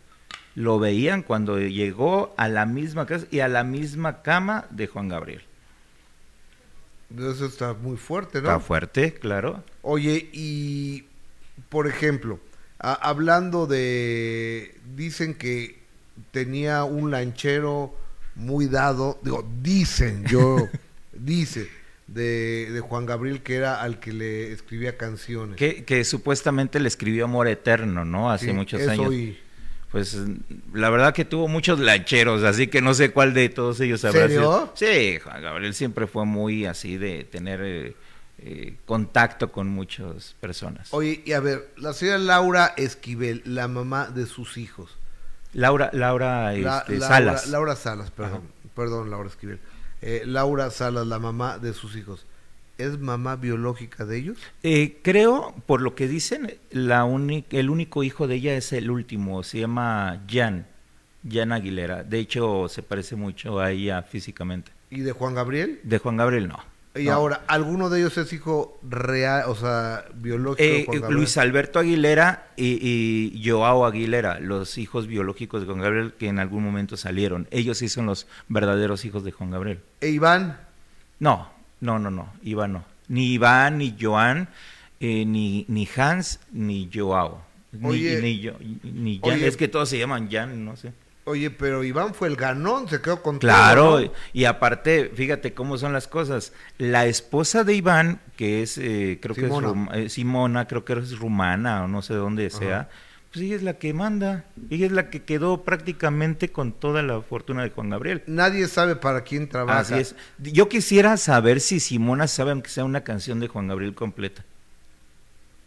Lo 0.54 0.78
veían 0.78 1.22
cuando 1.22 1.58
llegó 1.60 2.34
a 2.36 2.48
la 2.48 2.66
misma 2.66 3.06
casa 3.06 3.26
y 3.30 3.40
a 3.40 3.48
la 3.48 3.62
misma 3.64 4.22
cama 4.22 4.66
de 4.70 4.86
Juan 4.88 5.08
Gabriel. 5.08 5.42
Eso 7.16 7.46
está 7.46 7.74
muy 7.74 7.96
fuerte, 7.96 8.40
¿no? 8.40 8.48
Está 8.48 8.60
fuerte, 8.60 9.14
claro. 9.14 9.64
Oye, 9.82 10.28
y 10.32 11.04
por 11.68 11.86
ejemplo, 11.88 12.38
a- 12.78 12.94
hablando 12.94 13.66
de, 13.66 14.76
dicen 14.96 15.34
que 15.34 15.80
tenía 16.30 16.84
un 16.84 17.10
lanchero 17.10 17.94
muy 18.36 18.66
dado, 18.66 19.18
digo, 19.22 19.48
dicen, 19.62 20.24
yo, 20.26 20.68
dice, 21.12 21.68
de, 22.12 22.70
de 22.72 22.80
Juan 22.80 23.06
Gabriel 23.06 23.42
que 23.42 23.54
era 23.56 23.80
al 23.82 24.00
que 24.00 24.12
le 24.12 24.52
escribía 24.52 24.96
canciones. 24.96 25.56
Que, 25.56 25.84
que 25.84 26.04
supuestamente 26.04 26.80
le 26.80 26.88
escribió 26.88 27.24
Amor 27.24 27.46
Eterno, 27.48 28.04
¿no? 28.04 28.30
Hace 28.30 28.46
Sí, 28.46 28.52
muchos 28.52 28.80
eso 28.80 28.90
años. 28.90 29.14
y- 29.14 29.38
Pues 29.90 30.16
la 30.72 30.88
verdad 30.90 31.12
que 31.14 31.24
tuvo 31.24 31.48
muchos 31.48 31.78
lancheros, 31.80 32.42
así 32.44 32.66
que 32.68 32.80
no 32.80 32.94
sé 32.94 33.10
cuál 33.10 33.32
de 33.34 33.48
todos 33.48 33.80
ellos 33.80 34.04
habrá 34.04 34.22
¿Serio? 34.22 34.40
sido. 34.40 34.72
Sí, 34.74 35.18
Juan 35.22 35.42
Gabriel 35.42 35.74
siempre 35.74 36.06
fue 36.06 36.24
muy 36.26 36.64
así 36.66 36.96
de 36.96 37.24
tener 37.24 37.60
eh, 37.62 37.94
eh, 38.38 38.74
contacto 38.86 39.50
con 39.52 39.68
muchas 39.68 40.34
personas. 40.40 40.88
Oye, 40.92 41.22
y 41.24 41.32
a 41.32 41.40
ver, 41.40 41.70
la 41.76 41.92
señora 41.92 42.18
Laura 42.18 42.72
Esquivel, 42.76 43.42
la 43.44 43.66
mamá 43.68 44.06
de 44.08 44.26
sus 44.26 44.58
hijos. 44.58 44.96
Laura, 45.52 45.90
Laura 45.92 46.52
La- 46.52 46.78
este, 46.80 46.92
Laura, 46.98 47.08
Salas. 47.08 47.46
Laura 47.48 47.76
Salas, 47.76 48.10
perdón, 48.12 48.42
perdón, 48.76 49.10
Laura 49.10 49.28
Esquivel. 49.28 49.58
Eh, 50.02 50.22
Laura 50.26 50.70
Salas, 50.70 51.06
la 51.06 51.18
mamá 51.18 51.58
de 51.58 51.72
sus 51.72 51.96
hijos. 51.96 52.26
¿Es 52.78 52.98
mamá 52.98 53.36
biológica 53.36 54.06
de 54.06 54.16
ellos? 54.16 54.38
Eh, 54.62 54.98
creo, 55.02 55.54
por 55.66 55.82
lo 55.82 55.94
que 55.94 56.08
dicen, 56.08 56.54
la 56.70 57.06
el 57.50 57.70
único 57.70 58.02
hijo 58.02 58.26
de 58.26 58.36
ella 58.36 58.54
es 58.54 58.72
el 58.72 58.90
último, 58.90 59.42
se 59.42 59.60
llama 59.60 60.22
Jan, 60.26 60.66
Jan 61.30 61.52
Aguilera. 61.52 62.04
De 62.04 62.18
hecho, 62.18 62.68
se 62.68 62.82
parece 62.82 63.16
mucho 63.16 63.60
a 63.60 63.70
ella 63.70 64.02
físicamente. 64.02 64.72
¿Y 64.88 65.00
de 65.00 65.12
Juan 65.12 65.34
Gabriel? 65.34 65.80
De 65.82 65.98
Juan 65.98 66.16
Gabriel 66.16 66.48
no. 66.48 66.69
Y 66.96 67.04
No. 67.04 67.12
ahora, 67.12 67.44
¿alguno 67.46 67.88
de 67.88 68.00
ellos 68.00 68.18
es 68.18 68.32
hijo 68.32 68.78
real, 68.82 69.44
o 69.46 69.54
sea, 69.54 70.04
biológico 70.14 70.62
de 70.62 70.80
Eh, 70.80 70.86
Juan? 71.00 71.12
Luis 71.12 71.38
Alberto 71.38 71.78
Aguilera 71.78 72.48
y, 72.56 73.32
y 73.32 73.48
Joao 73.48 73.86
Aguilera, 73.86 74.40
los 74.40 74.76
hijos 74.76 75.06
biológicos 75.06 75.60
de 75.60 75.66
Juan 75.68 75.78
Gabriel 75.80 76.14
que 76.18 76.26
en 76.26 76.40
algún 76.40 76.64
momento 76.64 76.96
salieron. 76.96 77.46
Ellos 77.52 77.78
sí 77.78 77.88
son 77.88 78.06
los 78.06 78.26
verdaderos 78.48 79.04
hijos 79.04 79.22
de 79.22 79.30
Juan 79.30 79.52
Gabriel. 79.52 79.78
¿E 80.00 80.08
Iván? 80.08 80.58
No, 81.20 81.48
no, 81.80 81.98
no, 82.00 82.10
no, 82.10 82.32
Iván 82.42 82.72
no. 82.72 82.84
Ni 83.06 83.34
Iván, 83.34 83.78
ni 83.78 83.96
Joan, 84.00 84.48
eh, 84.98 85.24
ni, 85.24 85.64
ni 85.68 85.88
Hans, 85.96 86.40
ni 86.52 86.90
Joao. 86.92 87.40
Ni, 87.72 87.88
Oye, 87.88 88.20
ni, 88.20 88.44
Jo- 88.44 88.58
ni 88.82 89.20
Jan. 89.22 89.30
oye. 89.34 89.46
es 89.46 89.56
que 89.56 89.68
todos 89.68 89.88
se 89.88 89.96
llaman 89.98 90.28
Jan, 90.28 90.64
no 90.64 90.76
sé. 90.76 90.92
Oye, 91.24 91.50
pero 91.50 91.84
Iván 91.84 92.14
fue 92.14 92.28
el 92.28 92.36
ganón, 92.36 92.88
se 92.88 93.00
quedó 93.00 93.22
con 93.22 93.38
Claro, 93.38 93.82
todo, 93.84 94.00
¿no? 94.06 94.12
y 94.32 94.44
aparte, 94.46 95.12
fíjate 95.14 95.52
cómo 95.54 95.76
son 95.78 95.92
las 95.92 96.08
cosas. 96.08 96.52
La 96.78 97.06
esposa 97.06 97.62
de 97.62 97.74
Iván, 97.74 98.20
que 98.36 98.62
es, 98.62 98.78
eh, 98.78 99.18
creo 99.20 99.34
que 99.34 99.42
es 99.42 99.46
Simona. 99.48 99.68
rum- 99.68 99.88
eh, 99.94 100.08
Simona, 100.08 100.66
creo 100.66 100.84
que 100.84 100.94
es 100.94 101.18
rumana 101.18 101.84
o 101.84 101.88
no 101.88 102.02
sé 102.02 102.14
dónde 102.14 102.48
sea, 102.50 102.88
pues 103.30 103.44
ella 103.44 103.54
es 103.54 103.62
la 103.62 103.74
que 103.74 103.92
manda. 103.94 104.46
Ella 104.70 104.86
es 104.86 104.92
la 104.92 105.08
que 105.10 105.22
quedó 105.22 105.62
prácticamente 105.62 106.50
con 106.50 106.72
toda 106.72 107.02
la 107.02 107.20
fortuna 107.20 107.62
de 107.62 107.70
Juan 107.70 107.90
Gabriel. 107.90 108.24
Nadie 108.26 108.66
sabe 108.66 108.96
para 108.96 109.22
quién 109.22 109.48
trabaja. 109.48 109.78
Así 109.80 109.94
es. 109.94 110.16
Yo 110.38 110.68
quisiera 110.68 111.16
saber 111.16 111.60
si 111.60 111.78
Simona 111.78 112.26
sabe 112.26 112.50
aunque 112.52 112.70
sea 112.70 112.84
una 112.84 113.02
canción 113.04 113.38
de 113.38 113.46
Juan 113.46 113.68
Gabriel 113.68 113.94
completa. 113.94 114.44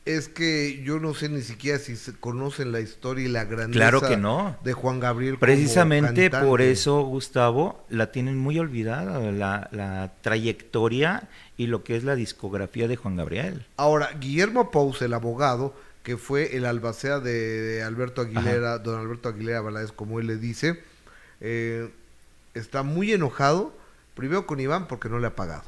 Es 0.06 0.28
que 0.28 0.82
yo 0.84 1.00
no 1.00 1.14
sé 1.14 1.30
ni 1.30 1.42
siquiera 1.42 1.80
si 1.80 1.96
se 1.96 2.14
conocen 2.14 2.74
la 2.74 2.82
historia 2.82 3.26
y 3.26 3.30
la 3.30 3.46
grandeza 3.46 3.80
Claro 3.80 4.02
que 4.02 4.18
no. 4.18 4.58
de 4.62 4.74
Juan 4.74 5.00
Gabriel. 5.00 5.38
Precisamente 5.38 6.30
por 6.30 6.62
eso, 6.62 7.02
Gustavo, 7.04 7.86
la 7.90 8.12
tienen 8.12 8.38
muy 8.38 8.60
olvidada, 8.60 9.20
la, 9.32 9.70
la 9.72 10.12
trayectoria 10.22 11.30
y 11.56 11.68
lo 11.68 11.86
que 11.86 11.96
es 11.96 12.04
la 12.04 12.16
discografía 12.16 12.90
de 12.90 12.98
Juan 12.98 13.16
Gabriel. 13.16 13.66
Ahora, 13.78 14.10
Guillermo 14.20 14.72
Pous, 14.72 15.02
el 15.02 15.14
abogado, 15.14 15.74
que 16.04 16.18
fue 16.18 16.58
el 16.58 16.66
albacea 16.66 17.20
de, 17.20 17.62
de 17.62 17.84
Alberto 17.84 18.22
Aguilera, 18.22 18.80
don 18.80 19.00
Alberto 19.00 19.30
Aguilera 19.30 19.62
Valadez, 19.62 19.94
como 19.94 20.20
él 20.20 20.28
le 20.28 20.36
dice, 20.36 20.84
eh, 21.40 21.90
está 22.54 22.84
muy 22.84 23.14
enojado, 23.14 23.74
primero 24.16 24.46
con 24.46 24.60
Iván 24.60 24.88
porque 24.88 25.08
no 25.08 25.20
le 25.20 25.28
ha 25.28 25.36
pagado. 25.36 25.64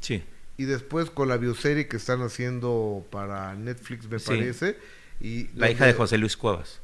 Sí. 0.00 0.22
Y 0.58 0.64
después 0.64 1.08
con 1.10 1.28
la 1.28 1.38
bioserie 1.38 1.88
que 1.88 1.96
están 1.96 2.20
haciendo 2.20 3.06
para 3.10 3.54
Netflix, 3.54 4.08
me 4.10 4.18
Sí. 4.18 4.26
parece. 4.28 4.76
Y 5.20 5.48
La 5.54 5.70
hija 5.70 5.86
de 5.86 5.94
José 5.94 6.18
Luis 6.18 6.36
Cuevas. 6.36 6.80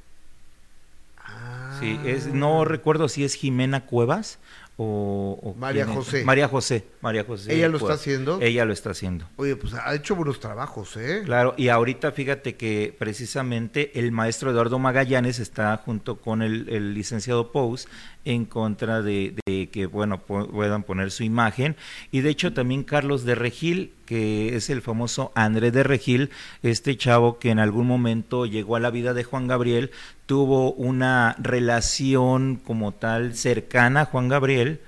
Sí, 1.81 1.99
es, 2.05 2.27
no 2.29 2.65
recuerdo 2.65 3.09
si 3.09 3.25
es 3.25 3.35
Jimena 3.35 3.85
Cuevas 3.87 4.39
o... 4.77 5.39
o 5.43 5.55
María. 5.55 5.87
José. 5.87 6.25
María 6.25 6.47
José, 6.49 6.85
María 7.01 7.25
José. 7.25 7.53
¿Ella 7.55 7.69
lo 7.69 7.79
está 7.79 7.95
haciendo? 7.95 8.39
Ella 8.41 8.65
lo 8.65 8.73
está 8.73 8.91
haciendo. 8.91 9.27
Oye, 9.37 9.57
pues 9.57 9.75
ha 9.75 9.93
hecho 9.95 10.15
buenos 10.15 10.39
trabajos, 10.39 10.97
¿eh? 10.97 11.23
Claro, 11.25 11.55
y 11.57 11.69
ahorita 11.69 12.13
fíjate 12.13 12.55
que 12.57 12.95
precisamente 12.97 13.99
el 13.99 14.13
maestro 14.13 14.51
Eduardo 14.51 14.79
Magallanes 14.79 15.39
está 15.41 15.77
junto 15.79 16.21
con 16.21 16.43
el, 16.43 16.69
el 16.69 16.95
licenciado 16.95 17.51
Pous 17.51 17.89
en 18.25 18.45
contra 18.47 19.03
de, 19.03 19.35
de 19.47 19.69
que 19.69 19.87
bueno 19.87 20.21
pu- 20.27 20.49
puedan 20.51 20.83
poner 20.83 21.11
su 21.11 21.23
imagen 21.25 21.77
y 22.11 22.21
de 22.21 22.31
hecho 22.31 22.53
también 22.53 22.83
Carlos 22.85 23.25
de 23.25 23.35
Regil 23.35 23.93
que 24.07 24.57
es 24.57 24.71
el 24.71 24.81
famoso 24.83 25.31
André 25.35 25.71
de 25.71 25.83
Regil 25.83 26.31
este 26.63 26.97
chavo 26.97 27.39
que 27.39 27.51
en 27.51 27.59
algún 27.59 27.87
momento 27.87 28.47
llegó 28.47 28.77
a 28.77 28.81
la 28.81 28.91
vida 28.91 29.13
de 29.15 29.25
Juan 29.25 29.47
Gabriel 29.49 29.91
tuvo 30.27 30.73
una 30.73 31.37
relación 31.39 32.57
como 32.57 32.93
tal 32.93 33.35
cercana 33.35 34.03
a 34.03 34.05
Juan 34.07 34.29
Gabriel 34.29 34.81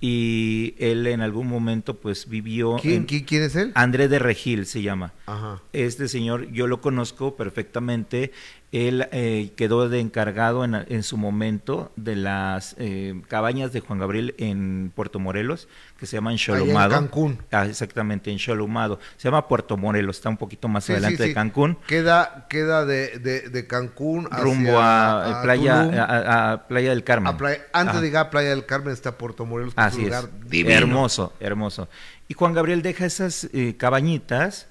y 0.00 0.74
él 0.78 1.06
en 1.06 1.22
algún 1.22 1.46
momento 1.48 1.94
pues 1.96 2.28
vivió 2.28 2.76
¿Quién, 2.82 2.94
en- 2.94 3.04
quién, 3.06 3.24
quién 3.24 3.42
es 3.44 3.56
él? 3.56 3.72
André 3.74 4.08
de 4.08 4.18
Regil 4.18 4.66
se 4.66 4.82
llama 4.82 5.12
Ajá. 5.26 5.62
este 5.72 6.08
señor 6.08 6.50
yo 6.52 6.66
lo 6.66 6.80
conozco 6.82 7.36
perfectamente. 7.36 8.30
Él 8.76 9.06
eh, 9.12 9.52
quedó 9.56 9.88
de 9.88 10.00
encargado 10.00 10.64
en, 10.64 10.74
en 10.74 11.04
su 11.04 11.16
momento 11.16 11.92
de 11.94 12.16
las 12.16 12.74
eh, 12.78 13.14
cabañas 13.28 13.72
de 13.72 13.78
Juan 13.78 14.00
Gabriel 14.00 14.34
en 14.38 14.90
Puerto 14.96 15.20
Morelos, 15.20 15.68
que 15.98 16.06
se 16.06 16.16
llaman 16.16 16.34
Allá 16.34 16.58
en. 16.58 16.90
Cancún. 16.90 17.38
Ah, 17.52 17.66
exactamente, 17.66 18.32
en 18.32 18.38
Cholumado. 18.38 18.98
Se 19.16 19.28
llama 19.28 19.46
Puerto 19.46 19.76
Morelos, 19.76 20.16
está 20.16 20.28
un 20.28 20.36
poquito 20.38 20.66
más 20.66 20.84
Sí, 20.84 20.92
adelante 20.92 21.18
sí, 21.18 21.22
de 21.22 21.28
sí. 21.28 21.34
Cancún. 21.34 21.78
Queda, 21.86 22.46
queda 22.50 22.84
de, 22.84 23.18
de, 23.20 23.48
de 23.48 23.66
Cancún 23.68 24.26
hacia- 24.30 24.42
rumbo 24.42 24.80
a, 24.80 25.40
playa 25.44 25.82
Tulum, 25.84 25.98
a, 26.00 26.52
a 26.52 26.66
Playa 26.66 26.90
del 26.90 27.04
Carmen. 27.04 27.36
Playa- 27.36 27.62
antes 27.72 27.90
Ajá. 27.92 28.00
de 28.00 28.06
llegar 28.08 28.26
a 28.26 28.30
Playa 28.30 28.50
del 28.50 28.66
Carmen 28.66 28.92
está 28.92 29.16
Puerto 29.16 29.46
Morelos, 29.46 29.74
que 29.74 29.80
es 29.80 29.86
Así 29.86 29.98
un 29.98 30.02
es. 30.06 30.08
lugar 30.08 30.30
divino. 30.48 30.74
Hermoso, 30.74 31.32
hermoso. 31.38 31.88
Y 32.26 32.34
Juan 32.34 32.54
Gabriel 32.54 32.82
deja 32.82 33.06
esas 33.06 33.48
eh, 33.52 33.76
cabañitas 33.76 34.66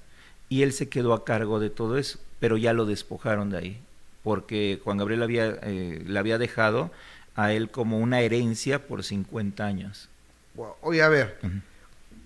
y 0.49 0.64
él 0.64 0.74
se 0.74 0.89
quedó 0.89 1.14
a 1.14 1.24
cargo 1.24 1.62
de 1.62 1.70
todo 1.70 1.97
eso, 1.97 2.20
pero 2.39 2.58
ya 2.58 2.74
lo 2.74 2.86
despojaron 2.86 3.49
de 3.49 3.58
ahí, 3.58 3.82
porque 4.24 4.80
Juan 4.84 4.97
Gabriel 4.97 5.24
había, 5.24 5.59
eh, 5.63 6.01
le 6.05 6.19
había 6.19 6.38
dejado 6.38 6.91
a 7.36 7.51
él 7.51 7.69
como 7.69 7.99
una 7.99 8.21
herencia 8.21 8.88
por 8.88 9.03
50 9.03 9.65
años. 9.65 10.09
Wow. 10.55 10.74
Oye, 10.82 11.01
a 11.01 11.09
ver, 11.09 11.38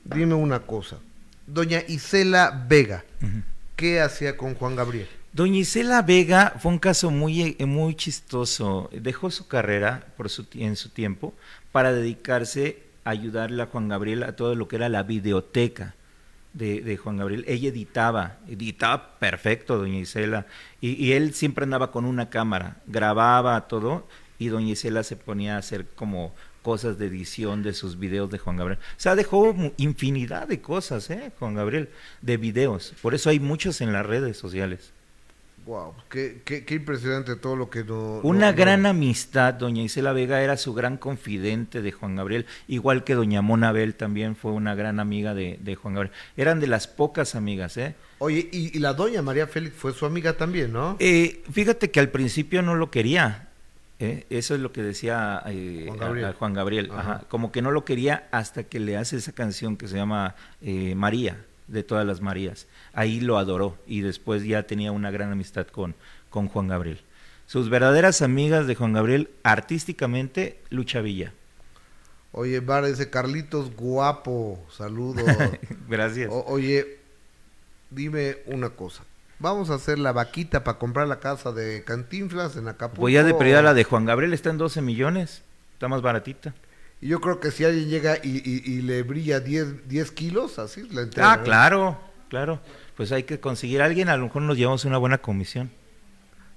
dime 0.03 0.35
una 0.35 0.59
cosa. 0.59 0.97
Doña 1.45 1.81
Isela 1.87 2.65
Vega. 2.67 3.03
¿qué 3.75 4.01
hacía 4.01 4.35
con 4.35 4.55
Juan 4.55 4.75
Gabriel? 4.75 5.07
Doña 5.31 5.59
Isela 5.59 6.01
Vega 6.01 6.55
fue 6.59 6.71
un 6.71 6.79
caso 6.79 7.09
muy, 7.09 7.55
eh, 7.57 7.65
muy 7.65 7.95
chistoso. 7.95 8.89
Dejó 8.91 9.31
su 9.31 9.47
carrera 9.47 10.05
por 10.17 10.29
su, 10.29 10.45
en 10.55 10.75
su 10.75 10.89
tiempo 10.89 11.33
para 11.71 11.93
dedicarse 11.93 12.83
a 13.05 13.11
ayudarle 13.11 13.63
a 13.63 13.67
Juan 13.67 13.87
Gabriel 13.87 14.23
a 14.23 14.35
todo 14.35 14.55
lo 14.55 14.67
que 14.67 14.75
era 14.75 14.89
la 14.89 15.03
videoteca 15.03 15.95
de, 16.57 16.97
Juan 16.97 17.17
Gabriel. 17.17 17.45
Ella 17.47 17.69
editaba, 17.69 18.37
editaba 18.47 19.19
perfecto, 19.19 19.77
doña 19.77 19.99
Isela. 19.99 20.47
Y, 20.81 20.93
y 21.03 21.13
él 21.13 21.33
siempre 21.33 21.63
andaba 21.63 21.91
con 21.91 22.05
una 22.05 22.29
cámara, 22.29 22.77
grababa 22.87 23.67
todo 23.67 24.07
y 24.39 24.47
doña 24.47 24.71
Isela 24.71 25.03
se 25.03 25.15
ponía 25.15 25.55
a 25.55 25.59
hacer 25.59 25.87
como 25.95 26.33
cosas 26.61 26.97
de 26.97 27.07
edición 27.07 27.63
de 27.63 27.73
sus 27.73 27.97
videos 27.97 28.29
de 28.29 28.39
Juan 28.39 28.57
Gabriel. 28.57 28.79
O 28.81 28.99
sea, 28.99 29.15
dejó 29.15 29.55
infinidad 29.77 30.47
de 30.47 30.61
cosas, 30.61 31.09
¿eh? 31.09 31.31
Juan 31.39 31.55
Gabriel, 31.55 31.89
de 32.21 32.37
videos. 32.37 32.93
Por 33.01 33.15
eso 33.15 33.29
hay 33.29 33.39
muchos 33.39 33.79
en 33.79 33.93
las 33.93 34.05
redes 34.05 34.37
sociales. 34.37 34.91
Wow, 35.67 35.93
qué, 36.09 36.41
qué, 36.45 36.63
qué 36.63 36.75
impresionante 36.75 37.35
todo 37.35 37.57
lo 37.57 37.69
que 37.69 37.83
no... 37.83 38.21
Una 38.23 38.51
no- 38.51 38.57
gran 38.57 38.83
no- 38.83 38.89
amistad, 38.89 39.53
doña 39.53 39.83
Isela 39.83 40.13
Vega 40.13 40.41
era 40.41 40.55
su 40.55 40.73
gran 40.73 40.95
confidente 40.95 41.81
de 41.81 41.91
Juan 41.91 42.15
Gabriel, 42.15 42.45
igual 42.69 43.03
que 43.03 43.15
doña 43.15 43.41
Mona 43.41 43.73
Bel 43.73 43.93
también 43.93 44.37
fue 44.37 44.53
una 44.53 44.75
gran 44.75 45.01
amiga 45.01 45.33
de, 45.33 45.59
de 45.61 45.75
Juan 45.75 45.93
Gabriel. 45.95 46.15
Eran 46.37 46.61
de 46.61 46.67
las 46.67 46.87
pocas 46.87 47.35
amigas, 47.35 47.75
¿eh? 47.75 47.95
Oye, 48.19 48.47
y, 48.51 48.77
y 48.77 48.79
la 48.79 48.93
doña 48.93 49.21
María 49.21 49.45
Félix 49.45 49.75
fue 49.75 49.91
su 49.91 50.05
amiga 50.05 50.33
también, 50.37 50.71
¿no? 50.71 50.95
Eh, 50.99 51.43
fíjate 51.51 51.91
que 51.91 51.99
al 51.99 52.09
principio 52.09 52.61
no 52.61 52.73
lo 52.75 52.89
quería, 52.89 53.49
¿eh? 53.99 54.25
eso 54.29 54.55
es 54.55 54.61
lo 54.61 54.71
que 54.71 54.81
decía 54.81 55.43
eh, 55.47 55.83
Juan 55.87 55.99
a- 55.99 56.05
Gabriel. 56.05 56.25
a 56.27 56.33
Juan 56.33 56.53
Gabriel, 56.53 56.89
Ajá. 56.91 56.99
ajá, 57.01 57.23
como 57.27 57.51
que 57.51 57.61
no 57.61 57.71
lo 57.71 57.83
quería 57.83 58.29
hasta 58.31 58.63
que 58.63 58.79
le 58.79 58.95
hace 58.95 59.17
esa 59.17 59.33
canción 59.33 59.75
que 59.75 59.89
se 59.89 59.97
llama 59.97 60.33
eh, 60.61 60.95
María, 60.95 61.35
de 61.67 61.83
todas 61.83 62.05
las 62.05 62.21
Marías. 62.21 62.67
Ahí 62.93 63.19
lo 63.19 63.37
adoró 63.37 63.77
y 63.87 64.01
después 64.01 64.43
ya 64.43 64.63
tenía 64.63 64.91
una 64.91 65.11
gran 65.11 65.31
amistad 65.31 65.67
con, 65.67 65.95
con 66.29 66.47
Juan 66.47 66.67
Gabriel. 66.67 67.01
Sus 67.45 67.69
verdaderas 67.69 68.21
amigas 68.21 68.67
de 68.67 68.75
Juan 68.75 68.93
Gabriel, 68.93 69.29
artísticamente, 69.43 70.59
Lucha 70.69 71.01
Villa. 71.01 71.33
Oye, 72.33 72.59
Bar, 72.59 72.83
ese 72.85 73.09
Carlitos 73.09 73.75
guapo, 73.75 74.59
saludos. 74.71 75.25
Gracias. 75.89 76.29
O- 76.31 76.45
oye, 76.47 76.97
dime 77.89 78.37
una 78.45 78.69
cosa. 78.69 79.03
Vamos 79.39 79.69
a 79.69 79.75
hacer 79.75 79.99
la 79.99 80.11
vaquita 80.11 80.63
para 80.63 80.79
comprar 80.79 81.07
la 81.07 81.19
casa 81.19 81.51
de 81.51 81.83
Cantinflas 81.83 82.55
en 82.57 82.67
Acapulco. 82.67 83.01
Voy 83.01 83.17
a 83.17 83.23
de 83.23 83.33
prioridad 83.33 83.63
la 83.63 83.73
de 83.73 83.83
Juan 83.83 84.05
Gabriel, 84.05 84.33
está 84.33 84.49
en 84.49 84.57
12 84.57 84.81
millones, 84.81 85.43
está 85.73 85.87
más 85.87 86.01
baratita. 86.01 86.53
Y 87.01 87.07
yo 87.09 87.21
creo 87.21 87.39
que 87.39 87.51
si 87.51 87.63
alguien 87.63 87.89
llega 87.89 88.17
y, 88.23 88.37
y- 88.43 88.63
y 88.65 88.81
le 88.81 89.03
brilla 89.03 89.39
10, 89.39 89.87
10 89.87 90.11
kilos, 90.11 90.57
así 90.59 90.87
la 90.89 91.01
entrega. 91.01 91.33
Ah, 91.33 91.43
claro, 91.43 91.99
claro. 92.29 92.59
Pues 92.95 93.11
hay 93.11 93.23
que 93.23 93.39
conseguir 93.39 93.81
a 93.81 93.85
alguien, 93.85 94.09
a 94.09 94.17
lo 94.17 94.23
mejor 94.25 94.41
nos 94.41 94.57
llevamos 94.57 94.83
una 94.85 94.97
buena 94.97 95.19
comisión. 95.19 95.69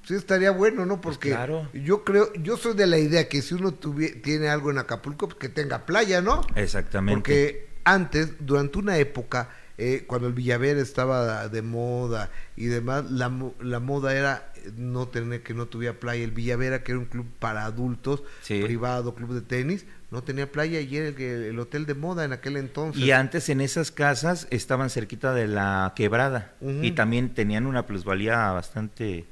Sí, 0.06 0.14
estaría 0.14 0.50
bueno, 0.50 0.86
¿no? 0.86 1.02
Porque 1.02 1.28
Pues 1.28 1.36
claro. 1.36 1.68
yo 1.74 2.04
creo, 2.04 2.32
yo 2.34 2.56
soy 2.56 2.74
de 2.74 2.86
la 2.86 2.96
idea 2.98 3.28
que 3.28 3.42
si 3.42 3.54
uno 3.54 3.72
tuvie- 3.78 4.22
tiene 4.22 4.48
algo 4.48 4.70
en 4.70 4.78
Acapulco, 4.78 5.28
pues 5.28 5.38
que 5.38 5.48
tenga 5.50 5.84
playa, 5.84 6.22
¿no? 6.22 6.40
Exactamente. 6.54 7.14
Porque 7.16 7.68
antes, 7.84 8.32
durante 8.40 8.78
una 8.78 8.96
época, 8.96 9.50
eh, 9.76 10.04
cuando 10.06 10.26
el 10.28 10.32
Villaver 10.32 10.78
estaba 10.78 11.48
de 11.48 11.60
moda 11.60 12.30
y 12.56 12.66
demás, 12.66 13.10
la, 13.10 13.30
la 13.60 13.78
moda 13.80 14.14
era 14.16 14.50
eh, 14.56 14.70
no 14.76 15.06
tener 15.08 15.42
que 15.42 15.52
no 15.52 15.66
tuviera 15.66 16.00
playa. 16.00 16.24
El 16.24 16.30
Villavera, 16.30 16.82
que 16.82 16.92
era 16.92 16.98
un 16.98 17.04
club 17.06 17.26
para 17.38 17.66
adultos, 17.66 18.22
Sí. 18.40 18.62
privado, 18.62 19.14
club 19.14 19.34
de 19.34 19.42
tenis, 19.42 19.84
no 20.10 20.22
tenía 20.22 20.50
playa 20.50 20.80
y 20.80 20.96
era 20.96 21.08
el, 21.08 21.58
hotel 21.58 21.86
de 21.86 21.94
moda 21.94 22.24
en 22.24 22.32
aquel 22.32 22.56
entonces. 22.56 23.00
Y 23.00 23.12
antes 23.12 23.48
en 23.48 23.60
esas 23.60 23.92
casas 23.92 24.48
estaban 24.50 24.90
cerquita 24.90 25.32
de 25.32 25.46
la 25.46 25.92
quebrada 25.94 26.52
y 26.60 26.92
también 26.92 27.32
tenían 27.34 27.66
una 27.66 27.86
plusvalía 27.86 28.50
bastante... 28.50 29.24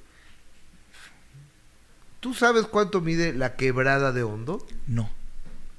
¿Tú 2.20 2.34
sabes 2.34 2.66
cuánto 2.66 3.00
mide 3.00 3.32
la 3.32 3.54
quebrada 3.54 4.12
de 4.12 4.22
Hondo? 4.24 4.66
No. 4.86 5.08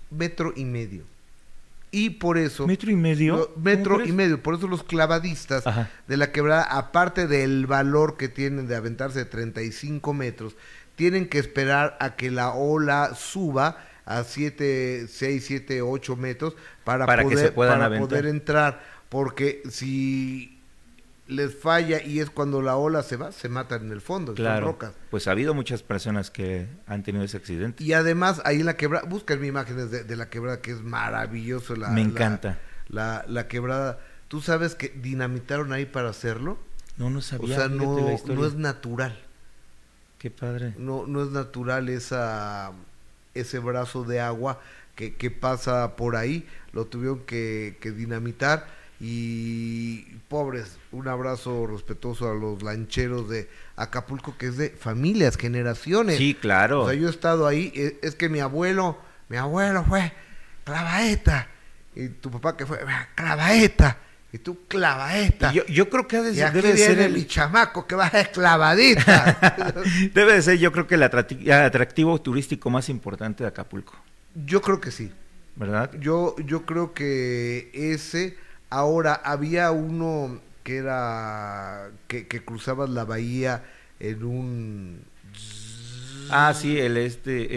Metro 0.10 0.54
y 0.56 0.66
medio. 0.66 1.04
Y 1.92 2.12
por 2.12 2.38
eso... 2.38 2.68
¿Metro 2.68 2.92
y 2.92 2.96
medio? 2.96 3.38
Lo- 3.38 3.54
¿Cómo 3.54 3.64
metro 3.64 4.06
y 4.06 4.12
medio. 4.12 4.42
Por 4.42 4.56
eso 4.56 4.68
los 4.68 4.84
clavadistas 4.84 5.66
Ajá. 5.66 5.90
de 6.08 6.18
la 6.18 6.32
quebrada, 6.32 6.64
aparte 6.64 7.28
del 7.28 7.68
valor 7.68 8.16
que 8.16 8.30
tienen 8.30 8.68
de 8.68 8.76
aventarse 8.76 9.20
de 9.20 9.26
35 9.26 10.14
metros, 10.14 10.56
tienen 10.96 11.28
que 11.28 11.40
esperar 11.40 11.98
a 12.00 12.16
que 12.16 12.32
la 12.32 12.52
ola 12.52 13.16
suba 13.16 13.89
a 14.10 14.24
7, 14.24 15.06
6, 15.08 15.44
7, 15.46 15.82
8 15.84 16.16
metros 16.16 16.56
para, 16.84 17.06
Para 17.06 17.24
que 17.24 17.30
poder, 17.30 17.46
se 17.48 17.52
puedan 17.52 17.76
para 17.76 17.86
aventar. 17.86 18.10
poder 18.10 18.26
entrar. 18.26 18.84
Porque 19.10 19.62
si 19.70 20.60
les 21.28 21.54
falla 21.56 22.02
y 22.04 22.20
es 22.20 22.32
cuando 22.32 22.62
la 22.64 22.76
ola 22.76 23.04
se 23.04 23.16
va, 23.18 23.32
se 23.32 23.50
matan 23.50 23.86
en 23.86 23.92
el 23.92 24.02
fondo, 24.02 24.34
Claro. 24.34 24.66
rocas. 24.66 24.94
Pues 25.12 25.28
ha 25.28 25.32
habido 25.32 25.54
muchas 25.54 25.84
personas 25.84 26.32
que 26.32 26.68
han 26.88 27.04
tenido 27.04 27.24
ese 27.24 27.38
accidente. 27.38 27.84
Y 27.84 27.94
además, 27.94 28.42
ahí 28.46 28.60
en 28.62 28.66
la 28.66 28.76
quebrada, 28.78 29.08
buscan 29.08 29.44
imágenes 29.46 29.92
de, 29.92 30.04
de 30.04 30.16
la 30.16 30.30
quebrada, 30.30 30.60
que 30.62 30.72
es 30.72 30.82
maravilloso. 30.82 31.76
La, 31.76 31.90
Me 31.90 32.02
encanta. 32.02 32.58
La, 32.88 33.24
la 33.28 33.48
quebrada. 33.48 34.00
¿Tú 34.28 34.42
sabes 34.42 34.74
que 34.74 34.90
dinamitaron 34.90 35.72
ahí 35.72 35.86
para 35.86 36.10
hacerlo? 36.10 36.58
No, 36.98 37.10
no 37.12 37.20
O 37.20 37.22
sabía. 37.22 37.56
sea, 37.56 37.70
fíjate 37.70 37.86
no, 37.86 38.36
no 38.36 38.46
es 38.48 38.56
natural. 38.56 39.18
Qué 40.18 40.32
padre. 40.32 40.74
No, 40.78 41.06
no 41.08 41.24
es 41.24 41.30
natural 41.30 41.90
esa, 41.90 42.72
ese 43.34 43.60
brazo 43.60 44.04
de 44.04 44.20
agua 44.20 44.60
que, 44.96 45.16
que 45.16 45.32
pasa 45.32 45.96
por 45.96 46.16
ahí. 46.16 46.48
Lo 46.74 46.86
tuvieron 46.86 47.20
que, 47.26 47.78
que 47.82 47.92
dinamitar. 47.92 48.68
y 49.02 50.02
pobres, 50.28 50.78
un 50.92 51.08
abrazo 51.08 51.66
respetuoso 51.68 52.30
a 52.30 52.36
los 52.36 52.62
lancheros 52.62 53.30
de 53.30 53.50
Acapulco, 53.78 54.38
que 54.38 54.48
es 54.48 54.58
de 54.58 54.70
familias, 54.72 55.38
generaciones. 55.38 56.18
Sí, 56.18 56.36
claro. 56.36 56.84
O 56.84 56.90
sea, 56.90 57.00
yo 57.00 57.08
he 57.08 57.10
estado 57.12 57.48
ahí, 57.48 57.72
e- 57.76 57.98
es 58.02 58.16
que 58.16 58.28
mi 58.30 58.40
abuelo, 58.42 58.98
mi 59.30 59.38
abuelo 59.38 59.84
fue 59.86 60.12
clavaeta, 60.66 61.48
y 61.96 62.10
tu 62.10 62.30
papá 62.30 62.56
que 62.58 62.66
fue 62.66 62.80
clavaeta, 63.16 63.98
y 64.32 64.38
tú 64.38 64.60
clavaeta. 64.68 65.52
Y 65.52 65.56
Yo, 65.58 65.66
yo 65.68 65.90
creo 65.90 66.08
que 66.08 66.18
ha 66.18 66.22
de 66.22 66.32
Y 66.32 66.36
ser- 66.36 66.46
aquí 66.48 66.56
debe 66.58 66.72
de 66.74 66.78
ser 66.78 66.88
viene 66.96 67.06
el- 67.06 67.14
mi 67.14 67.26
chamaco 67.26 67.88
que 67.88 67.96
va 67.96 68.06
a 68.06 68.12
ser 68.12 68.32
clavadita. 68.32 69.74
debe 70.14 70.34
de 70.34 70.42
ser 70.42 70.58
yo 70.60 70.72
creo 70.72 70.86
que 70.88 70.96
el 70.96 71.04
atracti- 71.04 71.50
atractivo 71.52 72.20
turístico 72.22 72.70
más 72.70 72.90
importante 72.90 73.44
de 73.44 73.48
Acapulco, 73.50 73.96
yo 74.46 74.62
creo 74.62 74.80
que 74.80 74.92
sí. 74.92 75.12
¿verdad? 75.56 75.92
Yo, 76.00 76.36
yo 76.46 76.66
creo 76.66 76.94
que 76.94 77.70
ese, 77.74 78.38
ahora 78.70 79.14
había 79.16 79.72
uno 79.72 80.40
que 80.64 80.78
era, 80.78 81.90
que, 82.08 82.28
que 82.28 82.46
cruzabas 82.46 82.90
la 82.90 83.04
bahía 83.04 83.64
en 84.00 84.24
un... 84.24 85.02
Ah, 86.30 86.54
sí, 86.56 86.80
el 86.80 86.96
este... 86.98 87.48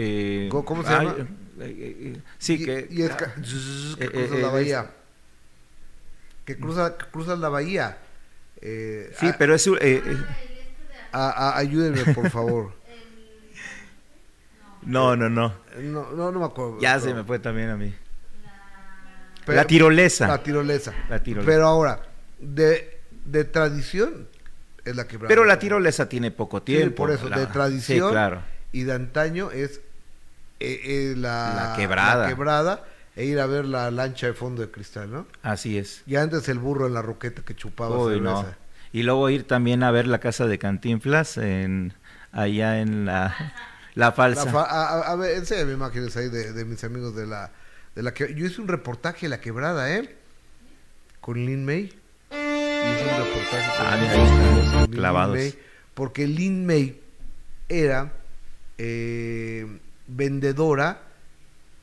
eh, 0.45 0.49
¿Cómo- 0.49 0.65
cómo 0.65 0.83
se 0.83 0.89
llama? 0.89 1.15
eh, 1.19 1.25
eh, 1.61 1.97
eh, 2.15 2.21
sí, 2.39 2.53
y, 2.55 2.65
que... 2.65 2.87
y 2.89 3.03
es 3.03 3.11
ca- 3.11 3.33
que 3.35 4.09
cruzas 4.09 4.39
la 4.39 4.49
bahía. 4.49 4.91
Que, 6.45 6.57
cruza, 6.57 6.97
que 6.97 7.05
cruzas 7.07 7.39
la 7.39 7.49
bahía. 7.49 7.97
Eh, 8.61 9.13
Sí, 9.19 9.27
a- 9.27 9.37
pero 9.37 9.55
es... 9.55 9.67
eh, 9.81 10.01
a- 11.11 11.49
a- 11.51 11.57
ayúdenme, 11.57 12.13
por 12.13 12.29
favor. 12.29 12.73
no, 14.83 15.15
no, 15.15 15.29
no. 15.29 15.53
No, 15.79 16.11
no, 16.11 16.31
no 16.31 16.39
me 16.39 16.45
acuerdo. 16.45 16.79
Ya 16.79 16.93
Pero- 16.95 17.05
se 17.05 17.13
me 17.13 17.23
fue 17.23 17.39
también 17.39 17.69
a 17.69 17.77
mí. 17.77 17.93
pero- 19.45 19.55
la 19.57 19.65
tirolesa. 19.65 20.27
La 20.27 20.43
tirolesa. 20.43 20.93
La 21.09 21.21
tirolesa. 21.21 21.45
Pero 21.49 21.67
ahora, 21.67 22.01
de, 22.39 22.99
de 23.25 23.43
tradición 23.45 24.27
es 24.85 24.95
la 24.95 25.07
quebrada. 25.07 25.29
Pero 25.29 25.45
la 25.45 25.59
tirolesa 25.59 26.09
tiene 26.09 26.31
poco 26.31 26.59
Sí, 26.59 26.65
tiempo. 26.65 26.95
por 26.95 27.11
eso, 27.11 27.29
la- 27.29 27.39
de 27.39 27.47
tradición 27.47 28.09
Sí, 28.09 28.13
claro. 28.13 28.41
y 28.71 28.83
de 28.83 28.93
antaño 28.93 29.51
es 29.51 29.79
eh, 30.59 30.79
eh, 30.83 31.13
la, 31.17 31.69
La 31.71 31.75
quebrada. 31.77 32.23
la 32.23 32.29
quebrada 32.29 32.83
e 33.15 33.25
ir 33.25 33.39
a 33.39 33.45
ver 33.45 33.65
la 33.65 33.91
lancha 33.91 34.27
de 34.27 34.33
fondo 34.33 34.61
de 34.61 34.71
cristal, 34.71 35.11
¿no? 35.11 35.27
Así 35.41 35.77
es. 35.77 36.01
Y 36.07 36.15
antes 36.15 36.47
el 36.49 36.59
burro 36.59 36.87
en 36.87 36.93
la 36.93 37.01
roqueta 37.01 37.43
que 37.43 37.55
chupaba 37.55 37.97
Uy, 37.97 38.13
cerveza. 38.15 38.41
no. 38.43 38.55
Y 38.91 39.03
luego 39.03 39.29
ir 39.29 39.47
también 39.47 39.83
a 39.83 39.91
ver 39.91 40.07
la 40.07 40.19
casa 40.19 40.45
de 40.47 40.57
Cantinflas 40.59 41.37
en 41.37 41.93
allá 42.31 42.79
en 42.81 43.05
la, 43.05 43.35
la 43.95 44.11
falsa. 44.11 44.45
La 44.45 44.51
fa- 44.51 44.63
a, 44.69 45.01
a- 45.11 45.15
ver, 45.15 45.37
enséñame 45.37 45.73
imágenes 45.73 46.15
ahí 46.17 46.29
de, 46.29 46.53
de 46.53 46.65
mis 46.65 46.83
amigos 46.83 47.15
de 47.15 47.25
la, 47.27 47.51
de 47.95 48.03
la 48.03 48.13
que 48.13 48.33
yo 48.35 48.45
hice 48.45 48.61
un 48.61 48.67
reportaje 48.67 49.25
de 49.27 49.29
la 49.29 49.41
quebrada, 49.41 49.91
¿eh? 49.95 50.15
Con 51.21 51.37
Lin 51.45 51.65
May. 51.65 51.93
Hice 52.31 53.03
un 53.03 53.25
reportaje 53.25 53.77
con 53.77 53.87
Ah, 53.87 53.95
Lin 53.97 54.07
May, 54.09 54.71
con 54.71 54.81
Lin 54.81 54.91
clavados. 54.91 55.35
May, 55.37 55.55
porque 55.93 56.27
Lin 56.27 56.65
May 56.65 56.99
era 57.69 58.11
eh, 58.77 59.65
vendedora 60.07 61.01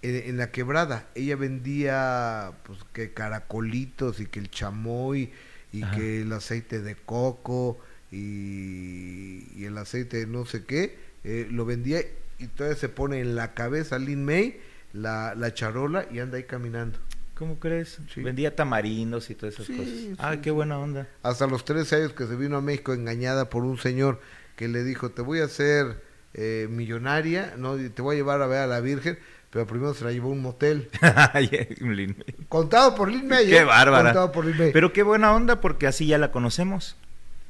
en, 0.02 0.16
en 0.30 0.36
la 0.36 0.50
quebrada. 0.50 1.08
Ella 1.14 1.36
vendía 1.36 2.52
pues 2.64 2.78
que 2.92 3.12
caracolitos 3.12 4.20
y 4.20 4.26
que 4.26 4.40
el 4.40 4.50
chamoy 4.50 5.30
y 5.72 5.82
Ajá. 5.82 5.96
que 5.96 6.22
el 6.22 6.32
aceite 6.32 6.80
de 6.80 6.94
coco 6.96 7.78
y, 8.10 9.46
y 9.56 9.64
el 9.64 9.76
aceite 9.78 10.18
de 10.18 10.26
no 10.26 10.44
sé 10.46 10.64
qué, 10.64 10.98
eh, 11.24 11.46
lo 11.50 11.64
vendía 11.64 12.00
y 12.38 12.46
todavía 12.48 12.78
se 12.78 12.88
pone 12.88 13.20
en 13.20 13.34
la 13.36 13.54
cabeza 13.54 13.98
Lin 13.98 14.24
May 14.24 14.60
la, 14.92 15.34
la 15.34 15.52
charola 15.54 16.06
y 16.10 16.18
anda 16.18 16.36
ahí 16.38 16.44
caminando. 16.44 16.98
¿Cómo 17.34 17.58
crees? 17.58 17.98
Sí. 18.12 18.22
Vendía 18.22 18.54
tamarindos 18.54 19.30
y 19.30 19.34
todas 19.34 19.54
esas 19.54 19.66
Sí, 19.66 19.76
cosas. 19.76 19.92
sí, 19.94 20.14
Ah, 20.18 20.36
qué 20.42 20.50
buena 20.50 20.78
onda. 20.78 21.08
Hasta 21.22 21.46
los 21.46 21.64
13 21.64 21.96
años 21.96 22.12
que 22.12 22.26
se 22.26 22.36
vino 22.36 22.56
a 22.56 22.60
México 22.60 22.92
engañada 22.92 23.48
por 23.48 23.64
un 23.64 23.78
señor 23.78 24.20
que 24.56 24.68
le 24.68 24.84
dijo, 24.84 25.10
te 25.10 25.22
voy 25.22 25.40
a 25.40 25.44
hacer 25.44 26.02
eh, 26.34 26.66
millonaria, 26.70 27.54
no 27.56 27.76
te 27.76 28.02
voy 28.02 28.16
a 28.16 28.18
llevar 28.18 28.42
a 28.42 28.46
ver 28.46 28.58
a 28.58 28.66
la 28.66 28.80
Virgen, 28.80 29.18
pero 29.50 29.66
primero 29.66 29.92
se 29.94 30.04
la 30.04 30.12
llevó 30.12 30.28
a 30.28 30.32
un 30.32 30.42
motel. 30.42 30.88
Contado 32.48 32.94
por 32.94 33.10
Lin 33.10 33.26
May. 33.28 33.46
Qué 33.46 33.58
¿eh? 33.58 33.64
bárbara. 33.64 34.04
Contado 34.10 34.32
por 34.32 34.44
Lin 34.44 34.56
May. 34.58 34.72
Pero 34.72 34.92
qué 34.92 35.02
buena 35.02 35.32
onda 35.34 35.60
porque 35.60 35.86
así 35.86 36.06
ya 36.06 36.18
la 36.18 36.30
conocemos, 36.30 36.96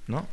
¿no? 0.07 0.27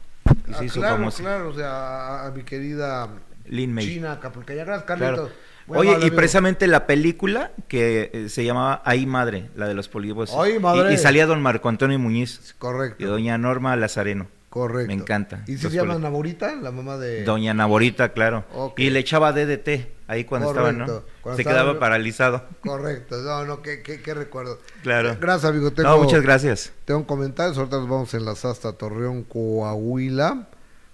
Y 0.47 0.53
Ah, 0.53 0.57
se 0.59 0.65
hizo 0.65 0.79
claro, 0.81 1.09
claro, 1.11 1.49
o 1.49 1.53
sea, 1.53 1.69
a, 1.69 2.27
a 2.27 2.31
mi 2.31 2.43
querida 2.43 3.09
Lin 3.45 3.73
May. 3.73 3.85
China 3.85 4.13
Acapulqueña. 4.13 4.63
Gracias, 4.65 4.85
Claro. 4.85 4.99
Carlitos. 5.15 5.31
Muy 5.67 5.79
Oye, 5.79 5.91
y 5.91 5.95
amigo. 5.95 6.15
precisamente 6.15 6.65
la 6.67 6.87
película 6.87 7.51
que 7.67 8.09
eh, 8.13 8.29
se 8.29 8.45
llamaba 8.45 8.81
Ahí 8.85 9.05
Madre, 9.05 9.49
la 9.57 9.67
de 9.67 9.73
los 9.73 9.89
polígonos. 9.89 10.33
¡Ay, 10.37 10.59
madre! 10.59 10.91
Y, 10.91 10.95
y 10.95 10.97
salía 10.97 11.25
don 11.25 11.41
Marco 11.41 11.67
Antonio 11.67 11.99
Muñiz 11.99 12.55
Correcto. 12.57 13.03
y 13.03 13.05
doña 13.07 13.37
Norma 13.37 13.75
Lazareno. 13.75 14.27
Correcto. 14.57 14.87
Me 14.87 14.93
encanta. 14.93 15.43
¿Y 15.45 15.57
si 15.57 15.69
se 15.69 15.69
llama 15.69 15.99
Naborita, 15.99 16.55
la 16.55 16.71
mamá 16.71 16.97
de...? 16.97 17.23
Doña 17.23 17.53
Naborita, 17.53 18.09
claro. 18.09 18.43
Y 18.75 18.89
le 18.89 18.99
echaba 18.99 19.31
DDT 19.33 19.87
ahí 20.07 20.23
cuando 20.23 20.49
estaba, 20.49 20.71
¿no? 20.71 20.85
Cuando 21.21 21.35
se 21.35 21.41
estaba- 21.43 21.59
quedaba 21.61 21.79
paralizado. 21.79 22.43
Correcto. 22.61 23.17
No, 23.21 23.45
no, 23.45 23.61
qué, 23.61 23.83
qué, 23.83 24.01
qué 24.01 24.13
recuerdo. 24.15 24.59
Claro. 24.81 25.15
Gracias, 25.21 25.51
amigo. 25.51 25.71
Tengo, 25.71 25.89
No, 25.89 25.97
muchas 25.99 26.23
gracias. 26.23 26.71
Tengo 26.85 27.01
un 27.01 27.05
comentario. 27.05 27.53
Ahorita 27.55 27.77
nos 27.77 27.87
vamos 27.87 28.13
a 28.13 28.17
enlazar 28.17 28.51
hasta 28.51 28.73
Torreón, 28.73 29.23
Coahuila, 29.23 30.47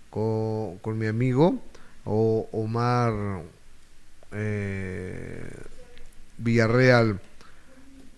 con, 0.10 0.78
con 0.80 0.98
mi 0.98 1.08
amigo 1.08 1.56
o, 2.04 2.50
Omar 2.52 3.14
eh, 4.34 5.50
Villarreal. 6.38 7.20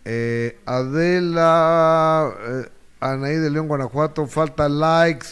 Eh, 0.06 0.58
Adela, 0.66 2.32
eh, 2.48 2.70
Anaí 3.00 3.36
de 3.36 3.50
León, 3.50 3.68
Guanajuato, 3.68 4.28
falta 4.28 4.70
likes. 4.70 5.30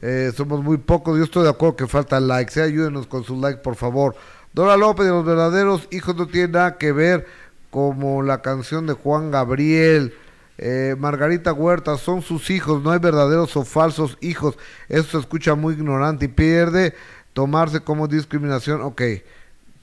Eh, 0.00 0.32
somos 0.36 0.62
muy 0.62 0.78
pocos. 0.78 1.16
Yo 1.16 1.24
estoy 1.24 1.44
de 1.44 1.50
acuerdo 1.50 1.76
que 1.76 1.86
falta 1.86 2.18
likes. 2.20 2.58
eh, 2.58 2.64
Ayúdenos 2.64 3.06
con 3.06 3.24
sus 3.24 3.38
likes, 3.38 3.60
por 3.62 3.76
favor. 3.76 4.16
Dora 4.52 4.76
López, 4.76 5.06
de 5.06 5.12
los 5.12 5.24
verdaderos 5.24 5.88
hijos 5.90 6.16
no 6.16 6.26
tiene 6.26 6.48
nada 6.48 6.76
que 6.76 6.92
ver 6.92 7.26
como 7.70 8.22
la 8.22 8.42
canción 8.42 8.86
de 8.86 8.92
Juan 8.92 9.30
Gabriel. 9.30 10.14
Eh, 10.58 10.94
Margarita 10.98 11.52
Huerta, 11.52 11.96
son 11.96 12.22
sus 12.22 12.50
hijos, 12.50 12.82
no 12.82 12.90
hay 12.90 12.98
verdaderos 12.98 13.56
o 13.56 13.64
falsos 13.64 14.18
hijos. 14.20 14.58
Eso 14.88 15.12
se 15.12 15.18
escucha 15.18 15.54
muy 15.54 15.74
ignorante 15.74 16.26
y 16.26 16.28
pierde 16.28 16.94
tomarse 17.32 17.80
como 17.80 18.08
discriminación. 18.08 18.82
Ok, 18.82 19.02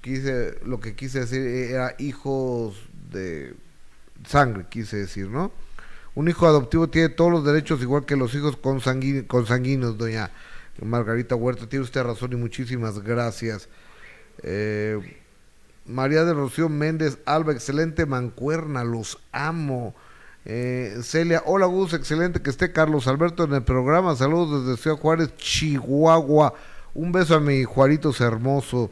quise, 0.02 0.60
lo 0.66 0.80
que 0.80 0.96
quise 0.96 1.22
decir 1.22 1.42
era 1.42 1.96
hijos 1.98 2.76
de 3.12 3.56
sangre, 4.28 4.68
quise 4.70 4.98
decir, 4.98 5.28
¿no? 5.28 5.52
Un 6.20 6.28
hijo 6.28 6.48
adoptivo 6.48 6.90
tiene 6.90 7.08
todos 7.08 7.32
los 7.32 7.46
derechos 7.46 7.82
igual 7.82 8.06
que 8.06 8.18
los 8.18 8.36
hijos 8.36 8.62
consangui- 8.62 9.26
consanguíneos, 9.26 9.98
doña 9.98 10.32
Margarita 10.82 11.36
Huerta. 11.36 11.70
Tiene 11.70 11.86
usted 11.86 12.04
razón 12.04 12.34
y 12.34 12.36
muchísimas 12.36 13.00
gracias. 13.00 13.70
Eh, 14.44 15.00
María 15.86 16.26
de 16.26 16.34
Rocío 16.34 16.68
Méndez 16.68 17.20
Alba, 17.26 17.54
excelente 17.54 18.06
mancuerna, 18.06 18.84
los 18.84 19.18
amo. 19.32 19.96
Eh, 20.44 20.98
Celia, 21.04 21.42
hola 21.46 21.68
Gus, 21.68 21.94
excelente 21.94 22.42
que 22.42 22.50
esté 22.50 22.74
Carlos 22.74 23.08
Alberto 23.08 23.46
en 23.46 23.54
el 23.54 23.64
programa. 23.64 24.14
Saludos 24.18 24.66
desde 24.66 24.82
Ciudad 24.82 24.98
Juárez, 24.98 25.34
Chihuahua. 25.38 26.54
Un 26.96 27.14
beso 27.14 27.36
a 27.36 27.40
mi 27.40 27.64
Juaritos 27.64 28.20
hermoso. 28.20 28.92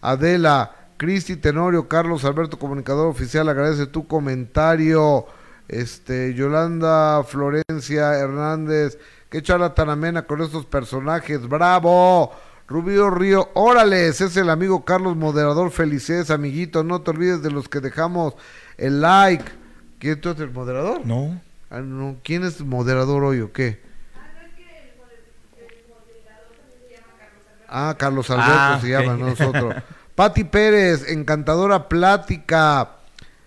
Adela, 0.00 0.76
Cristi 0.96 1.34
Tenorio, 1.34 1.88
Carlos 1.88 2.24
Alberto, 2.24 2.56
comunicador 2.56 3.08
oficial, 3.08 3.48
agradece 3.48 3.88
tu 3.88 4.06
comentario. 4.06 5.26
Este, 5.68 6.34
Yolanda 6.34 7.22
Florencia 7.24 8.14
Hernández, 8.14 8.98
qué 9.30 9.42
charla 9.42 9.74
tan 9.74 9.90
amena 9.90 10.22
con 10.22 10.42
estos 10.42 10.66
personajes, 10.66 11.48
bravo. 11.48 12.32
Rubio 12.68 13.10
Río, 13.10 13.50
órales, 13.54 14.20
es 14.20 14.36
el 14.36 14.48
amigo 14.48 14.84
Carlos 14.84 15.16
Moderador, 15.16 15.70
felicidades 15.70 16.30
amiguito, 16.30 16.84
no 16.84 17.02
te 17.02 17.10
olvides 17.10 17.42
de 17.42 17.50
los 17.50 17.68
que 17.68 17.80
dejamos 17.80 18.34
el 18.78 19.00
like. 19.00 19.44
¿Quién 19.98 20.20
tú 20.20 20.30
eres 20.30 20.42
el 20.42 20.50
moderador? 20.50 21.04
No. 21.04 21.40
Ah, 21.70 21.80
no. 21.80 22.16
¿Quién 22.22 22.44
es 22.44 22.60
moderador 22.60 23.24
hoy 23.24 23.40
o 23.40 23.52
qué? 23.52 23.80
Ah, 27.68 27.94
Carlos 27.98 28.28
Alberto 28.28 28.52
Ah, 28.52 28.78
se 28.80 28.88
llama, 28.90 29.16
no 29.16 29.30
nosotros. 29.30 29.74
Pati 30.14 30.44
Pérez, 30.44 31.08
encantadora 31.08 31.88
plática. 31.88 32.90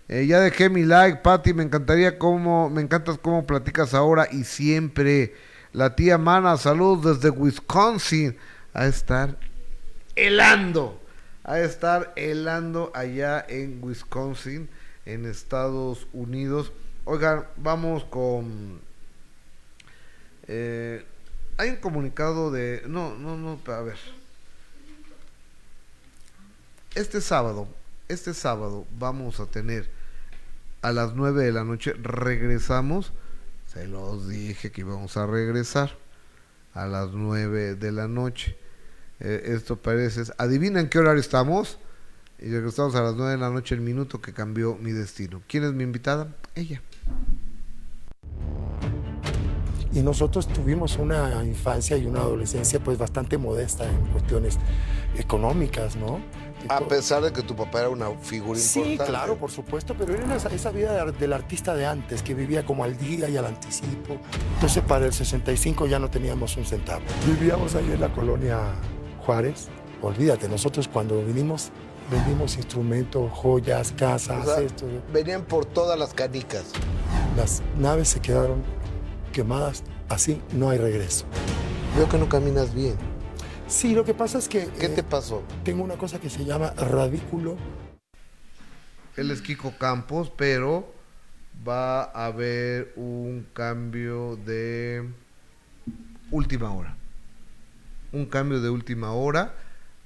Eh, 0.07 0.27
ya 0.27 0.39
dejé 0.39 0.69
mi 0.69 0.83
like, 0.83 1.21
Pati, 1.23 1.53
me 1.53 1.63
encantaría 1.63 2.19
cómo, 2.19 2.69
me 2.69 2.81
encantas 2.81 3.17
cómo 3.17 3.47
platicas 3.47 3.93
ahora 3.93 4.27
y 4.31 4.43
siempre. 4.43 5.35
La 5.73 5.95
tía 5.95 6.17
Mana, 6.17 6.57
saludos 6.57 7.21
desde 7.21 7.35
Wisconsin. 7.35 8.37
A 8.73 8.87
estar 8.87 9.37
helando, 10.15 11.01
a 11.43 11.59
estar 11.59 12.11
helando 12.17 12.91
allá 12.93 13.45
en 13.47 13.79
Wisconsin, 13.81 14.69
en 15.05 15.25
Estados 15.25 16.07
Unidos. 16.11 16.71
Oigan, 17.05 17.45
vamos 17.55 18.03
con... 18.03 18.81
eh, 20.47 21.05
hay 21.57 21.69
un 21.69 21.77
comunicado 21.77 22.51
de... 22.51 22.83
No, 22.85 23.15
no, 23.15 23.37
no, 23.37 23.59
a 23.73 23.81
ver. 23.81 23.97
Este 26.95 27.21
sábado, 27.21 27.67
este 28.09 28.33
sábado 28.33 28.85
vamos 28.97 29.39
a 29.39 29.45
tener 29.45 29.89
a 30.85 30.91
las 30.91 31.15
9 31.15 31.43
de 31.43 31.51
la 31.51 31.63
noche, 31.63 31.93
regresamos 31.93 33.11
Se 33.65 33.87
los 33.87 34.27
dije 34.27 34.71
que 34.71 34.81
íbamos 34.81 35.17
a 35.17 35.25
regresar 35.25 35.97
a 36.73 36.85
las 36.85 37.11
9 37.11 37.75
de 37.75 37.91
la 37.91 38.07
noche. 38.07 38.57
Eh, 39.19 39.53
esto 39.55 39.77
parece... 39.77 40.23
¿Adivinen 40.37 40.89
qué 40.89 40.99
horario 40.99 41.21
estamos? 41.21 41.79
Y 42.37 42.49
regresamos 42.49 42.95
a 42.95 43.01
las 43.01 43.15
9 43.15 43.31
de 43.31 43.37
la 43.37 43.49
noche, 43.49 43.75
el 43.75 43.81
minuto 43.81 44.21
que 44.21 44.33
cambió 44.33 44.75
mi 44.75 44.91
destino. 44.91 45.41
¿Quién 45.47 45.63
es 45.63 45.73
mi 45.73 45.83
invitada? 45.83 46.35
Ella. 46.53 46.81
y 49.95 50.01
nosotros 50.01 50.49
tuvimos 50.49 50.97
una 50.97 51.41
infancia 51.45 51.95
y 51.95 52.05
una 52.05 52.19
adolescencia 52.19 52.81
pues 52.81 52.97
bastante 52.97 53.37
modesta 53.37 53.89
en 53.89 54.05
cuestiones 54.07 54.59
económicas, 55.17 55.95
¿no? 55.95 56.19
A 56.69 56.79
pesar 56.81 57.21
de 57.23 57.31
que 57.31 57.41
tu 57.41 57.55
papá 57.55 57.79
era 57.81 57.89
una 57.89 58.09
figura 58.21 58.59
Sí, 58.59 58.79
importante. 58.79 59.11
claro, 59.11 59.37
por 59.37 59.51
supuesto, 59.51 59.95
pero 59.97 60.13
era 60.15 60.35
esa, 60.35 60.49
esa 60.49 60.71
vida 60.71 61.05
de- 61.05 61.11
del 61.11 61.33
artista 61.33 61.73
de 61.75 61.85
antes, 61.85 62.21
que 62.23 62.33
vivía 62.33 62.65
como 62.65 62.83
al 62.83 62.97
día 62.97 63.29
y 63.29 63.37
al 63.37 63.45
anticipo. 63.45 64.17
Entonces 64.55 64.83
para 64.83 65.05
el 65.05 65.13
65 65.13 65.85
ya 65.87 65.99
no 65.99 66.09
teníamos 66.09 66.57
un 66.57 66.65
centavo. 66.65 67.01
Vivíamos 67.27 67.75
ahí 67.75 67.89
en 67.91 68.01
la 68.01 68.11
colonia 68.11 68.59
Juárez. 69.25 69.67
Olvídate, 70.01 70.47
nosotros 70.49 70.87
cuando 70.87 71.21
vinimos 71.23 71.71
vendimos 72.11 72.55
instrumentos, 72.57 73.31
joyas, 73.33 73.91
casas, 73.97 74.45
O 74.47 74.55
sea, 74.55 74.61
esto. 74.63 74.85
Venían 75.11 75.43
por 75.43 75.65
todas 75.65 75.97
las 75.97 76.13
canicas. 76.13 76.65
Las 77.35 77.63
naves 77.79 78.09
se 78.09 78.19
quedaron 78.19 78.61
quemadas, 79.33 79.83
así 80.07 80.39
no 80.53 80.69
hay 80.69 80.77
regreso. 80.77 81.25
Veo 81.97 82.07
que 82.07 82.17
no 82.19 82.29
caminas 82.29 82.73
bien. 82.75 82.95
Sí, 83.67 83.95
lo 83.95 84.05
que 84.05 84.13
pasa 84.13 84.37
es 84.37 84.47
que... 84.47 84.67
¿Qué 84.79 84.89
te 84.89 85.01
pasó? 85.01 85.43
Tengo 85.63 85.83
una 85.83 85.95
cosa 85.95 86.19
que 86.19 86.29
se 86.29 86.45
llama 86.45 86.71
radículo. 86.71 87.57
Él 89.17 89.31
es 89.31 89.41
Kiko 89.41 89.73
Campos, 89.77 90.31
pero 90.35 90.93
va 91.67 92.03
a 92.03 92.27
haber 92.27 92.93
un 92.95 93.47
cambio 93.53 94.35
de 94.45 95.09
última 96.29 96.71
hora. 96.73 96.95
Un 98.11 98.27
cambio 98.27 98.61
de 98.61 98.69
última 98.69 99.13
hora. 99.13 99.55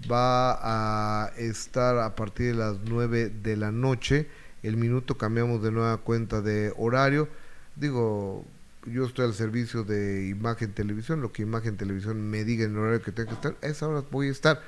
Va 0.09 1.25
a 1.25 1.27
estar 1.35 1.97
a 1.97 2.15
partir 2.15 2.53
de 2.53 2.59
las 2.59 2.77
9 2.85 3.29
de 3.29 3.57
la 3.57 3.71
noche. 3.71 4.29
El 4.63 4.77
minuto 4.77 5.17
cambiamos 5.17 5.61
de 5.61 5.71
nueva 5.71 5.97
cuenta 5.97 6.41
de 6.41 6.73
horario. 6.77 7.27
Digo, 7.75 8.45
yo 8.85 9.05
estoy 9.05 9.25
al 9.25 9.33
servicio 9.33 9.83
de 9.83 10.27
Imagen 10.27 10.73
Televisión. 10.73 11.21
Lo 11.21 11.31
que 11.31 11.41
Imagen 11.41 11.77
Televisión 11.77 12.29
me 12.29 12.43
diga 12.43 12.65
en 12.65 12.71
el 12.71 12.77
horario 12.77 13.01
que 13.01 13.11
tengo 13.11 13.29
que 13.29 13.35
estar, 13.35 13.55
a 13.61 13.67
esa 13.67 13.87
hora 13.87 14.03
voy 14.09 14.27
a 14.27 14.31
estar. 14.31 14.61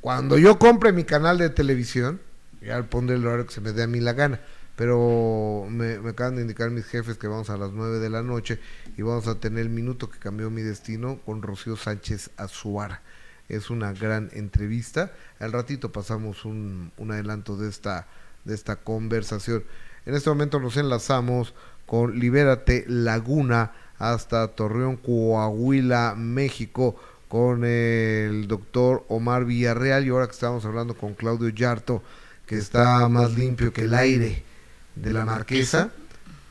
Cuando 0.00 0.38
yo 0.38 0.58
compre 0.58 0.92
mi 0.92 1.04
canal 1.04 1.38
de 1.38 1.50
televisión, 1.50 2.20
ya 2.60 2.82
pondré 2.82 3.16
el 3.16 3.26
horario 3.26 3.46
que 3.46 3.52
se 3.52 3.60
me 3.60 3.72
dé 3.72 3.82
a 3.82 3.86
mí 3.86 4.00
la 4.00 4.14
gana. 4.14 4.40
Pero 4.76 5.66
me, 5.68 5.96
acaban 6.08 6.36
de 6.36 6.42
indicar 6.42 6.70
mis 6.70 6.86
jefes 6.86 7.18
que 7.18 7.28
vamos 7.28 7.50
a 7.50 7.56
las 7.56 7.72
9 7.72 7.98
de 7.98 8.08
la 8.08 8.22
noche 8.22 8.58
y 8.96 9.02
vamos 9.02 9.28
a 9.28 9.38
tener 9.38 9.60
el 9.60 9.68
minuto 9.68 10.08
que 10.08 10.18
cambió 10.18 10.50
mi 10.50 10.62
destino 10.62 11.20
con 11.26 11.42
Rocío 11.42 11.76
Sánchez 11.76 12.30
Azuara. 12.36 13.02
Es 13.48 13.68
una 13.68 13.92
gran 13.92 14.30
entrevista. 14.32 15.12
Al 15.38 15.52
ratito 15.52 15.92
pasamos 15.92 16.46
un, 16.46 16.90
un 16.96 17.10
adelanto 17.12 17.56
de 17.56 17.68
esta, 17.68 18.06
de 18.44 18.54
esta 18.54 18.76
conversación. 18.76 19.62
En 20.06 20.14
este 20.14 20.30
momento 20.30 20.58
nos 20.58 20.76
enlazamos 20.76 21.54
con 21.86 22.18
Libérate 22.18 22.84
Laguna 22.88 23.72
hasta 23.98 24.48
Torreón, 24.48 24.96
Coahuila, 24.96 26.14
México, 26.16 26.96
con 27.28 27.64
el 27.64 28.46
doctor 28.48 29.04
Omar 29.08 29.44
Villarreal 29.44 30.04
y 30.04 30.10
ahora 30.10 30.26
que 30.26 30.32
estamos 30.32 30.64
hablando 30.64 30.94
con 30.94 31.14
Claudio 31.14 31.48
Yarto, 31.48 32.02
que 32.46 32.58
está 32.58 33.08
más 33.08 33.34
limpio 33.38 33.72
que 33.72 33.82
el 33.82 33.94
aire 33.94 34.42
de 34.96 35.12
la 35.12 35.24
marquesa, 35.24 35.90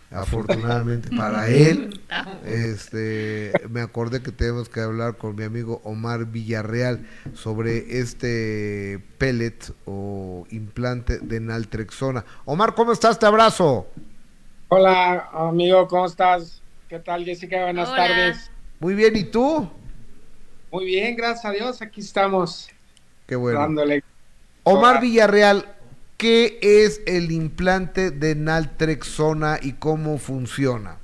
afortunadamente 0.10 1.10
para 1.16 1.50
él, 1.50 2.02
este, 2.46 3.52
me 3.70 3.82
acordé 3.82 4.22
que 4.22 4.32
tenemos 4.32 4.70
que 4.70 4.80
hablar 4.80 5.18
con 5.18 5.36
mi 5.36 5.44
amigo 5.44 5.82
Omar 5.84 6.26
Villarreal 6.26 7.06
sobre 7.34 8.00
este 8.00 9.04
pellet 9.18 9.74
o 9.86 10.48
implante 10.50 11.20
de 11.20 11.40
naltrexona. 11.42 12.26
Omar, 12.46 12.76
¿cómo 12.76 12.92
estás? 12.92 13.20
Te 13.20 13.26
abrazo. 13.26 13.88
Hola, 14.74 15.30
amigo, 15.34 15.86
¿cómo 15.86 16.06
estás? 16.06 16.64
¿Qué 16.88 16.98
tal, 17.00 17.26
Jessica? 17.26 17.64
Buenas 17.64 17.90
Hola. 17.90 18.08
tardes. 18.08 18.50
Muy 18.80 18.96
bien, 18.96 19.18
¿y 19.18 19.26
tú? 19.26 19.70
Muy 20.72 20.86
bien, 20.86 21.18
gracias 21.18 21.44
a 21.44 21.52
Dios, 21.52 21.82
aquí 21.82 22.00
estamos 22.00 22.70
Qué 23.28 23.36
bueno. 23.36 23.60
dándole. 23.60 24.02
Omar 24.64 24.92
Hola. 24.92 25.02
Villarreal, 25.02 25.76
¿qué 26.16 26.58
es 26.62 27.02
el 27.06 27.34
implante 27.34 28.12
de 28.12 28.36
naltrexona 28.36 29.60
y 29.62 29.74
cómo 29.74 30.18
funciona? 30.18 31.00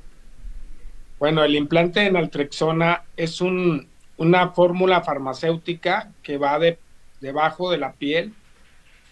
Bueno, 1.19 1.43
el 1.43 1.55
implante 1.55 1.99
de 2.01 2.11
naltrexona 2.11 3.09
es 3.17 3.41
un, 3.41 3.93
una 4.17 4.51
fórmula 4.53 5.01
farmacéutica 5.01 6.15
que 6.21 6.37
va 6.37 6.59
de, 6.59 6.79
debajo 7.19 7.71
de 7.71 7.77
la 7.79 7.97
piel 7.97 8.37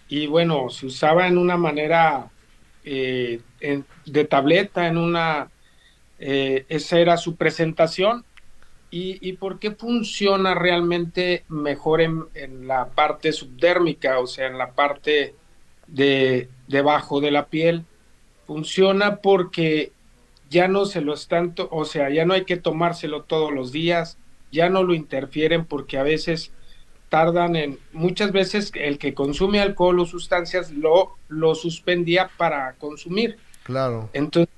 y 0.08 0.26
bueno, 0.28 0.70
se 0.70 0.86
usaba 0.86 1.26
en 1.26 1.36
una 1.38 1.56
manera 1.56 2.32
eh, 2.84 3.45
en- 3.60 3.88
de 4.04 4.24
tableta, 4.24 4.86
en 4.88 4.98
una, 4.98 5.52
eh, 6.18 6.66
esa 6.68 6.98
era 7.00 7.16
su 7.16 7.36
presentación. 7.36 8.26
¿Y, 8.90 9.18
y 9.28 9.34
por 9.34 9.58
qué 9.58 9.72
funciona 9.72 10.54
realmente 10.54 11.44
mejor 11.48 12.00
en, 12.02 12.24
en 12.34 12.66
la 12.68 12.94
parte 12.94 13.32
subdérmica, 13.32 14.20
o 14.20 14.26
sea, 14.28 14.46
en 14.46 14.58
la 14.58 14.74
parte 14.74 15.40
de 15.86 16.52
debajo 16.66 17.20
de 17.20 17.30
la 17.32 17.48
piel? 17.50 17.88
Funciona 18.46 19.20
porque 19.22 19.96
ya 20.44 20.68
no 20.68 20.84
se 20.86 21.00
lo 21.00 21.14
están, 21.14 21.54
o 21.70 21.84
sea, 21.84 22.10
ya 22.10 22.24
no 22.24 22.34
hay 22.34 22.44
que 22.44 22.56
tomárselo 22.56 23.24
todos 23.24 23.52
los 23.52 23.72
días, 23.72 24.20
ya 24.50 24.68
no 24.70 24.84
lo 24.84 24.94
interfieren 24.94 25.66
porque 25.66 25.98
a 25.98 26.02
veces 26.04 26.54
tardan 27.08 27.56
en, 27.56 27.84
muchas 27.92 28.32
veces 28.32 28.70
el 28.74 28.98
que 28.98 29.14
consume 29.14 29.60
alcohol 29.60 30.00
o 30.00 30.06
sustancias 30.06 30.70
lo, 30.72 31.20
lo 31.28 31.54
suspendía 31.54 32.32
para 32.36 32.76
consumir. 32.78 33.40
Claro. 33.66 34.10
Entonces, 34.12 34.54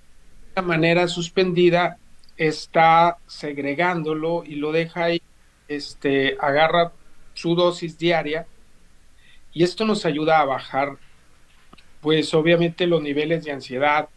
de 0.54 0.60
una 0.60 0.68
manera 0.68 1.08
suspendida 1.08 1.96
está 2.36 3.16
segregándolo 3.26 4.44
y 4.44 4.56
lo 4.56 4.70
deja 4.70 5.04
ahí, 5.04 5.22
este, 5.66 6.36
agarra 6.38 6.92
su 7.32 7.54
dosis 7.54 7.96
diaria 7.96 8.46
y 9.54 9.64
esto 9.64 9.86
nos 9.86 10.04
ayuda 10.04 10.40
a 10.40 10.44
bajar, 10.44 10.98
pues 12.02 12.34
obviamente 12.34 12.86
los 12.86 13.00
niveles 13.00 13.44
de 13.44 13.52
ansiedad. 13.52 14.10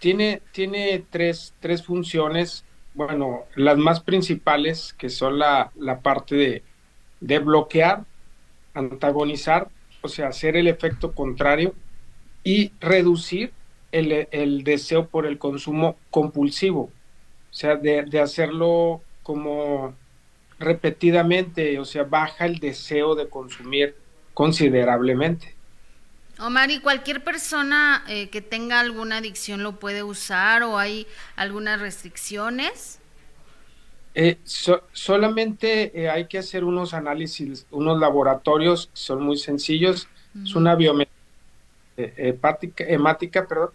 Tiene, 0.00 0.42
tiene 0.50 1.06
tres, 1.08 1.54
tres 1.60 1.84
funciones, 1.84 2.64
bueno, 2.94 3.44
las 3.54 3.78
más 3.78 4.00
principales 4.00 4.92
que 4.98 5.08
son 5.08 5.38
la, 5.38 5.70
la 5.76 6.00
parte 6.00 6.34
de, 6.34 6.64
de 7.20 7.38
bloquear, 7.38 8.06
antagonizar, 8.74 9.68
o 10.00 10.08
sea, 10.08 10.26
hacer 10.26 10.56
el 10.56 10.66
efecto 10.66 11.12
contrario 11.14 11.76
y 12.42 12.72
reducir 12.80 13.52
el, 13.92 14.28
el 14.32 14.64
deseo 14.64 15.10
por 15.10 15.26
el 15.26 15.38
consumo 15.38 16.04
compulsivo, 16.10 16.82
o 16.84 16.96
sea, 17.50 17.76
de, 17.76 18.04
de 18.06 18.20
hacerlo 18.20 19.06
como 19.22 20.00
repetidamente, 20.58 21.78
o 21.80 21.84
sea, 21.86 22.04
baja 22.04 22.46
el 22.46 22.58
deseo 22.60 23.14
de 23.16 23.30
consumir 23.30 24.02
considerablemente. 24.34 25.58
Omar, 26.38 26.70
¿y 26.70 26.80
cualquier 26.80 27.22
persona 27.24 28.04
eh, 28.08 28.28
que 28.30 28.42
tenga 28.42 28.80
alguna 28.80 29.18
adicción 29.18 29.62
lo 29.62 29.78
puede 29.78 30.02
usar 30.02 30.62
o 30.62 30.78
hay 30.78 31.06
algunas 31.36 31.80
restricciones? 31.80 33.00
Eh, 34.14 34.40
so- 34.44 34.88
solamente 34.92 35.98
eh, 36.02 36.10
hay 36.10 36.28
que 36.28 36.38
hacer 36.38 36.64
unos 36.64 36.92
análisis, 36.94 37.66
unos 37.70 37.98
laboratorios 37.98 38.88
que 38.88 38.92
son 39.00 39.22
muy 39.22 39.38
sencillos. 39.38 40.10
Es 40.44 40.54
una 40.54 40.74
biometría 40.76 41.14
hepática, 41.96 42.84
hemática, 42.84 43.46
perdón, 43.48 43.70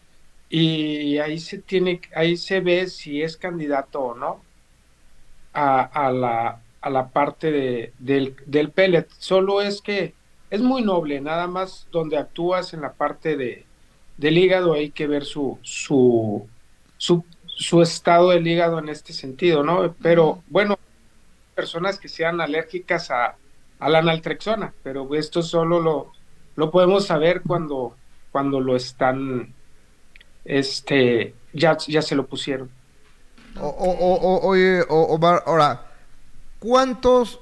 y 0.49 1.17
ahí 1.19 1.39
se 1.39 1.59
tiene, 1.59 2.01
ahí 2.15 2.37
se 2.37 2.61
ve 2.61 2.87
si 2.87 3.21
es 3.21 3.37
candidato 3.37 4.01
o 4.01 4.15
no 4.15 4.41
a, 5.53 5.81
a 5.83 6.11
la, 6.11 6.61
a 6.81 6.89
la 6.89 7.09
parte 7.09 7.51
de, 7.51 7.93
del, 7.99 8.35
del 8.45 8.71
pellet. 8.71 9.07
Solo 9.17 9.61
es 9.61 9.81
que 9.81 10.13
es 10.49 10.61
muy 10.61 10.81
noble, 10.83 11.19
nada 11.21 11.47
más 11.47 11.87
donde 11.91 12.17
actúas 12.17 12.73
en 12.73 12.81
la 12.81 12.93
parte 12.93 13.35
de, 13.37 13.65
del 14.17 14.37
hígado 14.37 14.73
hay 14.73 14.91
que 14.91 15.07
ver 15.07 15.25
su, 15.25 15.59
su, 15.63 16.47
su, 16.97 17.25
su 17.45 17.81
estado 17.81 18.29
del 18.29 18.47
hígado 18.47 18.79
en 18.79 18.89
este 18.89 19.13
sentido, 19.13 19.63
¿no? 19.63 19.93
Pero 20.01 20.43
bueno, 20.47 20.77
personas 21.55 21.99
que 21.99 22.07
sean 22.09 22.41
alérgicas 22.41 23.11
a, 23.11 23.35
a 23.79 23.89
la 23.89 24.01
naltrexona, 24.01 24.73
pero 24.83 25.13
esto 25.15 25.41
solo 25.41 25.79
lo, 25.81 26.11
lo 26.55 26.71
podemos 26.71 27.05
saber 27.05 27.41
cuando, 27.45 27.95
cuando 28.31 28.59
lo 28.61 28.75
están, 28.75 29.53
este, 30.47 31.33
ya, 31.53 31.77
ya 31.87 32.01
se 32.01 32.15
lo 32.15 32.25
pusieron. 32.27 32.69
O- 33.59 33.67
o- 33.67 33.97
o- 33.97 34.37
o- 34.37 34.47
oye, 34.47 34.83
Omar, 34.89 35.43
ahora, 35.45 35.85
¿cuántos 36.59 37.39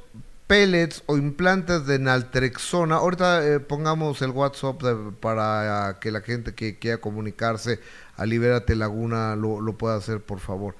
pellets 0.47 1.03
o 1.07 1.17
implantes 1.17 1.85
de 1.87 1.99
naltrexona? 1.99 2.95
Ahorita 2.97 3.45
eh, 3.45 3.59
pongamos 3.59 4.21
el 4.21 4.31
WhatsApp 4.31 4.81
de- 4.83 5.11
para 5.13 5.97
que 5.99 6.11
la 6.11 6.21
gente 6.21 6.53
que 6.55 6.77
quiera 6.79 6.99
comunicarse 6.99 7.79
a 8.17 8.25
Libérate 8.25 8.75
Laguna 8.75 9.35
lo, 9.35 9.61
lo 9.61 9.73
pueda 9.77 9.95
hacer, 9.95 10.21
por 10.21 10.39
favor. 10.39 10.75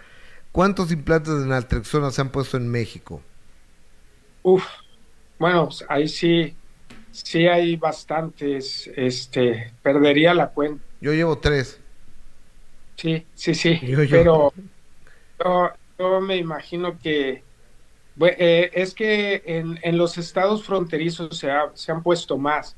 ¿Cuántos 0.52 0.92
implantes 0.92 1.38
de 1.40 1.46
naltrexona 1.48 2.12
se 2.12 2.22
han 2.22 2.30
puesto 2.30 2.58
en 2.58 2.70
México? 2.70 3.22
Uf, 4.44 4.64
bueno, 5.40 5.66
pues, 5.66 5.84
ahí 5.90 6.08
sí, 6.08 6.56
sí 7.12 7.48
hay 7.48 7.76
bastantes, 7.76 8.90
este, 8.96 9.74
perdería 9.82 10.34
la 10.34 10.50
cuenta. 10.50 10.84
Yo 11.02 11.14
llevo 11.14 11.38
tres. 11.40 11.80
Sí, 12.98 13.30
sí, 13.34 13.56
sí, 13.56 13.82
Yo- 13.82 14.04
yo- 14.04 14.24
pero 14.24 14.54
yo, 15.40 15.72
yo 16.00 16.22
me 16.22 16.38
imagino 16.38 16.98
que 17.00 17.48
eh, 18.22 18.72
es 18.74 18.96
que 18.96 19.44
en, 19.46 19.80
en 19.84 19.98
los 19.98 20.18
estados 20.18 20.66
fronterizos 20.66 21.38
se, 21.40 21.52
ha- 21.52 21.72
se 21.76 21.92
han 21.92 22.04
puesto 22.04 22.38
más. 22.38 22.78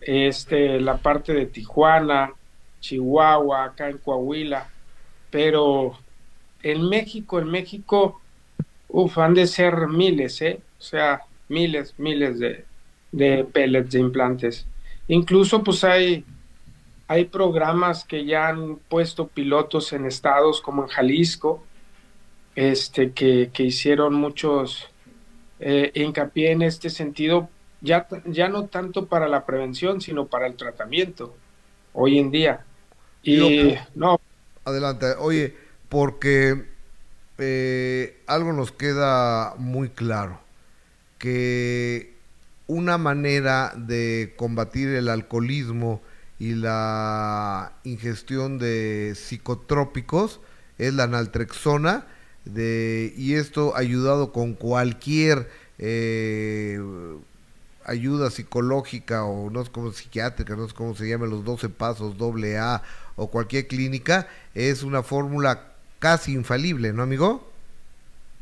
Este, 0.00 0.80
la 0.80 1.02
parte 1.02 1.32
de 1.34 1.46
Tijuana, 1.46 2.34
Chihuahua, 2.80 3.64
acá 3.66 3.90
en 3.90 3.98
Coahuila, 3.98 4.74
pero 5.30 6.06
en 6.60 6.88
México, 6.88 7.38
en 7.40 7.48
México, 7.50 8.24
uf, 8.88 9.18
han 9.18 9.34
de 9.34 9.46
ser 9.46 9.88
miles, 9.88 10.40
¿eh? 10.42 10.64
O 10.78 10.82
sea, 10.82 11.20
miles, 11.48 11.94
miles 11.98 12.38
de, 12.38 12.68
de 13.10 13.44
pellets, 13.44 13.90
de 13.92 14.00
implantes. 14.00 14.70
Incluso 15.06 15.62
pues 15.62 15.84
hay, 15.84 16.26
hay 17.08 17.26
programas 17.26 18.04
que 18.04 18.24
ya 18.24 18.48
han 18.48 18.76
puesto 18.76 19.28
pilotos 19.28 19.92
en 19.92 20.06
estados 20.06 20.60
como 20.60 20.82
en 20.82 20.88
Jalisco, 20.88 21.64
este, 22.54 23.12
que, 23.12 23.50
que 23.52 23.64
hicieron 23.64 24.14
muchos 24.14 24.88
eh, 25.60 25.92
hincapié 25.94 26.52
en 26.52 26.62
este 26.62 26.90
sentido, 26.90 27.48
ya, 27.80 28.06
ya 28.24 28.48
no 28.48 28.66
tanto 28.66 29.06
para 29.06 29.28
la 29.28 29.44
prevención, 29.44 30.00
sino 30.00 30.26
para 30.26 30.46
el 30.46 30.54
tratamiento 30.56 31.34
hoy 31.92 32.18
en 32.18 32.30
día. 32.30 32.64
Y 33.22 33.36
Digo, 33.36 33.80
no, 33.94 34.20
Adelante, 34.64 35.06
oye, 35.18 35.54
porque 35.90 36.64
eh, 37.36 38.22
algo 38.26 38.54
nos 38.54 38.72
queda 38.72 39.54
muy 39.58 39.90
claro, 39.90 40.40
que 41.18 42.14
una 42.66 42.96
manera 42.96 43.74
de 43.76 44.32
combatir 44.36 44.88
el 44.88 45.10
alcoholismo 45.10 46.00
y 46.38 46.54
la 46.54 47.72
ingestión 47.84 48.58
de 48.58 49.14
psicotrópicos 49.14 50.40
es 50.78 50.94
la 50.94 51.06
naltrexona, 51.06 52.06
de, 52.44 53.14
y 53.16 53.34
esto 53.34 53.74
ayudado 53.76 54.32
con 54.32 54.54
cualquier 54.54 55.48
eh, 55.78 56.78
ayuda 57.84 58.30
psicológica 58.30 59.24
o 59.24 59.50
no 59.50 59.64
sé 59.64 59.70
cómo 59.70 59.92
psiquiátrica, 59.92 60.56
no 60.56 60.68
sé 60.68 60.74
cómo 60.74 60.94
se 60.94 61.08
llama, 61.08 61.26
los 61.26 61.44
12 61.44 61.68
pasos, 61.70 62.18
doble 62.18 62.58
A 62.58 62.82
o 63.16 63.28
cualquier 63.28 63.66
clínica, 63.66 64.28
es 64.54 64.82
una 64.82 65.02
fórmula 65.02 65.72
casi 65.98 66.32
infalible, 66.32 66.92
¿no, 66.92 67.02
amigo? 67.02 67.50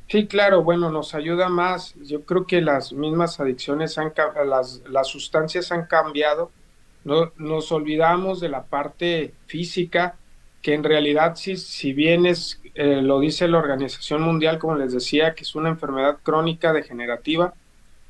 Sí, 0.09 0.26
claro, 0.26 0.62
bueno, 0.62 0.90
nos 0.90 1.14
ayuda 1.14 1.49
más. 1.49 1.95
Yo 2.03 2.24
creo 2.24 2.47
que 2.47 2.61
las 2.61 2.93
mismas 2.93 3.40
adicciones 3.40 3.97
han, 3.99 4.12
las, 4.47 4.82
las 4.88 5.09
sustancias 5.09 5.72
han 5.72 5.86
cambiado. 5.86 6.51
No, 7.05 7.33
nos 7.37 7.73
olvidamos 7.73 8.41
de 8.41 8.49
la 8.49 8.67
parte 8.69 9.35
física, 9.47 10.21
que 10.61 10.75
en 10.75 10.85
realidad, 10.85 11.35
si, 11.37 11.57
si 11.57 11.93
bien 11.93 12.27
es, 12.27 12.61
eh, 12.75 13.03
lo 13.03 13.19
dice 13.21 13.49
la 13.49 13.59
Organización 13.59 14.23
Mundial, 14.23 14.59
como 14.59 14.77
les 14.77 14.93
decía, 14.93 15.35
que 15.35 15.43
es 15.43 15.55
una 15.57 15.71
enfermedad 15.71 16.21
crónica 16.23 16.73
degenerativa, 16.73 17.57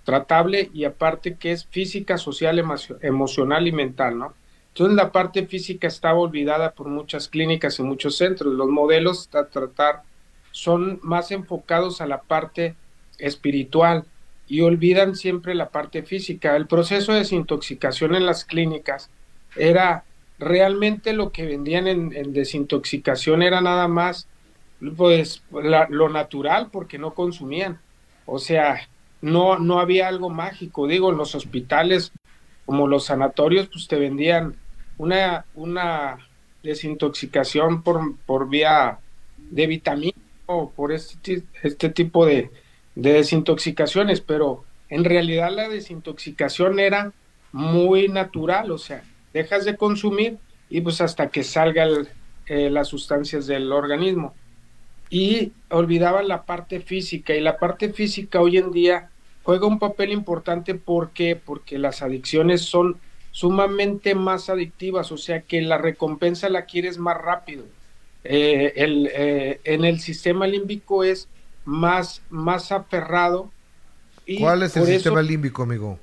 tratable 0.05 0.70
y 0.74 0.84
aparte 0.84 1.38
que 1.38 1.53
es 1.53 1.66
física, 1.66 2.18
social, 2.18 2.59
emo- 2.59 2.99
emocional 3.03 3.66
y 3.68 3.72
mental, 3.72 4.18
¿no? 4.18 4.36
Entonces 4.68 4.97
la 4.97 5.12
parte 5.12 5.47
física 5.47 5.86
estaba 5.88 6.18
olvidada 6.18 6.74
por 6.74 6.88
muchas 6.88 7.28
clínicas 7.28 7.78
y 7.78 7.82
muchos 7.82 8.16
centros. 8.16 8.55
Los 8.55 8.68
modelos 8.68 9.28
a 9.34 9.49
tratar 9.51 10.05
son 10.51 10.99
más 11.03 11.30
enfocados 11.30 12.01
a 12.01 12.07
la 12.07 12.22
parte 12.22 12.78
espiritual 13.18 14.07
y 14.53 14.61
olvidan 14.61 15.14
siempre 15.16 15.55
la 15.55 15.70
parte 15.70 16.03
física. 16.03 16.57
El 16.57 16.66
proceso 16.68 17.12
de 17.12 17.20
desintoxicación 17.20 18.14
en 18.14 18.26
las 18.26 18.44
clínicas 18.44 19.11
era 19.57 20.05
realmente 20.38 21.12
lo 21.14 21.32
que 21.32 21.46
vendían 21.46 21.86
en, 21.88 22.11
desintoxicación 22.34 23.42
era 23.42 23.61
nada 23.62 23.88
más 23.88 24.28
pues 24.96 25.44
la- 25.50 25.86
lo 25.90 26.09
natural 26.09 26.70
porque 26.70 26.98
no 26.98 27.14
consumían. 27.14 27.80
O 28.24 28.38
sea, 28.38 28.88
no, 29.20 29.59
no 29.59 29.80
había 29.80 30.09
algo 30.09 30.28
mágico. 30.30 30.86
Digo, 30.86 31.11
en 31.11 31.16
los 31.18 31.34
hospitales 31.34 32.12
como 32.64 32.86
los 32.88 33.07
sanatorios, 33.07 33.68
pues 33.72 33.88
te 33.88 33.96
vendían 33.98 34.61
una, 34.98 35.46
una 35.55 36.18
desintoxicación 36.62 37.82
por, 37.82 38.18
por 38.24 38.48
vía 38.48 39.00
de 39.36 39.66
vitamina 39.66 40.12
o 40.46 40.72
por 40.72 40.92
este, 40.92 41.44
este 41.62 41.90
tipo 41.90 42.26
de, 42.26 42.53
de 42.95 43.12
desintoxicaciones, 43.12 44.20
pero 44.20 44.64
en 44.88 45.05
realidad 45.05 45.51
la 45.51 45.68
desintoxicación 45.68 46.78
era 46.78 47.12
muy 47.53 48.09
natural, 48.09 48.70
o 48.70 48.78
sea, 48.78 49.03
dejas 49.32 49.64
de 49.64 49.76
consumir 49.76 50.38
y 50.68 50.80
pues 50.80 51.01
hasta 51.01 51.28
que 51.28 51.43
salgan 51.43 52.09
las 52.49 52.88
sustancias 52.88 53.47
del 53.47 53.72
organismo. 53.72 54.34
Y 55.09 55.53
olvidaban 55.70 56.28
la 56.28 56.45
parte 56.45 56.80
física 56.80 57.34
y 57.34 57.40
la 57.40 57.59
parte 57.59 57.93
física 57.93 58.40
hoy 58.40 58.59
en 58.59 58.72
día 58.72 59.11
juega 59.43 59.66
un 59.66 59.78
papel 59.78 60.12
importante 60.12 60.74
¿por 60.74 61.11
qué? 61.11 61.36
porque 61.36 61.78
las 61.78 62.03
adicciones 62.03 62.62
son 62.62 62.97
sumamente 63.30 64.14
más 64.14 64.51
adictivas, 64.51 65.11
o 65.11 65.16
sea 65.16 65.40
que 65.40 65.62
la 65.62 65.78
recompensa 65.78 66.49
la 66.49 66.66
quieres 66.66 66.99
más 66.99 67.16
rápido. 67.18 67.64
Eh, 68.24 68.74
el, 68.76 69.11
eh, 69.12 69.61
en 69.64 69.84
el 69.84 70.01
sistema 70.01 70.47
límbico 70.47 71.03
es 71.03 71.28
más, 71.64 72.24
más 72.28 72.72
aferrado. 72.72 73.54
Y 74.26 74.38
¿Cuál 74.40 74.62
es 74.62 74.76
el 74.76 74.82
eso 74.84 74.94
sistema 74.94 75.22
límbico, 75.22 75.62
amigo? 75.62 75.98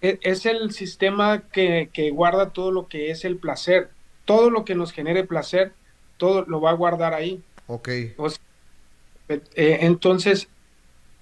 e- 0.00 0.18
es 0.22 0.46
el 0.46 0.72
sistema 0.72 1.48
que, 1.50 1.90
que 1.92 2.10
guarda 2.10 2.52
todo 2.52 2.70
lo 2.72 2.88
que 2.88 3.10
es 3.10 3.24
el 3.24 3.38
placer. 3.38 3.96
Todo 4.24 4.50
lo 4.50 4.64
que 4.64 4.74
nos 4.74 4.92
genere 4.92 5.24
placer, 5.24 5.78
todo 6.16 6.44
lo 6.46 6.60
va 6.60 6.70
a 6.70 6.74
guardar 6.74 7.14
ahí. 7.14 7.46
Ok. 7.66 7.88
O 8.16 8.28
sea, 8.30 8.40
eh, 9.28 9.78
entonces, 9.82 10.50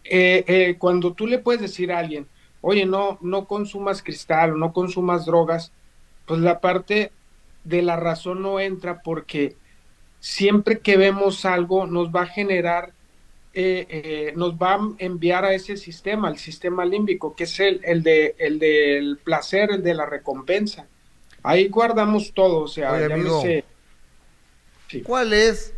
eh, 0.04 0.44
eh, 0.48 0.78
cuando 0.78 1.14
tú 1.14 1.26
le 1.28 1.40
puedes 1.40 1.62
decir 1.62 1.92
a 1.92 2.00
alguien, 2.00 2.30
oye, 2.60 2.86
no, 2.86 3.18
no 3.22 3.46
consumas 3.48 4.02
cristal 4.02 4.52
o 4.54 4.56
no 4.58 4.72
consumas 4.74 5.26
drogas, 5.26 5.74
pues 6.26 6.40
la 6.40 6.60
parte 6.60 7.16
de 7.64 7.82
la 7.82 7.96
razón 7.96 8.42
no 8.42 8.60
entra 8.60 9.02
porque 9.02 9.60
siempre 10.20 10.82
que 10.82 10.98
vemos 10.98 11.46
algo 11.46 11.86
nos 11.88 12.10
va 12.12 12.22
a 12.24 12.26
generar, 12.28 12.95
eh, 13.58 13.86
eh, 13.88 14.32
nos 14.36 14.54
va 14.54 14.74
a 14.74 14.80
enviar 14.98 15.44
a 15.46 15.54
ese 15.54 15.78
sistema, 15.78 16.28
al 16.28 16.36
sistema 16.36 16.84
límbico, 16.84 17.34
que 17.34 17.44
es 17.44 17.58
el, 17.58 17.80
el, 17.84 18.02
de, 18.02 18.36
el 18.38 18.58
del 18.58 19.16
placer, 19.24 19.70
el 19.72 19.82
de 19.82 19.94
la 19.94 20.04
recompensa. 20.04 20.86
Ahí 21.42 21.68
guardamos 21.68 22.32
todo, 22.34 22.60
o 22.64 22.68
sea, 22.68 22.92
Oye, 22.92 23.06
amigo, 23.06 23.42
llámese- 23.42 23.64
¿Cuál 25.04 25.32
es 25.32 25.72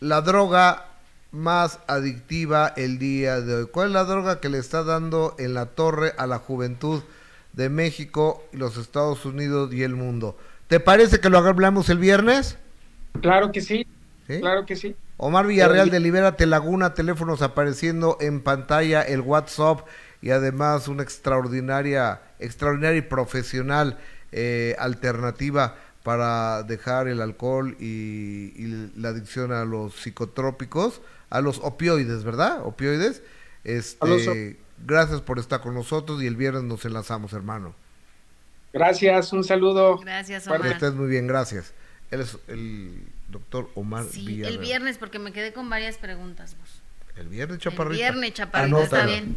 la 0.00 0.20
droga 0.20 0.86
más 1.30 1.78
adictiva 1.86 2.72
el 2.76 2.98
día 2.98 3.40
de 3.40 3.54
hoy? 3.54 3.66
¿Cuál 3.70 3.88
es 3.88 3.92
la 3.94 4.04
droga 4.04 4.40
que 4.40 4.48
le 4.48 4.58
está 4.58 4.82
dando 4.82 5.36
en 5.38 5.54
la 5.54 5.66
torre 5.66 6.12
a 6.18 6.26
la 6.26 6.38
juventud 6.38 7.02
de 7.52 7.68
México, 7.68 8.42
los 8.52 8.76
Estados 8.76 9.24
Unidos 9.24 9.72
y 9.72 9.84
el 9.84 9.94
mundo? 9.94 10.36
¿Te 10.66 10.80
parece 10.80 11.20
que 11.20 11.30
lo 11.30 11.38
hablamos 11.38 11.88
el 11.88 11.98
viernes? 11.98 12.58
Claro 13.20 13.52
que 13.52 13.60
sí, 13.60 13.86
¿Sí? 14.26 14.40
claro 14.40 14.66
que 14.66 14.76
sí. 14.76 14.96
Omar 15.22 15.46
Villarreal 15.46 15.90
de 15.90 16.00
Libérate 16.00 16.46
Laguna, 16.46 16.94
teléfonos 16.94 17.42
apareciendo 17.42 18.16
en 18.22 18.40
pantalla, 18.40 19.02
el 19.02 19.20
WhatsApp 19.20 19.80
y 20.22 20.30
además 20.30 20.88
una 20.88 21.02
extraordinaria, 21.02 22.22
extraordinaria 22.38 22.98
y 22.98 23.02
profesional 23.02 23.98
eh, 24.32 24.76
alternativa 24.78 25.76
para 26.02 26.62
dejar 26.62 27.06
el 27.08 27.20
alcohol 27.20 27.76
y, 27.78 28.54
y 28.56 28.90
la 28.96 29.10
adicción 29.10 29.52
a 29.52 29.66
los 29.66 29.94
psicotrópicos, 29.96 31.02
a 31.28 31.42
los 31.42 31.58
opioides, 31.58 32.24
¿verdad? 32.24 32.62
Opioides. 32.64 33.22
Este, 33.64 33.98
A 34.02 34.08
los 34.08 34.26
op- 34.26 34.36
gracias 34.86 35.20
por 35.20 35.38
estar 35.38 35.60
con 35.60 35.74
nosotros 35.74 36.22
y 36.22 36.26
el 36.26 36.36
viernes 36.36 36.62
nos 36.62 36.82
enlazamos, 36.86 37.34
hermano. 37.34 37.74
Gracias, 38.72 39.32
un 39.34 39.44
saludo. 39.44 39.98
Gracias, 39.98 40.44
Que 40.44 40.50
Omar. 40.54 40.66
estés 40.66 40.94
muy 40.94 41.08
bien, 41.08 41.26
gracias. 41.26 41.74
Él 42.10 42.20
es 42.22 42.38
el 42.48 43.02
doctor 43.30 43.70
Omar 43.74 44.04
Sí, 44.04 44.24
Villarreal. 44.26 44.52
el 44.54 44.58
viernes, 44.58 44.98
porque 44.98 45.18
me 45.18 45.32
quedé 45.32 45.52
con 45.52 45.68
varias 45.70 45.96
preguntas. 45.98 46.56
vos. 46.58 46.82
El 47.16 47.28
viernes, 47.28 47.56
El 47.56 47.60
chaparrita. 47.62 47.96
viernes, 47.96 48.32
chaparrita, 48.34 48.82
está 48.82 49.06
bien. 49.06 49.36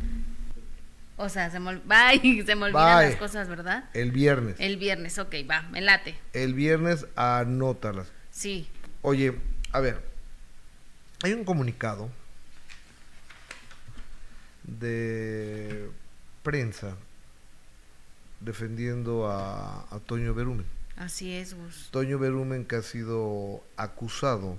O 1.17 1.29
sea, 1.29 1.49
se 1.51 1.59
me, 1.59 1.75
Bye, 1.77 2.43
se 2.45 2.55
me 2.55 2.65
olvidan 2.65 2.97
Bye. 2.99 3.09
las 3.09 3.15
cosas, 3.17 3.47
¿verdad? 3.47 3.89
El 3.93 4.11
viernes. 4.11 4.55
El 4.59 4.77
viernes, 4.77 5.17
ok, 5.19 5.35
va, 5.49 5.61
me 5.63 5.81
late. 5.81 6.15
El 6.33 6.53
viernes 6.53 7.05
anótalas. 7.15 8.11
Sí. 8.31 8.67
Oye, 9.01 9.37
a 9.71 9.79
ver, 9.79 10.01
hay 11.23 11.33
un 11.33 11.43
comunicado 11.43 12.09
de 14.63 15.89
prensa 16.41 16.95
defendiendo 18.39 19.27
a, 19.29 19.81
a 19.93 19.99
Toño 19.99 20.33
Berumen. 20.33 20.65
Así 20.97 21.33
es, 21.33 21.53
Gus. 21.55 21.89
Toño 21.91 22.19
Berumen 22.19 22.65
que 22.65 22.75
ha 22.75 22.81
sido 22.83 23.63
acusado 23.77 24.57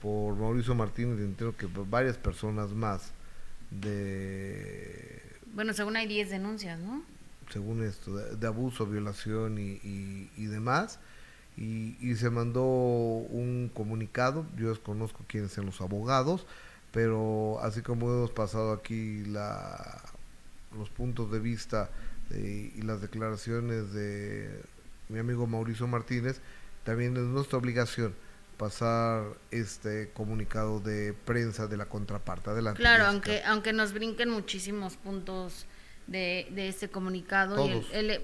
por 0.00 0.34
Mauricio 0.36 0.74
Martínez 0.74 1.18
entiendo 1.20 1.56
que 1.56 1.66
por 1.68 1.88
varias 1.88 2.16
personas 2.16 2.70
más 2.70 3.12
de 3.70 5.22
Bueno, 5.54 5.72
según 5.74 5.96
hay 5.96 6.06
10 6.06 6.30
denuncias, 6.30 6.78
¿no? 6.78 7.02
según 7.52 7.82
esto, 7.82 8.14
de, 8.14 8.36
de 8.36 8.46
abuso, 8.46 8.84
violación 8.84 9.58
y, 9.58 9.80
y- 9.82 10.30
y 10.36 10.46
demás. 10.46 10.98
Y, 11.56 11.96
y 11.98 12.14
se 12.16 12.28
mandó 12.28 12.62
un 12.62 13.70
comunicado, 13.74 14.46
yo 14.56 14.68
desconozco 14.68 15.24
quiénes 15.26 15.52
son 15.52 15.64
los 15.66 15.80
abogados, 15.80 16.46
pero 16.92 17.58
así 17.62 17.80
como 17.80 18.12
hemos 18.12 18.30
pasado 18.32 18.72
aquí 18.72 19.24
la, 19.24 19.98
los 20.76 20.90
puntos 20.90 21.32
de 21.32 21.38
vista 21.40 21.88
de- 22.28 22.70
y 22.76 22.82
las 22.82 23.00
declaraciones 23.00 23.92
de 23.94 24.60
mi 25.08 25.18
amigo 25.18 25.46
Mauricio 25.46 25.86
Martínez, 25.86 26.40
también 26.84 27.16
es 27.16 27.22
nuestra 27.24 27.58
obligación 27.58 28.14
pasar 28.56 29.24
este 29.50 30.10
comunicado 30.12 30.80
de 30.80 31.14
prensa 31.24 31.66
de 31.66 31.76
la 31.76 31.86
contraparte. 31.86 32.50
Adelante. 32.50 32.80
Claro, 32.80 33.04
Jessica. 33.04 33.10
aunque 33.12 33.42
aunque 33.44 33.72
nos 33.72 33.92
brinquen 33.92 34.30
muchísimos 34.30 34.96
puntos 34.96 35.66
de, 36.08 36.48
de 36.50 36.68
este 36.68 36.88
comunicado 36.88 37.64
y 37.66 37.68
el- 37.70 37.80
Todos. 37.80 37.92
el- 37.94 38.20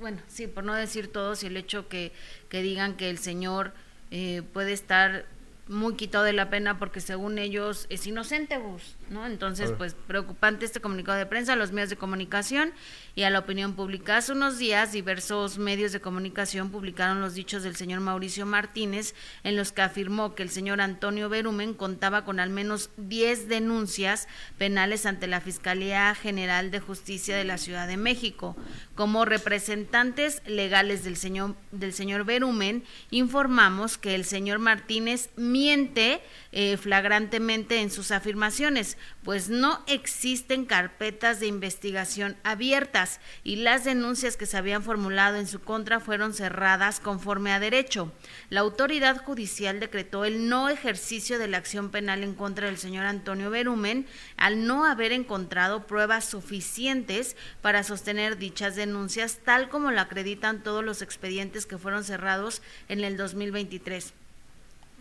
bueno, 0.00 0.18
sí, 0.28 0.46
por 0.48 0.64
no 0.64 0.74
decir 0.74 1.08
todos 1.12 1.42
y 1.42 1.46
el 1.46 1.56
hecho 1.56 1.88
que, 1.88 2.12
que 2.48 2.60
digan 2.62 2.96
que 2.96 3.08
el 3.10 3.18
señor 3.18 3.72
eh, 4.10 4.42
puede 4.52 4.72
estar 4.72 5.26
muy 5.68 5.94
quitado 5.94 6.24
de 6.24 6.32
la 6.32 6.50
pena 6.50 6.78
porque 6.78 7.00
según 7.00 7.38
ellos 7.38 7.86
es 7.88 8.06
inocente, 8.06 8.58
Gus, 8.58 8.96
¿no? 9.12 9.26
Entonces, 9.26 9.72
pues 9.76 9.94
preocupante 9.94 10.64
este 10.64 10.80
comunicado 10.80 11.18
de 11.18 11.26
prensa 11.26 11.52
a 11.52 11.56
los 11.56 11.72
medios 11.72 11.90
de 11.90 11.96
comunicación 11.96 12.72
y 13.14 13.22
a 13.22 13.30
la 13.30 13.40
opinión 13.40 13.74
pública. 13.74 14.16
Hace 14.16 14.32
unos 14.32 14.58
días 14.58 14.92
diversos 14.92 15.58
medios 15.58 15.92
de 15.92 16.00
comunicación 16.00 16.70
publicaron 16.70 17.20
los 17.20 17.34
dichos 17.34 17.62
del 17.62 17.76
señor 17.76 18.00
Mauricio 18.00 18.46
Martínez 18.46 19.14
en 19.44 19.56
los 19.56 19.72
que 19.72 19.82
afirmó 19.82 20.34
que 20.34 20.42
el 20.42 20.50
señor 20.50 20.80
Antonio 20.80 21.28
Berumen 21.28 21.74
contaba 21.74 22.24
con 22.24 22.40
al 22.40 22.50
menos 22.50 22.90
10 22.96 23.48
denuncias 23.48 24.28
penales 24.58 25.06
ante 25.06 25.26
la 25.26 25.40
Fiscalía 25.40 26.14
General 26.14 26.70
de 26.70 26.80
Justicia 26.80 27.36
de 27.36 27.44
la 27.44 27.58
Ciudad 27.58 27.86
de 27.86 27.96
México. 27.96 28.56
Como 28.94 29.24
representantes 29.24 30.42
legales 30.46 31.04
del 31.04 31.16
señor, 31.16 31.54
del 31.70 31.92
señor 31.92 32.24
Berumen, 32.24 32.84
informamos 33.10 33.98
que 33.98 34.14
el 34.14 34.24
señor 34.24 34.58
Martínez 34.58 35.30
miente 35.36 36.22
eh, 36.52 36.76
flagrantemente 36.76 37.80
en 37.80 37.90
sus 37.90 38.10
afirmaciones, 38.10 38.98
pues 39.24 39.48
no 39.48 39.82
existen 39.86 40.66
carpetas 40.66 41.40
de 41.40 41.46
investigación 41.46 42.36
abiertas 42.44 43.20
y 43.42 43.56
las 43.56 43.84
denuncias 43.84 44.36
que 44.36 44.44
se 44.44 44.58
habían 44.58 44.82
formulado 44.82 45.38
en 45.38 45.46
su 45.46 45.60
contra 45.60 45.98
fueron 45.98 46.34
cerradas 46.34 47.00
conforme 47.00 47.52
a 47.52 47.60
derecho. 47.60 48.12
La 48.50 48.60
autoridad 48.60 49.24
judicial 49.24 49.80
decretó 49.80 50.26
el 50.26 50.48
no 50.48 50.68
ejercicio 50.68 51.38
de 51.38 51.48
la 51.48 51.56
acción 51.56 51.90
penal 51.90 52.22
en 52.22 52.34
contra 52.34 52.66
del 52.66 52.78
señor 52.78 53.06
Antonio 53.06 53.50
Berumen 53.50 54.06
al 54.36 54.66
no 54.66 54.84
haber 54.84 55.12
encontrado 55.12 55.86
pruebas 55.86 56.26
suficientes 56.26 57.36
para 57.62 57.82
sostener 57.82 58.36
dichas 58.36 58.76
denuncias, 58.76 59.38
tal 59.44 59.68
como 59.68 59.90
lo 59.90 60.00
acreditan 60.00 60.62
todos 60.62 60.84
los 60.84 61.02
expedientes 61.02 61.66
que 61.66 61.78
fueron 61.78 62.04
cerrados 62.04 62.62
en 62.88 63.04
el 63.04 63.16
2023. 63.16 64.12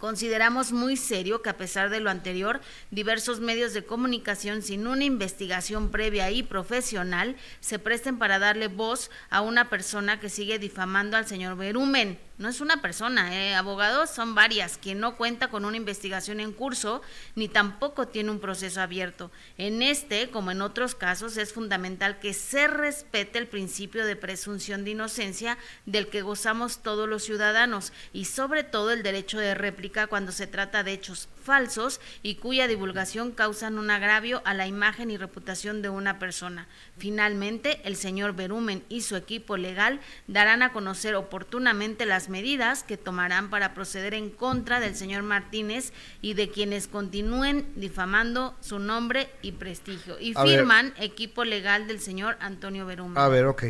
Consideramos 0.01 0.71
muy 0.71 0.97
serio 0.97 1.43
que 1.43 1.51
a 1.51 1.57
pesar 1.57 1.91
de 1.91 1.99
lo 1.99 2.09
anterior, 2.09 2.59
diversos 2.89 3.39
medios 3.39 3.75
de 3.75 3.85
comunicación 3.85 4.63
sin 4.63 4.87
una 4.87 5.03
investigación 5.03 5.91
previa 5.91 6.31
y 6.31 6.41
profesional 6.41 7.35
se 7.59 7.77
presten 7.77 8.17
para 8.17 8.39
darle 8.39 8.67
voz 8.67 9.11
a 9.29 9.41
una 9.41 9.69
persona 9.69 10.19
que 10.19 10.29
sigue 10.29 10.57
difamando 10.57 11.17
al 11.17 11.27
señor 11.27 11.55
Berumen. 11.55 12.17
No 12.39 12.49
es 12.49 12.59
una 12.59 12.81
persona, 12.81 13.37
eh, 13.37 13.53
abogados 13.53 14.09
son 14.09 14.33
varias, 14.33 14.79
quien 14.79 14.99
no 14.99 15.15
cuenta 15.15 15.49
con 15.49 15.63
una 15.63 15.77
investigación 15.77 16.39
en 16.39 16.53
curso 16.53 17.03
ni 17.35 17.47
tampoco 17.47 18.07
tiene 18.07 18.31
un 18.31 18.39
proceso 18.39 18.81
abierto. 18.81 19.29
En 19.59 19.83
este, 19.83 20.31
como 20.31 20.49
en 20.49 20.63
otros 20.63 20.95
casos, 20.95 21.37
es 21.37 21.53
fundamental 21.53 22.17
que 22.17 22.33
se 22.33 22.67
respete 22.67 23.37
el 23.37 23.45
principio 23.45 24.07
de 24.07 24.15
presunción 24.15 24.83
de 24.83 24.91
inocencia 24.91 25.59
del 25.85 26.07
que 26.07 26.23
gozamos 26.23 26.81
todos 26.81 27.07
los 27.07 27.21
ciudadanos 27.21 27.93
y 28.11 28.25
sobre 28.25 28.63
todo 28.63 28.89
el 28.89 29.03
derecho 29.03 29.37
de 29.37 29.53
réplica 29.53 29.90
cuando 30.07 30.31
se 30.31 30.47
trata 30.47 30.83
de 30.83 30.93
hechos 30.93 31.27
falsos 31.43 31.99
y 32.23 32.35
cuya 32.35 32.67
divulgación 32.67 33.31
causan 33.31 33.77
un 33.77 33.89
agravio 33.89 34.41
a 34.45 34.53
la 34.53 34.67
imagen 34.67 35.11
y 35.11 35.17
reputación 35.17 35.81
de 35.81 35.89
una 35.89 36.19
persona. 36.19 36.67
Finalmente, 36.97 37.81
el 37.83 37.95
señor 37.95 38.33
Berumen 38.33 38.83
y 38.89 39.01
su 39.01 39.15
equipo 39.15 39.57
legal 39.57 39.99
darán 40.27 40.63
a 40.63 40.71
conocer 40.71 41.15
oportunamente 41.15 42.05
las 42.05 42.29
medidas 42.29 42.83
que 42.83 42.97
tomarán 42.97 43.49
para 43.49 43.73
proceder 43.73 44.13
en 44.13 44.29
contra 44.29 44.79
del 44.79 44.95
señor 44.95 45.23
Martínez 45.23 45.93
y 46.21 46.33
de 46.33 46.49
quienes 46.49 46.87
continúen 46.87 47.67
difamando 47.75 48.55
su 48.61 48.79
nombre 48.79 49.29
y 49.41 49.53
prestigio. 49.53 50.19
Y 50.19 50.33
A 50.35 50.43
ver. 50.43 50.59
firman 50.59 50.93
equipo 50.97 51.43
legal 51.43 51.87
del 51.87 51.99
señor 51.99 52.37
Antonio 52.39 52.85
Berumen. 52.85 53.17
A 53.17 53.27
ver, 53.27 53.45
ok. 53.45 53.63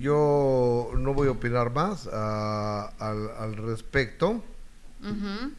Yo 0.00 0.92
no 0.96 1.12
voy 1.12 1.28
a 1.28 1.32
opinar 1.32 1.72
más 1.72 2.08
ah, 2.12 2.92
al, 2.98 3.30
al 3.36 3.56
respecto, 3.56 4.44
Ujú. 5.02 5.52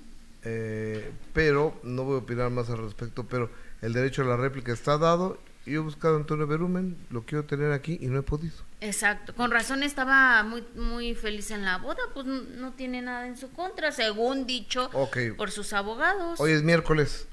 eh, 0.44 1.12
pero 1.34 1.80
no 1.84 2.04
voy 2.04 2.16
a 2.16 2.20
opinar 2.20 2.50
más 2.50 2.70
al 2.70 2.78
respecto, 2.80 3.26
pero 3.26 3.50
el 3.82 3.94
derecho 3.94 4.22
a 4.22 4.26
la 4.26 4.38
réplica 4.38 4.72
está 4.74 4.98
dado. 4.98 5.38
Yo 5.66 5.82
he 5.82 5.84
buscado 5.84 6.16
a 6.16 6.18
Antonio 6.18 6.48
Berumen, 6.48 6.96
lo 7.12 7.24
quiero 7.24 7.44
tener 7.46 7.72
aquí 7.74 7.98
y 8.02 8.08
no 8.08 8.20
he 8.20 8.24
podido. 8.24 8.56
Exacto, 8.82 9.36
con 9.36 9.52
razón 9.52 9.84
estaba 9.84 10.42
muy 10.44 10.64
muy 10.76 11.14
feliz 11.14 11.52
en 11.52 11.64
la 11.66 11.78
boda, 11.78 12.00
pues 12.14 12.26
no 12.26 12.72
tiene 12.72 13.02
nada 13.02 13.28
en 13.28 13.38
su 13.38 13.52
contra, 13.52 13.92
según 13.92 14.48
dicho 14.48 14.90
Ok. 14.94 15.18
por 15.38 15.52
sus 15.52 15.74
abogados. 15.74 16.40
Hoy 16.40 16.54
es 16.54 16.64
miércoles. 16.64 17.28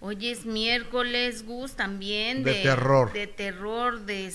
Hoy 0.00 0.28
es 0.30 0.46
miércoles, 0.46 1.44
Gus, 1.44 1.72
también 1.74 2.42
De 2.42 2.54
terror. 2.62 3.12
de 3.12 3.26
terror, 3.26 4.00
de 4.00 4.26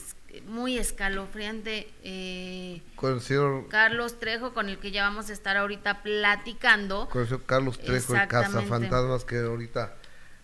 muy 0.48 0.78
escalofriante. 0.78 1.88
eh, 2.04 2.82
Con 2.96 3.14
el 3.14 3.22
señor, 3.22 3.68
Carlos 3.70 4.20
Trejo, 4.20 4.54
con 4.54 4.70
el 4.70 4.78
que 4.80 4.92
ya 4.92 5.04
vamos 5.04 5.30
a 5.30 5.34
estar 5.34 5.58
ahorita 5.58 6.04
platicando. 6.04 7.08
con 7.10 7.22
el 7.22 7.28
señor 7.28 7.44
Carlos 7.46 7.78
Trejo, 7.78 7.94
el 7.94 8.22
Exactamente. 8.22 8.68
Fantasmas, 8.70 9.26
que 9.26 9.40
ahorita 9.40 9.96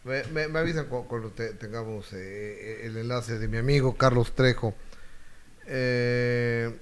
me, 0.04 0.24
me- 0.26 0.48
me 0.48 0.60
avisan 0.60 0.86
cu- 0.88 1.08
cuando, 1.08 1.30
te- 1.30 1.54
tengamos 1.54 2.12
eh, 2.14 2.82
el 2.86 2.98
enlace 2.98 3.38
de 3.40 3.48
mi 3.48 3.58
amigo 3.58 3.96
Carlos 3.98 4.34
Trejo. 4.34 4.74
Eh, 5.68 6.76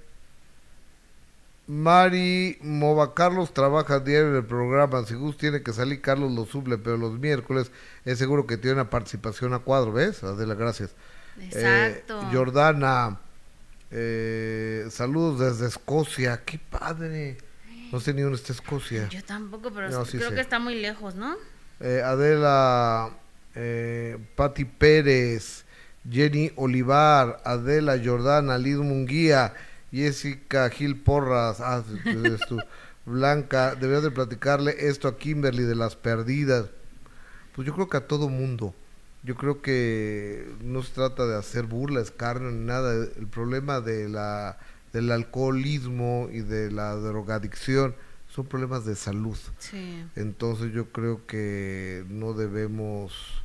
Mari 1.68 2.58
Mova 2.62 3.14
Carlos 3.14 3.54
trabaja 3.54 4.00
diario 4.00 4.30
en 4.30 4.36
el 4.38 4.46
programa. 4.46 5.06
Si 5.06 5.14
Gus 5.14 5.38
tiene 5.38 5.62
que 5.62 5.72
salir, 5.72 6.02
Carlos 6.02 6.32
lo 6.32 6.46
suple, 6.46 6.80
pero 6.80 6.98
los 6.98 7.20
miércoles 7.20 7.72
es 8.06 8.18
seguro 8.18 8.48
que 8.48 8.58
tiene 8.58 8.74
una 8.82 8.90
participación 8.90 9.54
a 9.54 9.60
cuadro, 9.60 9.92
¿ves? 9.92 10.24
Adela, 10.24 10.56
gracias. 10.56 10.96
Exacto. 11.42 12.22
Eh, 12.22 12.26
Jordana, 12.34 13.20
eh, 13.92 14.88
saludos 14.90 15.40
desde 15.40 15.68
Escocia. 15.68 16.42
¡Qué 16.46 16.60
padre! 16.60 17.38
No 17.92 18.00
sé 18.00 18.14
ni 18.14 18.22
dónde 18.22 18.38
está 18.38 18.54
Escocia. 18.54 19.08
Yo 19.10 19.24
tampoco, 19.24 19.72
pero 19.72 19.90
No, 19.90 20.06
sí 20.06 20.18
creo 20.18 20.30
sé. 20.30 20.36
que 20.36 20.42
está 20.42 20.60
muy 20.60 20.76
lejos, 20.76 21.16
¿no? 21.16 21.36
Eh, 21.80 22.02
Adela, 22.04 23.12
eh, 23.56 24.18
Patti 24.36 24.66
Pérez, 24.66 25.66
Jenny 26.10 26.52
Olivar, 26.56 27.42
Adela 27.46 28.00
Jordana, 28.04 28.58
Liz 28.58 28.78
Munguía, 28.78 29.54
Jessica 29.92 30.70
Gil 30.70 30.98
Porras, 30.98 31.60
ah, 31.62 31.84
tú. 32.48 32.60
Blanca, 33.06 33.74
deberías 33.74 34.04
de 34.04 34.12
platicarle 34.12 34.76
esto 34.88 35.08
a 35.08 35.18
Kimberly 35.18 35.64
de 35.64 35.76
las 35.76 35.96
perdidas. 35.96 36.66
Pues 37.56 37.66
yo 37.66 37.74
creo 37.74 37.90
que 37.90 37.98
a 37.98 38.08
todo 38.08 38.30
mundo. 38.30 38.76
Yo 39.24 39.36
creo 39.36 39.62
que 39.62 40.50
no 40.62 40.82
se 40.82 40.94
trata 40.94 41.26
de 41.26 41.38
hacer 41.38 41.66
burlas, 41.66 42.12
carne 42.12 42.52
ni 42.52 42.66
nada. 42.66 42.94
El 42.94 43.28
problema 43.28 43.82
de 43.82 44.08
la, 44.08 44.58
del 44.94 45.12
alcoholismo 45.12 46.30
y 46.32 46.40
de 46.40 46.72
la 46.72 46.96
drogadicción 46.96 47.96
son 48.30 48.46
problemas 48.46 48.86
de 48.86 48.96
salud. 48.96 49.38
Sí. 49.58 50.06
Entonces 50.16 50.72
yo 50.72 50.92
creo 50.92 51.26
que 51.26 52.06
no 52.10 52.34
debemos... 52.34 53.44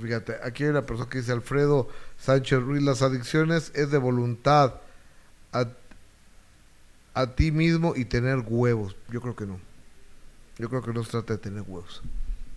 Fíjate, 0.00 0.36
aquí 0.44 0.62
hay 0.62 0.70
una 0.70 0.86
persona 0.86 1.10
que 1.10 1.18
dice 1.18 1.32
Alfredo 1.32 1.88
Sánchez 2.16 2.60
Ruiz, 2.60 2.82
las 2.82 3.02
adicciones 3.02 3.72
es 3.74 3.90
de 3.90 3.98
voluntad 3.98 4.74
a, 5.52 5.66
a 7.14 7.34
ti 7.34 7.50
mismo 7.50 7.94
y 7.96 8.04
tener 8.04 8.44
huevos. 8.46 8.94
Yo 9.10 9.20
creo 9.20 9.34
que 9.34 9.46
no. 9.46 9.58
Yo 10.58 10.68
creo 10.68 10.82
que 10.82 10.92
no 10.92 11.02
se 11.02 11.10
trata 11.10 11.32
de 11.32 11.38
tener 11.40 11.64
huevos, 11.66 12.02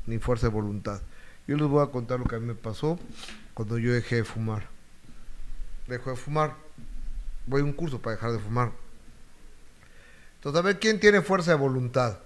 ni 0.06 0.20
fuerza 0.20 0.48
de 0.48 0.54
voluntad. 0.54 1.02
Yo 1.48 1.58
les 1.58 1.68
voy 1.68 1.84
a 1.84 1.92
contar 1.92 2.20
lo 2.20 2.26
que 2.26 2.36
a 2.36 2.40
mí 2.40 2.46
me 2.46 2.56
pasó 2.56 3.00
cuando 3.54 3.78
yo 3.78 3.92
dejé 3.92 4.18
de 4.18 4.24
fumar. 4.24 4.68
Dejo 5.88 6.10
de 6.12 6.16
fumar. 6.16 6.56
Voy 7.46 7.62
a 7.62 7.64
un 7.66 7.74
curso 7.74 8.02
para 8.02 8.16
dejar 8.16 8.32
de 8.32 8.40
fumar. 8.40 8.72
Entonces, 10.36 10.60
a 10.60 10.64
ver, 10.64 10.80
¿quién 10.80 11.00
tiene 11.00 11.22
fuerza 11.22 11.52
de 11.52 11.58
voluntad? 11.58 12.20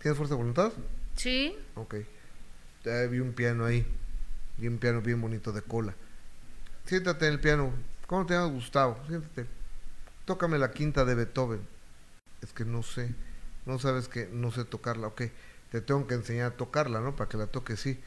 ¿Tienes 0.00 0.16
fuerza 0.16 0.34
de 0.34 0.38
voluntad? 0.38 0.72
Sí. 1.16 1.56
Ok. 1.76 1.96
Ya 2.84 3.02
vi 3.06 3.20
un 3.20 3.32
piano 3.32 3.64
ahí. 3.64 3.86
Vi 4.58 4.68
un 4.68 4.78
piano 4.78 5.00
bien 5.00 5.20
bonito 5.20 5.52
de 5.52 5.62
cola. 5.62 5.94
Siéntate 6.84 7.26
en 7.26 7.32
el 7.32 7.40
piano. 7.40 7.72
¿Cómo 8.06 8.26
te 8.26 8.34
llamas 8.34 8.52
Gustavo? 8.52 8.98
Siéntate. 9.08 9.46
tócame 10.24 10.58
la 10.58 10.72
quinta 10.72 11.04
de 11.04 11.14
Beethoven. 11.14 11.60
Es 12.42 12.52
que 12.52 12.64
no 12.64 12.82
sé, 12.82 13.14
no 13.64 13.78
sabes 13.78 14.08
que 14.08 14.28
no 14.30 14.50
sé 14.50 14.64
tocarla, 14.64 15.06
ok. 15.06 15.22
Te 15.70 15.80
tengo 15.80 16.06
que 16.06 16.14
enseñar 16.14 16.52
a 16.52 16.56
tocarla, 16.56 17.00
¿no? 17.00 17.16
Para 17.16 17.28
que 17.28 17.36
la 17.36 17.46
toques, 17.46 17.80
sí. 17.80 17.98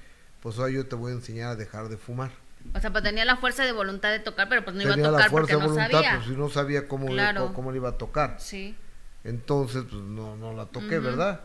Pues 0.42 0.58
ahora 0.60 0.72
yo 0.72 0.86
te 0.88 0.96
voy 0.96 1.12
a 1.12 1.16
enseñar 1.16 1.50
a 1.52 1.56
dejar 1.56 1.90
de 1.90 1.98
fumar. 1.98 2.32
O 2.74 2.80
sea, 2.80 2.92
pues 2.92 3.04
tenía 3.04 3.24
la 3.26 3.38
fuerza 3.38 3.64
de 3.64 3.72
voluntad 3.72 4.10
de 4.12 4.20
tocar, 4.20 4.50
pero 4.50 4.64
pues 4.64 4.76
no 4.76 4.82
iba 4.84 4.92
Tenía 4.92 5.08
a 5.10 5.12
la 5.12 5.18
tocar 5.18 5.32
fuerza 5.32 5.54
porque 5.54 5.64
de 5.64 5.68
no 5.70 5.74
voluntad, 5.76 5.92
sabía. 6.02 6.16
pues 6.18 6.26
si 6.28 6.36
no 6.36 6.50
sabía 6.50 6.88
cómo, 6.88 7.08
le- 7.08 7.14
Claro. 7.14 7.54
cómo 7.54 7.72
le 7.72 7.78
iba 7.78 7.90
a 7.90 7.98
tocar. 7.98 8.36
Sí. 8.40 8.76
Entonces, 9.24 9.84
pues 9.90 10.02
no, 10.02 10.36
no 10.38 10.54
la 10.54 10.66
toqué, 10.66 11.00
¿verdad? 11.00 11.42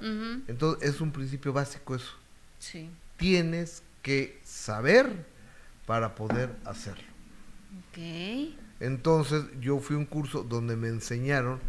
Entonces, 0.49 0.89
es 0.89 1.01
un 1.01 1.11
principio 1.13 1.53
básico 1.53 1.95
eso. 1.95 2.13
Sí. 2.59 2.91
Tienes 3.17 3.83
que 4.03 4.41
saber 4.45 5.27
para 5.87 6.15
poder 6.15 6.51
hacerlo. 6.65 7.05
Ok. 7.91 7.99
Entonces, 8.81 9.45
yo 9.61 9.79
fui 9.79 9.97
a 9.97 9.99
un 10.01 10.07
curso 10.07 10.43
donde 10.43 10.77
me 10.77 10.89
enseñaron 10.89 11.61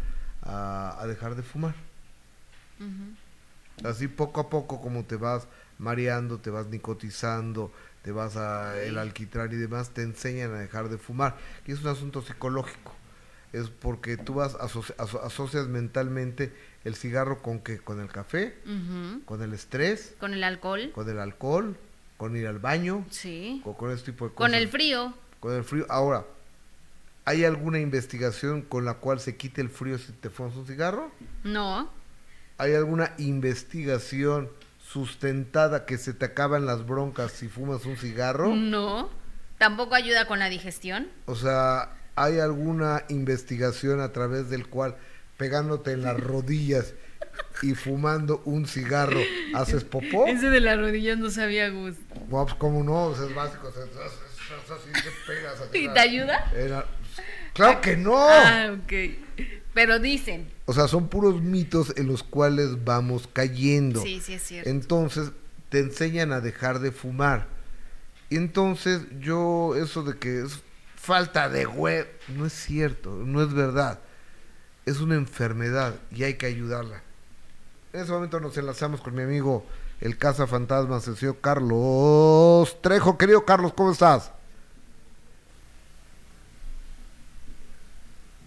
a, 0.42 0.96
a 1.00 1.06
dejar 1.06 1.34
de 1.36 1.42
fumar. 1.42 1.74
Así 3.84 4.08
poco 4.08 4.40
a 4.40 4.50
poco, 4.50 4.80
como 4.80 5.04
te 5.04 5.16
vas 5.16 5.46
mareando, 5.84 6.38
te 6.38 6.50
vas 6.50 6.66
nicotizando, 6.66 7.70
te 8.02 8.10
vas 8.10 8.36
a 8.36 8.82
el 8.82 8.98
alquitrán 8.98 9.52
y 9.52 9.56
demás, 9.56 9.90
te 9.90 10.02
enseñan 10.02 10.52
a 10.54 10.58
dejar 10.58 10.88
de 10.88 10.98
fumar. 10.98 11.36
Y 11.66 11.72
es 11.72 11.82
un 11.82 11.88
asunto 11.88 12.22
psicológico. 12.22 12.92
Es 13.52 13.68
porque 13.70 14.16
tú 14.16 14.34
vas 14.34 14.54
asoci- 14.56 14.94
aso- 14.98 15.22
asocias 15.22 15.68
mentalmente 15.68 16.52
el 16.84 16.96
cigarro 16.96 17.40
con 17.40 17.60
que 17.60 17.78
con 17.78 18.00
el 18.00 18.08
café, 18.08 18.56
con 19.26 19.42
el 19.42 19.52
estrés, 19.52 20.14
Con 20.18 20.34
el 20.34 20.42
alcohol. 20.42 20.90
con 20.92 21.08
el 21.08 21.20
alcohol, 21.20 21.76
con 22.16 22.36
ir 22.36 22.48
al 22.48 22.58
baño, 22.58 23.06
Sí. 23.10 23.60
con, 23.62 23.74
con 23.74 23.92
ese 23.92 24.06
tipo 24.06 24.24
de 24.28 24.34
cosas. 24.34 24.50
Con 24.50 24.54
el 24.54 24.68
frío. 24.68 25.14
Con 25.38 25.54
el 25.54 25.62
frío. 25.62 25.86
Ahora, 25.88 26.24
¿hay 27.24 27.44
alguna 27.44 27.78
investigación 27.78 28.62
con 28.62 28.84
la 28.84 28.94
cual 28.94 29.20
se 29.20 29.36
quite 29.36 29.60
el 29.60 29.68
frío 29.70 29.98
si 29.98 30.12
te 30.12 30.30
fumas 30.30 30.56
un 30.56 30.66
cigarro? 30.66 31.12
No. 31.44 31.88
¿Hay 32.58 32.74
alguna 32.74 33.12
investigación 33.18 34.48
sustentada 35.04 35.86
que 35.86 35.98
se 35.98 36.14
te 36.14 36.24
acaban 36.24 36.66
las 36.66 36.86
broncas 36.86 37.32
si 37.32 37.48
fumas 37.48 37.84
un 37.84 37.96
cigarro? 37.96 38.54
No. 38.54 39.10
Tampoco 39.58 39.96
ayuda 39.96 40.26
con 40.28 40.38
la 40.38 40.48
digestión. 40.48 41.08
O 41.26 41.34
sea, 41.34 41.90
¿hay 42.14 42.38
alguna 42.38 43.02
investigación 43.08 44.00
a 44.00 44.12
través 44.12 44.50
del 44.50 44.68
cual 44.68 44.94
pegándote 45.36 45.90
en 45.92 46.02
las 46.02 46.18
rodillas 46.20 46.94
y 47.62 47.74
fumando 47.74 48.40
un 48.44 48.68
cigarro 48.68 49.18
haces 49.54 49.82
popó? 49.82 50.26
Ese 50.28 50.48
de 50.48 50.60
las 50.60 50.78
rodillas 50.78 51.18
no 51.18 51.28
sabía 51.30 51.70
Gus. 51.70 51.96
Bueno, 52.28 52.46
pues, 52.46 52.54
¿cómo 52.54 52.84
no? 52.84 53.06
O 53.06 53.16
sea, 53.16 53.26
es 53.26 53.34
básico. 53.34 53.66
o 53.68 53.72
sea, 53.72 53.82
es- 53.82 53.90
es- 53.90 54.64
es 54.64 54.70
así, 54.70 54.92
te 54.92 55.32
pegas. 55.32 55.54
¿Y 55.72 55.88
te 55.92 55.98
ayuda? 56.00 56.52
Era- 56.56 56.84
¡Claro 57.52 57.80
que 57.80 57.96
no! 57.96 58.16
Ah, 58.16 58.72
ok. 58.76 58.92
Pero 59.74 59.98
dicen. 59.98 60.52
O 60.66 60.72
sea, 60.72 60.88
son 60.88 61.08
puros 61.08 61.42
mitos 61.42 61.92
en 61.96 62.06
los 62.06 62.22
cuales 62.22 62.84
vamos 62.84 63.28
cayendo. 63.32 64.02
Sí, 64.02 64.20
sí 64.22 64.34
es 64.34 64.42
cierto. 64.42 64.70
Entonces, 64.70 65.32
te 65.68 65.80
enseñan 65.80 66.32
a 66.32 66.40
dejar 66.40 66.78
de 66.78 66.90
fumar. 66.90 67.48
Y 68.30 68.36
entonces, 68.36 69.02
yo, 69.20 69.74
eso 69.76 70.02
de 70.02 70.18
que 70.18 70.42
es 70.42 70.60
falta 70.96 71.48
de 71.48 71.66
web, 71.66 72.08
no 72.28 72.46
es 72.46 72.52
cierto, 72.52 73.10
no 73.10 73.42
es 73.42 73.52
verdad. 73.52 74.00
Es 74.86 75.00
una 75.00 75.16
enfermedad 75.16 75.94
y 76.10 76.24
hay 76.24 76.34
que 76.34 76.46
ayudarla. 76.46 77.02
En 77.92 78.00
ese 78.00 78.12
momento 78.12 78.40
nos 78.40 78.56
enlazamos 78.56 79.00
con 79.00 79.14
mi 79.14 79.22
amigo, 79.22 79.66
el 80.00 80.18
Casa 80.18 80.46
Fantasmas, 80.46 81.06
el 81.06 81.16
señor 81.16 81.38
Carlos 81.40 82.80
Trejo. 82.82 83.18
Querido 83.18 83.44
Carlos, 83.44 83.72
¿cómo 83.74 83.92
estás? 83.92 84.32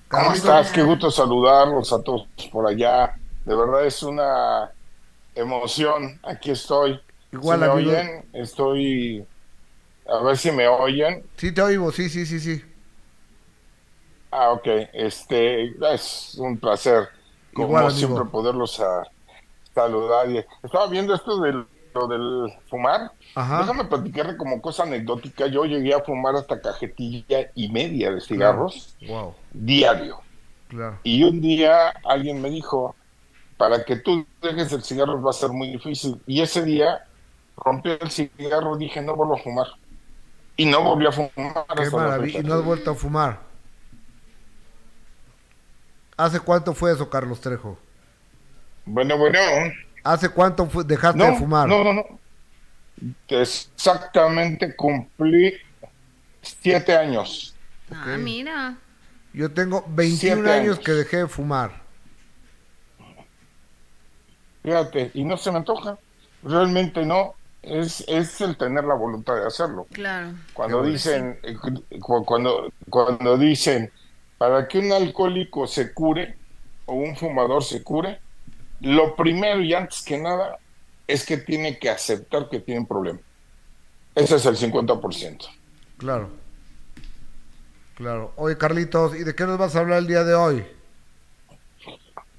¿Cómo 0.10 0.34
estás? 0.34 0.72
Qué 0.72 0.84
gusto 0.84 1.12
saludarlos 1.12 1.92
a 1.92 2.02
todos 2.02 2.28
por 2.52 2.68
allá. 2.68 3.16
De 3.46 3.56
verdad 3.56 3.86
es 3.86 4.02
una 4.04 4.72
emoción. 5.36 6.20
Aquí 6.24 6.52
estoy. 6.52 7.00
Igual, 7.32 7.60
¿Sí 7.60 7.66
me 7.66 7.72
amigo. 7.72 7.90
oyen? 7.92 8.26
Estoy. 8.34 9.26
A 10.08 10.24
ver 10.24 10.38
si 10.38 10.52
me 10.52 10.68
oyen. 10.68 11.24
Sí, 11.36 11.52
te 11.52 11.62
oigo, 11.62 11.92
sí, 11.92 12.10
sí, 12.10 12.26
sí, 12.26 12.40
sí. 12.40 12.64
Ah, 14.32 14.52
ok. 14.52 14.68
Este, 14.94 15.74
es 15.94 16.36
un 16.38 16.58
placer, 16.58 17.10
como 17.54 17.68
Igual, 17.68 17.92
siempre, 17.92 18.24
poderlos 18.26 18.80
a, 18.80 19.04
saludar. 19.74 20.28
Estaba 20.64 20.88
viendo 20.88 21.14
esto 21.14 21.40
del, 21.42 21.66
lo 21.98 22.08
del 22.08 22.54
fumar. 22.70 23.12
Ajá. 23.36 23.60
Déjame 23.60 23.86
platicarle 23.86 24.38
como 24.38 24.62
cosa 24.62 24.84
anecdótica. 24.84 25.48
Yo 25.48 25.66
llegué 25.66 25.94
a 25.94 26.04
fumar 26.04 26.36
hasta 26.36 26.62
cajetilla 26.62 27.52
y 27.56 27.70
media 27.70 28.12
de 28.12 28.22
cigarros 28.22 28.96
Wow, 29.08 29.34
diario. 29.52 30.22
claro. 30.68 31.00
Y 31.04 31.24
un 31.24 31.42
día 31.42 31.90
alguien 32.06 32.42
me 32.42 32.50
dijo, 32.50 32.96
para 33.58 33.84
que 33.84 33.96
tú 33.98 34.26
dejes 34.42 34.72
el 34.74 34.84
cigarro 34.84 35.22
va 35.22 35.32
a 35.32 35.34
ser 35.34 35.50
muy 35.50 35.70
difícil. 35.72 36.22
Y 36.28 36.42
ese 36.42 36.64
día 36.64 37.06
rompí 37.58 37.90
el 37.90 38.12
cigarro, 38.12 38.78
dije, 38.78 39.02
no 39.02 39.16
vuelvo 39.16 39.36
a 39.36 39.40
fumar. 39.40 39.68
Y 40.56 40.66
no 40.66 40.84
volví 40.84 41.06
a 41.08 41.12
fumar. 41.12 41.32
Qué 41.76 41.90
maravilla. 41.92 42.40
Y 42.40 42.44
no 42.44 42.54
has 42.56 42.64
vuelto 42.64 42.92
a 42.92 42.96
fumar. 42.96 43.40
¿Hace 46.18 46.40
cuánto 46.40 46.74
fue 46.74 46.92
eso, 46.92 47.10
Carlos 47.10 47.42
Trejo? 47.42 47.78
Bueno, 48.86 49.18
bueno. 49.18 49.40
¿Hace 50.12 50.30
cuánto 50.30 50.66
dejaste 50.86 51.18
No, 51.18 51.26
de 51.26 51.34
fumar? 51.34 51.68
no, 51.68 51.84
no, 51.84 51.94
no. 51.94 52.04
Exactamente 53.28 54.76
cumplí 54.76 55.54
siete 56.42 56.96
años. 56.96 57.56
Ah, 57.92 58.18
mira. 58.18 58.78
Yo 59.34 59.52
tengo 59.54 59.84
21 59.88 60.44
Siete 60.44 60.52
años 60.52 60.78
años. 60.78 60.80
que 60.80 60.92
dejé 60.94 61.18
de 61.18 61.28
fumar. 61.28 61.84
Fíjate, 64.64 65.12
y 65.14 65.24
no 65.24 65.38
se 65.38 65.52
me 65.52 65.58
antoja. 65.58 65.98
Realmente 66.44 67.06
no. 67.06 67.34
Es, 67.62 68.04
es 68.08 68.40
el 68.42 68.56
tener 68.58 68.84
la 68.86 68.94
voluntad 68.96 69.36
de 69.36 69.46
hacerlo. 69.48 69.88
Claro. 69.92 70.34
Cuando 70.54 70.82
Qué 70.84 70.90
dicen, 70.90 71.40
eh, 71.44 71.56
cu- 72.00 72.24
cuando, 72.26 72.72
cuando 72.90 73.38
dicen, 73.38 73.92
para 74.38 74.68
que 74.68 74.80
un 74.80 74.92
alcohólico 74.92 75.68
se 75.68 75.94
cure 75.94 76.38
o 76.86 76.94
un 76.94 77.16
fumador 77.16 77.64
se 77.64 77.84
cure, 77.84 78.22
lo 78.82 79.16
primero 79.16 79.62
y 79.62 79.74
antes 79.74 80.02
que 80.04 80.18
nada 80.18 80.58
es 81.08 81.26
que 81.26 81.38
tiene 81.38 81.78
que 81.80 81.90
aceptar 81.90 82.50
que 82.50 82.60
tiene 82.60 82.82
un 82.82 82.88
problema. 82.88 83.20
Ese 84.16 84.36
es 84.36 84.46
el 84.46 84.56
50%. 84.58 85.48
Claro. 85.98 86.30
Claro. 87.96 88.34
Oye, 88.36 88.58
Carlitos, 88.58 89.16
¿y 89.16 89.24
de 89.24 89.34
qué 89.36 89.46
nos 89.46 89.58
vas 89.58 89.76
a 89.76 89.80
hablar 89.80 90.00
el 90.00 90.08
día 90.08 90.24
de 90.24 90.36
hoy? 90.36 90.66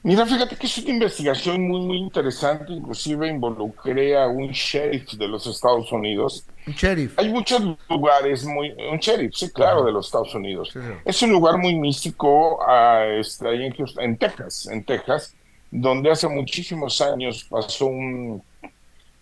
Mira, 0.04 0.24
fíjate 0.24 0.56
que 0.56 0.66
es 0.66 0.78
una 0.78 0.90
investigación 0.90 1.66
muy, 1.66 1.80
muy 1.80 1.98
interesante, 1.98 2.72
inclusive 2.72 3.26
involucré 3.28 4.16
a 4.16 4.28
un 4.28 4.48
sheriff 4.52 5.12
de 5.14 5.26
los 5.26 5.46
Estados 5.46 5.90
Unidos. 5.90 6.46
Un 6.66 6.72
sheriff. 6.74 7.18
Hay 7.18 7.28
muchos 7.30 7.60
lugares 7.90 8.44
muy... 8.44 8.70
Un 8.90 8.98
sheriff, 8.98 9.34
sí, 9.34 9.50
claro, 9.50 9.84
de 9.84 9.90
los 9.92 10.06
Estados 10.06 10.32
Unidos. 10.34 10.70
Sí, 10.72 10.78
sí. 10.80 10.92
Es 11.04 11.20
un 11.22 11.30
lugar 11.32 11.58
muy 11.58 11.74
místico 11.74 12.60
ah, 12.66 13.04
este, 13.18 13.48
ahí 13.48 13.64
en, 13.64 13.72
Houston- 13.74 14.04
en 14.04 14.16
Texas, 14.16 14.68
en 14.70 14.84
Texas, 14.84 15.34
donde 15.70 16.10
hace 16.10 16.28
muchísimos 16.28 17.00
años 17.00 17.46
pasó 17.48 17.86
un, 17.86 18.42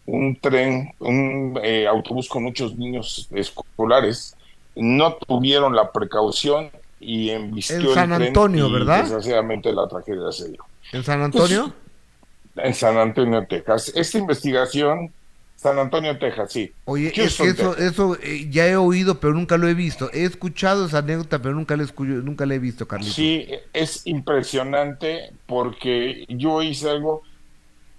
un 0.06 0.36
tren, 0.36 0.92
un 1.00 1.58
eh, 1.62 1.86
autobús 1.86 2.28
con 2.28 2.44
muchos 2.44 2.76
niños 2.76 3.28
escolares. 3.32 4.36
No 4.74 5.14
tuvieron 5.14 5.74
la 5.74 5.90
precaución 5.90 6.70
y 7.00 7.30
embistió 7.30 7.76
En 7.76 7.86
el 7.86 7.94
San 7.94 8.10
tren 8.10 8.22
Antonio, 8.28 8.68
y 8.68 8.72
¿verdad? 8.72 9.02
Desgraciadamente 9.02 9.72
la 9.72 9.88
tragedia 9.88 10.30
se 10.32 10.50
dio. 10.50 10.64
¿En 10.92 11.02
San 11.02 11.22
Antonio? 11.22 11.72
En 12.56 12.74
San 12.74 12.96
Antonio, 12.96 13.46
Texas. 13.46 13.92
Esta 13.94 14.18
investigación, 14.18 15.12
San 15.56 15.78
Antonio, 15.78 16.18
Texas, 16.18 16.52
sí. 16.52 16.74
Oye, 16.84 17.12
es 17.20 17.34
que 17.34 17.46
eso, 17.46 17.52
Texas. 17.54 17.76
eso 17.78 18.16
eh, 18.22 18.48
ya 18.50 18.66
he 18.68 18.76
oído, 18.76 19.18
pero 19.20 19.34
nunca 19.34 19.58
lo 19.58 19.68
he 19.68 19.74
visto. 19.74 20.10
He 20.12 20.24
escuchado 20.24 20.86
esa 20.86 20.98
anécdota, 20.98 21.42
pero 21.42 21.54
nunca 21.54 21.76
la 21.76 21.84
nunca 21.98 22.46
la 22.46 22.54
he 22.54 22.58
visto, 22.58 22.86
Carlitos. 22.88 23.24
Sí, 23.24 23.46
es 23.72 24.06
impresionante 24.06 25.30
porque 25.46 26.24
yo 26.28 26.62
hice 26.62 26.90
algo 26.90 27.22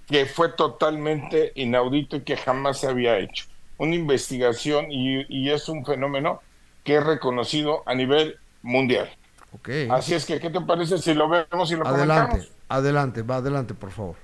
que 0.07 0.25
fue 0.27 0.49
totalmente 0.53 1.51
inaudito 1.55 2.17
y 2.17 2.23
que 2.25 2.37
jamás 2.37 2.79
se 2.81 2.87
había 2.87 3.19
hecho. 3.19 3.45
Una 3.77 3.95
investigación 3.95 4.91
y, 4.91 5.25
y 5.29 5.51
es 5.51 5.69
un 5.69 5.85
fenómeno 5.85 6.43
que 6.83 6.97
es 6.97 7.05
reconocido 7.05 7.83
a 7.87 7.95
nivel 7.95 8.39
mundial. 8.61 9.09
Ok. 9.51 9.69
Así 9.87 10.15
es 10.15 10.25
que, 10.25 10.39
¿qué 10.41 10.49
te 10.51 10.61
parece 10.61 10.97
si 10.99 11.13
lo 11.15 11.29
vemos 11.29 11.71
y 11.71 11.75
lo 11.77 11.87
Adelante, 11.89 12.37
comentamos? 12.37 12.53
adelante, 12.69 13.23
va 13.23 13.37
adelante, 13.37 13.73
por 13.73 13.91
favor. 13.91 14.17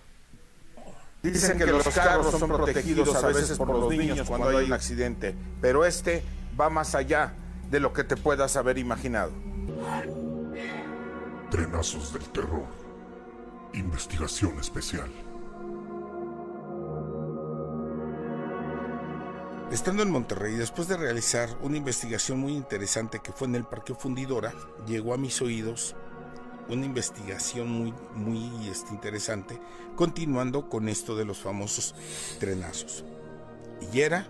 Dicen 1.24 1.58
que 1.58 1.66
los 1.66 1.88
carros 1.88 2.38
son 2.38 2.50
protegidos 2.50 3.16
a 3.16 3.28
veces 3.28 3.58
por 3.58 3.70
los 3.70 3.90
niños 3.90 4.28
cuando 4.28 4.50
hay 4.50 4.66
un 4.66 4.74
accidente, 4.74 5.34
pero 5.62 5.86
este 5.86 6.22
va 6.60 6.70
más 6.70 6.96
allá 6.96 7.34
de 7.72 7.80
lo 7.80 7.94
que 7.94 8.04
te 8.04 8.18
puedas 8.18 8.58
haber 8.58 8.78
imaginado. 8.78 9.32
Trenazos 11.50 12.12
del 12.12 12.24
terror. 12.30 12.66
Investigación 13.74 14.60
especial. 14.60 15.10
Estando 19.72 20.04
en 20.04 20.12
Monterrey, 20.12 20.56
después 20.56 20.88
de 20.90 20.98
realizar 20.98 21.50
una 21.62 21.78
investigación 21.78 22.38
muy 22.38 22.52
interesante 22.54 23.22
que 23.24 23.32
fue 23.32 23.48
en 23.48 23.56
el 23.56 23.64
Parque 23.64 23.96
Fundidora, 23.96 24.54
llegó 24.86 25.14
a 25.14 25.18
mis 25.18 25.42
oídos 25.42 25.96
una 26.70 26.86
investigación 26.86 27.70
muy, 27.70 27.94
muy 28.16 28.68
este, 28.68 28.94
interesante, 28.94 29.60
continuando 29.96 30.70
con 30.70 30.90
esto 30.90 31.16
de 31.16 31.26
los 31.26 31.40
famosos 31.40 31.96
trenazos. 32.40 33.04
Y 33.92 34.02
era 34.02 34.28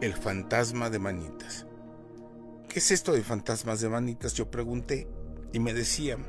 el 0.00 0.14
fantasma 0.14 0.90
de 0.90 0.98
manitas. 0.98 1.66
¿Qué 2.68 2.78
es 2.78 2.90
esto 2.90 3.12
de 3.12 3.22
fantasmas 3.22 3.80
de 3.80 3.88
manitas? 3.88 4.34
Yo 4.34 4.50
pregunté 4.50 5.06
y 5.52 5.60
me 5.60 5.74
decían 5.74 6.24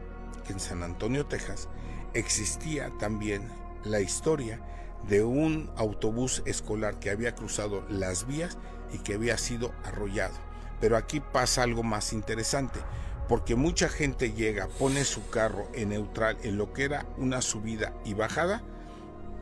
que 0.45 0.53
en 0.53 0.59
San 0.59 0.83
Antonio, 0.83 1.25
Texas, 1.25 1.69
existía 2.13 2.91
también 2.99 3.47
la 3.83 4.01
historia 4.01 4.59
de 5.07 5.23
un 5.23 5.71
autobús 5.75 6.43
escolar 6.45 6.99
que 6.99 7.09
había 7.09 7.35
cruzado 7.35 7.85
las 7.89 8.27
vías 8.27 8.57
y 8.93 8.99
que 8.99 9.15
había 9.15 9.37
sido 9.37 9.73
arrollado. 9.83 10.35
Pero 10.79 10.97
aquí 10.97 11.19
pasa 11.19 11.63
algo 11.63 11.83
más 11.83 12.13
interesante, 12.13 12.79
porque 13.27 13.55
mucha 13.55 13.89
gente 13.89 14.33
llega, 14.33 14.67
pone 14.67 15.05
su 15.05 15.29
carro 15.29 15.69
en 15.73 15.89
neutral 15.89 16.37
en 16.43 16.57
lo 16.57 16.73
que 16.73 16.83
era 16.83 17.05
una 17.17 17.41
subida 17.41 17.93
y 18.05 18.13
bajada, 18.13 18.63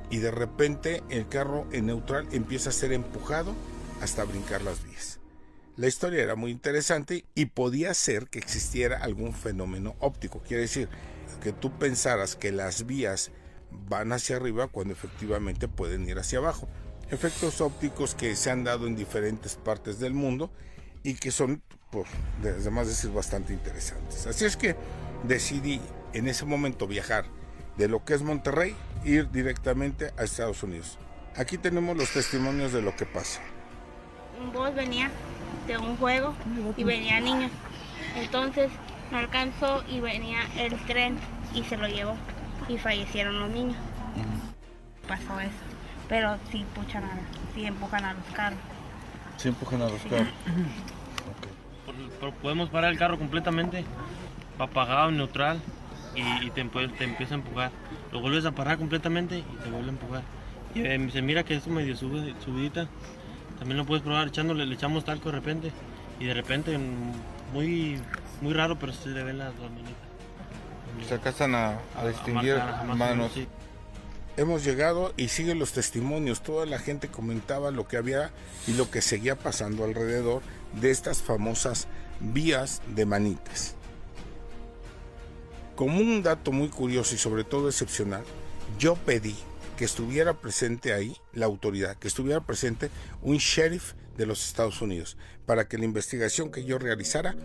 y 0.09 0.17
de 0.17 0.31
repente 0.31 1.03
el 1.09 1.27
carro 1.27 1.65
en 1.71 1.87
neutral 1.87 2.27
empieza 2.31 2.69
a 2.69 2.73
ser 2.73 2.93
empujado 2.93 3.55
hasta 4.01 4.23
brincar 4.23 4.61
las 4.61 4.83
vías. 4.83 5.19
La 5.77 5.87
historia 5.87 6.21
era 6.21 6.35
muy 6.35 6.51
interesante 6.51 7.25
y 7.33 7.45
podía 7.45 7.93
ser 7.93 8.27
que 8.27 8.39
existiera 8.39 8.97
algún 8.97 9.33
fenómeno 9.33 9.95
óptico, 9.99 10.41
quiere 10.45 10.63
decir 10.63 10.89
que 11.41 11.53
tú 11.53 11.71
pensaras 11.77 12.35
que 12.35 12.51
las 12.51 12.85
vías 12.85 13.31
van 13.71 14.11
hacia 14.11 14.35
arriba 14.35 14.67
cuando 14.67 14.93
efectivamente 14.93 15.67
pueden 15.67 16.07
ir 16.07 16.19
hacia 16.19 16.39
abajo. 16.39 16.67
Efectos 17.09 17.61
ópticos 17.61 18.15
que 18.15 18.35
se 18.35 18.51
han 18.51 18.63
dado 18.63 18.87
en 18.87 18.95
diferentes 18.95 19.55
partes 19.55 19.99
del 19.99 20.13
mundo 20.13 20.51
y 21.03 21.15
que 21.15 21.31
son, 21.31 21.61
por 21.91 22.05
además 22.41 22.87
decir, 22.87 23.11
bastante 23.11 23.53
interesantes. 23.53 24.25
Así 24.25 24.45
es 24.45 24.57
que 24.57 24.75
decidí 25.23 25.81
en 26.13 26.27
ese 26.27 26.45
momento 26.45 26.87
viajar 26.87 27.25
de 27.77 27.87
lo 27.87 28.03
que 28.03 28.13
es 28.13 28.21
Monterrey, 28.21 28.75
ir 29.03 29.29
directamente 29.29 30.13
a 30.17 30.23
Estados 30.23 30.63
Unidos. 30.63 30.97
Aquí 31.35 31.57
tenemos 31.57 31.95
los 31.95 32.11
testimonios 32.11 32.73
de 32.73 32.81
lo 32.81 32.95
que 32.95 33.05
pasa. 33.05 33.41
Un 34.41 34.51
bus 34.51 34.73
venía 34.73 35.11
de 35.67 35.77
un 35.77 35.97
juego 35.97 36.33
y 36.77 36.83
venía 36.83 37.19
niños. 37.19 37.51
Entonces 38.15 38.71
no 39.11 39.17
alcanzó 39.17 39.83
y 39.87 39.99
venía 39.99 40.39
el 40.57 40.77
tren 40.85 41.19
y 41.53 41.63
se 41.63 41.77
lo 41.77 41.87
llevó 41.87 42.15
y 42.67 42.77
fallecieron 42.77 43.39
los 43.39 43.49
niños. 43.49 43.77
Pasó 45.07 45.39
eso. 45.39 45.51
Pero 46.07 46.37
sí, 46.51 46.65
puchan 46.75 47.03
a, 47.03 47.19
sí 47.53 47.65
empujan 47.65 48.03
a 48.03 48.13
los 48.13 48.25
carros. 48.33 48.59
Sí 49.37 49.49
empujan 49.49 49.81
a 49.81 49.89
los 49.89 50.01
carros. 50.01 50.27
Podemos 52.41 52.69
parar 52.69 52.91
el 52.91 52.99
carro 52.99 53.17
completamente, 53.17 53.83
apagado, 54.59 55.11
neutral, 55.11 55.59
y, 56.15 56.45
y 56.45 56.49
te, 56.51 56.63
te 56.63 57.03
empieza 57.03 57.33
a 57.33 57.37
empujar. 57.37 57.71
Lo 58.11 58.21
vuelves 58.21 58.45
a 58.45 58.51
parar 58.51 58.77
completamente 58.77 59.39
y 59.39 59.63
te 59.63 59.69
vuelve 59.69 59.87
a 59.87 59.91
empujar. 59.91 60.21
Y 60.75 60.81
eh, 60.81 61.09
se 61.11 61.21
mira 61.21 61.43
que 61.43 61.55
es 61.55 61.65
medio 61.67 61.95
sube- 61.95 62.35
subidita. 62.43 62.87
También 63.57 63.77
lo 63.77 63.85
puedes 63.85 64.03
probar 64.03 64.27
echándole, 64.27 64.65
le 64.65 64.75
echamos 64.75 65.03
talco 65.05 65.29
de 65.31 65.35
repente. 65.37 65.71
Y 66.19 66.25
de 66.25 66.33
repente, 66.33 66.77
mm, 66.77 67.53
muy, 67.53 67.99
muy 68.41 68.53
raro, 68.53 68.77
pero 68.77 68.93
se 68.93 69.09
le 69.09 69.23
ven 69.23 69.37
las 69.39 69.55
dos 69.57 69.71
manitas. 69.71 71.07
Se 71.07 71.13
alcanzan 71.15 71.55
a, 71.55 71.79
a 71.97 72.07
distinguir 72.07 72.55
marcar, 72.55 72.69
a 72.69 72.83
marcar, 72.83 72.95
manos. 72.97 73.31
sí. 73.33 73.47
Hemos 74.37 74.63
llegado 74.63 75.13
y 75.17 75.27
siguen 75.27 75.59
los 75.59 75.73
testimonios. 75.73 76.41
Toda 76.41 76.65
la 76.65 76.79
gente 76.79 77.09
comentaba 77.09 77.69
lo 77.71 77.87
que 77.87 77.97
había 77.97 78.31
y 78.67 78.73
lo 78.73 78.89
que 78.89 79.01
seguía 79.01 79.35
pasando 79.37 79.83
alrededor 79.83 80.41
de 80.79 80.89
estas 80.89 81.21
famosas 81.21 81.87
vías 82.21 82.81
de 82.95 83.05
manitas. 83.05 83.75
Como 85.75 85.99
un 85.99 86.21
dato 86.21 86.51
muy 86.51 86.69
curioso 86.69 87.15
y 87.15 87.17
sobre 87.17 87.43
todo 87.43 87.67
excepcional, 87.67 88.23
yo 88.77 88.95
pedí 88.95 89.35
que 89.77 89.85
estuviera 89.85 90.33
presente 90.33 90.93
ahí 90.93 91.17
la 91.33 91.47
autoridad, 91.47 91.97
que 91.97 92.07
estuviera 92.07 92.41
presente 92.41 92.91
un 93.21 93.37
sheriff 93.37 93.93
de 94.15 94.25
los 94.25 94.45
Estados 94.45 94.81
Unidos, 94.81 95.17
para 95.45 95.67
que 95.67 95.77
la 95.77 95.85
investigación 95.85 96.51
que 96.51 96.63
yo 96.63 96.77
realizara 96.77 97.35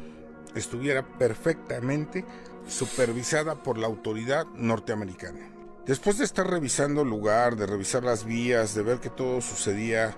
estuviera 0.54 1.18
perfectamente 1.18 2.24
supervisada 2.68 3.62
por 3.62 3.78
la 3.78 3.86
autoridad 3.86 4.46
norteamericana. 4.54 5.50
Después 5.86 6.18
de 6.18 6.24
estar 6.24 6.46
revisando 6.46 7.02
el 7.02 7.08
lugar, 7.08 7.56
de 7.56 7.66
revisar 7.66 8.02
las 8.02 8.24
vías, 8.24 8.74
de 8.74 8.82
ver 8.82 8.98
que 8.98 9.08
todo 9.08 9.40
sucedía 9.40 10.16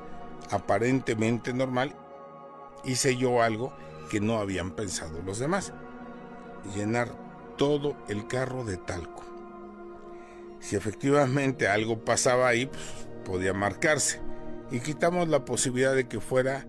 aparentemente 0.51 1.52
normal, 1.52 1.94
hice 2.85 3.16
yo 3.16 3.43
algo 3.43 3.72
que 4.09 4.20
no 4.20 4.39
habían 4.39 4.72
pensado 4.72 5.22
los 5.22 5.39
demás. 5.39 5.72
Llenar 6.74 7.09
todo 7.56 7.97
el 8.09 8.26
carro 8.26 8.64
de 8.64 8.76
talco. 8.76 9.24
Si 10.60 10.76
efectivamente 10.76 11.68
algo 11.68 12.05
pasaba 12.05 12.48
ahí, 12.48 12.66
pues, 12.66 13.09
podía 13.24 13.52
marcarse. 13.52 14.20
Y 14.70 14.80
quitamos 14.80 15.28
la 15.28 15.44
posibilidad 15.44 15.94
de 15.94 16.09
que 16.09 16.20
fuera 16.20 16.66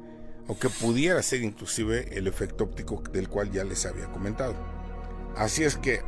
o 0.48 0.58
que 0.58 0.70
pudiera 0.70 1.22
ser 1.22 1.44
inclusive 1.44 2.18
el 2.18 2.28
efecto 2.28 2.64
óptico 2.64 3.04
del 3.12 3.30
cual 3.30 3.52
ya 3.52 3.64
les 3.64 3.86
había 3.86 4.08
comentado. 4.12 4.56
Así 5.36 5.64
es 5.64 5.78
que, 5.78 6.02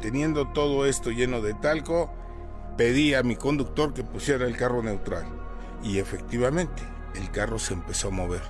teniendo 0.00 0.48
todo 0.52 0.86
esto 0.86 1.10
lleno 1.10 1.40
de 1.40 1.54
talco, 1.54 2.12
pedí 2.76 3.14
a 3.14 3.22
mi 3.22 3.36
conductor 3.36 3.92
que 3.92 4.04
pusiera 4.04 4.46
el 4.46 4.56
carro 4.56 4.82
neutral. 4.82 5.26
Y 5.82 5.98
efectivamente, 5.98 6.82
el 7.14 7.30
carro 7.30 7.58
se 7.58 7.74
empezó 7.74 8.08
a 8.08 8.12
mover, 8.12 8.42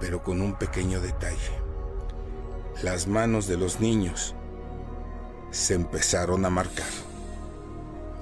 pero 0.00 0.22
con 0.22 0.40
un 0.40 0.54
pequeño 0.54 1.00
detalle. 1.00 1.60
Las 2.82 3.06
manos 3.06 3.46
de 3.46 3.58
los 3.58 3.80
niños 3.80 4.34
se 5.50 5.74
empezaron 5.74 6.44
a 6.46 6.50
marcar. 6.50 6.88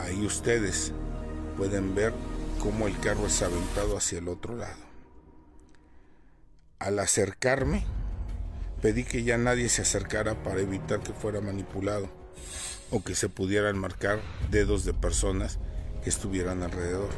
Ahí 0.01 0.27
ustedes 0.27 0.93
pueden 1.57 1.95
ver 1.95 2.13
cómo 2.59 2.87
el 2.89 2.99
carro 2.99 3.27
es 3.27 3.41
aventado 3.43 3.97
hacia 3.97 4.19
el 4.19 4.29
otro 4.29 4.57
lado. 4.57 4.89
Al 6.81 6.99
acercarme, 6.99 7.85
pedí 8.83 9.05
que 9.05 9.23
ya 9.23 9.39
nadie 9.39 9.69
se 9.69 9.83
acercara 9.83 10.43
para 10.43 10.61
evitar 10.61 11.01
que 11.01 11.13
fuera 11.13 11.41
manipulado 11.41 12.09
o 12.91 13.03
que 13.03 13.15
se 13.15 13.29
pudieran 13.29 13.79
marcar 13.79 14.21
dedos 14.51 14.85
de 14.85 14.95
personas 14.95 15.59
que 16.03 16.11
estuvieran 16.11 16.63
alrededor. 16.63 17.11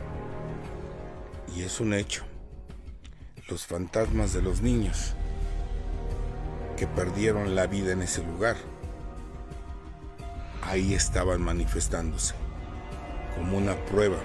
Y 1.57 1.63
es 1.63 1.81
un 1.81 1.95
hecho. 1.95 2.30
Los 3.51 3.67
fantasmas 3.67 4.33
de 4.33 4.43
los 4.43 4.61
niños 4.61 5.15
que 6.77 6.87
perdieron 6.87 7.57
la 7.57 7.67
vida 7.67 7.91
en 7.91 8.03
ese 8.03 8.23
lugar, 8.23 8.55
ahí 10.63 10.95
estaban 10.95 11.43
manifestándose 11.43 12.35
como 13.35 13.59
una 13.59 13.75
prueba 13.87 14.19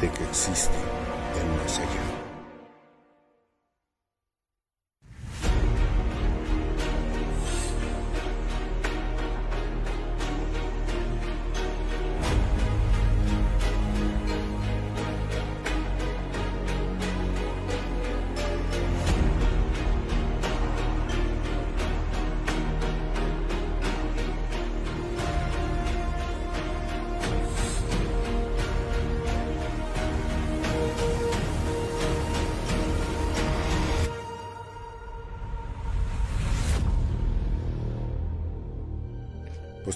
de 0.00 0.10
que 0.10 0.24
existe 0.24 0.72
el 1.38 1.62
más 1.62 1.78
allá. 1.78 2.23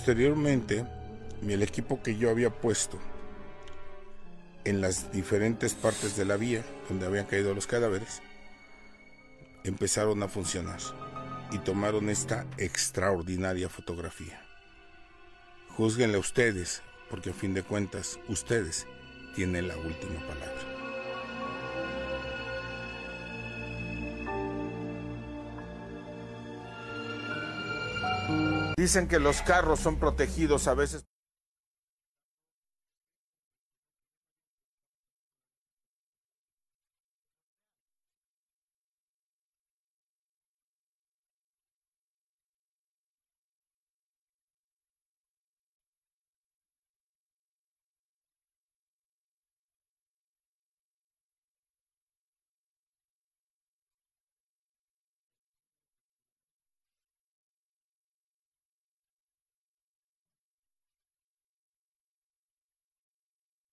Posteriormente, 0.09 0.87
el 1.47 1.63
equipo 1.63 2.03
que 2.03 2.17
yo 2.17 2.31
había 2.31 2.49
puesto 2.49 2.99
en 4.65 4.81
las 4.81 5.13
diferentes 5.13 5.75
partes 5.75 6.17
de 6.17 6.25
la 6.25 6.39
vía 6.39 6.65
donde 6.89 7.05
habían 7.05 7.27
caído 7.27 7.53
los 7.53 7.67
cadáveres 7.67 8.23
empezaron 9.65 10.23
a 10.23 10.29
funcionar 10.29 10.79
y 11.53 11.59
tomaron 11.59 12.09
esta 12.09 12.47
extraordinaria 12.57 13.69
fotografía. 13.69 14.41
Júzguenla 15.77 16.17
ustedes, 16.17 16.81
porque 17.11 17.29
a 17.29 17.35
fin 17.35 17.53
de 17.53 17.63
cuentas 17.63 18.19
ustedes 18.29 18.87
tienen 19.35 19.69
la 19.69 19.77
última 19.77 20.27
palabra. 20.27 20.78
Dicen 28.89 29.07
que 29.07 29.21
los 29.21 29.43
carros 29.43 29.81
son 29.81 29.99
protegidos 29.99 30.67
a 30.67 30.73
veces 30.73 31.05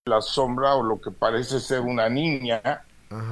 la 0.08 0.22
sombra 0.22 0.76
o 0.76 0.84
lo 0.84 1.02
que 1.02 1.10
parece 1.10 1.60
ser 1.60 1.80
una 1.82 2.08
niña 2.10 2.84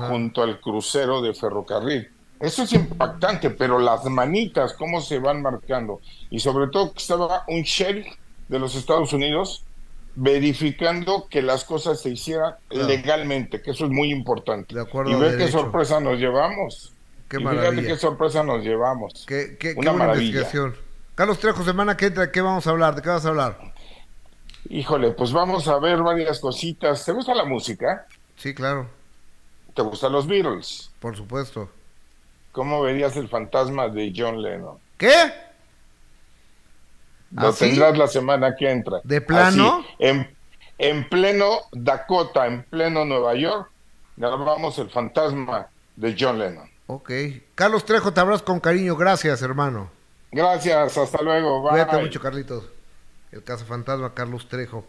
junto 0.09 0.41
al 0.41 0.59
crucero 0.59 1.21
de 1.21 1.31
ferrocarril. 1.35 2.09
Eso 2.39 2.63
es 2.63 2.73
impactante, 2.73 3.51
pero 3.51 3.77
las 3.77 4.03
manitas, 4.05 4.73
cómo 4.73 4.99
se 4.99 5.19
van 5.19 5.43
marcando. 5.43 6.01
Y 6.31 6.39
sobre 6.39 6.67
todo 6.71 6.91
que 6.91 6.97
estaba 6.97 7.43
un 7.47 7.61
sheriff 7.61 8.07
de 8.49 8.57
los 8.57 8.73
Estados 8.73 9.13
Unidos 9.13 9.63
verificando 10.15 11.27
que 11.29 11.43
las 11.43 11.63
cosas 11.63 12.01
se 12.01 12.09
hicieran 12.09 12.55
Claro. 12.69 12.87
legalmente, 12.87 13.61
que 13.61 13.69
eso 13.69 13.85
es 13.85 13.91
muy 13.91 14.09
importante. 14.11 14.79
acuerdo 14.79 15.11
y 15.11 15.15
ve 15.15 15.37
qué 15.37 15.49
sorpresa 15.49 15.99
nos 15.99 16.17
llevamos. 16.17 16.91
Qué 17.29 17.37
Y 17.37 17.39
fíjate 17.41 17.55
maravilla. 17.55 17.87
qué 17.87 17.97
sorpresa 17.97 18.41
nos 18.43 18.63
llevamos. 18.63 19.25
Qué, 19.27 19.57
qué 19.59 19.73
Una 19.77 19.91
buena 19.91 19.93
maravilla. 20.07 20.25
investigación. 20.39 20.75
Carlos 21.13 21.37
Trejo, 21.37 21.63
semana 21.63 21.95
que 21.95 22.07
entra, 22.07 22.31
¿qué 22.31 22.41
vamos 22.41 22.65
a 22.65 22.71
hablar? 22.71 22.95
¿De 22.95 23.03
qué 23.03 23.09
vas 23.09 23.23
a 23.25 23.29
hablar? 23.29 23.72
Híjole, 24.69 25.11
pues 25.11 25.31
vamos 25.31 25.67
a 25.67 25.77
ver 25.79 26.01
varias 26.01 26.39
cositas. 26.39 27.03
¿Te 27.05 27.11
gusta 27.11 27.35
la 27.35 27.45
música? 27.45 28.07
Sí, 28.37 28.53
claro. 28.53 28.87
¿Te 29.73 29.81
gustan 29.81 30.11
los 30.11 30.27
Beatles? 30.27 30.91
Por 30.99 31.15
supuesto. 31.15 31.69
¿Cómo 32.51 32.81
verías 32.81 33.15
el 33.17 33.27
fantasma 33.27 33.89
de 33.89 34.13
John 34.15 34.41
Lennon? 34.41 34.77
¿Qué? 34.97 35.33
Lo 37.31 37.47
¿Ah, 37.47 37.53
tendrás 37.57 37.97
la 37.97 38.07
semana 38.07 38.55
que 38.55 38.69
entra. 38.69 39.01
¿De 39.03 39.19
plano? 39.21 39.79
Así, 39.79 39.95
en, 39.99 40.35
en 40.77 41.09
pleno 41.09 41.61
Dakota, 41.71 42.45
en 42.45 42.63
pleno 42.63 43.05
Nueva 43.05 43.33
York, 43.33 43.69
grabamos 44.15 44.77
el 44.77 44.89
fantasma 44.91 45.67
de 45.95 46.15
John 46.17 46.37
Lennon. 46.37 46.69
Ok. 46.87 47.11
Carlos 47.55 47.85
Trejo, 47.85 48.13
te 48.13 48.19
abrazo 48.19 48.45
con 48.45 48.59
cariño. 48.59 48.95
Gracias, 48.95 49.41
hermano. 49.41 49.89
Gracias, 50.31 50.97
hasta 50.97 51.21
luego. 51.21 51.61
Bye. 51.63 51.71
Cuídate 51.71 51.97
mucho, 51.97 52.19
Carlitos. 52.19 52.65
El 53.33 53.43
cazafantasma 53.43 54.13
Carlos 54.13 54.47
Trejo. 54.47 54.85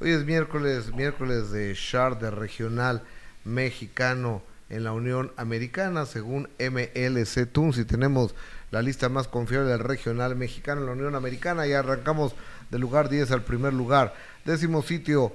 Hoy 0.00 0.12
es 0.12 0.24
miércoles, 0.24 0.94
miércoles 0.94 1.50
de 1.50 1.74
de 1.74 2.30
regional 2.30 3.02
mexicano 3.44 4.40
en 4.70 4.84
la 4.84 4.92
Unión 4.92 5.32
Americana, 5.36 6.06
según 6.06 6.48
MLC 6.58 7.46
Tunes, 7.52 7.76
y 7.76 7.84
tenemos 7.84 8.34
la 8.70 8.80
lista 8.80 9.10
más 9.10 9.28
confiable 9.28 9.68
del 9.68 9.80
regional 9.80 10.34
mexicano 10.34 10.80
en 10.80 10.86
la 10.86 10.92
Unión 10.92 11.14
Americana. 11.14 11.66
Y 11.66 11.74
arrancamos 11.74 12.34
del 12.70 12.80
lugar 12.80 13.10
10 13.10 13.30
al 13.32 13.42
primer 13.42 13.74
lugar. 13.74 14.14
Décimo 14.46 14.82
sitio, 14.82 15.30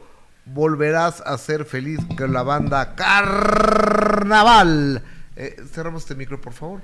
volverás 0.45 1.21
a 1.21 1.37
ser 1.37 1.65
feliz 1.65 1.99
con 2.17 2.33
la 2.33 2.41
banda 2.41 2.95
Carnaval. 2.95 5.03
Eh, 5.35 5.55
cerramos 5.71 6.01
este 6.01 6.15
micro, 6.15 6.41
por 6.41 6.53
favor. 6.53 6.81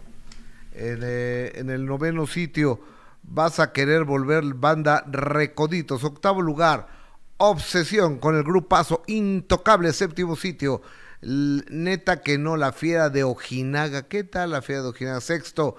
En, 0.76 1.00
eh, 1.02 1.54
en 1.56 1.72
el 1.72 1.88
noveno 1.88 2.28
sitio, 2.28 2.80
vas 3.28 3.60
a 3.60 3.72
querer 3.72 4.04
volver 4.04 4.44
banda 4.54 5.04
Recoditos. 5.08 6.04
Octavo 6.04 6.42
lugar, 6.42 6.88
Obsesión 7.38 8.20
con 8.20 8.36
el 8.36 8.44
grupazo 8.44 9.04
Intocable. 9.08 9.92
Séptimo 9.94 10.36
sitio, 10.36 10.82
neta 11.22 12.22
que 12.22 12.38
no, 12.38 12.58
la 12.58 12.72
fiera 12.72 13.10
de 13.10 13.24
Ojinaga. 13.24 14.08
¿Qué 14.08 14.24
tal 14.24 14.52
la 14.52 14.62
fiera 14.62 14.84
de 14.84 14.90
Ojinaga? 14.90 15.22
Sexto, 15.22 15.76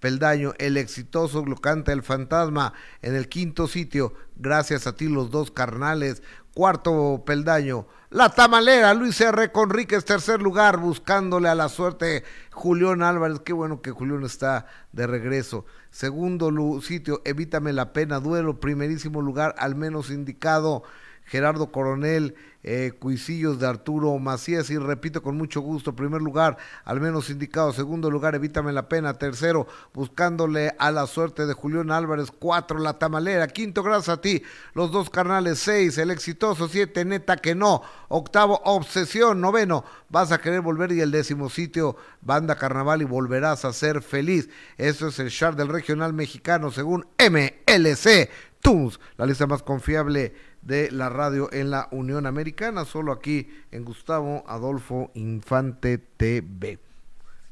Peldaño, 0.00 0.54
el 0.58 0.76
exitoso 0.76 1.44
lo 1.44 1.56
canta 1.56 1.92
el 1.92 2.02
fantasma. 2.02 2.72
En 3.02 3.16
el 3.16 3.28
quinto 3.28 3.66
sitio, 3.66 4.14
gracias 4.36 4.86
a 4.86 4.94
ti 4.94 5.08
los 5.08 5.30
dos 5.30 5.50
carnales. 5.50 6.22
Cuarto 6.54 7.22
peldaño, 7.24 7.86
la 8.10 8.30
tamalera, 8.30 8.92
Luis 8.94 9.20
R. 9.20 9.52
Conríquez, 9.52 10.04
tercer 10.04 10.42
lugar, 10.42 10.78
buscándole 10.78 11.48
a 11.48 11.54
la 11.54 11.68
suerte 11.68 12.24
Julián 12.52 13.02
Álvarez. 13.02 13.40
Qué 13.44 13.52
bueno 13.52 13.80
que 13.80 13.92
Julián 13.92 14.24
está 14.24 14.66
de 14.92 15.06
regreso. 15.06 15.66
Segundo 15.98 16.80
sitio, 16.80 17.22
evítame 17.24 17.72
la 17.72 17.92
pena, 17.92 18.20
duelo. 18.20 18.60
Primerísimo 18.60 19.20
lugar, 19.20 19.56
al 19.58 19.74
menos 19.74 20.10
indicado, 20.10 20.84
Gerardo 21.28 21.70
Coronel, 21.70 22.34
eh, 22.64 22.92
Cuisillos 22.98 23.60
de 23.60 23.66
Arturo 23.66 24.18
Macías. 24.18 24.70
Y 24.70 24.78
repito 24.78 25.22
con 25.22 25.36
mucho 25.36 25.60
gusto, 25.60 25.94
primer 25.94 26.22
lugar, 26.22 26.56
al 26.84 27.00
menos 27.00 27.30
indicado. 27.30 27.72
Segundo 27.72 28.10
lugar, 28.10 28.34
evítame 28.34 28.72
la 28.72 28.88
pena. 28.88 29.14
Tercero, 29.14 29.66
buscándole 29.92 30.74
a 30.78 30.90
la 30.90 31.06
suerte 31.06 31.46
de 31.46 31.52
Julián 31.52 31.90
Álvarez. 31.90 32.30
Cuatro, 32.30 32.78
la 32.78 32.98
tamalera. 32.98 33.46
Quinto, 33.48 33.82
gracias 33.82 34.16
a 34.16 34.20
ti, 34.20 34.42
los 34.74 34.90
dos 34.90 35.10
carnales. 35.10 35.58
Seis, 35.58 35.98
el 35.98 36.10
exitoso. 36.10 36.66
Siete, 36.66 37.04
neta 37.04 37.36
que 37.36 37.54
no. 37.54 37.82
Octavo, 38.08 38.60
obsesión. 38.64 39.40
Noveno, 39.40 39.84
vas 40.08 40.32
a 40.32 40.38
querer 40.38 40.62
volver. 40.62 40.92
Y 40.92 41.00
el 41.00 41.10
décimo 41.10 41.50
sitio, 41.50 41.96
banda 42.22 42.56
carnaval 42.56 43.02
y 43.02 43.04
volverás 43.04 43.64
a 43.66 43.72
ser 43.72 44.02
feliz. 44.02 44.48
Eso 44.78 45.08
es 45.08 45.18
el 45.18 45.30
chart 45.30 45.56
del 45.56 45.68
regional 45.68 46.14
mexicano 46.14 46.70
según 46.70 47.06
MLC 47.18 48.30
Tunes, 48.60 48.98
la 49.16 49.26
lista 49.26 49.46
más 49.46 49.62
confiable 49.62 50.34
de 50.62 50.90
la 50.90 51.08
radio 51.08 51.52
en 51.52 51.70
la 51.70 51.88
Unión 51.90 52.26
Americana, 52.26 52.84
solo 52.84 53.12
aquí 53.12 53.48
en 53.70 53.84
Gustavo 53.84 54.44
Adolfo 54.46 55.10
Infante 55.14 55.98
TV. 55.98 56.78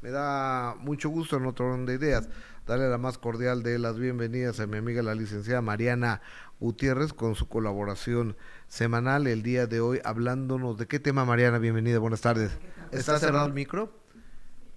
Me 0.01 0.11
da 0.11 0.75
mucho 0.79 1.09
gusto 1.09 1.37
en 1.37 1.45
otro 1.45 1.67
orden 1.67 1.85
de 1.85 1.95
ideas 1.95 2.29
darle 2.67 2.89
la 2.89 2.97
más 2.97 3.17
cordial 3.17 3.63
de 3.63 3.79
las 3.79 3.97
bienvenidas 3.97 4.59
a 4.59 4.67
mi 4.67 4.77
amiga 4.77 5.01
la 5.01 5.15
licenciada 5.15 5.61
Mariana 5.61 6.21
Gutiérrez 6.59 7.13
con 7.13 7.35
su 7.35 7.47
colaboración 7.47 8.35
semanal 8.67 9.25
el 9.27 9.41
día 9.41 9.67
de 9.67 9.79
hoy 9.79 10.01
hablándonos 10.03 10.77
de 10.77 10.85
qué 10.85 10.99
tema 10.99 11.23
Mariana, 11.23 11.59
bienvenida, 11.59 11.99
buenas 11.99 12.21
tardes. 12.21 12.51
¿Está 12.91 13.19
cerrado 13.19 13.47
el 13.47 13.53
micro? 13.53 13.91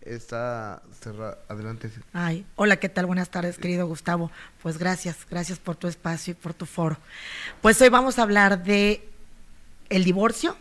Está 0.03 0.81
cerrado, 0.99 1.37
adelante. 1.49 1.91
Ay, 2.15 2.47
hola, 2.57 2.79
¿qué 2.79 2.89
tal? 2.89 3.05
Buenas 3.07 3.29
tardes, 3.31 3.59
querido 3.59 3.87
Gustavo. 3.87 4.31
Pues 4.63 4.79
gracias, 4.79 5.19
gracias 5.31 5.59
por 5.59 5.77
tu 5.77 5.89
espacio 5.89 6.33
y 6.33 6.35
por 6.35 6.55
tu 6.55 6.65
foro. 6.65 6.97
Pues 7.61 7.81
hoy 7.83 7.91
vamos 7.91 8.19
a 8.19 8.23
hablar 8.23 8.65
de 8.65 9.07
el 9.91 10.05
divorcio 10.05 10.57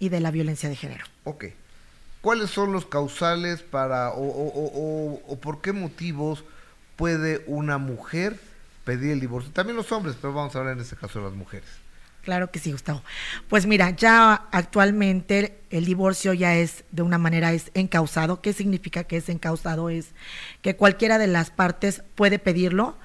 y 0.00 0.08
de 0.08 0.18
la 0.20 0.32
violencia 0.32 0.68
de 0.68 0.74
género. 0.74 1.04
Ok. 1.24 1.44
¿Cuáles 2.20 2.50
son 2.50 2.72
los 2.72 2.84
causales 2.84 3.62
para 3.62 4.10
o- 4.10 4.16
o- 4.28 5.22
o 5.26 5.36
por 5.40 5.60
qué 5.62 5.72
motivos 5.72 6.44
puede 6.96 7.44
una 7.46 7.78
mujer 7.78 8.38
pedir 8.84 9.12
el 9.12 9.20
divorcio? 9.20 9.52
También 9.52 9.76
los 9.76 9.92
hombres, 9.92 10.16
pero 10.20 10.34
vamos 10.34 10.54
a 10.56 10.58
hablar 10.58 10.74
en 10.74 10.80
este 10.82 10.96
caso 10.96 11.20
de 11.20 11.26
las 11.26 11.34
mujeres. 11.34 11.68
Claro 12.22 12.50
que 12.50 12.58
sí, 12.58 12.72
Gustavo. 12.72 13.02
Pues 13.48 13.66
mira, 13.66 13.90
ya 13.90 14.34
actualmente 14.52 15.58
el 15.70 15.84
divorcio 15.86 16.32
ya 16.34 16.54
es 16.56 16.84
de 16.90 17.02
una 17.02 17.18
manera 17.18 17.52
es 17.52 17.70
encausado. 17.74 18.40
¿Qué 18.42 18.52
significa 18.52 19.04
que 19.04 19.16
es 19.16 19.28
encausado? 19.28 19.88
Es 19.90 20.08
que 20.62 20.76
cualquiera 20.76 21.18
de 21.18 21.26
las 21.28 21.50
partes 21.50 22.02
puede 22.14 22.38
pedirlo 22.38 22.96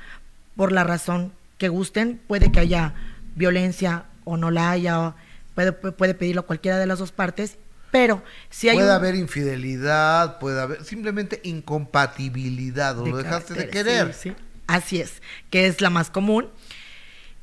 por 0.55 0.71
la 0.71 0.83
razón 0.83 1.31
que 1.57 1.69
gusten. 1.69 2.19
Puede 2.27 2.51
que 2.51 2.59
haya 2.59 2.93
violencia 3.35 4.05
o 4.25 4.35
no 4.37 4.51
la 4.51 4.71
haya, 4.71 5.13
puede, 5.53 5.71
puede 5.71 6.13
pedirlo 6.13 6.45
cualquiera 6.45 6.77
de 6.77 6.85
las 6.87 6.99
dos 6.99 7.11
partes. 7.13 7.57
Pero 7.91 8.21
si 8.49 8.67
hay 8.67 8.75
puede 8.75 8.89
un- 8.89 8.95
haber 8.95 9.15
infidelidad, 9.15 10.39
puede 10.39 10.59
haber 10.61 10.83
simplemente 10.83 11.39
incompatibilidad, 11.43 12.99
o 12.99 13.05
lo 13.05 13.17
dejaste 13.17 13.53
de 13.53 13.69
querer. 13.69 14.13
sí, 14.13 14.29
sí. 14.31 14.35
Así 14.67 14.99
es, 14.99 15.21
que 15.49 15.67
es 15.67 15.79
la 15.79 15.89
más 15.89 16.09
común. 16.09 16.49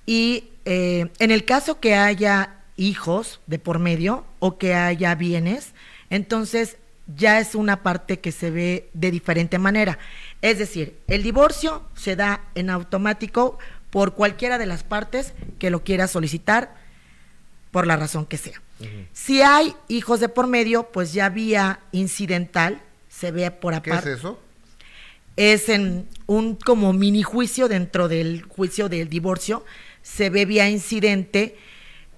Y 0.04 0.50
eh, 0.64 1.08
en 1.18 1.30
el 1.30 1.44
caso 1.44 1.80
que 1.80 1.94
haya 1.94 2.56
hijos 2.76 3.40
de 3.46 3.58
por 3.58 3.78
medio 3.78 4.24
o 4.38 4.58
que 4.58 4.74
haya 4.74 5.14
bienes, 5.14 5.72
entonces 6.10 6.76
ya 7.16 7.40
es 7.40 7.54
una 7.54 7.82
parte 7.82 8.20
que 8.20 8.32
se 8.32 8.50
ve 8.50 8.88
de 8.94 9.10
diferente 9.10 9.58
manera. 9.58 9.98
Es 10.40 10.58
decir, 10.58 10.98
el 11.08 11.22
divorcio 11.22 11.82
se 11.94 12.16
da 12.16 12.44
en 12.54 12.70
automático 12.70 13.58
por 13.90 14.14
cualquiera 14.14 14.58
de 14.58 14.66
las 14.66 14.84
partes 14.84 15.34
que 15.58 15.70
lo 15.70 15.84
quiera 15.84 16.08
solicitar, 16.08 16.74
por 17.70 17.86
la 17.86 17.96
razón 17.96 18.26
que 18.26 18.36
sea. 18.36 18.60
Si 19.12 19.42
hay 19.42 19.74
hijos 19.88 20.18
de 20.18 20.28
por 20.28 20.48
medio, 20.48 20.90
pues 20.90 21.12
ya 21.12 21.28
vía 21.28 21.80
incidental, 21.92 22.82
se 23.08 23.30
ve 23.30 23.50
por 23.50 23.80
¿Qué 23.80 23.90
aparte 23.90 24.12
es 24.12 24.18
eso? 24.18 24.40
es 25.36 25.68
en 25.68 26.08
un 26.26 26.56
como 26.56 26.92
mini 26.92 27.22
juicio 27.22 27.68
dentro 27.68 28.08
del 28.08 28.42
juicio 28.42 28.88
del 28.88 29.08
divorcio, 29.08 29.64
se 30.02 30.30
ve 30.30 30.44
vía 30.44 30.68
incidente 30.68 31.56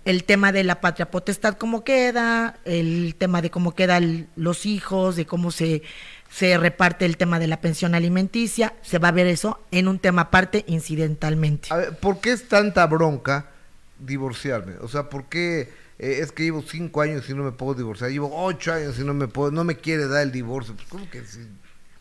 el 0.04 0.24
tema 0.24 0.52
de 0.52 0.64
la 0.64 0.80
patria 0.80 1.10
potestad, 1.10 1.54
cómo 1.54 1.82
queda, 1.82 2.58
el 2.64 3.14
tema 3.16 3.40
de 3.40 3.50
cómo 3.50 3.74
quedan 3.74 4.28
los 4.36 4.66
hijos, 4.66 5.16
de 5.16 5.24
cómo 5.24 5.50
se, 5.50 5.82
se 6.30 6.58
reparte 6.58 7.06
el 7.06 7.16
tema 7.16 7.38
de 7.38 7.46
la 7.46 7.60
pensión 7.60 7.94
alimenticia, 7.94 8.74
se 8.82 8.98
va 8.98 9.08
a 9.08 9.12
ver 9.12 9.26
eso 9.26 9.60
en 9.70 9.88
un 9.88 9.98
tema 9.98 10.22
aparte 10.22 10.64
incidentalmente. 10.66 11.68
A 11.70 11.76
ver, 11.76 11.98
¿por 11.98 12.20
qué 12.20 12.32
es 12.32 12.48
tanta 12.48 12.86
bronca 12.86 13.50
divorciarme? 13.98 14.74
O 14.82 14.88
sea, 14.88 15.08
¿por 15.08 15.24
qué 15.24 15.72
eh, 15.98 16.18
es 16.20 16.32
que 16.32 16.44
llevo 16.44 16.62
cinco 16.62 17.00
años 17.00 17.28
y 17.30 17.34
no 17.34 17.42
me 17.42 17.52
puedo 17.52 17.74
divorciar? 17.74 18.10
Llevo 18.10 18.30
ocho 18.44 18.74
años 18.74 18.98
y 18.98 19.04
no 19.04 19.14
me 19.14 19.28
puedo, 19.28 19.50
no 19.52 19.64
me 19.64 19.76
quiere 19.76 20.06
dar 20.06 20.22
el 20.22 20.32
divorcio. 20.32 20.74
Pues, 20.74 20.88
¿cómo 20.88 21.08
que 21.08 21.24
sí? 21.24 21.40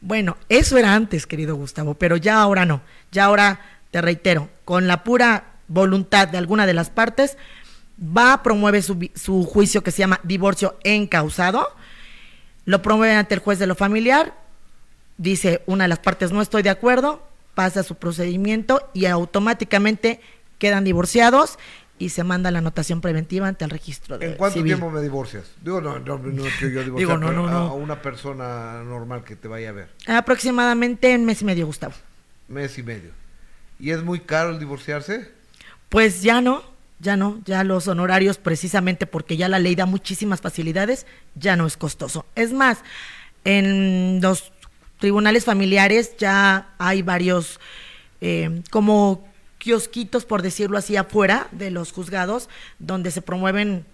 Bueno, 0.02 0.36
eso 0.50 0.78
era 0.78 0.94
antes, 0.94 1.26
querido 1.26 1.56
Gustavo, 1.56 1.94
pero 1.94 2.18
ya 2.18 2.42
ahora 2.42 2.66
no. 2.66 2.82
Ya 3.14 3.26
ahora, 3.26 3.62
te 3.92 4.02
reitero, 4.02 4.50
con 4.66 4.88
la 4.88 5.06
pura 5.06 5.53
voluntad 5.74 6.28
de 6.28 6.38
alguna 6.38 6.66
de 6.66 6.74
las 6.74 6.90
partes, 6.90 7.38
va, 8.00 8.42
promueve 8.44 8.82
su, 8.82 9.10
su 9.16 9.44
juicio 9.46 9.84
que 9.84 9.92
se 9.92 10.00
llama 10.00 10.20
divorcio 10.24 10.78
encausado, 10.84 11.68
lo 12.66 12.82
promueve 12.82 13.16
ante 13.16 13.36
el 13.36 13.42
juez 13.42 13.60
de 13.60 13.68
lo 13.68 13.76
familiar, 13.76 14.34
dice 15.18 15.62
una 15.66 15.84
de 15.86 15.90
las 15.90 16.00
partes 16.00 16.32
no 16.32 16.42
estoy 16.42 16.64
de 16.64 16.70
acuerdo, 16.70 17.22
pasa 17.56 17.84
su 17.84 17.96
procedimiento 17.96 18.90
y 18.94 19.06
automáticamente 19.06 20.20
quedan 20.58 20.84
divorciados 20.84 21.60
y 22.00 22.10
se 22.10 22.24
manda 22.24 22.50
la 22.52 22.58
anotación 22.60 23.02
preventiva 23.02 23.48
ante 23.48 23.64
el 23.66 23.70
registro 23.70 24.18
de 24.18 24.32
¿En 24.32 24.34
cuánto 24.36 24.56
civil. 24.56 24.72
tiempo 24.72 24.90
me 24.90 25.02
divorcias? 25.02 25.46
Digo, 25.62 25.80
no, 25.80 26.00
no, 26.00 26.18
no 26.18 26.44
quiero 26.58 26.74
yo 26.74 26.84
divorciar, 26.84 26.98
Digo, 26.98 27.18
no, 27.18 27.48
a- 27.48 27.68
a 27.70 27.74
una 27.74 28.02
persona 28.02 28.82
normal 28.84 29.24
que 29.24 29.36
te 29.36 29.48
vaya 29.48 29.70
a 29.70 29.74
ver. 29.74 29.90
Aproximadamente 30.08 31.16
un 31.16 31.26
mes 31.26 31.42
y 31.42 31.46
medio, 31.46 31.66
Gustavo. 31.68 31.94
Mes 32.48 32.78
y 32.80 32.84
medio. 32.84 33.12
¿Y 33.80 33.92
es 33.92 34.02
muy 34.04 34.22
caro 34.22 34.50
el 34.50 34.60
divorciarse? 34.60 35.32
Pues 35.94 36.24
ya 36.24 36.42
no, 36.42 36.64
ya 36.98 37.16
no, 37.18 37.40
ya 37.46 37.64
los 37.64 37.88
honorarios 37.88 38.40
precisamente 38.40 39.06
porque 39.06 39.38
ya 39.38 39.48
la 39.48 39.60
ley 39.60 39.76
da 39.76 39.86
muchísimas 39.86 40.42
facilidades, 40.42 41.06
ya 41.36 41.56
no 41.56 41.68
es 41.68 41.78
costoso. 41.78 42.26
Es 42.34 42.52
más, 42.52 42.80
en 43.46 44.20
los 44.20 44.52
tribunales 44.98 45.46
familiares 45.46 46.18
ya 46.18 46.74
hay 46.80 47.04
varios 47.04 47.60
eh, 48.22 48.64
como 48.72 49.24
kiosquitos, 49.60 50.26
por 50.26 50.42
decirlo 50.42 50.80
así, 50.80 50.98
afuera 50.98 51.48
de 51.52 51.70
los 51.70 51.92
juzgados, 51.92 52.50
donde 52.80 53.12
se 53.12 53.22
promueven 53.22 53.86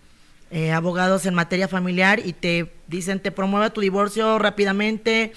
eh, 0.52 0.72
abogados 0.72 1.26
en 1.26 1.34
materia 1.34 1.68
familiar 1.68 2.26
y 2.26 2.32
te 2.32 2.72
dicen, 2.88 3.20
te 3.20 3.34
promueve 3.34 3.72
tu 3.72 3.82
divorcio 3.82 4.40
rápidamente 4.40 5.34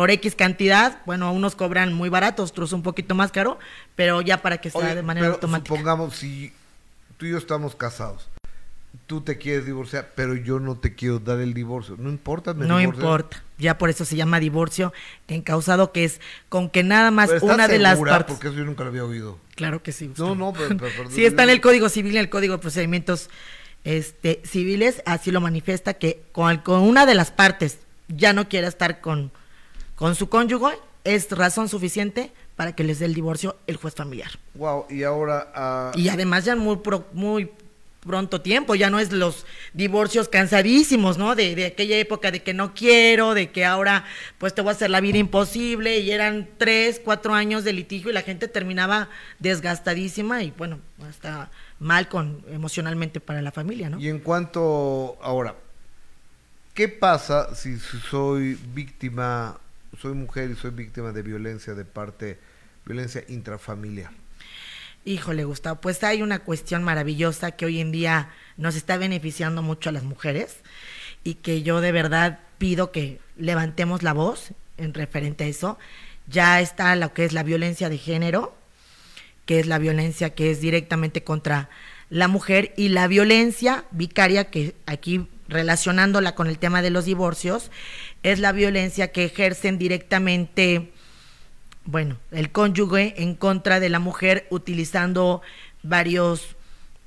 por 0.00 0.10
X 0.10 0.34
cantidad. 0.34 0.96
Bueno, 1.04 1.30
unos 1.30 1.54
cobran 1.54 1.92
muy 1.92 2.08
baratos, 2.08 2.52
otros 2.52 2.72
un 2.72 2.82
poquito 2.82 3.14
más 3.14 3.30
caro, 3.32 3.58
pero 3.96 4.22
ya 4.22 4.40
para 4.40 4.56
que 4.56 4.70
sea 4.70 4.80
Oye, 4.80 4.94
de 4.94 5.02
manera 5.02 5.26
pero 5.26 5.34
automática. 5.34 5.76
Supongamos, 5.76 6.16
si 6.16 6.54
tú 7.18 7.26
y 7.26 7.32
yo 7.32 7.36
estamos 7.36 7.74
casados, 7.76 8.26
tú 9.06 9.20
te 9.20 9.36
quieres 9.36 9.66
divorciar, 9.66 10.12
pero 10.14 10.34
yo 10.36 10.58
no 10.58 10.74
te 10.78 10.94
quiero 10.94 11.18
dar 11.18 11.38
el 11.40 11.52
divorcio. 11.52 11.96
No 11.98 12.08
importa, 12.08 12.54
me 12.54 12.66
No 12.66 12.78
divorcio. 12.78 13.02
importa, 13.02 13.44
ya 13.58 13.76
por 13.76 13.90
eso 13.90 14.06
se 14.06 14.16
llama 14.16 14.40
divorcio 14.40 14.94
encausado, 15.28 15.92
que 15.92 16.04
es 16.04 16.22
con 16.48 16.70
que 16.70 16.82
nada 16.82 17.10
más 17.10 17.26
Pero 17.26 17.36
¿estás 17.40 17.54
una 17.54 17.68
de 17.68 17.78
las 17.78 17.98
partes. 17.98 18.36
Porque 18.36 18.48
eso 18.48 18.56
yo 18.56 18.64
nunca 18.64 18.84
lo 18.84 18.88
había 18.88 19.04
oído. 19.04 19.36
Claro 19.54 19.82
que 19.82 19.92
sí. 19.92 20.10
No, 20.16 20.34
no, 20.34 20.54
pero, 20.54 20.78
pero- 20.78 20.92
pero- 20.96 21.10
Sí 21.10 21.26
está 21.26 21.42
en 21.42 21.50
el 21.50 21.60
Código 21.60 21.90
Civil, 21.90 22.12
en 22.16 22.20
el 22.22 22.30
Código 22.30 22.54
de 22.54 22.58
Procedimientos 22.62 23.28
este, 23.84 24.40
Civiles, 24.46 25.02
así 25.04 25.30
lo 25.30 25.42
manifiesta 25.42 25.92
que 25.92 26.22
con, 26.32 26.56
con 26.60 26.80
una 26.84 27.04
de 27.04 27.12
las 27.12 27.30
partes 27.30 27.80
ya 28.08 28.32
no 28.32 28.48
quiera 28.48 28.66
estar 28.66 29.02
con, 29.02 29.30
con 30.00 30.14
su 30.16 30.28
cónyuge, 30.30 30.78
es 31.04 31.30
razón 31.30 31.68
suficiente 31.68 32.32
para 32.56 32.74
que 32.74 32.84
les 32.84 32.98
dé 32.98 33.04
el 33.06 33.14
divorcio 33.14 33.56
el 33.66 33.76
juez 33.76 33.94
familiar. 33.94 34.30
Wow, 34.54 34.86
y 34.90 35.02
ahora... 35.04 35.52
ah, 35.54 35.92
Y 35.94 36.08
además 36.08 36.44
ya 36.46 36.56
muy 36.56 36.76
pro- 36.78 37.06
muy 37.12 37.50
pronto 38.00 38.40
tiempo, 38.40 38.74
ya 38.74 38.88
no 38.88 38.98
es 38.98 39.12
los 39.12 39.44
divorcios 39.74 40.28
cansadísimos, 40.28 41.18
¿no? 41.18 41.34
De, 41.36 41.54
de 41.54 41.66
aquella 41.66 41.98
época 41.98 42.30
de 42.30 42.42
que 42.42 42.54
no 42.54 42.72
quiero, 42.74 43.34
de 43.34 43.50
que 43.50 43.66
ahora 43.66 44.06
pues 44.38 44.54
te 44.54 44.62
voy 44.62 44.70
a 44.70 44.72
hacer 44.72 44.88
la 44.88 45.02
vida 45.02 45.18
imposible 45.18 45.98
y 45.98 46.10
eran 46.10 46.48
tres, 46.56 46.98
cuatro 47.04 47.34
años 47.34 47.62
de 47.62 47.74
litigio 47.74 48.08
y 48.10 48.14
la 48.14 48.22
gente 48.22 48.48
terminaba 48.48 49.10
desgastadísima 49.38 50.42
y 50.42 50.50
bueno, 50.56 50.78
hasta 51.06 51.50
mal 51.78 52.08
con 52.08 52.42
emocionalmente 52.50 53.20
para 53.20 53.42
la 53.42 53.52
familia, 53.52 53.90
¿no? 53.90 54.00
Y 54.00 54.08
en 54.08 54.20
cuanto, 54.20 55.18
ahora, 55.22 55.54
¿qué 56.72 56.88
pasa 56.88 57.54
si 57.54 57.78
soy 57.78 58.58
víctima, 58.74 59.58
soy 59.98 60.14
mujer 60.14 60.50
y 60.50 60.56
soy 60.56 60.70
víctima 60.70 61.12
de 61.12 61.22
violencia 61.22 61.74
de 61.74 61.84
parte, 61.84 62.38
violencia 62.84 63.24
intrafamiliar? 63.28 64.12
Híjole, 65.04 65.44
Gustavo, 65.44 65.80
pues 65.80 66.04
hay 66.04 66.20
una 66.20 66.40
cuestión 66.40 66.84
maravillosa 66.84 67.52
que 67.52 67.64
hoy 67.64 67.80
en 67.80 67.90
día 67.90 68.30
nos 68.56 68.76
está 68.76 68.98
beneficiando 68.98 69.62
mucho 69.62 69.88
a 69.88 69.92
las 69.92 70.04
mujeres 70.04 70.58
y 71.24 71.34
que 71.34 71.62
yo 71.62 71.80
de 71.80 71.92
verdad 71.92 72.40
pido 72.58 72.92
que 72.92 73.18
levantemos 73.36 74.02
la 74.02 74.12
voz 74.12 74.52
en 74.76 74.92
referente 74.92 75.44
a 75.44 75.46
eso. 75.46 75.78
Ya 76.26 76.60
está 76.60 76.94
lo 76.96 77.14
que 77.14 77.24
es 77.24 77.32
la 77.32 77.42
violencia 77.42 77.88
de 77.88 77.96
género, 77.96 78.54
que 79.46 79.58
es 79.58 79.66
la 79.66 79.78
violencia 79.78 80.34
que 80.34 80.50
es 80.50 80.60
directamente 80.60 81.24
contra 81.24 81.70
la 82.10 82.28
mujer 82.28 82.74
y 82.76 82.88
la 82.88 83.06
violencia 83.06 83.84
vicaria, 83.92 84.50
que 84.50 84.74
aquí 84.84 85.26
relacionándola 85.50 86.34
con 86.34 86.46
el 86.46 86.58
tema 86.58 86.80
de 86.80 86.90
los 86.90 87.04
divorcios, 87.04 87.70
es 88.22 88.38
la 88.38 88.52
violencia 88.52 89.12
que 89.12 89.24
ejercen 89.24 89.78
directamente 89.78 90.92
bueno, 91.84 92.18
el 92.30 92.52
cónyuge 92.52 93.14
en 93.22 93.34
contra 93.34 93.80
de 93.80 93.88
la 93.88 93.98
mujer 93.98 94.46
utilizando 94.50 95.42
varios 95.82 96.56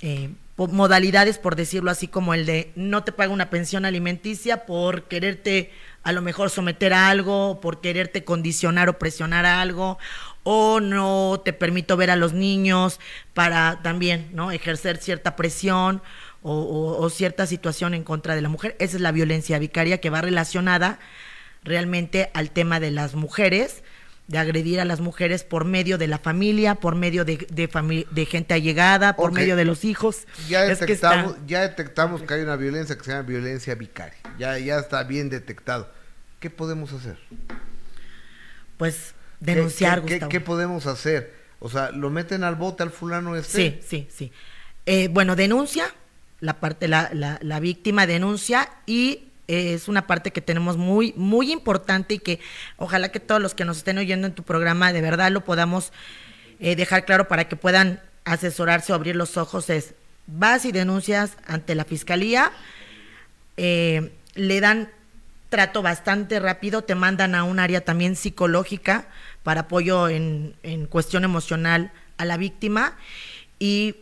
eh, 0.02 0.30
modalidades, 0.57 1.38
por 1.38 1.56
decirlo 1.56 1.91
así, 1.91 2.07
como 2.07 2.34
el 2.34 2.45
de 2.45 2.72
no 2.76 3.03
te 3.03 3.11
paga 3.11 3.32
una 3.32 3.49
pensión 3.49 3.86
alimenticia 3.86 4.65
por 4.65 5.03
quererte 5.03 5.72
a 6.03 6.11
lo 6.11 6.22
mejor 6.22 6.49
someter 6.49 6.94
a 6.94 7.10
algo, 7.10 7.61
por 7.61 7.80
quererte 7.80 8.26
condicionar 8.26 8.90
o 8.90 8.99
presionar 8.99 9.45
a 9.45 9.61
algo, 9.61 9.98
o 10.44 10.82
no 10.82 11.41
te 11.45 11.53
permito 11.53 11.95
ver 11.95 12.11
a 12.11 12.18
los 12.18 12.34
niños 12.34 12.99
para 13.34 13.80
también 13.84 14.30
no 14.34 14.52
ejercer 14.52 14.98
cierta 14.98 15.38
presión 15.38 16.02
o, 16.44 16.53
o- 16.53 17.02
o 17.02 17.10
cierta 17.10 17.48
situación 17.48 17.94
en 17.94 18.03
contra 18.03 18.36
de 18.36 18.41
la 18.41 18.49
mujer. 18.49 18.76
Esa 18.80 18.98
es 18.98 19.02
la 19.02 19.11
violencia 19.11 19.57
vicaria 19.60 19.99
que 19.99 20.10
va 20.10 20.22
relacionada 20.22 20.99
realmente 21.64 22.30
al 22.34 22.52
tema 22.52 22.80
de 22.80 22.91
las 22.91 23.15
mujeres, 23.15 23.84
de 24.28 24.38
agredir 24.38 24.80
a 24.80 24.86
las 24.86 24.99
mujeres 25.02 25.44
por 25.44 25.65
medio 25.65 25.98
de 25.98 26.07
la 26.07 26.18
familia, 26.18 26.76
por 26.76 26.95
medio 26.95 27.26
de, 27.26 27.45
de, 27.52 27.70
fami- 27.70 28.07
de 28.10 28.26
gente 28.26 28.53
allegada, 28.53 29.15
por 29.15 29.32
medio 29.34 29.56
de 29.56 29.65
los 29.65 29.84
hijos. 29.86 30.28
Ya 30.48 30.65
Es 30.65 30.80
que 30.80 30.94
está- 30.94 31.10
detectamos, 31.11 31.38
ya 31.48 31.61
detectamos 31.61 32.22
que 32.24 32.34
hay 32.34 32.41
una 32.41 32.56
violencia 32.56 32.98
que 32.98 33.03
se 33.03 33.11
llama 33.11 33.24
violencia 33.24 33.76
vicaria. 33.76 34.18
Ya, 34.38 34.57
ya 34.60 34.80
está 34.80 35.03
bien 35.03 35.30
detectado. 35.30 35.90
¿Qué 36.40 36.49
podemos 36.49 36.91
hacer? 36.94 37.18
Pues 38.78 39.14
¿Qué- 39.40 39.45
denunciar, 39.53 40.02
¿Qué, 40.02 40.06
qué- 40.07 40.14
Gustavo. 40.15 40.30
qué 40.30 40.40
podemos 40.41 40.86
hacer? 40.88 41.34
O 41.60 41.70
sea, 41.70 41.91
¿lo 41.91 42.10
meten 42.10 42.44
al 42.44 42.56
bote 42.56 42.84
al 42.84 42.91
fulano 42.91 43.36
este? 43.36 43.57
Sí, 43.57 43.80
sí, 43.88 44.07
sí. 44.11 44.32
Eh, 44.86 45.07
bueno, 45.10 45.36
denuncia, 45.36 45.86
la 46.44 46.60
parte, 46.60 46.90
la, 46.90 47.10
la, 47.14 47.40
la 47.41 47.61
víctima 47.61 48.06
denuncia 48.06 48.70
y 48.86 49.24
es 49.48 49.88
una 49.88 50.07
parte 50.07 50.32
que 50.32 50.41
tenemos 50.41 50.76
muy, 50.76 51.14
muy 51.15 51.53
importante 51.53 52.15
y 52.15 52.20
que 52.20 52.41
ojalá 52.76 53.14
que 53.14 53.22
todos 53.22 53.41
los 53.41 53.53
que 53.53 53.64
nos 53.64 53.78
estén 53.78 53.98
oyendo 53.98 54.28
en 54.28 54.34
tu 54.34 54.44
programa 54.44 54.91
de 54.91 54.99
verdad 54.99 55.32
lo 55.32 55.45
podamos 55.45 55.94
eh, 56.60 56.76
dejar 56.76 57.06
claro 57.06 57.30
para 57.30 57.48
que 57.48 57.56
puedan 57.56 58.02
asesorarse 58.26 58.91
o 58.91 58.95
abrir 58.95 59.15
los 59.15 59.38
ojos. 59.38 59.70
Es 59.70 59.94
vas 60.28 60.65
y 60.65 60.74
denuncias 60.74 61.38
ante 61.48 61.76
la 61.76 61.86
fiscalía, 61.86 62.52
eh, 63.56 64.11
le 64.36 64.60
dan 64.60 64.90
trato 65.48 65.82
bastante 65.82 66.41
rápido, 66.41 66.84
te 66.84 66.95
mandan 66.95 67.36
a 67.36 67.45
un 67.45 67.60
área 67.60 67.86
también 67.86 68.18
psicológica 68.18 69.07
para 69.44 69.61
apoyo 69.61 70.10
en, 70.10 70.56
en 70.64 70.88
cuestión 70.88 71.24
emocional 71.24 71.94
a 72.18 72.26
la 72.26 72.36
víctima 72.36 72.98
y 73.60 73.95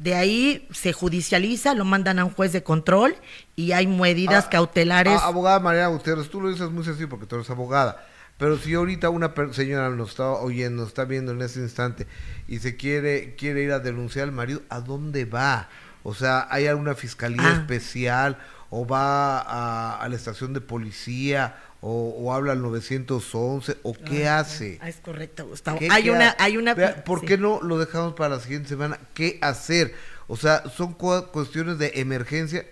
de 0.00 0.14
ahí 0.14 0.68
se 0.72 0.92
judicializa, 0.92 1.74
lo 1.74 1.84
mandan 1.84 2.18
a 2.18 2.24
un 2.24 2.30
juez 2.32 2.52
de 2.52 2.62
control 2.62 3.16
y 3.56 3.72
hay 3.72 3.86
medidas 3.86 4.44
Ah, 4.46 4.50
cautelares. 4.50 5.18
ah, 5.20 5.26
abogada 5.26 5.58
María 5.60 5.86
Gutiérrez, 5.88 6.28
tú 6.30 6.40
lo 6.40 6.48
dices 6.50 6.70
muy 6.70 6.84
sencillo 6.84 7.08
porque 7.08 7.26
tú 7.26 7.36
eres 7.36 7.50
abogada. 7.50 8.04
Pero 8.38 8.56
si 8.56 8.74
ahorita 8.74 9.10
una 9.10 9.32
señora 9.50 9.90
nos 9.90 10.10
está 10.10 10.30
oyendo, 10.30 10.82
nos 10.82 10.88
está 10.90 11.04
viendo 11.04 11.32
en 11.32 11.42
ese 11.42 11.58
instante 11.58 12.06
y 12.46 12.60
se 12.60 12.76
quiere 12.76 13.34
quiere 13.36 13.64
ir 13.64 13.72
a 13.72 13.80
denunciar 13.80 14.26
al 14.26 14.32
marido, 14.32 14.62
¿a 14.68 14.80
dónde 14.80 15.24
va? 15.24 15.68
O 16.04 16.14
sea, 16.14 16.46
¿hay 16.50 16.68
alguna 16.68 16.94
fiscalía 16.94 17.42
Ah. 17.44 17.52
especial 17.60 18.38
o 18.70 18.86
va 18.86 19.40
a, 19.40 19.96
a 20.00 20.08
la 20.08 20.14
estación 20.14 20.52
de 20.52 20.60
policía 20.60 21.56
o, 21.80 22.14
o 22.18 22.32
habla 22.32 22.52
al 22.52 22.62
911 22.62 23.76
o 23.82 23.92
qué 23.94 24.26
Ah, 24.28 24.38
hace? 24.40 24.78
ah, 24.82 24.88
es 24.88 24.96
correcto, 24.96 25.46
Gustavo. 25.46 25.78
¿Qué- 25.78 25.88
Hay 25.90 26.04
qué 26.04 26.10
una, 26.10 26.30
ha- 26.30 26.36
hay 26.44 26.56
una. 26.56 26.74
¿Por 27.04 27.20
sí. 27.20 27.26
qué 27.26 27.38
no 27.38 27.60
lo 27.62 27.78
dejamos 27.78 28.14
para 28.14 28.36
la 28.36 28.40
siguiente 28.40 28.68
semana? 28.68 28.98
¿Qué 29.14 29.38
hacer? 29.40 29.94
O 30.26 30.36
sea, 30.36 30.64
son 30.70 30.92
cu- 30.94 31.26
cuestiones 31.32 31.78
de 31.78 31.92
emergencia. 31.96 32.66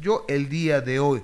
Yo 0.00 0.24
el 0.28 0.48
día 0.48 0.80
de 0.80 1.00
hoy 1.00 1.22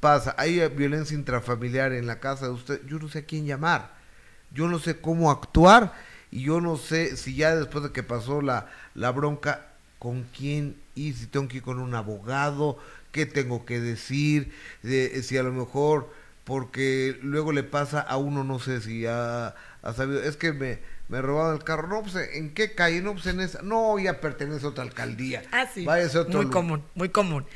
pasa, 0.00 0.34
hay 0.38 0.66
violencia 0.68 1.14
intrafamiliar 1.16 1.92
en 1.92 2.06
la 2.06 2.20
casa 2.20 2.46
de 2.46 2.52
usted, 2.52 2.80
yo 2.86 2.98
no 2.98 3.08
sé 3.08 3.18
a 3.20 3.24
quién 3.24 3.46
llamar. 3.46 3.94
Yo 4.52 4.68
no 4.68 4.78
sé 4.78 5.00
cómo 5.00 5.30
actuar 5.30 5.92
y 6.30 6.42
yo 6.44 6.60
no 6.60 6.76
sé 6.76 7.16
si 7.16 7.34
ya 7.34 7.54
después 7.56 7.82
de 7.84 7.92
que 7.92 8.02
pasó 8.02 8.40
la, 8.40 8.68
la 8.94 9.10
bronca, 9.10 9.66
con 9.98 10.24
quién 10.36 10.76
ir, 10.94 11.14
si 11.16 11.26
tengo 11.26 11.48
que 11.48 11.58
ir 11.58 11.62
con 11.62 11.78
un 11.80 11.94
abogado, 11.94 12.78
qué 13.12 13.26
tengo 13.26 13.64
que 13.66 13.80
decir, 13.80 14.52
de- 14.82 15.22
si 15.22 15.36
a 15.36 15.42
lo 15.42 15.52
mejor, 15.52 16.08
porque 16.46 17.18
luego 17.22 17.50
le 17.50 17.64
pasa 17.64 18.00
a 18.00 18.16
uno, 18.18 18.44
no 18.44 18.60
sé 18.60 18.80
si 18.80 19.04
ha, 19.04 19.56
ha 19.82 19.92
sabido, 19.92 20.22
es 20.22 20.36
que 20.36 20.52
me, 20.52 20.78
me 21.08 21.20
robaron 21.20 21.56
el 21.56 21.64
carro, 21.64 21.88
no, 21.88 22.02
pues 22.04 22.14
en 22.34 22.54
qué 22.54 22.72
calle, 22.72 23.02
no, 23.02 23.14
pues 23.14 23.26
en 23.26 23.40
esa, 23.40 23.62
no, 23.62 23.98
ya 23.98 24.20
pertenece 24.20 24.64
a 24.64 24.68
otra 24.68 24.84
alcaldía. 24.84 25.42
Ah, 25.50 25.66
sí. 25.74 25.84
Váyase 25.84 26.18
otro 26.18 26.34
muy 26.34 26.44
lugar. 26.44 26.52
común, 26.52 26.84
muy 26.94 27.08
común. 27.08 27.46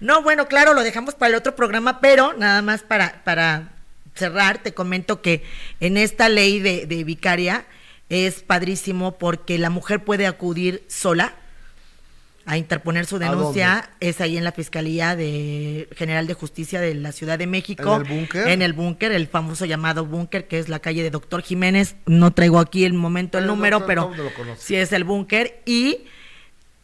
No, 0.00 0.22
bueno, 0.22 0.48
claro, 0.48 0.74
lo 0.74 0.82
dejamos 0.82 1.14
para 1.14 1.30
el 1.30 1.34
otro 1.36 1.56
programa, 1.56 1.98
pero 2.02 2.34
nada 2.34 2.60
más 2.60 2.82
para, 2.82 3.24
para 3.24 3.72
cerrar, 4.14 4.58
te 4.62 4.74
comento 4.74 5.22
que 5.22 5.42
en 5.80 5.96
esta 5.96 6.28
ley 6.28 6.60
de, 6.60 6.84
de 6.84 7.04
vicaria 7.04 7.64
es 8.10 8.42
padrísimo 8.42 9.16
porque 9.16 9.56
la 9.56 9.70
mujer 9.70 10.04
puede 10.04 10.26
acudir 10.26 10.84
sola 10.88 11.36
a 12.46 12.56
interponer 12.56 13.06
su 13.06 13.16
¿A 13.16 13.18
denuncia, 13.18 13.90
es 14.00 14.20
ahí 14.20 14.36
en 14.36 14.44
la 14.44 14.52
Fiscalía 14.52 15.16
de 15.16 15.88
General 15.96 16.26
de 16.26 16.34
Justicia 16.34 16.80
de 16.80 16.94
la 16.94 17.12
Ciudad 17.12 17.38
de 17.38 17.46
México. 17.46 17.96
¿En 17.96 18.06
el 18.06 18.08
búnker? 18.08 18.48
En 18.48 18.62
el 18.62 18.72
búnker, 18.72 19.12
el 19.12 19.26
famoso 19.26 19.66
llamado 19.66 20.06
búnker, 20.06 20.46
que 20.46 20.58
es 20.58 20.68
la 20.68 20.78
calle 20.78 21.02
de 21.02 21.10
Doctor 21.10 21.42
Jiménez. 21.42 21.96
No 22.06 22.32
traigo 22.32 22.60
aquí 22.60 22.84
el 22.84 22.94
momento 22.94 23.38
el 23.38 23.44
Pero 23.44 23.54
número, 23.54 23.86
pero 23.86 24.12
el 24.14 24.56
sí 24.58 24.76
es 24.76 24.92
el 24.92 25.04
búnker. 25.04 25.60
Y 25.66 26.04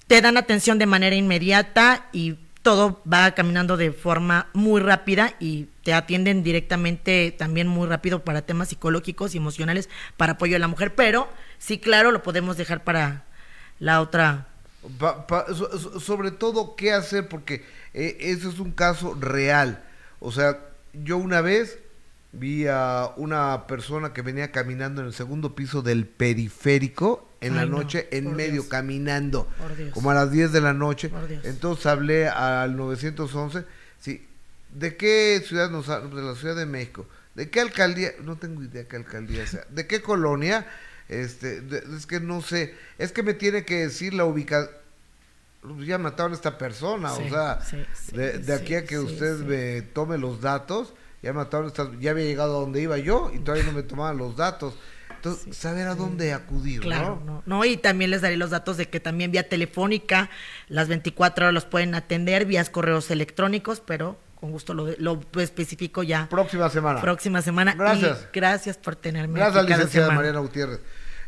te 0.09 0.21
dan 0.21 0.37
atención 0.37 0.79
de 0.79 0.87
manera 0.87 1.15
inmediata 1.15 2.09
y 2.13 2.37
todo 2.63 3.01
va 3.11 3.33
caminando 3.33 3.77
de 3.77 3.93
forma 3.93 4.49
muy 4.53 4.81
rápida 4.81 5.35
y 5.41 5.67
te 5.83 5.95
atienden 5.95 6.43
directamente 6.43 7.35
también 7.37 7.67
muy 7.67 7.89
rápido 7.89 8.25
para 8.25 8.43
temas 8.43 8.69
psicológicos 8.69 9.35
y 9.35 9.39
emocionales 9.39 9.89
para 10.17 10.33
apoyo 10.33 10.57
a 10.57 10.61
la 10.61 10.69
mujer, 10.69 10.95
pero 10.95 11.29
sí, 11.59 11.79
claro, 11.79 12.13
lo 12.13 12.23
podemos 12.23 12.57
dejar 12.57 12.85
para 12.85 13.25
la 13.79 14.01
otra. 14.01 14.49
Pa- 14.99 15.27
pa- 15.27 15.47
so- 15.55 15.79
so- 15.79 16.01
sobre 16.01 16.31
todo, 16.31 16.75
¿qué 16.77 16.93
hacer? 16.93 17.29
Porque 17.29 17.65
eh, 17.95 18.17
ese 18.21 18.49
es 18.49 18.59
un 18.59 18.73
caso 18.73 19.15
real. 19.19 19.85
O 20.21 20.33
sea, 20.33 20.59
yo 20.93 21.17
una 21.19 21.41
vez 21.41 21.79
vi 22.33 22.67
a 22.67 23.11
una 23.17 23.67
persona 23.67 24.13
que 24.13 24.23
venía 24.23 24.51
caminando 24.51 25.01
en 25.03 25.09
el 25.09 25.13
segundo 25.13 25.55
piso 25.55 25.83
del 25.83 26.07
periférico 26.07 27.29
en 27.41 27.57
la 27.57 27.67
no, 27.67 27.79
noche, 27.79 28.09
en 28.13 28.35
medio, 28.37 28.53
Dios. 28.53 28.67
caminando, 28.67 29.49
como 29.93 30.11
a 30.11 30.15
las 30.15 30.31
10 30.31 30.53
de 30.53 30.61
la 30.61 30.73
noche. 30.73 31.11
Entonces 31.45 31.87
hablé 31.87 32.29
al 32.29 32.77
911, 32.77 33.65
sí, 34.01 34.27
¿de 34.73 34.97
qué 34.97 35.43
ciudad 35.47 35.69
nos 35.71 35.87
De 35.89 36.23
la 36.23 36.35
Ciudad 36.37 36.57
de 36.57 36.67
México. 36.67 37.07
¿De 37.35 37.51
qué 37.51 37.61
alcaldía? 37.61 38.13
No 38.23 38.37
tengo 38.37 38.63
idea 38.63 38.87
qué 38.87 38.97
alcaldía 38.97 39.47
sea. 39.47 39.65
¿De 39.71 39.87
qué 39.87 40.01
colonia? 40.03 40.67
Este, 41.21 41.63
es 41.97 42.07
que 42.07 42.21
no 42.21 42.41
sé. 42.43 42.75
Es 42.99 43.13
que 43.13 43.23
me 43.23 43.35
tiene 43.35 43.65
que 43.65 43.81
decir 43.87 44.15
la 44.15 44.25
ubicación. 44.25 44.71
Ya 45.87 45.97
mataron 45.99 46.33
a 46.33 46.35
esta 46.35 46.59
persona, 46.59 47.11
Sí, 47.15 47.23
o 47.27 47.29
sea, 47.31 47.61
sí, 47.61 47.77
sí, 47.95 48.17
de, 48.17 48.39
de 48.39 48.53
aquí 48.55 48.75
a 48.75 48.85
que 48.85 48.99
usted 48.99 49.39
me 49.41 49.83
tome 49.83 50.19
los 50.19 50.41
datos, 50.41 50.93
ya 51.23 51.33
mataron 51.33 51.67
a 51.67 51.69
esta- 51.69 51.91
ya 52.01 52.11
había 52.11 52.25
llegado 52.25 52.57
a 52.57 52.61
donde 52.63 52.83
iba 52.83 52.99
yo 52.99 53.31
y 53.33 53.39
todavía 53.39 53.67
no 53.67 53.73
me 53.73 53.85
tomaban 53.85 54.17
los 54.17 54.37
datos. 54.37 54.75
Entonces, 55.15 55.57
saber 55.57 55.87
a 55.87 55.95
dónde 55.95 56.33
acudir, 56.33 56.81
Claro, 56.81 57.23
¿no? 57.25 57.35
no, 57.35 57.43
no, 57.47 57.65
y 57.65 57.77
también 57.77 58.11
les 58.11 58.23
daré 58.23 58.37
los 58.37 58.51
datos 58.51 58.77
de 58.77 58.89
que 58.89 58.99
también 58.99 59.31
vía 59.31 59.49
telefónica, 59.49 60.31
las 60.67 60.89
24 60.89 61.45
horas 61.45 61.55
los 61.55 61.65
pueden 61.65 61.95
atender, 61.95 62.45
vías 62.45 62.69
correos 62.69 63.09
electrónicos, 63.13 63.81
pero 63.87 64.19
con 64.41 64.51
gusto 64.51 64.75
lo, 64.75 64.89
lo 64.99 65.21
especifico 65.37 66.03
ya. 66.03 66.29
Próxima 66.29 66.69
semana. 66.71 67.01
Próxima 67.01 67.41
semana. 67.41 67.75
Gracias. 67.79 68.27
Y 68.33 68.37
gracias 68.41 68.79
por 68.79 68.97
tenerme. 68.97 69.39
Gracias, 69.39 69.59
aquí 69.63 69.69
cada 69.69 69.79
licenciada 69.79 70.07
semana. 70.09 70.19
Mariana 70.19 70.41
Gutiérrez. 70.41 70.81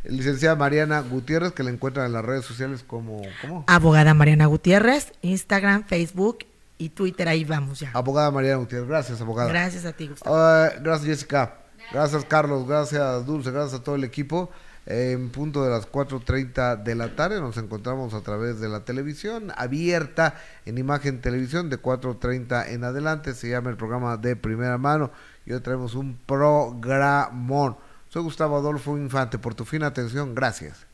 Licenciada 0.05 0.55
Mariana 0.55 1.01
Gutiérrez, 1.01 1.52
que 1.52 1.62
la 1.62 1.70
encuentran 1.70 2.06
en 2.06 2.12
las 2.12 2.24
redes 2.24 2.44
sociales 2.44 2.85
como, 2.86 3.22
¿cómo? 3.40 3.64
Abogada 3.66 4.14
Mariana 4.14 4.47
Gutiérrez, 4.47 5.12
Instagram, 5.22 5.85
Facebook 5.85 6.39
y 6.76 6.90
Twitter, 6.90 7.28
ahí 7.28 7.44
vamos 7.44 7.81
ya. 7.81 7.90
Abogada 7.94 8.31
Mariana 8.31 8.59
Gutiérrez. 8.59 8.89
Gracias, 8.89 9.20
abogada. 9.20 9.48
Gracias 9.48 9.85
a 9.85 9.93
ti, 9.93 10.09
Gustavo. 10.09 10.36
Ah, 10.36 10.70
gracias, 10.81 11.09
Jessica. 11.09 11.59
Gracias, 11.93 12.24
Carlos. 12.24 12.66
Gracias, 12.66 13.26
Dulce. 13.26 13.51
Gracias 13.51 13.81
a 13.81 13.82
todo 13.82 13.94
el 13.94 14.05
equipo. 14.05 14.51
En 14.86 15.31
punto 15.31 15.64
de 15.64 15.70
las 15.70 15.90
4.30 15.90 16.82
de 16.82 16.94
la 16.94 17.16
tarde 17.16 17.40
nos 17.40 17.56
encontramos 17.56 18.12
a 18.12 18.20
través 18.20 18.60
de 18.60 18.68
la 18.68 18.85
televisión 18.85 19.51
abierta 19.56 20.35
en 20.66 20.76
imagen 20.76 21.22
televisión 21.22 21.70
de 21.70 21.81
4.30 21.81 22.68
en 22.68 22.85
adelante. 22.85 23.32
Se 23.32 23.48
llama 23.48 23.70
el 23.70 23.78
programa 23.78 24.18
de 24.18 24.36
primera 24.36 24.76
mano 24.76 25.10
y 25.47 25.52
hoy 25.52 25.60
traemos 25.60 25.94
un 25.94 26.18
programón. 26.26 27.76
Soy 28.15 28.23
Gustavo 28.23 28.57
Adolfo 28.57 28.97
Infante. 28.97 29.41
Por 29.41 29.57
tu 29.57 29.65
fina 29.65 29.89
atención, 29.89 30.36
gracias. 30.36 30.86